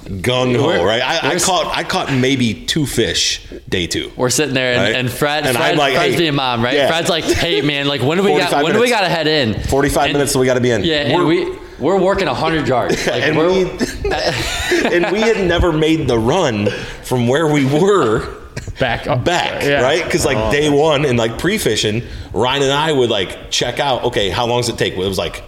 gung 0.08 0.56
ho, 0.56 0.84
right? 0.84 1.02
I, 1.02 1.34
I 1.34 1.38
caught 1.38 1.66
I 1.76 1.84
caught 1.84 2.12
maybe 2.12 2.64
two 2.66 2.86
fish 2.86 3.46
day 3.68 3.86
two. 3.86 4.10
We're 4.16 4.30
sitting 4.30 4.54
there, 4.54 4.72
and, 4.74 4.82
Right. 4.82 4.94
and 4.96 5.10
Fred, 5.10 5.46
And 5.46 5.56
Fred 5.56 5.72
I'm 5.72 5.76
like, 5.78 5.94
Fred's 5.94 6.14
hey, 6.14 6.18
being 6.20 6.34
mom, 6.34 6.62
right? 6.64 6.74
yeah. 6.74 6.88
Fred's 6.88 7.08
like, 7.10 7.24
"Hey, 7.24 7.60
man, 7.60 7.86
like 7.86 8.00
when 8.02 8.18
do 8.18 8.24
we 8.24 8.30
got 8.38 8.50
45 8.50 8.62
when 8.64 8.72
do 8.72 8.78
we 8.80 8.86
minutes. 8.86 9.00
got 9.00 9.08
to 9.08 9.14
head 9.14 9.26
in? 9.26 9.60
45 9.64 10.12
minutes, 10.12 10.32
so 10.32 10.40
we 10.40 10.46
got 10.46 10.54
to 10.54 10.60
be 10.60 10.70
in. 10.70 10.82
Yeah, 10.84 11.14
We're- 11.14 11.14
and 11.16 11.26
we 11.52 11.58
we're 11.78 12.00
working 12.00 12.26
hundred 12.26 12.66
yards. 12.66 13.06
Like 13.06 13.22
and 13.22 13.36
we're, 13.38 13.48
and 14.92 15.12
we 15.12 15.20
had 15.20 15.46
never 15.46 15.72
made 15.72 16.08
the 16.08 16.18
run 16.18 16.66
from 17.04 17.28
where 17.28 17.46
we 17.46 17.64
were 17.66 18.34
back 18.80 19.06
up. 19.06 19.24
back, 19.24 19.62
Yeah. 19.62 19.82
right? 19.82 20.04
Because 20.04 20.24
like 20.24 20.36
oh. 20.36 20.50
day 20.50 20.68
one 20.70 21.04
and 21.04 21.18
like 21.18 21.38
pre-fishing, 21.38 22.02
Ryan 22.32 22.62
and 22.64 22.72
I 22.72 22.92
would 22.92 23.10
like 23.10 23.50
check 23.50 23.78
out. 23.78 24.04
Okay, 24.04 24.30
how 24.30 24.46
long 24.46 24.60
does 24.60 24.68
it 24.70 24.78
take? 24.78 24.94
It 24.94 24.98
was 24.98 25.18
like 25.18 25.44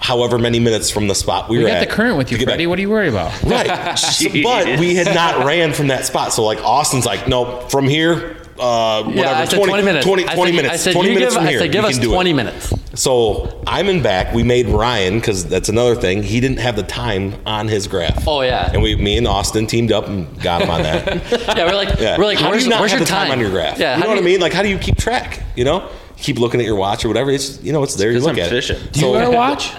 however 0.00 0.38
many 0.38 0.58
minutes 0.58 0.90
from 0.90 1.06
the 1.08 1.14
spot 1.14 1.48
we 1.48 1.58
We 1.58 1.64
were 1.64 1.68
got 1.70 1.76
at. 1.82 1.88
the 1.88 1.94
current 1.94 2.16
with 2.16 2.32
you, 2.32 2.38
get 2.38 2.46
back. 2.48 2.58
What 2.66 2.78
are 2.78 2.82
you 2.82 2.90
worried 2.90 3.08
about? 3.10 3.32
Right. 3.44 3.98
So- 3.98 4.28
but 4.42 4.78
we 4.80 4.94
had 4.94 5.14
not 5.14 5.44
ran 5.44 5.72
from 5.72 5.88
that 5.88 6.04
spot. 6.06 6.32
So 6.32 6.44
like 6.44 6.58
Austin's 6.64 7.06
like, 7.06 7.28
no, 7.28 7.60
from 7.68 7.86
here, 7.86 8.36
uh, 8.58 9.02
whatever, 9.04 9.18
yeah, 9.22 9.38
I 9.40 9.44
said 9.46 9.56
20, 9.64 9.82
minutes. 9.82 10.04
20, 10.06 10.28
I 10.28 10.34
20 10.34 10.50
said, 10.50 10.56
minutes. 10.56 10.74
I 10.74 10.76
said, 10.76 10.92
20 10.92 11.08
you 11.08 11.14
minutes 11.14 11.34
give, 11.34 11.40
from 11.40 11.46
I 11.46 11.50
here. 11.50 11.58
said, 11.60 11.72
give 11.72 11.82
you 11.82 11.88
us 11.88 11.98
twenty 11.98 12.30
it. 12.30 12.34
minutes. 12.34 12.72
So 12.94 13.62
I'm 13.66 13.88
in 13.88 14.02
back. 14.02 14.34
We 14.34 14.42
made 14.42 14.66
Ryan 14.68 15.14
because 15.18 15.46
that's 15.46 15.68
another 15.70 15.94
thing. 15.94 16.22
He 16.22 16.40
didn't 16.40 16.58
have 16.58 16.76
the 16.76 16.82
time 16.82 17.34
on 17.46 17.68
his 17.68 17.86
graph. 17.86 18.26
Oh, 18.28 18.42
yeah. 18.42 18.70
And 18.72 18.82
we, 18.82 18.96
me 18.96 19.16
and 19.16 19.26
Austin 19.26 19.66
teamed 19.66 19.92
up 19.92 20.08
and 20.08 20.26
got 20.42 20.60
him 20.62 20.70
on 20.70 20.82
that. 20.82 21.06
Yeah, 21.56 21.64
we're 21.66 21.74
like, 21.74 21.98
Yeah. 21.98 22.18
we're 22.18 22.24
like, 22.26 22.38
how 22.38 22.50
where's, 22.50 22.62
do 22.64 22.68
you 22.68 22.70
not 22.70 22.80
where's 22.80 22.90
have 22.92 23.00
your 23.00 23.06
the 23.06 23.10
time? 23.10 23.28
time 23.28 23.32
on 23.32 23.40
your 23.40 23.50
graph? 23.50 23.78
Yeah, 23.78 23.94
you 23.94 24.00
know 24.00 24.06
do 24.08 24.12
what 24.16 24.18
I 24.18 24.24
mean? 24.24 24.40
Like, 24.40 24.52
how 24.52 24.62
do 24.62 24.68
you 24.68 24.78
keep 24.78 24.96
track? 24.98 25.42
You 25.56 25.64
know, 25.64 25.88
keep 26.16 26.38
looking 26.38 26.60
at 26.60 26.66
your 26.66 26.76
watch 26.76 27.04
or 27.04 27.08
whatever. 27.08 27.30
It's 27.30 27.62
you 27.62 27.72
know, 27.72 27.82
it's 27.82 27.94
there. 27.94 28.10
You 28.10 28.18
'cause 28.18 28.26
look 28.26 28.36
I'm 28.36 28.42
at 28.42 28.50
fishing. 28.50 28.76
it. 28.76 28.92
Do 28.92 29.00
you 29.00 29.10
wear 29.10 29.24
a 29.24 29.30
watch? 29.34 29.72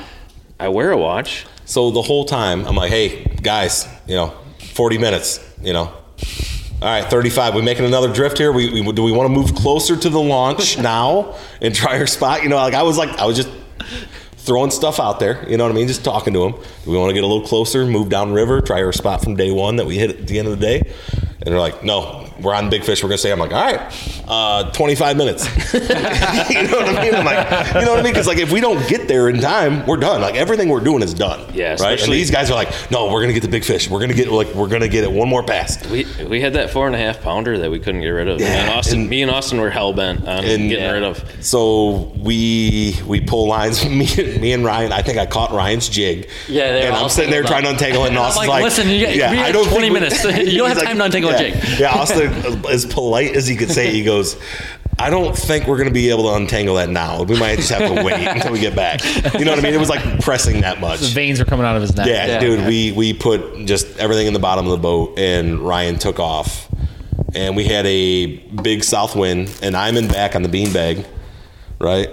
I 0.62 0.68
wear 0.68 0.92
a 0.92 0.98
watch. 0.98 1.48
So 1.66 1.90
the 1.90 2.04
whole 2.04 2.24
time, 2.24 2.68
I'm 2.68 2.76
like, 2.76 2.92
hey, 2.92 3.24
guys, 3.42 3.88
you 4.06 4.14
know, 4.14 4.38
40 4.74 5.00
minutes, 5.00 5.40
you 5.60 5.74
know. 5.74 5.86
All 5.86 6.88
right, 6.88 7.04
35. 7.04 7.56
We 7.56 7.64
making 7.64 7.86
another 7.86 8.14
drift 8.14 8.38
here? 8.38 8.52
We, 8.52 8.70
we 8.80 8.92
do 8.92 9.02
we 9.02 9.12
want 9.12 9.28
to 9.28 9.34
move 9.34 9.56
closer 9.56 9.98
to 9.98 10.10
the 10.10 10.20
launch 10.20 10.78
now 10.80 11.36
and 11.62 11.74
try 11.74 11.98
our 11.98 12.06
spot? 12.06 12.44
You 12.44 12.50
know, 12.50 12.58
like 12.58 12.76
I 12.76 12.84
was 12.84 12.96
like, 12.96 13.10
I 13.18 13.26
was 13.26 13.38
just 13.38 13.50
throwing 14.38 14.70
stuff 14.70 15.00
out 15.00 15.20
there. 15.20 15.50
You 15.50 15.58
know 15.58 15.64
what 15.64 15.72
I 15.72 15.76
mean? 15.76 15.88
Just 15.88 16.06
talking 16.06 16.34
to 16.34 16.40
them. 16.42 16.52
Do 16.86 16.92
we 16.92 16.98
want 16.98 17.10
to 17.10 17.16
get 17.16 17.24
a 17.24 17.28
little 17.28 17.48
closer, 17.48 17.84
move 17.88 18.10
down 18.10 18.32
river, 18.32 18.62
try 18.62 18.84
our 18.84 18.94
spot 18.94 19.24
from 19.24 19.36
day 19.36 19.50
one 19.50 19.78
that 19.78 19.88
we 19.88 19.98
hit 19.98 20.12
at 20.12 20.28
the 20.28 20.38
end 20.38 20.48
of 20.48 20.60
the 20.60 20.64
day? 20.64 20.94
And 21.44 21.52
they're 21.52 21.60
like, 21.60 21.84
no, 21.84 22.28
we're 22.40 22.54
on 22.54 22.70
big 22.70 22.84
fish. 22.84 23.02
We're 23.02 23.10
gonna 23.10 23.18
say, 23.18 23.32
I'm 23.32 23.40
like, 23.40 23.52
all 23.52 23.64
right, 23.64 24.24
uh, 24.28 24.72
25 24.74 25.18
minutes. 25.18 25.44
you 25.74 25.80
know 25.82 26.78
what 26.78 26.90
I 26.90 27.02
mean? 27.04 27.16
I'm 27.16 27.26
like, 27.26 27.68
you 27.74 27.82
know 27.82 27.92
what 27.92 28.00
I 28.00 28.04
mean? 28.04 28.14
Because 28.14 28.28
like 28.28 28.38
if 28.38 28.52
we 28.52 28.62
don't 28.62 28.88
get 28.88 29.08
there 29.08 29.28
in 29.28 29.40
time, 29.40 29.84
we're 29.88 29.98
done. 29.98 30.22
Like 30.22 30.36
everything 30.36 30.70
we're 30.70 30.82
doing 30.82 31.02
is 31.02 31.16
done. 31.16 31.52
Yeah, 31.54 31.78
right. 31.80 32.00
And 32.00 32.14
these 32.14 32.30
guys 32.30 32.52
are 32.52 32.54
like, 32.54 32.70
no, 32.92 33.12
we're 33.12 33.22
gonna 33.22 33.34
get 33.34 33.42
the 33.42 33.48
big 33.50 33.64
fish. 33.64 33.90
We're 33.90 34.00
gonna 34.00 34.14
get 34.14 34.28
like 34.32 34.54
we're 34.54 34.68
gonna 34.68 34.88
get 34.88 35.04
it 35.04 35.12
one 35.12 35.28
more 35.30 35.42
pass. 35.42 35.84
We 35.90 36.06
we 36.28 36.42
had 36.42 36.54
that 36.54 36.70
four 36.70 36.86
and 36.86 36.96
a 36.96 37.00
half 37.00 37.22
pounder 37.24 37.58
that 37.58 37.72
we 37.72 37.80
couldn't 37.80 38.02
get 38.02 38.10
rid 38.10 38.28
of. 38.28 38.40
Yeah, 38.40 38.48
and 38.48 38.70
Austin, 38.70 39.00
and- 39.02 39.10
me 39.10 39.24
and 39.24 39.32
Austin 39.32 39.60
were 39.60 39.72
hell 39.72 39.94
bent 39.94 40.22
on 40.28 40.28
And- 40.28 40.46
getting 40.46 40.70
Yeah. 40.70 40.92
rid 40.92 41.04
of. 41.04 41.24
So 41.44 42.12
we 42.18 43.00
we 43.08 43.20
pull 43.20 43.48
lines. 43.48 43.84
Me, 44.02 44.08
me 44.40 44.54
and 44.54 44.64
Ryan. 44.64 44.92
I 44.92 45.02
think 45.02 45.18
I 45.18 45.26
caught 45.26 45.52
Ryan's 45.52 45.90
jig. 45.90 46.30
Yeah, 46.48 46.64
and 46.66 46.96
I'm 46.96 47.10
sitting 47.10 47.32
there 47.32 47.44
trying 47.44 47.64
to 47.64 47.70
untangle 47.72 48.06
it. 48.06 48.10
And 48.10 48.18
I'm 48.20 48.26
Austin's 48.26 48.48
like, 48.48 48.62
like, 48.62 48.64
"Listen, 48.64 48.90
you- 48.90 49.08
we 49.08 49.18
have 49.18 49.52
20 49.54 49.64
think 49.64 49.82
we-" 49.82 49.90
minutes. 49.90 50.24
You 50.24 50.58
don't 50.60 50.68
have 50.70 50.78
He's 50.78 50.86
time 50.88 50.98
to 51.00 51.04
untangle 51.06 51.31
a 51.36 51.44
yeah. 51.48 51.60
jig. 51.60 51.80
Yeah, 51.80 51.92
Austin, 51.94 52.66
as 52.70 52.86
polite 52.86 53.36
as 53.36 53.48
he 53.48 53.56
could 53.56 53.72
say, 53.72 53.92
he 53.92 54.04
goes. 54.04 54.38
I 55.00 55.10
don't 55.10 55.36
think 55.36 55.66
we're 55.66 55.78
going 55.78 55.88
to 55.88 55.94
be 55.94 56.12
able 56.12 56.30
to 56.30 56.36
untangle 56.36 56.76
that 56.76 56.90
now. 56.90 57.24
We 57.24 57.40
might 57.40 57.56
just 57.56 57.72
have 57.72 57.96
to 57.96 58.04
wait 58.04 58.14
until 58.28 58.52
we 58.52 58.60
get 58.60 58.76
back. 58.76 59.04
You 59.34 59.46
know 59.46 59.52
what 59.52 59.58
I 59.60 59.64
mean? 59.64 59.74
It 59.74 59.80
was 59.80 59.90
like 59.90 60.20
pressing 60.22 60.62
that 60.62 60.80
much. 60.80 61.00
The 61.00 61.08
veins 61.08 61.40
were 61.40 61.46
coming 61.46 61.66
out 61.66 61.76
of 61.76 61.82
his 61.82 61.96
neck. 61.96 62.06
Yeah, 62.06 62.28
Yeah. 62.28 62.40
dude, 62.40 62.68
we 62.68 62.92
we 62.92 63.14
put 63.14 63.66
just 63.66 63.98
everything 63.98 64.28
in 64.28 64.34
the 64.34 64.40
bottom 64.40 64.66
of 64.66 64.72
the 64.72 64.78
boat, 64.78 65.18
and 65.18 65.60
Ryan 65.60 65.98
took 65.98 66.20
off, 66.20 66.68
and 67.34 67.56
we 67.56 67.66
had 67.66 67.86
a 67.88 68.38
big 68.62 68.84
south 68.84 69.16
wind, 69.16 69.58
and 69.64 69.76
I'm 69.76 69.98
in 69.98 70.08
back 70.08 70.36
on 70.36 70.44
the 70.44 70.50
beanbag, 70.50 71.04
right? 71.80 72.10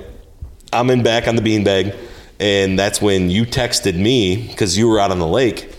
I'm 0.73 0.89
in 0.89 1.03
back 1.03 1.29
on 1.29 1.37
the 1.37 1.43
beanbag, 1.43 1.95
and 2.41 2.79
that's 2.79 3.03
when 3.03 3.29
you 3.29 3.45
texted 3.45 3.97
me 3.97 4.47
because 4.49 4.79
you 4.79 4.89
were 4.89 4.99
out 4.99 5.11
on 5.11 5.19
the 5.19 5.27
lake. 5.27 5.75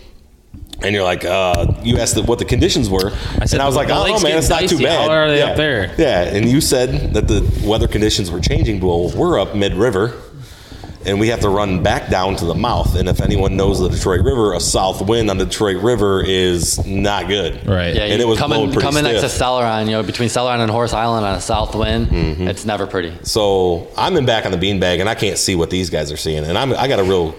And 0.82 0.96
you're 0.96 1.04
like, 1.04 1.26
uh, 1.26 1.74
you 1.84 1.98
asked 1.98 2.16
the, 2.16 2.24
what 2.24 2.40
the 2.40 2.46
conditions 2.46 2.90
were, 2.90 3.12
I 3.40 3.46
said 3.46 3.54
and 3.56 3.62
I 3.62 3.66
was 3.66 3.76
the- 3.76 3.80
like, 3.80 3.88
the 3.90 3.96
oh 3.96 4.04
lake's 4.04 4.24
man, 4.24 4.38
it's 4.38 4.50
not 4.50 4.62
getting 4.62 4.78
too 4.78 4.84
bad. 4.84 5.10
How 5.10 5.14
are 5.14 5.30
they 5.30 5.40
yeah. 5.40 5.46
up 5.52 5.58
there? 5.58 5.94
Yeah, 5.98 6.24
and 6.24 6.48
you 6.50 6.62
said 6.62 7.14
that 7.16 7.28
the 7.28 7.42
weather 7.68 7.88
conditions 7.88 8.32
were 8.32 8.40
changing. 8.40 8.80
Well, 8.80 9.10
we're 9.16 9.40
up 9.40 9.56
mid 9.56 9.74
river, 9.74 10.14
and 11.06 11.20
we 11.20 11.28
have 11.30 11.42
to 11.42 11.50
run 11.50 11.84
back 11.84 12.10
down 12.10 12.36
to 12.38 12.46
the 12.46 12.54
mouth. 12.56 12.96
And 12.96 13.10
if 13.10 13.20
anyone 13.22 13.58
knows 13.58 13.80
the 13.80 13.90
Detroit 13.90 14.22
River, 14.22 14.54
a 14.54 14.60
south 14.62 15.02
wind 15.06 15.30
on 15.30 15.38
the 15.38 15.46
Detroit 15.46 15.78
River 15.84 16.24
is 16.26 16.86
not 16.86 17.28
good. 17.28 17.66
Right. 17.68 17.94
Yeah, 17.96 18.04
and 18.04 18.22
it 18.22 18.26
was 18.28 18.38
coming 18.40 18.58
blowing 18.60 18.72
pretty 18.72 18.86
coming 18.88 19.04
next 19.04 19.22
to 19.22 19.30
stiff. 19.30 19.42
Celeron, 19.42 19.86
you 19.86 19.92
know, 19.92 20.04
between 20.04 20.30
Celeron 20.30 20.60
and 20.62 20.72
Horse 20.72 20.94
Island 20.94 21.26
on 21.26 21.36
a 21.36 21.42
south 21.42 21.76
wind, 21.76 22.08
Mm-hmm. 22.08 22.48
it's 22.48 22.64
never 22.66 22.88
pretty. 22.88 23.14
So 23.24 23.88
I'm 23.98 24.16
in 24.18 24.26
back 24.26 24.46
on 24.46 24.52
the 24.52 24.58
beanbag, 24.58 25.00
and 25.02 25.10
I 25.10 25.16
can't 25.16 25.38
see 25.38 25.56
what 25.56 25.70
these 25.70 25.90
guys 25.90 26.10
are 26.12 26.18
seeing, 26.18 26.46
and 26.46 26.58
I'm 26.58 26.74
I 26.74 26.88
got 26.88 27.00
a 27.00 27.04
real 27.04 27.34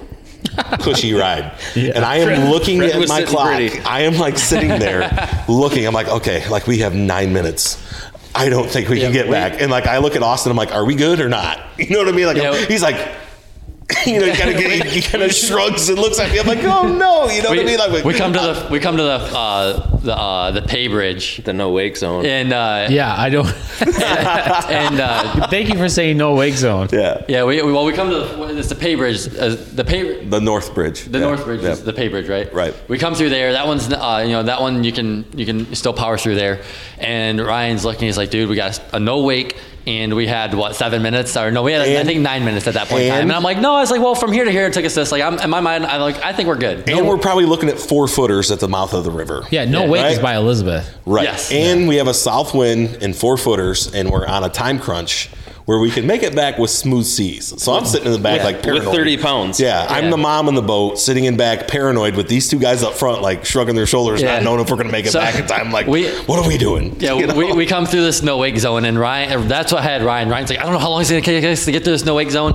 cushy 0.80 1.12
ride, 1.14 1.53
and 1.76 2.05
I 2.05 2.16
am 2.18 2.51
looking 2.51 2.78
Fred 2.78 2.91
at 3.03 3.09
my 3.09 3.22
clock. 3.22 3.47
pretty. 3.57 3.78
I 3.80 4.01
am 4.01 4.16
like 4.18 4.38
sitting 4.38 4.68
there 4.68 5.11
looking. 5.49 5.86
I'm 5.86 5.95
like, 5.95 6.09
okay, 6.09 6.49
like 6.49 6.66
we 6.66 6.78
have 6.78 6.95
nine 6.95 7.32
minutes. 7.32 7.84
I 8.34 8.49
don't 8.49 8.68
think 8.70 8.88
we 8.88 9.01
can 9.01 9.12
get 9.12 9.26
we- 9.26 9.32
back. 9.32 9.61
And 9.61 9.70
like 9.70 9.86
I 9.86 9.99
look 9.99 10.16
at 10.16 10.22
Austin, 10.22 10.51
I'm 10.51 10.57
like, 10.57 10.72
are 10.72 10.84
we 10.84 10.95
good 10.95 11.20
or 11.20 11.28
not? 11.28 11.61
You 11.78 11.91
know 11.91 11.99
what 12.01 12.09
I 12.09 12.12
mean? 12.12 12.26
Like 12.26 12.36
Yeah. 12.36 12.55
he's 12.66 12.82
like. 12.82 12.97
You 14.07 14.18
know, 14.20 14.26
he 14.26 14.32
kind 14.32 14.51
of 14.51 14.93
he 14.93 15.03
kind 15.03 15.22
of 15.22 15.32
shrugs 15.32 15.88
and 15.88 15.99
looks 15.99 16.18
at 16.18 16.30
me. 16.32 16.41
I'm 16.41 16.47
like, 16.47 16.62
oh 16.64 16.86
no, 16.88 17.28
you 17.28 17.43
know 17.43 17.51
what 17.51 17.59
I 17.59 17.64
mean? 17.64 17.78
Like 17.78 18.05
we 18.05 18.14
come 18.14 18.32
to 18.32 18.38
the 18.38 18.68
we 18.70 18.80
come 18.80 18.97
to 18.97 19.03
the 19.03 19.18
uh, 19.36 19.97
the 19.99 20.16
uh, 20.16 20.51
the 20.53 20.62
pay 20.62 20.88
bridge 20.88 21.43
The 21.45 21.53
no 21.53 21.70
wake 21.70 21.97
zone. 21.97 22.24
and 22.24 22.53
uh, 22.53 22.86
Yeah, 22.91 23.14
I 23.14 23.28
don't. 23.28 23.47
and 24.05 25.01
uh, 25.01 25.47
Thank 25.49 25.68
you 25.68 25.76
for 25.78 25.88
saying 25.88 26.16
no 26.16 26.34
wake 26.34 26.55
zone. 26.55 26.88
yeah, 26.93 27.24
yeah 27.28 27.45
we, 27.45 27.61
we- 27.62 27.72
well 27.72 27.84
we 27.84 27.93
come 27.93 28.11
to 28.11 28.18
the, 28.20 28.59
it's 28.59 28.68
the 28.68 28.74
pay 28.74 28.95
bridge 28.95 29.26
uh, 29.38 29.57
the 29.74 29.84
pay 29.84 30.24
the 30.24 30.41
North 30.41 30.74
Bridge, 30.74 31.05
the 31.05 31.18
Yeah. 31.18 31.24
North 31.26 31.45
Bridge 31.45 31.62
Yeah. 31.62 31.70
is 31.70 31.82
the 31.84 31.93
pay 31.93 32.09
bridge, 32.09 32.28
right? 32.28 32.53
Right. 32.53 32.74
We 32.88 32.99
come 32.99 33.14
through 33.14 33.30
there. 33.30 33.53
That 33.53 33.66
one's, 33.66 33.91
uh, 33.93 34.22
you 34.24 34.32
know, 34.32 34.43
that 34.45 34.61
one 34.61 34.84
you 34.84 34.93
can 34.93 35.24
you 35.34 35.45
can 35.47 35.74
still 35.74 35.93
power 35.93 36.16
through 36.18 36.36
there. 36.36 36.62
And 36.99 37.41
Ryan's 37.41 37.84
looking. 37.84 38.07
He's 38.07 38.16
like, 38.16 38.30
dude, 38.30 38.49
we 38.49 38.57
got 38.57 38.80
a 38.95 39.01
no 39.01 39.22
wake, 39.22 39.57
and 39.99 40.14
we 40.14 40.26
had 40.26 40.55
what 40.55 40.76
seven 40.76 41.03
minutes 41.03 41.36
or 41.36 41.51
no, 41.51 41.62
we 41.62 41.72
had 41.72 41.82
I 41.82 42.05
think 42.05 42.20
nine 42.20 42.45
minutes 42.45 42.66
at 42.66 42.74
that 42.74 42.88
point 42.88 43.03
in 43.05 43.09
time. 43.11 43.20
and- 43.22 43.30
And 43.30 43.36
I'm 43.36 43.43
like, 43.43 43.59
no, 43.59 43.74
I 43.74 43.80
was 43.80 43.91
like, 43.91 44.01
well, 44.01 44.14
from 44.14 44.32
here 44.32 44.45
to 44.45 44.51
here 44.51 44.66
it 44.66 44.72
took 44.72 44.84
us 44.84 44.95
this. 44.95 45.12
Like, 45.12 45.22
I'm 45.22 45.38
in 45.38 45.51
my 45.51 45.61
mind, 45.61 45.86
I'm 45.86 46.01
like, 46.01 46.22
I 46.24 46.32
think 46.32 46.49
we're 46.49 46.57
good. 46.57 46.88
And 46.88 47.07
we're 47.07 47.18
probably 47.18 47.45
looking 47.47 47.68
at 47.68 47.78
four 47.78 48.09
footers 48.09 48.51
at 48.51 48.61
the 48.61 48.68
mouth 48.68 48.95
of 48.95 49.05
the 49.05 49.11
river. 49.11 49.45
Yeah, 49.51 49.64
no 49.64 49.84
Yeah, 49.84 49.91
wake 49.91 50.07
is 50.07 50.16
right? 50.16 50.22
by 50.22 50.36
Elizabeth. 50.36 50.95
Right. 51.07 51.24
Yes. 51.24 51.51
And 51.53 51.88
we 51.88 51.97
have 51.97 52.07
a 52.09 52.14
south 52.14 52.55
wind 52.55 52.99
and 53.03 53.14
four 53.16 53.36
footers, 53.36 53.93
and 53.95 54.11
we're 54.11 54.26
on 54.26 54.45
a 54.45 54.49
time 54.49 54.78
crunch 54.78 55.28
where 55.71 55.79
we 55.79 55.89
can 55.89 56.05
make 56.05 56.25
it 56.25 56.35
back 56.35 56.59
with 56.59 56.68
smooth 56.68 57.07
seas. 57.07 57.55
So 57.62 57.73
I'm 57.75 57.85
sitting 57.85 58.07
in 58.09 58.12
the 58.12 58.18
back 58.18 58.39
Yeah, 58.39 58.45
like 58.45 58.64
with 58.64 58.93
30 58.93 59.18
pounds. 59.18 59.61
Yeah, 59.61 59.87
I'm 59.89 60.11
the 60.11 60.16
mom 60.16 60.49
in 60.49 60.57
the 60.57 60.62
boat, 60.62 60.99
sitting 60.99 61.27
in 61.27 61.37
back, 61.37 61.68
paranoid, 61.68 62.16
with 62.16 62.27
these 62.27 62.49
two 62.49 62.59
guys 62.59 62.83
up 62.83 62.95
front, 62.95 63.23
like 63.23 63.45
shrugging 63.45 63.77
their 63.77 63.87
shoulders, 63.87 64.21
Yeah. 64.21 64.35
not 64.35 64.43
knowing 64.43 64.59
if 64.59 64.68
we're 64.68 64.79
going 64.79 64.89
to 64.89 64.93
make 64.93 65.07
it 65.07 65.12
So, 65.12 65.21
back 65.21 65.37
in 65.37 65.47
time. 65.47 65.71
Like, 65.71 65.87
we- 65.87 66.09
what 66.23 66.41
are 66.41 66.49
we 66.49 66.59
doing? 66.59 66.97
Yeah, 66.99 67.14
You 67.21 67.29
know? 67.29 67.37
we, 67.37 67.53
we 67.53 67.66
come 67.66 67.87
through 67.87 68.01
this 68.01 68.21
no 68.21 68.37
wake 68.37 68.59
zone, 68.59 68.85
and 68.85 68.99
Ryan, 68.99 69.47
that's 69.47 69.71
what 69.71 69.83
I 69.83 69.85
had 69.85 70.03
Ryan. 70.03 70.29
Ryan's 70.29 70.51
like, 70.51 70.59
I 70.59 70.64
don't 70.64 70.73
know 70.73 70.81
how 70.81 70.91
long 70.91 71.03
it's 71.03 71.11
going 71.11 71.23
to 71.23 71.31
take 71.41 71.45
us 71.45 71.64
to 71.66 71.71
get 71.71 71.85
through 71.85 71.93
this 71.93 72.05
no 72.05 72.16
wake 72.16 72.33
zone. 72.33 72.55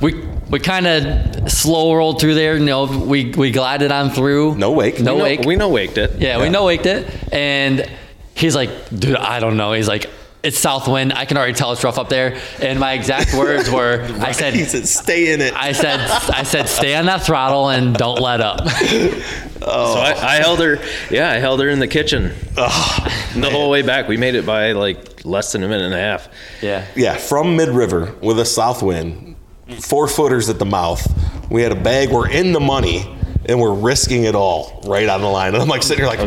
We 0.00 0.24
we 0.48 0.60
kind 0.60 0.86
of 0.86 1.50
slow 1.50 1.94
rolled 1.94 2.20
through 2.20 2.34
there. 2.34 2.56
You 2.56 2.64
know, 2.64 2.84
we 2.84 3.32
we 3.32 3.50
glided 3.50 3.90
on 3.90 4.10
through. 4.10 4.54
No 4.54 4.70
wake. 4.70 5.00
No 5.00 5.14
we 5.14 5.18
know, 5.18 5.24
wake. 5.24 5.40
We 5.40 5.56
no 5.56 5.68
waked 5.68 5.98
it. 5.98 6.20
Yeah, 6.20 6.40
we 6.40 6.48
no 6.48 6.64
waked 6.64 6.86
it, 6.86 7.08
and 7.32 7.90
he's 8.36 8.54
like, 8.54 8.70
dude, 8.96 9.16
I 9.16 9.40
don't 9.40 9.56
know. 9.56 9.72
He's 9.72 9.88
like, 9.88 10.08
it's 10.46 10.58
south 10.58 10.86
wind. 10.86 11.12
I 11.12 11.24
can 11.24 11.36
already 11.36 11.54
tell 11.54 11.72
it's 11.72 11.82
rough 11.82 11.98
up 11.98 12.08
there. 12.08 12.40
And 12.62 12.78
my 12.78 12.92
exact 12.92 13.34
words 13.34 13.70
were, 13.70 14.02
I 14.20 14.30
said, 14.32 14.54
he 14.54 14.64
said, 14.64 14.86
"Stay 14.86 15.32
in 15.32 15.40
it." 15.40 15.52
I 15.54 15.72
said, 15.72 16.00
I 16.00 16.44
said, 16.44 16.68
stay 16.68 16.94
on 16.94 17.06
that 17.06 17.22
throttle 17.22 17.68
and 17.68 17.94
don't 17.94 18.20
let 18.20 18.40
up. 18.40 18.60
Oh. 19.62 19.94
So 19.94 20.00
I, 20.00 20.34
I 20.34 20.34
held 20.36 20.60
her. 20.60 20.78
Yeah, 21.10 21.30
I 21.30 21.38
held 21.38 21.60
her 21.60 21.68
in 21.68 21.78
the 21.78 21.88
kitchen 21.88 22.32
oh, 22.58 23.30
the 23.34 23.48
whole 23.50 23.70
way 23.70 23.80
back. 23.80 24.06
We 24.06 24.18
made 24.18 24.34
it 24.34 24.44
by 24.44 24.72
like 24.72 25.24
less 25.24 25.52
than 25.52 25.64
a 25.64 25.68
minute 25.68 25.86
and 25.86 25.94
a 25.94 25.98
half. 25.98 26.28
Yeah. 26.60 26.86
Yeah, 26.94 27.16
from 27.16 27.56
mid 27.56 27.70
river 27.70 28.14
with 28.20 28.38
a 28.38 28.44
south 28.44 28.82
wind, 28.82 29.34
four 29.80 30.08
footers 30.08 30.50
at 30.50 30.58
the 30.58 30.66
mouth. 30.66 31.02
We 31.50 31.62
had 31.62 31.72
a 31.72 31.80
bag. 31.80 32.10
We're 32.10 32.28
in 32.28 32.52
the 32.52 32.60
money, 32.60 33.16
and 33.46 33.58
we're 33.58 33.74
risking 33.74 34.24
it 34.24 34.34
all 34.34 34.82
right 34.86 35.08
on 35.08 35.22
the 35.22 35.26
line. 35.26 35.54
And 35.54 35.62
I'm 35.62 35.68
like 35.68 35.82
sitting 35.82 36.04
here 36.04 36.14
like, 36.14 36.20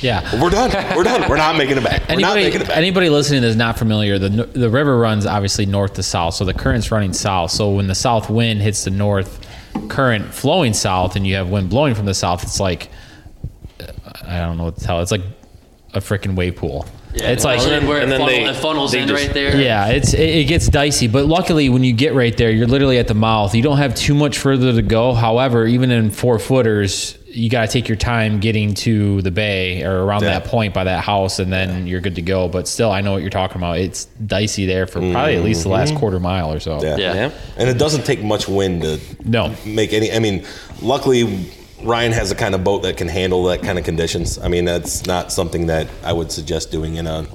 Yeah. 0.00 0.40
we're 0.40 0.50
done. 0.50 0.70
We're 0.96 1.04
done. 1.04 1.28
We're 1.28 1.36
not 1.36 1.56
making 1.56 1.76
it 1.78 1.84
back. 1.84 2.08
We're 2.08 2.16
not 2.16 2.36
Anybody, 2.36 2.42
making 2.44 2.60
it 2.62 2.68
back. 2.68 2.76
anybody 2.76 3.08
listening 3.10 3.42
that's 3.42 3.56
not 3.56 3.78
familiar, 3.78 4.18
the 4.18 4.28
the 4.44 4.70
river 4.70 4.98
runs 4.98 5.26
obviously 5.26 5.66
north 5.66 5.94
to 5.94 6.02
south, 6.02 6.34
so 6.34 6.44
the 6.44 6.54
current's 6.54 6.90
running 6.90 7.12
south. 7.12 7.50
So 7.50 7.70
when 7.70 7.86
the 7.86 7.94
south 7.94 8.30
wind 8.30 8.62
hits 8.62 8.84
the 8.84 8.90
north 8.90 9.46
current 9.88 10.32
flowing 10.34 10.72
south, 10.74 11.16
and 11.16 11.26
you 11.26 11.34
have 11.36 11.48
wind 11.50 11.70
blowing 11.70 11.94
from 11.94 12.06
the 12.06 12.14
south, 12.14 12.42
it's 12.42 12.58
like 12.60 12.88
I 14.26 14.38
don't 14.40 14.56
know 14.58 14.64
what 14.64 14.76
to 14.78 14.84
tell. 14.84 15.00
It's 15.00 15.10
like 15.10 15.22
a 15.94 16.00
freaking 16.00 16.34
wave 16.36 16.56
pool. 16.56 16.86
Yeah, 17.12 17.30
it's 17.30 17.44
like 17.44 17.58
Especially 17.58 17.88
where 17.88 18.00
and 18.00 18.06
it, 18.06 18.10
then 18.18 18.20
funnel, 18.20 18.44
they- 18.44 18.50
it 18.50 18.56
funnels 18.56 18.92
they 18.92 19.00
in 19.02 19.08
just- 19.08 19.24
right 19.24 19.34
there. 19.34 19.60
yeah, 19.60 19.88
it's 19.88 20.14
it, 20.14 20.20
it 20.20 20.44
gets 20.44 20.68
dicey. 20.68 21.08
But 21.08 21.26
luckily, 21.26 21.68
when 21.68 21.82
you 21.82 21.92
get 21.92 22.14
right 22.14 22.36
there, 22.36 22.50
you're 22.50 22.68
literally 22.68 22.98
at 22.98 23.08
the 23.08 23.14
mouth. 23.14 23.54
You 23.54 23.62
don't 23.62 23.78
have 23.78 23.94
too 23.96 24.14
much 24.14 24.38
further 24.38 24.72
to 24.72 24.82
go. 24.82 25.12
However, 25.14 25.66
even 25.66 25.90
in 25.90 26.10
four 26.10 26.38
footers, 26.38 27.18
you 27.32 27.48
got 27.48 27.62
to 27.62 27.68
take 27.72 27.88
your 27.88 27.96
time 27.96 28.40
getting 28.40 28.74
to 28.74 29.22
the 29.22 29.30
bay 29.30 29.84
or 29.84 30.02
around 30.04 30.22
Yeah. 30.22 30.38
that 30.40 30.44
point 30.46 30.74
by 30.74 30.84
that 30.84 31.04
house, 31.04 31.38
and 31.38 31.52
then 31.52 31.86
you're 31.86 32.00
good 32.00 32.16
to 32.16 32.22
go. 32.22 32.48
But 32.48 32.66
still, 32.66 32.90
I 32.90 33.00
know 33.02 33.12
what 33.12 33.20
you're 33.22 33.30
talking 33.30 33.56
about. 33.58 33.78
It's 33.78 34.06
dicey 34.26 34.66
there 34.66 34.86
for 34.86 35.00
probably 35.00 35.36
at 35.36 35.44
least 35.44 35.62
the 35.62 35.68
last 35.68 35.94
quarter 35.94 36.18
mile 36.18 36.52
or 36.52 36.58
so. 36.60 36.72
Mm-hmm. 36.78 36.84
Yeah. 36.86 36.96
Yeah. 36.98 37.14
Yeah. 37.14 37.30
And 37.56 37.68
it 37.68 37.78
doesn't 37.78 38.04
take 38.04 38.22
much 38.22 38.48
wind 38.48 38.82
to 38.82 38.98
No. 39.24 39.54
make 39.64 39.92
any. 39.92 40.12
I 40.12 40.18
mean, 40.18 40.44
luckily 40.82 41.46
Ryan 41.82 42.12
has 42.12 42.30
a 42.30 42.34
kind 42.34 42.54
of 42.54 42.64
boat 42.64 42.82
that 42.82 42.96
can 42.96 43.08
handle 43.08 43.44
that 43.44 43.62
kind 43.62 43.78
of 43.78 43.84
conditions. 43.84 44.38
I 44.38 44.48
mean, 44.48 44.64
that's 44.64 45.06
not 45.06 45.32
something 45.32 45.66
that 45.66 45.86
I 46.04 46.12
would 46.12 46.30
suggest 46.32 46.70
doing 46.72 46.96
in 46.96 47.06
a 47.06 47.26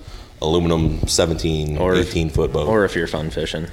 aluminum 0.42 1.08
17, 1.08 1.78
Or 1.78 1.96
if- 1.96 2.10
18 2.10 2.30
foot 2.30 2.52
boat. 2.52 2.68
Or 2.68 2.84
if 2.86 2.96
you're 2.96 3.08
fun 3.08 3.30
fishing. 3.30 3.68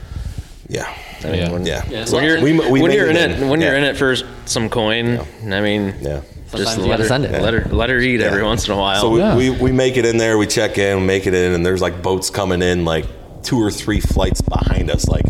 Yeah. 0.73 0.89
I 1.25 1.27
mean, 1.31 1.35
Yeah. 1.37 1.51
when, 1.53 1.67
Yeah. 1.67 1.83
Yeah, 1.89 2.05
when 2.11 2.25
you're, 2.25 2.41
We- 2.43 2.53
we 2.53 2.81
when 2.83 2.91
you're 2.93 3.07
it 3.09 3.17
in 3.17 3.31
in. 3.31 3.43
it, 3.43 3.49
when 3.49 3.61
you're 3.61 3.75
in 3.77 3.85
it 3.85 3.97
for 3.97 4.17
some 4.47 4.69
coin, 4.69 5.21
I 5.45 5.61
mean, 5.61 5.95
Yeah. 6.01 6.21
just 6.51 6.75
Sometimes 6.75 6.77
you 6.79 6.83
let 6.85 6.91
gotta 6.91 7.03
her, 7.05 7.09
send 7.09 7.25
it. 7.27 7.43
let 7.43 7.55
her, 7.55 7.67
let 7.71 7.91
her 7.91 7.99
eat 8.01 8.21
every 8.21 8.43
once 8.43 8.67
in 8.67 8.73
a 8.75 8.77
while. 8.77 9.01
So 9.01 9.11
we, 9.11 9.19
Yeah. 9.21 9.37
we, 9.37 9.51
we 9.51 9.73
make 9.73 9.97
it 9.97 10.05
in 10.05 10.17
there, 10.19 10.37
we 10.39 10.47
check 10.47 10.79
in, 10.79 11.01
we 11.01 11.07
make 11.07 11.27
it 11.27 11.35
in, 11.35 11.53
and 11.53 11.65
there's 11.65 11.81
like 11.83 12.03
boats 12.03 12.31
coming 12.31 12.61
in 12.63 12.85
like 12.85 13.05
two 13.43 13.61
or 13.63 13.71
three 13.71 14.01
flights 14.01 14.41
behind 14.41 14.91
us. 14.91 15.07
Like, 15.09 15.25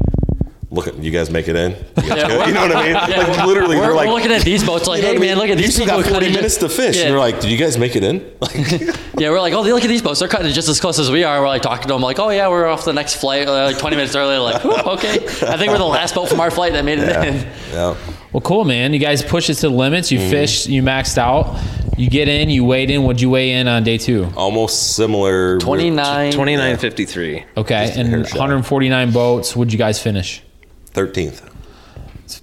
look 0.72 0.88
at 0.88 0.96
you 0.96 1.10
guys 1.10 1.30
make 1.30 1.46
it 1.48 1.54
in. 1.56 1.72
You, 1.72 1.76
Yeah, 2.04 2.46
You 2.46 2.54
know 2.54 2.62
what 2.62 2.76
I 2.76 2.82
mean? 2.82 2.92
Yeah, 3.10 3.26
like 3.28 3.46
literally, 3.46 3.76
we're, 3.76 3.88
we're, 3.88 3.94
like 3.94 4.08
looking 4.08 4.32
at 4.32 4.42
these 4.42 4.64
boats 4.64 4.88
like, 4.88 4.98
you 4.98 5.02
know 5.02 5.12
hey 5.12 5.18
what 5.18 5.24
I 5.24 5.26
man, 5.26 5.36
mean? 5.36 5.38
look 5.38 5.50
at 5.50 5.58
You 5.58 5.64
these 5.66 5.74
still 5.74 5.84
people 5.86 6.00
got 6.00 6.08
40 6.10 6.14
cutting 6.26 6.34
minutes 6.34 6.56
to 6.56 6.68
fish. 6.68 6.96
Yeah. 6.96 7.02
And 7.02 7.10
you're 7.10 7.18
like, 7.18 7.40
did 7.40 7.50
you 7.50 7.58
guys 7.58 7.78
make 7.78 7.94
it 7.94 8.02
in? 8.02 8.20
Like, 8.40 8.54
Yeah, 9.20 9.30
we're 9.30 9.40
like, 9.40 9.52
oh, 9.52 9.60
look 9.62 9.84
at 9.84 9.88
these 9.88 10.02
boats. 10.02 10.18
They're 10.18 10.28
cutting 10.28 10.48
it 10.48 10.52
just 10.54 10.68
as 10.68 10.80
close 10.80 10.98
as 10.98 11.10
we 11.10 11.22
are. 11.22 11.40
We're 11.40 11.46
like 11.48 11.62
talking 11.62 11.82
to 11.86 11.92
them, 11.92 12.00
like, 12.02 12.18
oh 12.18 12.30
yeah, 12.30 12.48
we're 12.48 12.66
off 12.66 12.84
the 12.84 12.92
next 12.92 13.16
flight, 13.16 13.46
uh, 13.46 13.52
like 13.66 13.78
20 13.78 13.96
minutes 13.96 14.16
early. 14.16 14.38
Like, 14.38 14.64
okay, 14.64 15.16
I 15.46 15.56
think 15.58 15.70
we're 15.70 15.78
the 15.78 15.84
last 15.84 16.14
boat 16.14 16.28
from 16.28 16.40
our 16.40 16.50
flight 16.50 16.72
that 16.72 16.84
made 16.84 16.98
it 16.98 17.08
in. 17.24 17.34
yeah. 17.72 17.94
Well, 18.32 18.40
cool, 18.40 18.64
man. 18.64 18.94
You 18.94 18.98
guys 18.98 19.22
push 19.22 19.50
it 19.50 19.56
to 19.56 19.68
the 19.68 19.74
limits. 19.74 20.10
Mm-hmm. 20.10 20.22
You 20.24 20.30
fish. 20.30 20.66
You 20.66 20.82
maxed 20.82 21.18
out. 21.18 21.60
You 21.98 22.08
get 22.08 22.28
in. 22.28 22.48
You 22.48 22.64
weighed 22.64 22.90
in. 22.90 23.02
What'd 23.02 23.20
you 23.20 23.28
weigh 23.28 23.52
in 23.52 23.68
on 23.68 23.84
day 23.84 23.98
two? 23.98 24.32
Almost 24.36 24.96
similar. 24.96 25.58
29. 25.58 26.32
29.53. 26.32 27.44
Okay, 27.58 27.92
and 27.94 28.10
149 28.10 29.12
boats. 29.12 29.54
What'd 29.54 29.70
you 29.72 29.78
guys 29.78 30.02
finish? 30.02 30.42
13th. 30.94 31.42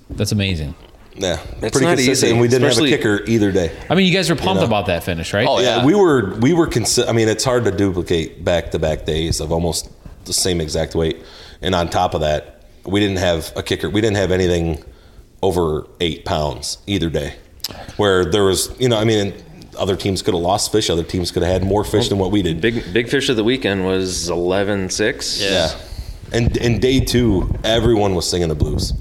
That's 0.09 0.31
amazing. 0.31 0.75
Yeah. 1.15 1.39
It's 1.61 1.71
pretty 1.71 1.79
not 1.85 1.97
consistent. 1.97 2.09
easy, 2.09 2.29
And 2.31 2.39
we 2.39 2.47
didn't 2.47 2.65
especially- 2.67 2.91
have 2.91 2.99
a 2.99 3.03
kicker 3.03 3.23
either 3.27 3.51
day. 3.51 3.71
I 3.89 3.95
mean, 3.95 4.05
you 4.07 4.13
guys 4.13 4.29
were 4.29 4.35
pumped 4.35 4.61
know? 4.61 4.67
about 4.67 4.85
that 4.87 5.03
finish, 5.03 5.33
right? 5.33 5.45
Oh, 5.47 5.59
Yeah, 5.59 5.77
Yeah. 5.77 5.85
we 5.85 5.93
were 5.95 6.35
we 6.39 6.53
were 6.53 6.67
consi- 6.67 7.07
I 7.07 7.11
mean, 7.11 7.27
it's 7.27 7.43
hard 7.43 7.65
to 7.65 7.71
duplicate 7.71 8.43
back 8.45 8.71
to 8.71 8.79
back 8.79 9.05
days 9.05 9.39
of 9.39 9.51
almost 9.51 9.89
the 10.25 10.33
same 10.33 10.61
exact 10.61 10.95
weight, 10.95 11.17
and 11.61 11.75
on 11.75 11.89
top 11.89 12.13
of 12.13 12.21
that, 12.21 12.61
we 12.85 12.99
didn't 12.99 13.17
have 13.17 13.51
a 13.55 13.63
kicker. 13.63 13.89
We 13.89 13.99
didn't 14.01 14.17
have 14.17 14.31
anything 14.31 14.83
over 15.41 15.87
eight 15.99 16.23
pounds 16.25 16.77
either 16.87 17.09
day. 17.09 17.33
Where 17.97 18.23
there 18.25 18.43
was, 18.45 18.69
you 18.79 18.87
know, 18.89 18.97
I 18.97 19.03
mean, 19.03 19.33
other 19.77 19.95
teams 19.95 20.21
could 20.21 20.33
have 20.33 20.41
lost 20.43 20.71
fish. 20.71 20.89
Other 20.89 21.03
teams 21.03 21.31
could 21.31 21.43
have 21.43 21.51
had 21.51 21.63
more 21.63 21.83
fish 21.83 22.09
than 22.09 22.17
what 22.17 22.31
we 22.31 22.41
did. 22.41 22.61
Big 22.61 22.93
big 22.93 23.09
fish 23.09 23.29
of 23.29 23.35
the 23.35 23.43
weekend 23.43 23.85
was 23.85 24.29
11.6. 24.29 25.41
Yeah. 25.41 25.49
Yeah. 25.49 25.71
And 26.31 26.55
and 26.57 26.81
day 26.81 26.99
two, 26.99 27.53
everyone 27.63 28.13
was 28.15 28.29
singing 28.29 28.49
the 28.49 28.55
blues 28.55 28.91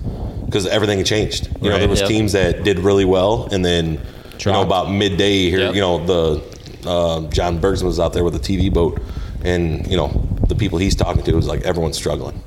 because 0.46 0.66
everything 0.66 0.98
had 0.98 1.06
changed. 1.06 1.48
You 1.60 1.70
know, 1.70 1.78
there 1.78 1.88
was 1.88 2.00
Yep. 2.00 2.08
teams 2.08 2.32
that 2.32 2.64
did 2.64 2.78
really 2.78 3.04
well, 3.04 3.48
and 3.52 3.64
then 3.64 4.00
you 4.38 4.52
know 4.52 4.62
about 4.62 4.90
midday 4.90 5.50
here, 5.50 5.58
Yep. 5.60 5.74
you 5.74 5.80
know 5.80 6.04
the 6.06 6.42
uh, 6.88 7.20
John 7.30 7.60
Bergsman 7.60 7.82
was 7.84 8.00
out 8.00 8.12
there 8.14 8.24
with 8.24 8.34
a 8.34 8.38
TV 8.38 8.72
boat, 8.72 9.00
and 9.44 9.86
you 9.90 9.96
know 9.96 10.08
the 10.48 10.54
people 10.54 10.78
he's 10.78 10.94
talking 10.94 11.22
to 11.22 11.34
was 11.34 11.46
like 11.46 11.62
everyone's 11.62 11.96
struggling. 11.98 12.42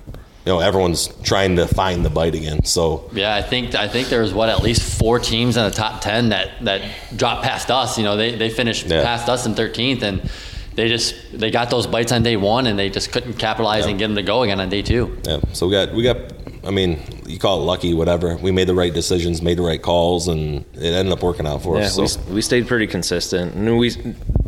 You 0.46 0.54
know, 0.54 0.60
everyone's 0.60 1.08
trying 1.22 1.58
to 1.58 1.68
find 1.68 2.04
the 2.04 2.10
bite 2.10 2.34
again. 2.34 2.64
So 2.66 3.08
Yeah, 3.14 3.36
I 3.36 3.44
think 3.44 3.76
I 3.76 3.88
think 3.88 4.10
there 4.10 4.22
was 4.22 4.34
what 4.34 4.50
at 4.50 4.64
least 4.64 4.82
four 4.82 5.20
teams 5.20 5.56
in 5.56 5.64
the 5.64 5.70
top 5.70 6.02
ten 6.02 6.30
that 6.30 6.50
that 6.62 6.82
dropped 7.16 7.44
past 7.44 7.70
us. 7.70 8.00
You 8.00 8.04
know, 8.06 8.18
they 8.18 8.34
they 8.34 8.50
finished 8.50 8.88
Yeah. 8.88 9.04
past 9.04 9.30
us 9.30 9.46
in 9.46 9.54
thirteenth, 9.54 10.02
and 10.02 10.28
they 10.76 10.88
just 10.88 11.16
they 11.34 11.52
got 11.52 11.70
those 11.70 11.88
bites 11.88 12.12
on 12.12 12.24
day 12.24 12.38
one, 12.38 12.68
and 12.68 12.78
they 12.80 12.90
just 12.90 13.12
couldn't 13.12 13.34
capitalize 13.34 13.86
and 13.86 14.00
get 14.00 14.08
them 14.08 14.16
to 14.16 14.24
go 14.24 14.44
again 14.44 14.60
on 14.60 14.70
day 14.70 14.82
two. 14.82 15.18
yeah, 15.26 15.40
so 15.54 15.68
we 15.68 15.74
got 15.74 15.94
we 15.94 16.04
got. 16.04 16.18
I 16.64 16.70
mean, 16.70 17.00
you 17.26 17.40
call 17.40 17.62
it 17.62 17.66
lucky, 17.66 17.96
whatever. 17.96 18.38
We 18.38 18.52
made 18.52 18.68
the 18.68 18.76
right 18.76 18.94
decisions, 18.94 19.42
made 19.42 19.58
the 19.58 19.64
right 19.64 19.82
calls, 19.82 20.28
and 20.28 20.64
it 20.76 20.94
ended 20.94 21.12
up 21.12 21.24
working 21.24 21.48
out 21.48 21.64
for 21.64 21.80
Yeah, 21.80 21.86
us. 21.86 21.98
we, 21.98 22.08
So. 22.08 22.22
we 22.32 22.42
stayed 22.44 22.68
pretty 22.68 22.86
consistent. 22.86 23.56
And 23.56 23.80
we 23.80 23.92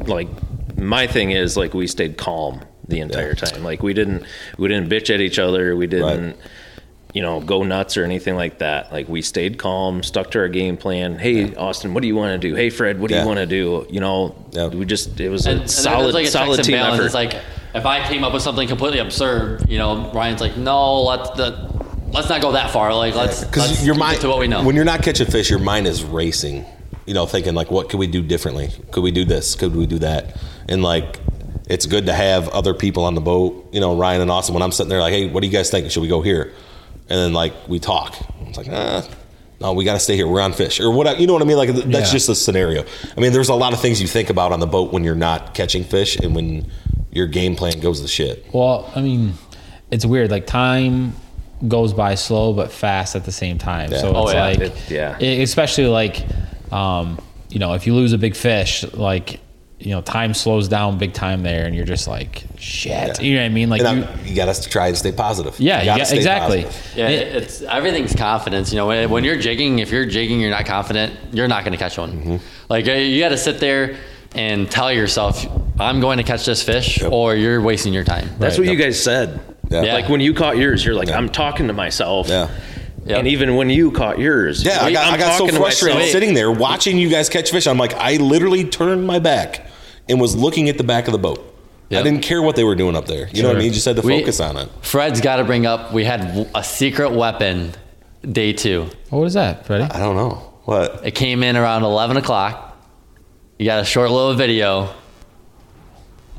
like 0.06 0.28
my 0.78 1.08
thing 1.08 1.32
is 1.32 1.58
like 1.58 1.74
we 1.74 1.88
stayed 1.88 2.18
calm 2.18 2.62
the 2.88 3.00
entire 3.00 3.34
time. 3.34 3.64
Like 3.64 3.82
we 3.82 3.94
didn't 3.96 4.26
we 4.60 4.68
didn't 4.68 4.90
bitch 4.90 5.12
at 5.12 5.22
each 5.22 5.40
other. 5.40 5.76
We 5.76 5.88
didn't 5.88 6.26
Right. 6.28 6.36
You 7.14 7.22
know 7.22 7.40
go 7.42 7.64
nuts 7.64 7.96
or 7.96 8.04
anything 8.04 8.36
like 8.36 8.58
that. 8.60 8.92
Like 8.92 9.08
we 9.08 9.22
stayed 9.22 9.58
calm, 9.58 10.02
stuck 10.04 10.32
to 10.32 10.40
our 10.40 10.48
game 10.50 10.78
plan. 10.78 11.18
Hey 11.20 11.54
Austin, 11.56 11.94
what 11.94 12.02
do 12.02 12.08
you 12.08 12.16
want 12.16 12.40
to 12.42 12.48
do? 12.50 12.56
Hey 12.56 12.70
Fred, 12.70 13.00
what 13.00 13.10
do 13.10 13.16
Yeah. 13.16 13.22
you 13.22 13.28
want 13.28 13.38
to 13.40 13.46
do? 13.46 13.86
You 13.90 14.00
know, 14.00 14.36
Yeah. 14.52 14.68
we 14.68 14.86
just 14.86 15.20
it 15.20 15.30
was 15.30 15.46
And, 15.46 15.60
a 15.60 15.62
and 15.62 15.70
solid 15.72 16.06
it's 16.08 16.14
like 16.16 16.26
a 16.26 16.32
solid 16.32 16.56
checks 16.58 16.68
team 16.68 16.78
balance. 16.78 16.96
effort. 16.96 17.06
It's 17.06 17.14
like 17.16 17.36
if 17.76 17.86
I 17.86 18.08
came 18.08 18.24
up 18.24 18.34
with 18.34 18.42
something 18.44 18.68
completely 18.68 19.00
absurd, 19.00 19.66
you 19.70 19.78
know, 19.78 20.12
Ryan's 20.14 20.42
like, 20.42 20.58
no, 20.58 21.04
let's 21.04 21.30
the, 21.32 21.72
let's 22.12 22.30
not 22.30 22.42
go 22.42 22.52
that 22.54 22.72
far. 22.72 22.94
Like 22.96 23.16
let's 23.16 23.42
let's 23.42 23.50
because 23.52 23.86
your 23.86 23.96
mind 23.96 24.22
to 24.22 24.28
what 24.30 24.40
we 24.40 24.48
know. 24.48 24.64
when 24.64 24.76
you're 24.76 24.86
not 24.86 25.02
catching 25.04 25.28
fish 25.28 25.50
your 25.50 25.60
mind 25.60 25.88
is 25.88 26.04
racing 26.04 26.66
you 27.06 27.14
know 27.14 27.26
thinking 27.26 27.54
like 27.54 27.70
what 27.70 27.90
could 27.90 28.00
we 28.00 28.08
do 28.08 28.22
differently 28.24 28.70
could 28.92 29.04
we 29.04 29.12
do 29.12 29.26
this 29.26 29.56
could 29.56 29.76
we 29.76 29.86
do 29.86 30.00
that 30.00 30.38
and 30.70 30.82
like 30.82 31.20
it's 31.68 31.86
good 31.86 32.06
to 32.06 32.14
have 32.14 32.48
other 32.50 32.74
people 32.74 33.04
on 33.04 33.14
the 33.14 33.20
boat 33.20 33.68
you 33.74 33.82
know 33.82 33.94
ryan 33.98 34.22
and 34.22 34.32
austin 34.32 34.54
when 34.54 34.62
i'm 34.64 34.72
sitting 34.72 34.90
there 34.90 35.02
like 35.02 35.12
hey 35.12 35.28
what 35.28 35.42
do 35.42 35.48
you 35.48 35.52
guys 35.52 35.70
think 35.70 35.92
should 35.92 36.00
we 36.02 36.08
go 36.08 36.22
here 36.22 36.54
and 37.10 37.18
then 37.20 37.34
like 37.34 37.54
we 37.68 37.80
talk 37.80 38.16
it's 38.48 38.58
like 38.58 38.68
ah 38.72 39.08
no 39.60 39.74
we 39.74 39.84
got 39.84 39.94
to 39.94 40.00
stay 40.00 40.16
here 40.16 40.28
we're 40.28 40.42
on 40.42 40.54
fish 40.54 40.80
or 40.80 40.92
what 40.92 41.20
you 41.20 41.28
know 41.28 41.34
what 41.34 41.42
i 41.42 41.46
mean 41.46 41.58
like 41.58 41.70
that's 41.70 41.86
Yeah. 41.88 42.12
just 42.12 42.30
a 42.30 42.36
scenario 42.36 42.84
i 43.16 43.20
mean 43.20 43.34
there's 43.34 43.50
a 43.50 43.56
lot 43.56 43.74
of 43.74 43.80
things 43.82 44.02
you 44.02 44.08
think 44.08 44.30
about 44.30 44.52
on 44.52 44.60
the 44.60 44.68
boat 44.68 44.92
when 44.94 45.04
you're 45.04 45.16
not 45.16 45.54
catching 45.54 45.84
fish 45.84 46.16
and 46.18 46.36
when 46.36 46.70
your 47.12 47.28
game 47.28 47.56
plan 47.56 47.80
goes 47.80 48.02
to 48.02 48.08
shit 48.08 48.46
Well, 48.54 48.92
I 48.96 49.02
mean, 49.02 49.34
it's 49.92 50.04
weird. 50.04 50.32
Like 50.32 50.48
time 50.48 51.14
goes 51.68 51.94
by 51.94 52.16
slow 52.16 52.54
but 52.54 52.72
fast 52.72 53.16
at 53.16 53.24
the 53.24 53.32
same 53.32 53.60
time. 53.60 53.92
Yeah. 53.92 54.00
So 54.02 54.16
Oh, 54.16 54.24
it's 54.24 54.34
yeah. 54.34 54.44
like, 54.46 54.60
It- 54.60 54.74
yeah. 54.90 55.18
especially 55.44 55.86
like, 55.86 56.26
um, 56.72 57.20
you 57.50 57.60
know, 57.60 57.74
if 57.74 57.86
you 57.86 57.94
lose 57.94 58.14
a 58.14 58.18
big 58.18 58.36
fish, 58.36 58.84
like, 58.96 59.40
you 59.84 59.92
know, 59.92 60.02
time 60.02 60.34
slows 60.34 60.68
down 60.68 60.98
big 60.98 61.14
time 61.14 61.44
there, 61.44 61.66
and 61.66 61.76
you're 61.76 61.86
just 61.86 62.08
like, 62.08 62.44
shit. 62.58 62.92
Yeah. 62.92 63.22
You 63.22 63.34
know 63.36 63.42
what 63.42 63.46
I 63.46 63.50
mean? 63.50 63.70
Like, 63.70 63.82
you, 63.82 63.88
I, 63.88 64.22
you 64.24 64.36
got 64.36 64.54
to 64.54 64.70
try 64.70 64.88
and 64.88 64.98
stay 64.98 65.12
positive 65.12 65.60
yeah, 65.60 65.80
you 65.82 65.86
gotta 65.88 66.04
got- 66.04 66.14
exactly. 66.14 66.64
positive. 66.64 66.98
Yeah, 66.98 67.10
It- 67.10 67.36
it's 67.44 67.62
everything's 67.64 68.16
confidence. 68.16 68.72
You 68.72 68.78
know, 68.78 68.88
when, 68.88 69.10
when 69.10 69.24
you're 69.24 69.38
jigging, 69.38 69.80
if 69.80 69.92
you're 69.92 70.06
jigging, 70.06 70.40
you're 70.40 70.52
not 70.52 70.66
confident, 70.66 71.14
you're 71.34 71.48
not 71.48 71.64
going 71.64 71.74
to 71.74 71.78
catch 71.78 71.98
one. 71.98 72.12
Mm-hmm. 72.14 72.38
Like 72.70 72.88
uh, 72.88 72.94
you 72.94 73.20
got 73.20 73.30
to 73.30 73.38
sit 73.38 73.60
there 73.60 73.98
and 74.36 74.72
tell 74.72 74.92
yourself, 74.92 75.46
"I'm 75.80 76.00
going 76.00 76.18
to 76.18 76.24
catch 76.24 76.46
this 76.46 76.64
fish," 76.64 77.04
or 77.04 77.36
you're 77.36 77.62
wasting 77.62 77.94
your 77.94 78.04
time. 78.04 78.30
That's 78.40 78.58
Right. 78.58 78.68
what 78.68 78.72
you 78.76 78.82
guys 78.82 79.02
said. 79.04 79.40
Yeah. 79.70 79.84
Yeah. 79.84 79.94
Like 79.96 80.10
when 80.10 80.22
you 80.22 80.34
caught 80.34 80.58
yours, 80.58 80.84
you're 80.86 80.96
like, 80.96 81.10
I'm 81.10 81.30
talking 81.30 81.68
to 81.68 81.74
myself. 81.74 82.30
Yeah. 82.30 82.50
Yep. 83.06 83.20
And 83.20 83.28
even 83.28 83.56
when 83.58 83.70
you 83.70 83.92
caught 83.92 84.18
yours, 84.18 84.64
Yeah, 84.64 84.82
I 84.82 84.94
got, 84.94 85.08
I'm 85.08 85.14
I 85.16 85.18
got 85.18 85.38
so 85.38 85.46
frustrated 85.50 86.08
sitting 86.10 86.34
there 86.34 86.50
watching 86.50 86.98
you 86.98 87.10
guys 87.10 87.28
catch 87.28 87.52
fish. 87.52 87.68
I'm 87.68 87.78
like, 87.78 87.94
I 87.96 88.16
literally 88.16 88.64
turned 88.64 89.06
my 89.06 89.20
back 89.20 89.68
and 90.10 90.20
was 90.20 90.36
looking 90.36 90.70
at 90.70 90.78
the 90.78 90.84
back 90.84 91.08
of 91.08 91.12
the 91.14 91.18
boat. 91.20 91.50
I 91.92 92.02
didn't 92.02 92.22
care 92.22 92.42
what 92.42 92.56
they 92.56 92.64
were 92.64 92.74
doing 92.74 92.96
up 92.96 93.06
there. 93.06 93.30
You 93.32 93.44
know 93.44 93.50
what 93.50 93.58
I 93.58 93.60
mean? 93.60 93.68
You 93.68 93.74
just 93.74 93.86
had 93.86 93.98
to 93.98 94.02
We- 94.02 94.20
focus 94.20 94.40
on 94.40 94.58
it. 94.58 94.68
Fred's 94.82 95.22
got 95.22 95.36
to 95.36 95.44
bring 95.44 95.68
up. 95.68 95.94
We 95.94 96.04
had 96.06 96.48
a 96.56 96.64
secret 96.64 97.12
weapon 97.12 97.74
day 98.32 98.52
two. 98.54 98.88
what 99.12 99.20
was 99.20 99.36
that, 99.36 99.68
Freddie? 99.68 99.84
I 99.84 100.00
don't 100.00 100.16
know. 100.16 100.42
What? 100.66 101.02
It 101.04 101.12
came 101.12 101.44
in 101.44 101.56
around 101.56 101.84
11 101.84 102.18
o'clock. 102.18 102.76
You 103.60 103.66
got 103.68 103.80
a 103.80 103.86
short 103.86 104.10
little 104.10 104.34
video 104.34 104.90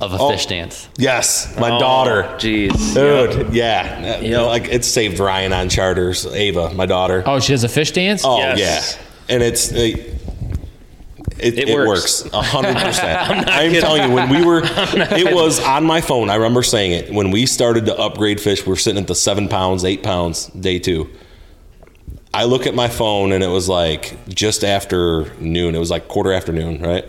of 0.01 0.13
a 0.13 0.19
Oh. 0.19 0.31
fish 0.31 0.47
dance. 0.47 0.89
Yes, 0.99 1.55
my 1.59 1.71
Oh, 1.71 1.79
daughter. 1.79 2.25
Jeez. 2.39 2.95
Dude, 2.95 3.55
yeah. 3.55 4.19
Yep. 4.21 4.47
Like 4.47 4.69
it 4.73 4.85
saved 4.85 5.21
Ryan 5.21 5.53
on 5.53 5.69
charters. 5.69 6.27
Ava, 6.27 6.75
my 6.75 6.87
daughter. 6.87 7.23
Oh, 7.27 7.39
she 7.39 7.53
does 7.53 7.63
a 7.65 7.69
fish 7.69 7.93
dance? 7.93 8.23
Oh 8.25 8.39
Yes. 8.39 8.59
yeah, 9.29 9.35
and 9.35 9.43
it's 9.43 9.71
it, 9.71 10.15
it, 11.45 11.59
It 11.59 11.69
it 11.69 11.75
works. 11.77 12.25
a 12.33 12.43
hundred 12.43 12.75
percent. 12.77 13.19
I'm 13.49 13.73
telling 13.75 14.09
you, 14.09 14.15
when 14.15 14.29
we 14.31 14.45
were, 14.45 14.63
it 14.65 15.35
was 15.35 15.61
on 15.61 15.85
my 15.85 16.01
phone. 16.01 16.31
I 16.31 16.37
remember 16.37 16.63
saying 16.63 16.93
it 16.93 17.13
when 17.13 17.31
we 17.31 17.47
started 17.47 17.87
to 17.87 17.99
upgrade 17.99 18.41
fish. 18.41 18.67
We 18.67 18.73
are 18.73 18.77
sitting 18.77 19.01
at 19.03 19.09
the 19.09 19.15
seven 19.15 19.49
pounds, 19.49 19.85
eight 19.85 20.03
pounds, 20.03 20.47
day 20.49 20.79
two. 20.79 21.11
I 22.33 22.45
look 22.45 22.67
at 22.67 22.75
my 22.75 22.89
phone 22.89 23.31
and 23.33 23.45
it 23.45 23.49
was 23.49 23.69
like 23.69 24.17
just 24.29 24.65
after 24.65 25.33
noon. 25.39 25.75
It 25.75 25.79
was 25.79 25.91
like 25.91 26.09
quarter 26.09 26.33
afternoon, 26.33 26.83
right? 26.83 27.05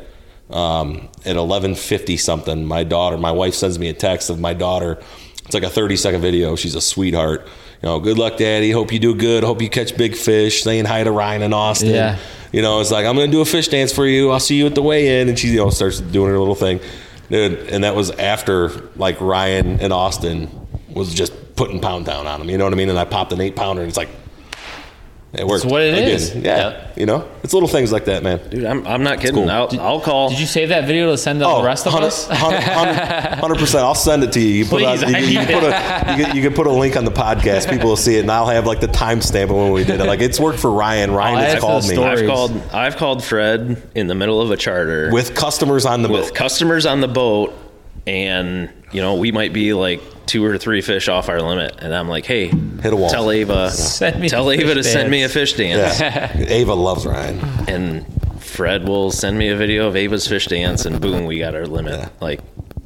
Um, 0.51 1.09
at 1.25 1.35
eleven 1.35 1.73
fifty 1.73 2.17
something, 2.17 2.65
my 2.65 2.83
daughter, 2.83 3.17
my 3.17 3.31
wife 3.31 3.55
sends 3.55 3.79
me 3.79 3.89
a 3.89 3.93
text 3.93 4.29
of 4.29 4.39
my 4.39 4.53
daughter. 4.53 5.01
It's 5.45 5.53
like 5.53 5.63
a 5.63 5.69
thirty 5.69 5.95
second 5.95 6.21
video. 6.21 6.55
She's 6.55 6.75
a 6.75 6.81
sweetheart. 6.81 7.47
You 7.81 7.89
know, 7.89 7.99
good 7.99 8.17
luck, 8.17 8.37
Daddy. 8.37 8.71
Hope 8.71 8.91
you 8.91 8.99
do 8.99 9.13
good. 9.15 9.43
Hope 9.43 9.61
you 9.61 9.69
catch 9.69 9.95
big 9.97 10.15
fish. 10.15 10.63
Saying 10.63 10.85
hi 10.85 11.03
to 11.03 11.11
Ryan 11.11 11.41
and 11.43 11.53
Austin. 11.53 11.89
Yeah. 11.89 12.17
You 12.51 12.61
know, 12.61 12.79
it's 12.79 12.91
like 12.91 13.05
I'm 13.05 13.15
gonna 13.15 13.31
do 13.31 13.41
a 13.41 13.45
fish 13.45 13.67
dance 13.67 13.91
for 13.91 14.05
you. 14.05 14.31
I'll 14.31 14.39
see 14.39 14.55
you 14.55 14.65
at 14.65 14.75
the 14.75 14.81
weigh 14.81 15.21
in, 15.21 15.29
and 15.29 15.37
she 15.37 15.49
you 15.49 15.57
know 15.57 15.69
starts 15.69 15.99
doing 15.99 16.31
her 16.31 16.39
little 16.39 16.55
thing, 16.55 16.79
dude. 17.29 17.69
And 17.69 17.83
that 17.83 17.95
was 17.95 18.11
after 18.11 18.69
like 18.95 19.19
Ryan 19.19 19.79
and 19.81 19.91
Austin 19.91 20.49
was 20.89 21.13
just 21.13 21.55
putting 21.55 21.81
pound 21.81 22.05
down 22.05 22.27
on 22.27 22.41
him. 22.41 22.49
You 22.49 22.57
know 22.57 22.63
what 22.63 22.73
I 22.73 22.77
mean? 22.77 22.89
And 22.89 22.97
I 22.97 23.05
popped 23.05 23.33
an 23.33 23.41
eight 23.41 23.55
pounder, 23.55 23.81
and 23.81 23.89
it's 23.89 23.97
like 23.97 24.09
it 25.37 25.45
worked. 25.47 25.63
It's 25.65 25.71
what 25.71 25.81
it 25.81 25.93
Again, 25.93 26.07
is. 26.09 26.35
Yeah, 26.35 26.57
Yep. 26.69 26.97
you 26.97 27.05
know, 27.05 27.27
it's 27.43 27.53
little 27.53 27.67
things 27.69 27.91
like 27.91 28.05
that, 28.05 28.23
man. 28.23 28.39
Dude, 28.49 28.65
I'm, 28.65 28.85
I'm 28.87 29.03
not 29.03 29.19
kidding. 29.19 29.35
cool. 29.35 29.49
I'll, 29.49 29.69
I'll 29.81 29.99
call. 30.01 30.29
Did 30.29 30.39
you 30.39 30.45
save 30.45 30.69
that 30.69 30.85
video 30.85 31.11
to 31.11 31.17
send 31.17 31.39
to 31.39 31.45
Oh, 31.47 31.59
the 31.61 31.65
rest 31.67 31.85
of 31.87 31.93
us? 31.95 32.27
100 32.29 33.57
percent. 33.57 33.83
I'll 33.83 33.95
send 33.95 34.23
it 34.23 34.31
to 34.33 34.39
you. 34.39 34.47
You 34.47 34.65
put 34.65 34.81
Please, 34.83 35.03
on, 35.03 35.11
you, 35.13 35.19
you 35.19 35.39
can 35.45 35.59
put 35.59 35.63
a 35.63 36.17
you 36.17 36.25
can, 36.25 36.35
you 36.35 36.41
can 36.41 36.53
put 36.53 36.67
a 36.67 36.71
link 36.71 36.95
on 36.95 37.05
the 37.05 37.11
podcast. 37.11 37.69
People 37.69 37.89
will 37.89 37.97
see 37.97 38.17
it, 38.17 38.21
and 38.21 38.31
I'll 38.31 38.47
have 38.47 38.65
like 38.65 38.79
the 38.79 38.87
timestamp 38.87 39.45
of 39.45 39.51
when 39.55 39.71
we 39.71 39.83
did 39.83 39.99
it. 39.99 40.05
Like 40.05 40.21
it's 40.21 40.39
worked 40.39 40.59
for 40.59 40.71
Ryan. 40.71 41.11
Oh, 41.11 41.15
Ryan 41.15 41.35
I'll 41.37 41.43
has 41.43 41.59
called 41.59 41.87
me. 41.87 41.97
I've 41.97 42.25
called. 42.27 42.51
I've 42.73 42.95
called 42.97 43.23
Fred 43.23 43.81
in 43.95 44.07
the 44.07 44.15
middle 44.15 44.41
of 44.41 44.51
a 44.51 44.57
charter 44.57 45.09
with 45.11 45.35
customers 45.35 45.85
on 45.85 46.01
the 46.01 46.09
with 46.09 46.27
boat. 46.29 46.35
customers 46.35 46.85
on 46.85 47.01
the 47.01 47.07
boat, 47.07 47.53
and 48.07 48.69
you 48.95 49.01
know 49.01 49.15
we 49.15 49.31
might 49.31 49.53
be 49.53 49.73
like 49.73 50.01
two 50.25 50.43
or 50.43 50.57
three 50.57 50.81
fish 50.81 51.07
off 51.07 51.29
our 51.29 51.41
limit, 51.41 51.75
and 51.79 51.93
I'm 51.93 52.07
like, 52.09 52.25
hey, 52.25 52.47
Hit 52.47 52.93
a 52.93 52.95
wall. 52.95 53.09
Tell 53.09 53.29
Ava, 53.29 53.69
Send 53.99 54.19
me 54.19 54.29
tell 54.29 54.49
a 54.49 54.53
Ava 54.53 54.73
fish 54.73 54.73
to 54.75 54.83
send 54.83 55.11
me 55.11 55.23
a 55.23 55.29
fish 55.29 55.53
dance, 55.53 55.99
Yeah, 55.99 56.31
Ava 56.35 56.73
loves 56.73 57.05
Ryan. 57.05 57.39
and 57.67 58.05
Fred 58.41 58.87
will 58.87 59.11
send 59.11 59.37
me 59.37 59.49
a 59.49 59.55
video 59.55 59.87
of 59.87 59.95
Ava's 59.95 60.27
fish 60.27 60.47
dance, 60.47 60.85
and 60.85 60.99
boom, 61.01 61.25
we 61.25 61.39
got 61.39 61.53
our 61.55 61.65
limit. 61.65 61.99
Yeah. 61.99 62.09
Like 62.21 62.39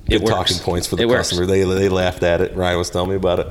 Good 0.10 0.22
it 0.22 0.24
works. 0.24 0.34
talking 0.34 0.58
points 0.64 0.88
for 0.88 0.96
the 0.96 1.04
It 1.04 1.06
works. 1.08 1.30
customer. 1.30 1.46
They 1.46 1.64
they 1.64 1.90
laughed 1.90 2.24
at 2.24 2.42
it. 2.42 2.56
Ryan 2.56 2.78
was 2.78 2.90
telling 2.90 3.10
me 3.10 3.16
about 3.16 3.40
it. 3.40 3.48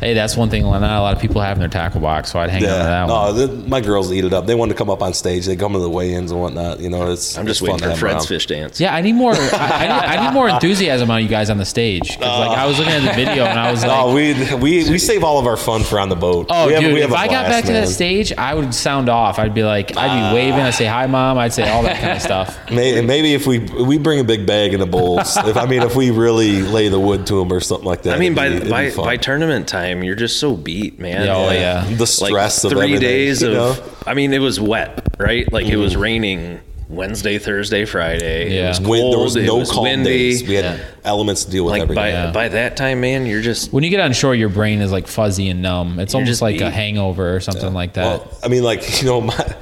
Hey, 0.00 0.12
that's 0.12 0.36
one 0.36 0.50
thing 0.50 0.62
not 0.62 0.82
a 0.82 1.00
lot 1.00 1.14
of 1.14 1.20
people 1.22 1.40
have 1.40 1.56
in 1.56 1.60
their 1.60 1.70
tackle 1.70 2.00
box, 2.00 2.30
so 2.30 2.38
I'd 2.38 2.50
hang 2.50 2.62
on 2.64 2.68
to 2.68 2.74
that 2.74 3.06
no, 3.08 3.14
one. 3.14 3.36
the, 3.36 3.68
my 3.68 3.80
girls 3.80 4.12
eat 4.12 4.24
it 4.24 4.32
up. 4.32 4.46
They 4.46 4.54
want 4.54 4.70
to 4.70 4.76
come 4.76 4.90
up 4.90 5.02
on 5.02 5.14
stage. 5.14 5.46
They 5.46 5.56
come 5.56 5.72
to 5.72 5.78
the 5.78 5.88
weigh-ins 5.88 6.30
and 6.30 6.40
whatnot. 6.40 6.80
You 6.80 6.90
know, 6.90 7.10
it's 7.10 7.38
I'm 7.38 7.46
just 7.46 7.62
it's 7.62 7.68
waiting 7.68 7.78
fun 7.80 7.92
for 7.92 7.96
Fred's 7.96 8.14
around. 8.16 8.26
fish 8.26 8.46
dance. 8.46 8.78
Yeah, 8.78 8.94
I 8.94 9.00
need 9.00 9.14
more. 9.14 9.32
I, 9.32 9.36
I, 9.36 9.82
need, 9.86 10.20
I 10.20 10.26
need 10.26 10.34
more 10.34 10.48
enthusiasm 10.50 11.10
out 11.10 11.16
of 11.16 11.22
you 11.22 11.28
guys 11.28 11.48
on 11.48 11.56
the 11.56 11.64
stage. 11.64 12.18
'Cause, 12.18 12.20
like 12.20 12.58
I 12.58 12.66
was 12.66 12.78
looking 12.78 12.92
at 12.92 13.02
the 13.02 13.12
video 13.14 13.44
and 13.44 13.58
I 13.58 13.70
was 13.70 13.82
like, 13.82 13.98
Oh, 13.98 14.14
we 14.14 14.34
we 14.56 14.90
we 14.90 14.98
save 14.98 15.24
all 15.24 15.38
of 15.38 15.46
our 15.46 15.56
fun 15.56 15.82
for 15.82 15.98
on 15.98 16.10
the 16.10 16.16
boat. 16.16 16.46
Oh, 16.50 16.66
we 16.66 16.74
have, 16.74 16.82
dude! 16.82 16.92
we 16.94 17.00
have 17.00 17.10
if 17.10 17.16
a 17.16 17.18
I 17.18 17.26
got 17.26 17.46
blast, 17.46 17.50
back 17.50 17.64
to 17.64 17.72
that 17.72 17.88
stage, 17.88 18.32
I 18.36 18.54
would 18.54 18.74
sound 18.74 19.08
off. 19.08 19.38
I'd 19.38 19.54
be 19.54 19.64
like, 19.64 19.96
I'd 19.96 20.14
be 20.14 20.22
ah. 20.22 20.34
waving. 20.34 20.60
I'd 20.60 20.74
say, 20.74 20.86
"Hi, 20.86 21.06
mom." 21.06 21.38
I'd 21.38 21.54
say 21.54 21.68
all 21.70 21.82
that 21.82 21.98
kind 22.00 22.12
of 22.12 22.22
stuff. 22.22 22.58
Maybe, 22.70 23.00
maybe 23.06 23.32
if 23.32 23.46
we 23.46 23.60
we 23.60 23.96
bring 23.96 24.20
a 24.20 24.24
big 24.24 24.46
bag 24.46 24.74
in 24.74 24.80
the 24.80 24.86
bowls. 24.86 25.36
if 25.46 25.56
I 25.56 25.64
mean, 25.64 25.82
if 25.86 25.96
we 25.96 26.10
really 26.10 26.62
lay 26.62 26.88
the 26.88 27.00
wood 27.00 27.26
to 27.28 27.40
him 27.40 27.52
or 27.52 27.60
something 27.60 27.86
like 27.86 28.02
that. 28.02 28.14
I 28.16 28.18
mean, 28.18 28.34
by 28.34 28.58
be- 28.60 28.68
by 28.70 28.90
by 28.94 29.16
tournament 29.16 29.66
time, 29.68 30.02
you're 30.04 30.14
just 30.16 30.38
so 30.40 30.54
beat, 30.56 30.98
man. 30.98 31.24
Yeah, 31.26 31.36
oh, 31.36 31.50
yeah. 31.50 31.84
the 31.84 32.00
like 32.00 32.08
stress 32.30 32.64
of 32.64 32.72
three 32.72 32.80
everything, 32.82 33.00
days 33.00 33.42
you 33.42 33.48
of. 33.48 33.54
know? 33.54 33.72
Mm-hmm. 33.72 34.08
I 34.08 34.14
mean, 34.14 34.32
it 34.34 34.40
was 34.40 34.60
wet, 34.60 35.06
right? 35.18 35.50
Like 35.52 35.66
it 35.66 35.76
was 35.76 35.96
raining 35.96 36.60
Wednesday, 36.88 37.38
Thursday, 37.38 37.84
Friday. 37.84 38.54
Yeah. 38.54 38.66
It 38.66 38.68
was 38.68 38.80
Wind- 38.80 39.00
cold. 39.02 39.14
there 39.14 39.22
was 39.24 39.36
it 39.36 39.44
no 39.46 39.56
was 39.56 39.70
calm 39.72 39.84
windy. 39.84 40.04
days. 40.10 40.46
We 40.46 40.54
had 40.54 40.64
Yeah. 40.78 40.84
elements 41.04 41.44
to 41.44 41.50
deal 41.50 41.64
with 41.64 41.72
Like 41.72 41.82
every 41.82 41.96
by 41.96 42.10
day. 42.10 42.12
Yeah. 42.12 42.30
by 42.32 42.48
that 42.48 42.76
time, 42.76 43.00
man, 43.00 43.26
you're 43.26 43.42
just 43.42 43.72
When 43.72 43.82
you 43.82 43.90
get 43.90 44.00
on 44.00 44.12
shore, 44.12 44.34
your 44.34 44.48
brain 44.50 44.80
is 44.80 44.92
like 44.92 45.08
fuzzy 45.08 45.48
and 45.48 45.62
numb. 45.62 45.98
It's 45.98 46.14
almost 46.14 46.28
just 46.28 46.42
like 46.42 46.60
a 46.60 46.70
hangover 46.70 47.34
or 47.34 47.40
something 47.40 47.72
like 47.74 47.94
that. 47.94 48.04
Well, 48.04 48.38
I 48.44 48.48
mean, 48.48 48.62
like 48.62 49.02
you 49.02 49.08
know, 49.08 49.20
my 49.20 49.56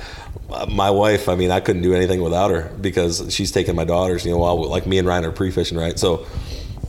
my 0.69 0.91
wife. 0.91 1.29
I 1.29 1.35
mean, 1.35 1.51
I 1.51 1.61
couldn't 1.61 1.83
do 1.83 1.95
anything 1.95 2.23
without 2.23 2.51
her 2.51 2.71
because 2.81 3.33
she's 3.35 3.53
taking 3.53 3.75
my 3.75 3.85
daughters. 3.85 4.25
You 4.25 4.33
know, 4.33 4.39
while 4.39 4.69
like 4.69 4.87
me 4.87 4.99
and 4.99 5.07
Ryan 5.09 5.25
are 5.25 5.33
pre-fishing, 5.33 5.79
right? 5.79 5.99
So 5.99 6.27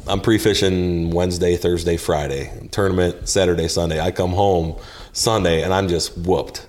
I'm 0.07 0.21
pre-fishing 0.21 1.09
Wednesday, 1.11 1.55
Thursday, 1.55 1.97
Friday. 1.97 2.69
Tournament 2.71 3.27
Saturday, 3.27 3.67
Sunday. 3.67 3.99
I 3.99 4.11
come 4.11 4.31
home 4.31 4.75
Sunday 5.13 5.63
and 5.63 5.73
I'm 5.73 5.87
just 5.87 6.17
whooped. 6.17 6.67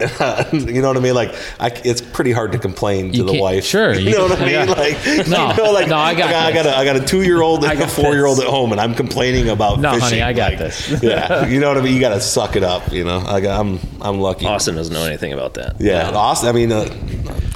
you 0.52 0.80
know 0.82 0.88
what 0.88 0.96
I 0.96 1.00
mean? 1.00 1.14
Like, 1.14 1.34
I, 1.58 1.68
it's 1.84 2.00
pretty 2.00 2.32
hard 2.32 2.52
to 2.52 2.58
complain 2.58 3.12
to 3.12 3.18
You 3.18 3.24
the 3.24 3.40
wife. 3.40 3.64
sure, 3.64 3.92
you, 3.98 4.10
you 4.10 4.16
know 4.16 4.24
what 4.28 4.38
I 4.40 4.44
mean? 4.44 4.50
yeah. 4.54 4.64
Like, 4.64 4.96
No, 5.28 5.50
you 5.50 5.56
know, 5.56 5.72
like, 5.72 5.88
no, 5.88 5.96
I 5.96 6.14
got 6.14 6.26
like, 6.26 6.34
I 6.34 6.52
got 6.52 6.66
a, 6.66 6.76
I 6.76 6.84
got 6.84 6.96
a 6.96 7.04
two 7.04 7.22
year 7.22 7.40
old 7.42 7.64
and 7.64 7.80
a 7.80 7.86
four 7.88 8.14
year 8.14 8.26
old 8.26 8.38
this. 8.38 8.44
at 8.46 8.50
home, 8.50 8.72
and 8.72 8.80
I'm 8.80 8.94
complaining 8.94 9.48
about 9.48 9.80
No, 9.80 9.90
honey, 9.90 10.00
fishing. 10.02 10.22
I 10.22 10.32
got 10.32 10.50
Like, 10.52 10.58
this. 10.58 11.02
yeah, 11.02 11.46
you 11.46 11.60
know 11.60 11.68
what 11.68 11.78
I 11.78 11.80
mean. 11.82 11.94
You 11.94 12.00
got 12.00 12.10
to 12.10 12.20
suck 12.20 12.56
it 12.56 12.62
up. 12.64 12.92
You 12.92 13.04
know, 13.04 13.18
I 13.20 13.40
got, 13.40 13.60
I'm 13.60 13.78
I'm 14.00 14.20
lucky. 14.20 14.46
Austin 14.46 14.74
doesn't 14.76 14.92
know 14.94 15.04
anything 15.04 15.32
about 15.32 15.54
that. 15.54 15.80
Yeah, 15.80 16.10
Austin. 16.10 16.48
I 16.48 16.52
mean, 16.52 16.72
uh, 16.72 16.88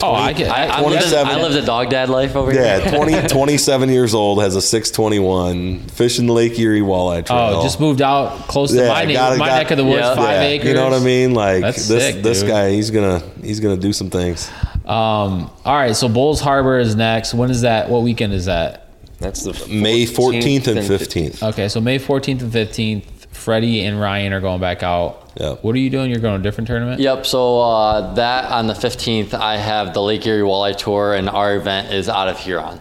oh, 0.03 0.13
I 0.13 0.33
get. 0.33 0.51
I, 0.51 0.67
I, 0.67 0.79
I, 0.79 0.81
lived, 0.87 1.15
I 1.15 1.41
lived 1.43 1.57
a 1.57 1.65
dog 1.65 1.91
dad 1.91 2.09
life 2.11 2.37
over 2.37 2.53
here. 2.53 2.63
yeah, 2.63 2.91
20, 2.97 3.29
27 3.29 3.89
years 3.89 4.15
old, 4.15 4.43
has 4.43 4.55
a 4.57 4.63
621, 4.63 5.81
fishing 5.89 6.29
Lake 6.29 6.59
Erie 6.59 6.81
walleye 6.81 7.25
trail. 7.27 7.39
oh, 7.59 7.63
just 7.63 7.81
moved 7.81 8.03
out 8.03 8.33
close 8.49 8.71
to 8.73 8.77
Yeah, 8.79 8.89
my, 8.89 9.05
neigh- 9.05 9.13
got 9.15 9.33
it, 9.35 9.39
my 9.39 9.49
got- 9.49 9.57
neck 9.63 9.71
of 9.71 9.77
the 9.79 9.85
woods, 9.85 9.99
Yeah. 10.01 10.15
five 10.15 10.37
Yeah, 10.43 10.49
acres. 10.49 10.69
You 10.69 10.75
know 10.75 10.85
what 10.89 11.01
I 11.01 11.05
mean? 11.05 11.35
Like 11.35 11.63
That's 11.63 11.89
this 11.89 12.15
sick, 12.15 12.23
this 12.23 12.34
dude. 12.41 12.51
guy, 12.51 12.71
he's 12.71 12.91
gonna 12.91 13.21
he's 13.43 13.61
gonna 13.61 13.77
do 13.77 13.93
some 13.93 14.11
things. 14.11 14.51
Um, 14.85 15.51
all 15.65 15.77
right, 15.77 15.97
so 15.97 16.09
Bolles 16.09 16.41
Harbor 16.41 16.79
is 16.79 16.95
next. 16.95 17.35
When 17.35 17.51
is 17.51 17.63
that? 17.63 17.89
What 17.89 18.03
weekend 18.03 18.33
is 18.33 18.47
that? 18.47 18.89
That's 19.19 19.43
the 19.45 19.53
May 19.69 20.05
14th 20.05 20.67
and 20.67 20.81
15th. 20.81 21.43
Okay, 21.51 21.69
so 21.69 21.81
May 21.81 21.99
14th 21.99 22.43
and 22.43 22.53
15th, 22.53 23.05
Freddie 23.35 23.85
and 23.85 24.01
Ryan 24.01 24.33
are 24.33 24.41
going 24.41 24.61
back 24.61 24.83
out. 24.83 25.33
Yeah. 25.37 25.55
What 25.55 25.75
are 25.75 25.79
you 25.79 25.91
doing? 25.91 26.11
You're 26.11 26.21
going 26.21 26.35
to 26.35 26.41
a 26.41 26.43
different 26.43 26.69
tournament? 26.69 27.01
Yep. 27.01 27.27
So 27.27 27.61
uh, 27.61 28.15
that 28.15 28.51
on 28.51 28.67
the 28.67 28.75
15th, 28.75 29.35
I 29.35 29.57
have 29.57 29.95
the 29.95 30.03
Lake 30.03 30.27
Erie 30.27 30.43
Walleye 30.43 30.77
Tour, 30.77 31.15
and 31.15 31.29
our 31.29 31.57
event 31.57 31.93
is 31.93 32.09
out 32.09 32.29
of 32.29 32.39
Huron. 32.39 32.81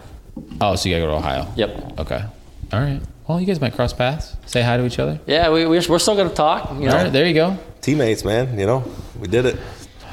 Oh, 0.60 0.74
so 0.76 0.88
you 0.88 0.94
got 0.94 1.00
to 1.00 1.06
go 1.06 1.12
to 1.12 1.16
Ohio. 1.16 1.52
Yep. 1.56 1.98
Okay. 2.00 2.24
All 2.72 2.80
right. 2.80 3.00
Well, 3.26 3.40
you 3.40 3.46
guys 3.46 3.60
might 3.60 3.74
cross 3.74 3.92
paths. 3.92 4.36
Say 4.46 4.62
hi 4.62 4.76
to 4.76 4.84
each 4.84 4.98
other. 4.98 5.18
Yeah, 5.26 5.50
we, 5.50 5.64
we're, 5.66 5.82
we're 5.88 5.98
still 5.98 6.14
going 6.14 6.28
to 6.28 6.34
talk. 6.34 6.70
You 6.74 6.86
know, 6.88 6.96
All 6.96 7.04
right, 7.04 7.12
there 7.12 7.26
you 7.26 7.34
go. 7.34 7.58
Teammates, 7.80 8.24
man. 8.24 8.58
You 8.58 8.66
know, 8.66 8.84
we 9.18 9.28
did 9.28 9.46
it. 9.46 9.56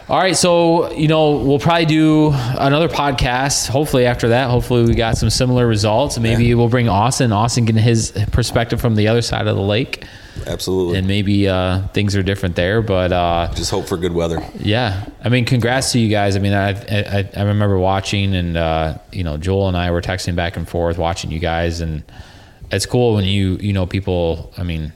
All 0.10 0.20
right, 0.20 0.36
so 0.36 0.92
you 0.92 1.08
know 1.08 1.38
we'll 1.38 1.60
probably 1.60 1.86
do 1.86 2.32
another 2.34 2.90
podcast. 2.90 3.70
Hopefully 3.70 4.06
after 4.06 4.30
that, 4.30 4.50
hopefully 4.50 4.84
we 4.84 4.94
got 4.94 5.16
some 5.18 5.30
similar 5.30 5.66
results. 5.66 6.18
Maybe 6.20 6.54
we'll 6.54 6.68
bring 6.68 6.90
Austin. 6.90 7.32
Austin 7.32 7.64
getting 7.64 7.82
his 7.82 8.12
perspective 8.32 8.82
from 8.82 8.96
the 8.96 9.08
other 9.08 9.22
side 9.22 9.48
of 9.48 9.56
the 9.56 9.62
lake, 9.62 10.04
Absolutely. 10.48 10.98
and 10.98 11.08
maybe 11.08 11.48
uh, 11.48 11.88
things 11.90 12.14
are 12.18 12.24
different 12.24 12.58
there. 12.58 12.82
But 12.82 13.14
uh, 13.14 13.52
Just 13.56 13.72
hope 13.72 13.86
for 13.86 13.96
good 13.96 14.12
weather. 14.12 14.44
yeah, 14.60 15.06
I 15.24 15.30
mean, 15.30 15.46
congrats 15.46 15.94
to 15.94 16.00
you 16.00 16.10
guys. 16.10 16.36
I 16.36 16.40
mean, 16.40 16.54
I 16.54 16.72
I, 16.72 17.30
I 17.38 17.44
remember 17.44 17.78
watching, 17.78 18.36
and 18.36 18.58
uh, 18.58 18.98
you 19.14 19.24
know, 19.24 19.38
Joel 19.38 19.70
and 19.70 19.78
I 19.78 19.92
were 19.92 20.02
texting 20.02 20.36
back 20.36 20.58
and 20.58 20.68
forth, 20.68 20.98
watching 20.98 21.32
you 21.32 21.40
guys, 21.40 21.80
and 21.80 22.04
it's 22.72 22.86
cool 22.86 23.16
when 23.16 23.26
you 23.26 23.58
you 23.60 23.74
know 23.74 23.86
people. 23.86 24.52
I 24.58 24.64
mean, 24.64 24.94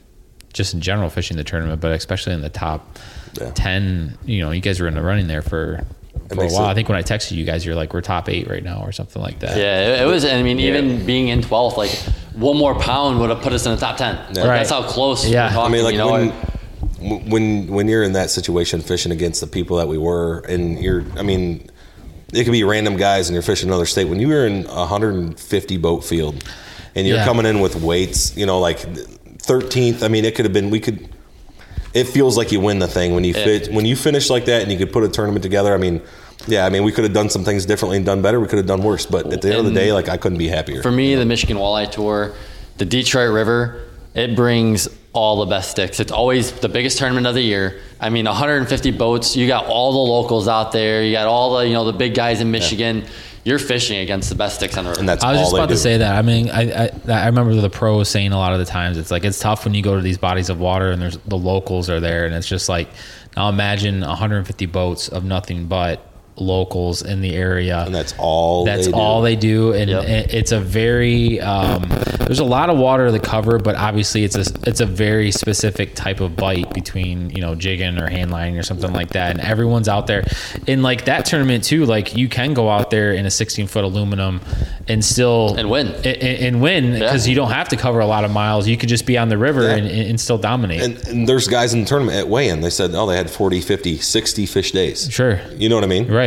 just 0.53 0.73
in 0.73 0.81
general 0.81 1.09
fishing 1.09 1.37
the 1.37 1.43
tournament, 1.43 1.81
but 1.81 1.91
especially 1.91 2.33
in 2.33 2.41
the 2.41 2.49
top 2.49 2.97
Yeah. 3.39 3.51
ten. 3.51 4.17
You 4.25 4.41
know, 4.41 4.51
you 4.51 4.61
guys 4.61 4.79
were 4.79 4.87
in 4.87 4.95
the 4.95 5.01
running 5.01 5.27
there 5.27 5.41
for 5.41 5.83
for 6.29 6.43
a 6.43 6.47
while. 6.47 6.65
it- 6.65 6.71
I 6.71 6.73
think 6.73 6.89
when 6.89 6.97
I 6.97 7.03
texted 7.03 7.31
you 7.33 7.43
guys, 7.45 7.65
you're 7.65 7.75
like, 7.75 7.93
we're 7.93 8.01
top 8.01 8.29
eight 8.29 8.49
right 8.49 8.63
now, 8.63 8.81
or 8.83 8.91
something 8.91 9.21
like 9.21 9.39
that. 9.39 9.57
Yeah, 9.57 9.95
it, 9.95 10.01
it 10.01 10.05
was. 10.05 10.25
I 10.25 10.41
mean, 10.41 10.59
even 10.59 11.05
being 11.05 11.27
in 11.27 11.41
12th, 11.41 11.77
like 11.77 11.91
one 12.33 12.57
more 12.57 12.73
pound 12.79 13.19
would 13.19 13.29
have 13.29 13.41
put 13.41 13.53
us 13.53 13.65
in 13.65 13.73
the 13.73 13.77
top 13.77 13.97
10. 13.97 14.15
Like, 14.15 14.37
Right. 14.37 14.45
That's 14.57 14.69
how 14.71 14.83
close. 14.83 15.27
Yeah. 15.27 15.43
We're 15.43 15.49
I 15.49 15.53
talking, 15.53 15.73
I 15.73 15.75
mean, 15.77 15.83
like 15.83 15.91
you 15.93 15.97
know, 15.99 16.31
when, 16.99 17.29
when 17.29 17.67
when 17.67 17.87
you're 17.87 18.03
in 18.03 18.13
that 18.13 18.29
situation, 18.31 18.81
fishing 18.81 19.11
against 19.11 19.41
the 19.41 19.47
people 19.47 19.77
that 19.77 19.87
we 19.87 19.97
were, 19.97 20.39
and 20.49 20.79
you're, 20.79 21.03
I 21.17 21.21
mean, 21.21 21.69
it 22.33 22.43
could 22.45 22.51
be 22.53 22.63
random 22.63 22.97
guys, 22.97 23.27
and 23.29 23.33
you're 23.35 23.43
fishing 23.43 23.69
another 23.69 23.85
state. 23.85 24.05
When 24.07 24.19
you 24.19 24.29
were 24.29 24.47
in 24.47 24.65
a 24.65 24.85
150 24.87 25.77
boat 25.77 26.03
field, 26.03 26.43
and 26.95 27.05
you're 27.07 27.17
Yeah. 27.17 27.25
coming 27.25 27.45
in 27.45 27.59
with 27.59 27.75
weights, 27.75 28.35
you 28.37 28.45
know, 28.45 28.59
like 28.59 28.79
13th. 29.39 30.03
I 30.03 30.07
mean, 30.07 30.25
it 30.25 30.35
could 30.35 30.45
have 30.45 30.53
been. 30.53 30.69
We 30.69 30.79
could. 30.79 31.09
It 31.93 32.05
feels 32.07 32.35
like 32.37 32.51
you 32.51 32.59
win 32.59 32.79
the 32.79 32.87
thing 32.87 33.13
when 33.15 33.23
you 33.23 33.33
fit 33.33 33.71
when 33.71 33.85
you 33.85 33.95
finish 33.95 34.29
like 34.29 34.45
that, 34.45 34.61
and 34.63 34.71
you 34.71 34.77
could 34.77 34.91
put 34.91 35.03
a 35.03 35.09
tournament 35.09 35.43
together. 35.43 35.73
I 35.73 35.77
mean. 35.77 36.01
Yeah, 36.47 36.65
I 36.65 36.69
mean, 36.69 36.83
we 36.83 36.91
could 36.91 37.05
have 37.05 37.13
done 37.13 37.29
some 37.29 37.43
things 37.43 37.65
differently 37.65 37.97
and 37.97 38.05
done 38.05 38.21
better. 38.21 38.39
We 38.39 38.45
could 38.47 38.57
have 38.57 38.67
done 38.67 38.83
worse, 38.83 39.07
but 39.07 39.33
at 39.33 39.41
the 39.41 39.49
end 39.49 39.57
of 39.59 39.65
the 39.65 39.71
day, 39.71 39.91
like 39.93 40.09
I 40.09 40.17
couldn't 40.17 40.37
be 40.37 40.47
happier. 40.47 40.83
for 40.83 40.91
me, 40.91 41.15
the 41.15 41.25
Michigan 41.25 41.57
Walleye 41.57 41.89
Tour, 41.89 42.33
the 42.77 42.85
Detroit 42.85 43.31
River, 43.33 43.79
it 44.13 44.35
brings 44.35 44.87
all 45.13 45.37
the 45.37 45.45
best 45.47 45.71
sticks. 45.71 45.99
It's 45.99 46.11
always 46.11 46.51
the 46.51 46.69
biggest 46.69 46.99
tournament 46.99 47.25
of 47.25 47.33
the 47.33 47.41
year. 47.41 47.79
I 47.99 48.09
mean, 48.09 48.25
150 48.25 48.91
boats. 48.91 49.35
You 49.35 49.47
got 49.47 49.65
all 49.65 49.93
the 49.93 49.97
locals 50.11 50.47
out 50.47 50.71
there. 50.71 51.01
You 51.03 51.13
got 51.13 51.25
all 51.25 51.57
the 51.57 51.65
you 51.67 51.73
know 51.73 51.85
the 51.85 51.93
big 51.93 52.13
guys 52.13 52.41
in 52.41 52.51
Michigan. 52.51 53.05
You're 53.45 53.59
fishing 53.59 53.99
against 53.99 54.29
the 54.29 54.35
best 54.35 54.55
sticks 54.55 54.75
on 54.75 54.83
the 54.83 54.89
river. 54.89 54.99
and 54.99 55.07
that's 55.07 55.23
I 55.23 55.31
was 55.31 55.37
all 55.37 55.43
just 55.45 55.53
about 55.53 55.69
to 55.69 55.77
say 55.77 55.97
that. 55.97 56.15
I 56.15 56.21
mean, 56.23 56.49
I, 56.49 56.85
I 56.85 56.89
I 57.07 57.25
remember 57.27 57.53
the 57.55 57.69
pros 57.69 58.09
saying 58.09 58.31
a 58.31 58.37
lot 58.37 58.53
of 58.53 58.59
the 58.59 58.65
times 58.65 58.97
it's 58.97 59.11
like 59.11 59.23
it's 59.23 59.39
tough 59.39 59.65
when 59.65 59.75
you 59.75 59.83
go 59.83 59.95
to 59.95 60.01
these 60.01 60.17
bodies 60.17 60.49
of 60.49 60.59
water 60.59 60.89
and 60.91 60.99
there's 61.01 61.17
the 61.19 61.37
locals 61.37 61.89
are 61.89 61.99
there 61.99 62.25
and 62.25 62.33
it's 62.33 62.47
just 62.47 62.67
like 62.67 62.89
now 63.37 63.47
imagine 63.47 64.01
150 64.01 64.65
boats 64.65 65.07
of 65.09 65.23
nothing 65.23 65.67
but 65.67 66.01
locals 66.37 67.01
in 67.01 67.21
the 67.21 67.33
area. 67.35 67.83
And 67.85 67.93
that's 67.95 68.13
all. 68.17 68.65
That's 68.65 68.85
they 68.85 68.91
do. 68.91 68.97
all 68.97 69.21
they 69.21 69.35
do, 69.35 69.73
and 69.73 69.89
Yep. 69.89 70.03
it's 70.33 70.51
a 70.51 70.59
very 70.59 71.39
um, 71.41 71.85
there's 72.19 72.39
a 72.39 72.43
lot 72.43 72.69
of 72.69 72.77
water 72.77 73.09
to 73.11 73.19
cover, 73.19 73.57
but 73.59 73.75
obviously 73.75 74.23
it's 74.23 74.35
a 74.35 74.45
it's 74.67 74.81
a 74.81 74.85
very 74.85 75.31
specific 75.31 75.95
type 75.95 76.19
of 76.19 76.35
bite 76.35 76.73
between 76.73 77.29
you 77.29 77.41
know 77.41 77.55
jigging 77.55 77.97
or 77.99 78.09
hand 78.09 78.31
lining 78.31 78.57
or 78.57 78.63
something 78.63 78.91
like 78.93 79.09
that, 79.09 79.31
and 79.31 79.39
everyone's 79.41 79.87
out 79.87 80.07
there 80.07 80.23
in 80.67 80.81
like 80.81 81.05
that 81.05 81.25
tournament 81.25 81.63
too. 81.63 81.85
Like 81.85 82.15
you 82.17 82.27
can 82.27 82.53
go 82.53 82.69
out 82.69 82.89
there 82.89 83.13
in 83.13 83.25
a 83.25 83.31
16 83.31 83.67
foot 83.67 83.83
aluminum 83.83 84.41
and 84.87 85.03
still 85.03 85.55
And 85.57 85.69
win. 85.69 85.87
and, 85.87 86.05
and 86.07 86.61
win 86.61 86.93
because 86.93 87.25
Yeah. 87.27 87.31
you 87.31 87.35
don't 87.35 87.51
have 87.51 87.69
to 87.69 87.75
cover 87.77 87.99
a 87.99 88.05
lot 88.07 88.23
of 88.25 88.31
miles. 88.31 88.67
You 88.67 88.77
could 88.77 88.89
just 88.89 89.05
be 89.05 89.17
on 89.17 89.29
the 89.29 89.37
river 89.37 89.63
Yeah. 89.63 89.75
and, 89.75 89.87
and 89.87 90.19
still 90.19 90.37
dominate. 90.37 90.81
And, 90.81 90.97
and 91.07 91.27
there's 91.29 91.47
guys 91.47 91.73
in 91.73 91.81
the 91.81 91.85
tournament 91.87 92.17
at 92.17 92.27
weigh-in. 92.27 92.61
They 92.61 92.69
said, 92.69 92.91
oh, 92.93 93.05
they 93.07 93.15
had 93.17 93.29
40, 93.29 93.61
50, 93.61 93.97
60 93.97 94.45
fish 94.45 94.71
days. 94.71 95.07
sure, 95.11 95.39
You 95.55 95.69
know 95.69 95.75
what 95.75 95.83
I 95.83 95.87
mean? 95.87 96.07
right? 96.11 96.24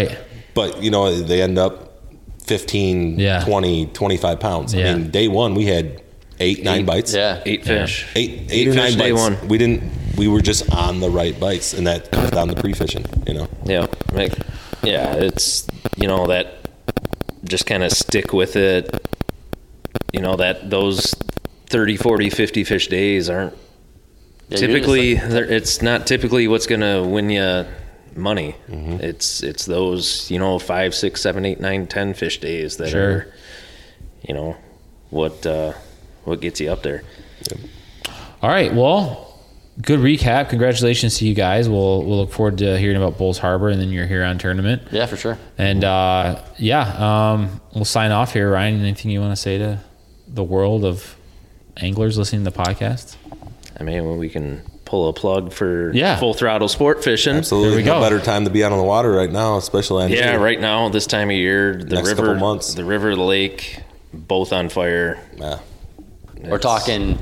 But, 0.54 0.82
you 0.82 0.90
know, 0.90 1.14
they 1.20 1.40
end 1.42 1.58
up 1.58 2.02
15, 2.46 3.18
Yeah. 3.18 3.44
20, 3.44 3.86
25 3.86 4.40
pounds. 4.40 4.74
Yeah. 4.74 4.90
I 4.92 4.94
mean, 4.94 5.10
day 5.10 5.28
one, 5.28 5.54
we 5.54 5.66
had 5.66 6.00
eight, 6.40 6.64
nine 6.64 6.84
bites. 6.84 7.14
Yeah. 7.14 7.42
Eight 7.46 7.60
Yeah. 7.60 7.64
fish. 7.86 8.06
Eight, 8.16 8.30
eight, 8.30 8.46
Eight 8.50 8.68
or 8.68 8.72
fish 8.72 8.80
nine 8.82 8.98
day 8.98 9.10
bites. 9.12 9.22
one. 9.40 9.48
We 9.48 9.58
didn't, 9.58 9.82
we 10.16 10.28
were 10.28 10.40
just 10.40 10.72
on 10.74 11.00
the 11.00 11.10
right 11.10 11.38
bites. 11.38 11.74
And 11.74 11.86
that 11.86 12.10
comes 12.10 12.30
down 12.30 12.48
to 12.48 12.54
pre-fishing, 12.54 13.04
you 13.26 13.34
know? 13.34 13.48
Yeah, 13.64 13.86
like, 14.12 14.32
yeah, 14.82 15.14
it's 15.14 15.66
you 15.96 16.06
know 16.06 16.26
that 16.28 16.54
just 17.44 17.66
kind 17.66 17.82
of 17.82 17.90
stick 17.92 18.32
with 18.32 18.54
it. 18.56 19.04
You 20.12 20.20
know 20.20 20.36
that 20.36 20.70
those 20.70 21.14
30, 21.70 21.96
40, 21.96 22.30
50 22.30 22.64
fish 22.64 22.86
days 22.88 23.28
aren't 23.28 23.54
Yeah, 24.48 24.58
typically 24.58 25.16
just 25.16 25.28
they're- 25.30 25.44
it's 25.44 25.82
not 25.82 26.06
typically 26.06 26.46
what's 26.48 26.66
going 26.66 26.80
to 26.80 27.02
win 27.06 27.28
you 27.30 27.64
money. 28.18 28.54
Mm-hmm. 28.68 29.00
It's 29.04 29.42
it's 29.42 29.64
those, 29.66 30.30
you 30.30 30.38
know, 30.38 30.58
5, 30.58 30.94
6, 30.94 31.20
7, 31.20 31.44
8, 31.44 31.60
9, 31.60 31.86
10 31.86 32.14
fish 32.14 32.40
days 32.40 32.76
that 32.78 32.88
Sure. 32.90 33.10
are 33.10 33.34
you 34.26 34.34
know 34.34 34.56
what 35.10 35.46
uh 35.46 35.72
what 36.24 36.40
gets 36.40 36.60
you 36.60 36.70
up 36.70 36.82
there. 36.82 37.02
All 38.42 38.50
right. 38.50 38.72
Well, 38.74 39.24
good 39.82 40.00
recap. 40.00 40.48
Congratulations 40.50 41.18
to 41.18 41.26
you 41.26 41.34
guys. 41.34 41.68
We'll 41.68 42.04
we'll 42.04 42.18
look 42.18 42.32
forward 42.32 42.58
to 42.58 42.78
hearing 42.78 42.96
about 42.96 43.18
Bolles 43.18 43.38
Harbor 43.38 43.68
and 43.68 43.80
then 43.80 43.90
your 43.90 44.06
Huron 44.06 44.38
tournament. 44.38 44.82
Yeah, 44.90 45.06
for 45.06 45.16
sure. 45.16 45.38
And 45.56 45.84
uh, 45.84 46.42
yeah, 46.58 47.32
um, 47.32 47.60
we'll 47.74 47.84
sign 47.84 48.10
off 48.10 48.32
here. 48.32 48.50
Ryan, 48.50 48.80
anything 48.80 49.10
you 49.10 49.20
want 49.20 49.32
to 49.32 49.40
say 49.40 49.58
to 49.58 49.78
the 50.26 50.44
world 50.44 50.84
of 50.84 51.16
anglers 51.76 52.18
listening 52.18 52.44
to 52.44 52.50
the 52.50 52.56
podcast? 52.56 53.16
I 53.80 53.84
mean, 53.84 54.18
we 54.18 54.28
can 54.28 54.62
pull 54.88 55.08
a 55.08 55.12
plug 55.12 55.52
for 55.52 55.92
Yeah. 55.94 56.16
full 56.18 56.32
throttle 56.34 56.66
sport 56.66 57.04
fishing. 57.04 57.36
Absolutely. 57.36 57.68
There 57.70 57.78
we 57.78 57.84
no 57.84 57.94
go. 57.96 58.00
better 58.00 58.18
time 58.20 58.44
to 58.44 58.50
be 58.50 58.64
out 58.64 58.72
on 58.72 58.78
the 58.78 58.84
water 58.84 59.12
right 59.12 59.30
now, 59.30 59.58
especially 59.58 60.04
on 60.04 60.10
Yeah, 60.10 60.30
here. 60.32 60.40
right 60.40 60.58
now, 60.60 60.88
this 60.88 61.06
time 61.06 61.28
of 61.30 61.36
year, 61.36 61.74
the 61.76 61.94
Next 61.96 62.08
river, 62.08 62.22
couple 62.34 62.40
months. 62.40 62.72
the 62.74 62.84
river, 62.84 63.14
the 63.14 63.20
lake, 63.22 63.80
both 64.14 64.52
on 64.52 64.70
fire. 64.70 65.18
Yeah. 65.38 65.58
We're 66.42 66.58
talking 66.58 67.18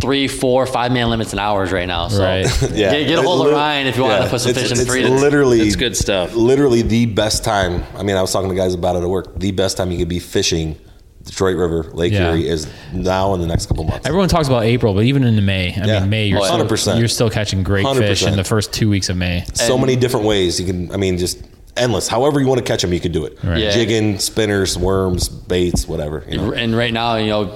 three, 0.00 0.26
four, 0.26 0.66
five 0.66 0.90
man 0.92 1.10
limits 1.10 1.32
in 1.32 1.38
hours 1.38 1.70
right 1.70 1.86
now. 1.86 2.08
So 2.08 2.22
Right. 2.22 2.46
Yeah. 2.74 2.92
get, 2.92 3.08
get 3.08 3.18
a 3.18 3.22
hold 3.22 3.46
of 3.46 3.52
Ryan 3.52 3.86
if 3.86 3.96
you 3.96 4.02
want 4.02 4.14
yeah. 4.18 4.24
to 4.24 4.30
put 4.30 4.40
some 4.40 4.50
It's- 4.50 4.62
fish 4.62 4.72
in 4.72 4.80
it's 4.80 4.90
freedom. 4.90 5.16
literally 5.18 5.60
It's 5.60 5.76
good 5.76 5.96
stuff. 5.96 6.34
literally 6.34 6.82
the 6.82 7.06
best 7.06 7.44
time. 7.44 7.84
I 7.96 8.02
mean, 8.02 8.16
I 8.16 8.22
was 8.22 8.32
talking 8.32 8.48
to 8.48 8.54
guys 8.56 8.74
about 8.74 8.96
it 8.96 9.02
at 9.02 9.08
work. 9.08 9.38
The 9.38 9.52
best 9.52 9.76
time 9.76 9.90
you 9.90 9.98
could 9.98 10.08
be 10.08 10.18
fishing 10.18 10.76
Detroit 11.24 11.56
River, 11.56 11.84
Lake 11.92 12.12
Yeah. 12.12 12.30
Erie 12.30 12.48
is 12.48 12.66
now 12.92 13.34
in 13.34 13.40
the 13.40 13.46
next 13.46 13.66
couple 13.66 13.84
months. 13.84 14.06
Everyone 14.06 14.28
talks 14.28 14.46
about 14.46 14.64
April, 14.64 14.92
but 14.94 15.04
even 15.04 15.24
into 15.24 15.42
May, 15.42 15.74
I 15.74 15.86
Yeah. 15.86 16.00
mean, 16.00 16.10
May, 16.10 16.26
you're, 16.26 16.40
Oh, 16.40 16.44
still, 16.44 16.58
100%. 16.58 16.98
you're 16.98 17.08
still 17.08 17.30
catching 17.30 17.62
great 17.62 17.86
fish 17.96 18.24
in 18.26 18.36
the 18.36 18.44
first 18.44 18.72
two 18.72 18.88
weeks 18.90 19.08
of 19.08 19.16
May. 19.16 19.44
so 19.54 19.78
many 19.78 19.96
different 19.96 20.26
ways 20.26 20.60
you 20.60 20.66
can. 20.66 20.90
I 20.92 20.96
mean, 20.96 21.16
just 21.18 21.38
endless. 21.76 22.08
However 22.08 22.40
you 22.40 22.46
want 22.46 22.58
to 22.58 22.64
catch 22.64 22.82
them, 22.82 22.92
you 22.92 23.00
could 23.00 23.12
do 23.12 23.24
it. 23.24 23.38
Right. 23.42 23.58
Yeah. 23.58 23.70
Jigging, 23.70 24.18
spinners, 24.18 24.76
worms, 24.78 25.28
baits, 25.28 25.88
whatever. 25.88 26.24
You 26.28 26.36
know. 26.38 26.52
and 26.52 26.76
right 26.76 26.92
now, 26.92 27.16
you 27.16 27.28
know, 27.28 27.50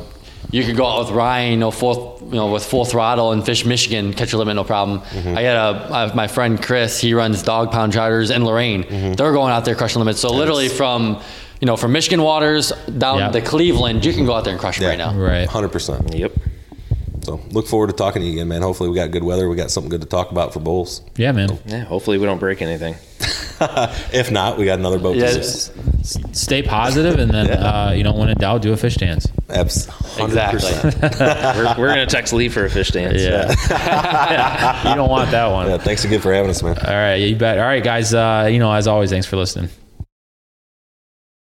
you 0.51 0.65
could 0.65 0.77
go 0.77 0.87
out 0.87 1.01
with 1.01 1.11
Ryan, 1.11 1.53
you 1.53 1.57
know, 1.59 1.71
full, 1.71 2.19
you 2.27 2.37
know, 2.37 2.47
with 2.51 2.65
full 2.65 2.85
throttle 2.87 3.33
and 3.33 3.45
fish 3.45 3.65
Michigan, 3.67 4.15
catch 4.15 4.33
a 4.33 4.39
limit, 4.39 4.57
no 4.57 4.65
problem. 4.65 5.01
Mm-hmm. 5.01 5.37
I 5.37 5.43
got 5.43 5.57
a 5.91 5.95
I 5.95 6.01
have 6.01 6.15
my 6.15 6.27
friend 6.27 6.61
Chris. 6.61 6.99
He 6.99 7.13
runs 7.13 7.43
dog 7.43 7.71
pound 7.71 7.93
charters 7.93 8.31
in 8.31 8.45
Lorain. 8.45 8.85
Mm-hmm. 8.85 9.13
They're 9.13 9.33
going 9.33 9.53
out 9.53 9.65
there 9.67 9.75
crushing 9.75 9.99
limits. 10.01 10.21
So 10.21 10.33
literally 10.33 10.69
from, 10.69 11.19
you 11.61 11.67
know, 11.67 11.77
from 11.77 11.93
Michigan 11.93 12.23
waters 12.23 12.73
down 12.99 13.19
Yeah. 13.19 13.31
to 13.31 13.41
Cleveland, 13.41 14.05
you 14.05 14.13
can 14.13 14.25
go 14.27 14.35
out 14.35 14.45
there 14.45 14.53
and 14.53 14.61
crush 14.61 14.81
'em 14.81 14.87
right 14.89 14.99
now. 14.99 15.13
Right. 15.15 15.47
Hundred 15.49 15.69
percent. 15.71 16.15
Yep. 16.15 16.33
So 17.25 17.41
look 17.51 17.67
forward 17.67 17.89
to 17.89 17.93
talking 17.93 18.23
to 18.23 18.27
you 18.27 18.35
again, 18.35 18.49
man. 18.49 18.63
Hopefully 18.63 18.89
we 18.89 18.95
got 18.97 19.11
good 19.11 19.23
weather. 19.25 19.49
We 19.51 19.57
got 19.57 19.71
something 19.71 19.91
good 19.91 20.01
to 20.01 20.07
talk 20.07 20.31
about 20.31 20.55
for 20.55 20.61
Bolles. 20.61 21.03
Yeah, 21.17 21.33
man. 21.33 21.59
Yeah. 21.67 21.85
Hopefully, 21.85 22.17
we 22.17 22.25
don't 22.27 22.39
break 22.39 22.63
anything. 22.63 22.95
If 24.13 24.31
not, 24.31 24.57
we 24.57 24.65
got 24.67 24.79
another 24.79 25.01
boat. 25.01 25.17
Yeah, 25.17 25.31
to 25.33 25.39
it's- 25.41 25.73
Stay 26.33 26.63
positive, 26.63 27.19
and 27.19 27.29
then 27.33 27.51
uh, 27.65 27.93
you 27.95 28.05
know 28.05 28.13
when 28.15 28.29
in 28.29 28.39
doubt, 28.39 28.63
do 28.63 28.73
a 28.73 28.77
fish 28.77 28.95
dance. 28.95 29.27
Abs- 29.51 29.89
100%. 29.89 30.25
Exactly. 30.27 31.01
we're, 31.61 31.75
we're 31.77 31.89
gonna 31.89 32.07
text 32.07 32.33
Lee 32.33 32.49
for 32.49 32.65
a 32.65 32.71
fish 32.71 32.91
dance. 32.93 33.21
Yeah, 33.21 34.89
you 34.89 34.95
don't 34.95 35.11
want 35.11 35.33
that 35.33 35.51
one. 35.51 35.67
Yeah, 35.69 35.79
thanks 35.79 36.05
again 36.05 36.21
for 36.21 36.33
having 36.33 36.51
us, 36.51 36.63
man. 36.63 36.79
All 36.79 36.95
right, 36.95 37.17
you 37.17 37.35
bet. 37.35 37.59
All 37.59 37.65
right, 37.67 37.83
guys. 37.83 38.15
Uh, 38.15 38.49
you 38.51 38.61
know, 38.61 38.73
as 38.73 38.87
always, 38.87 39.11
thanks 39.11 39.27
for 39.27 39.37
listening. 39.37 39.69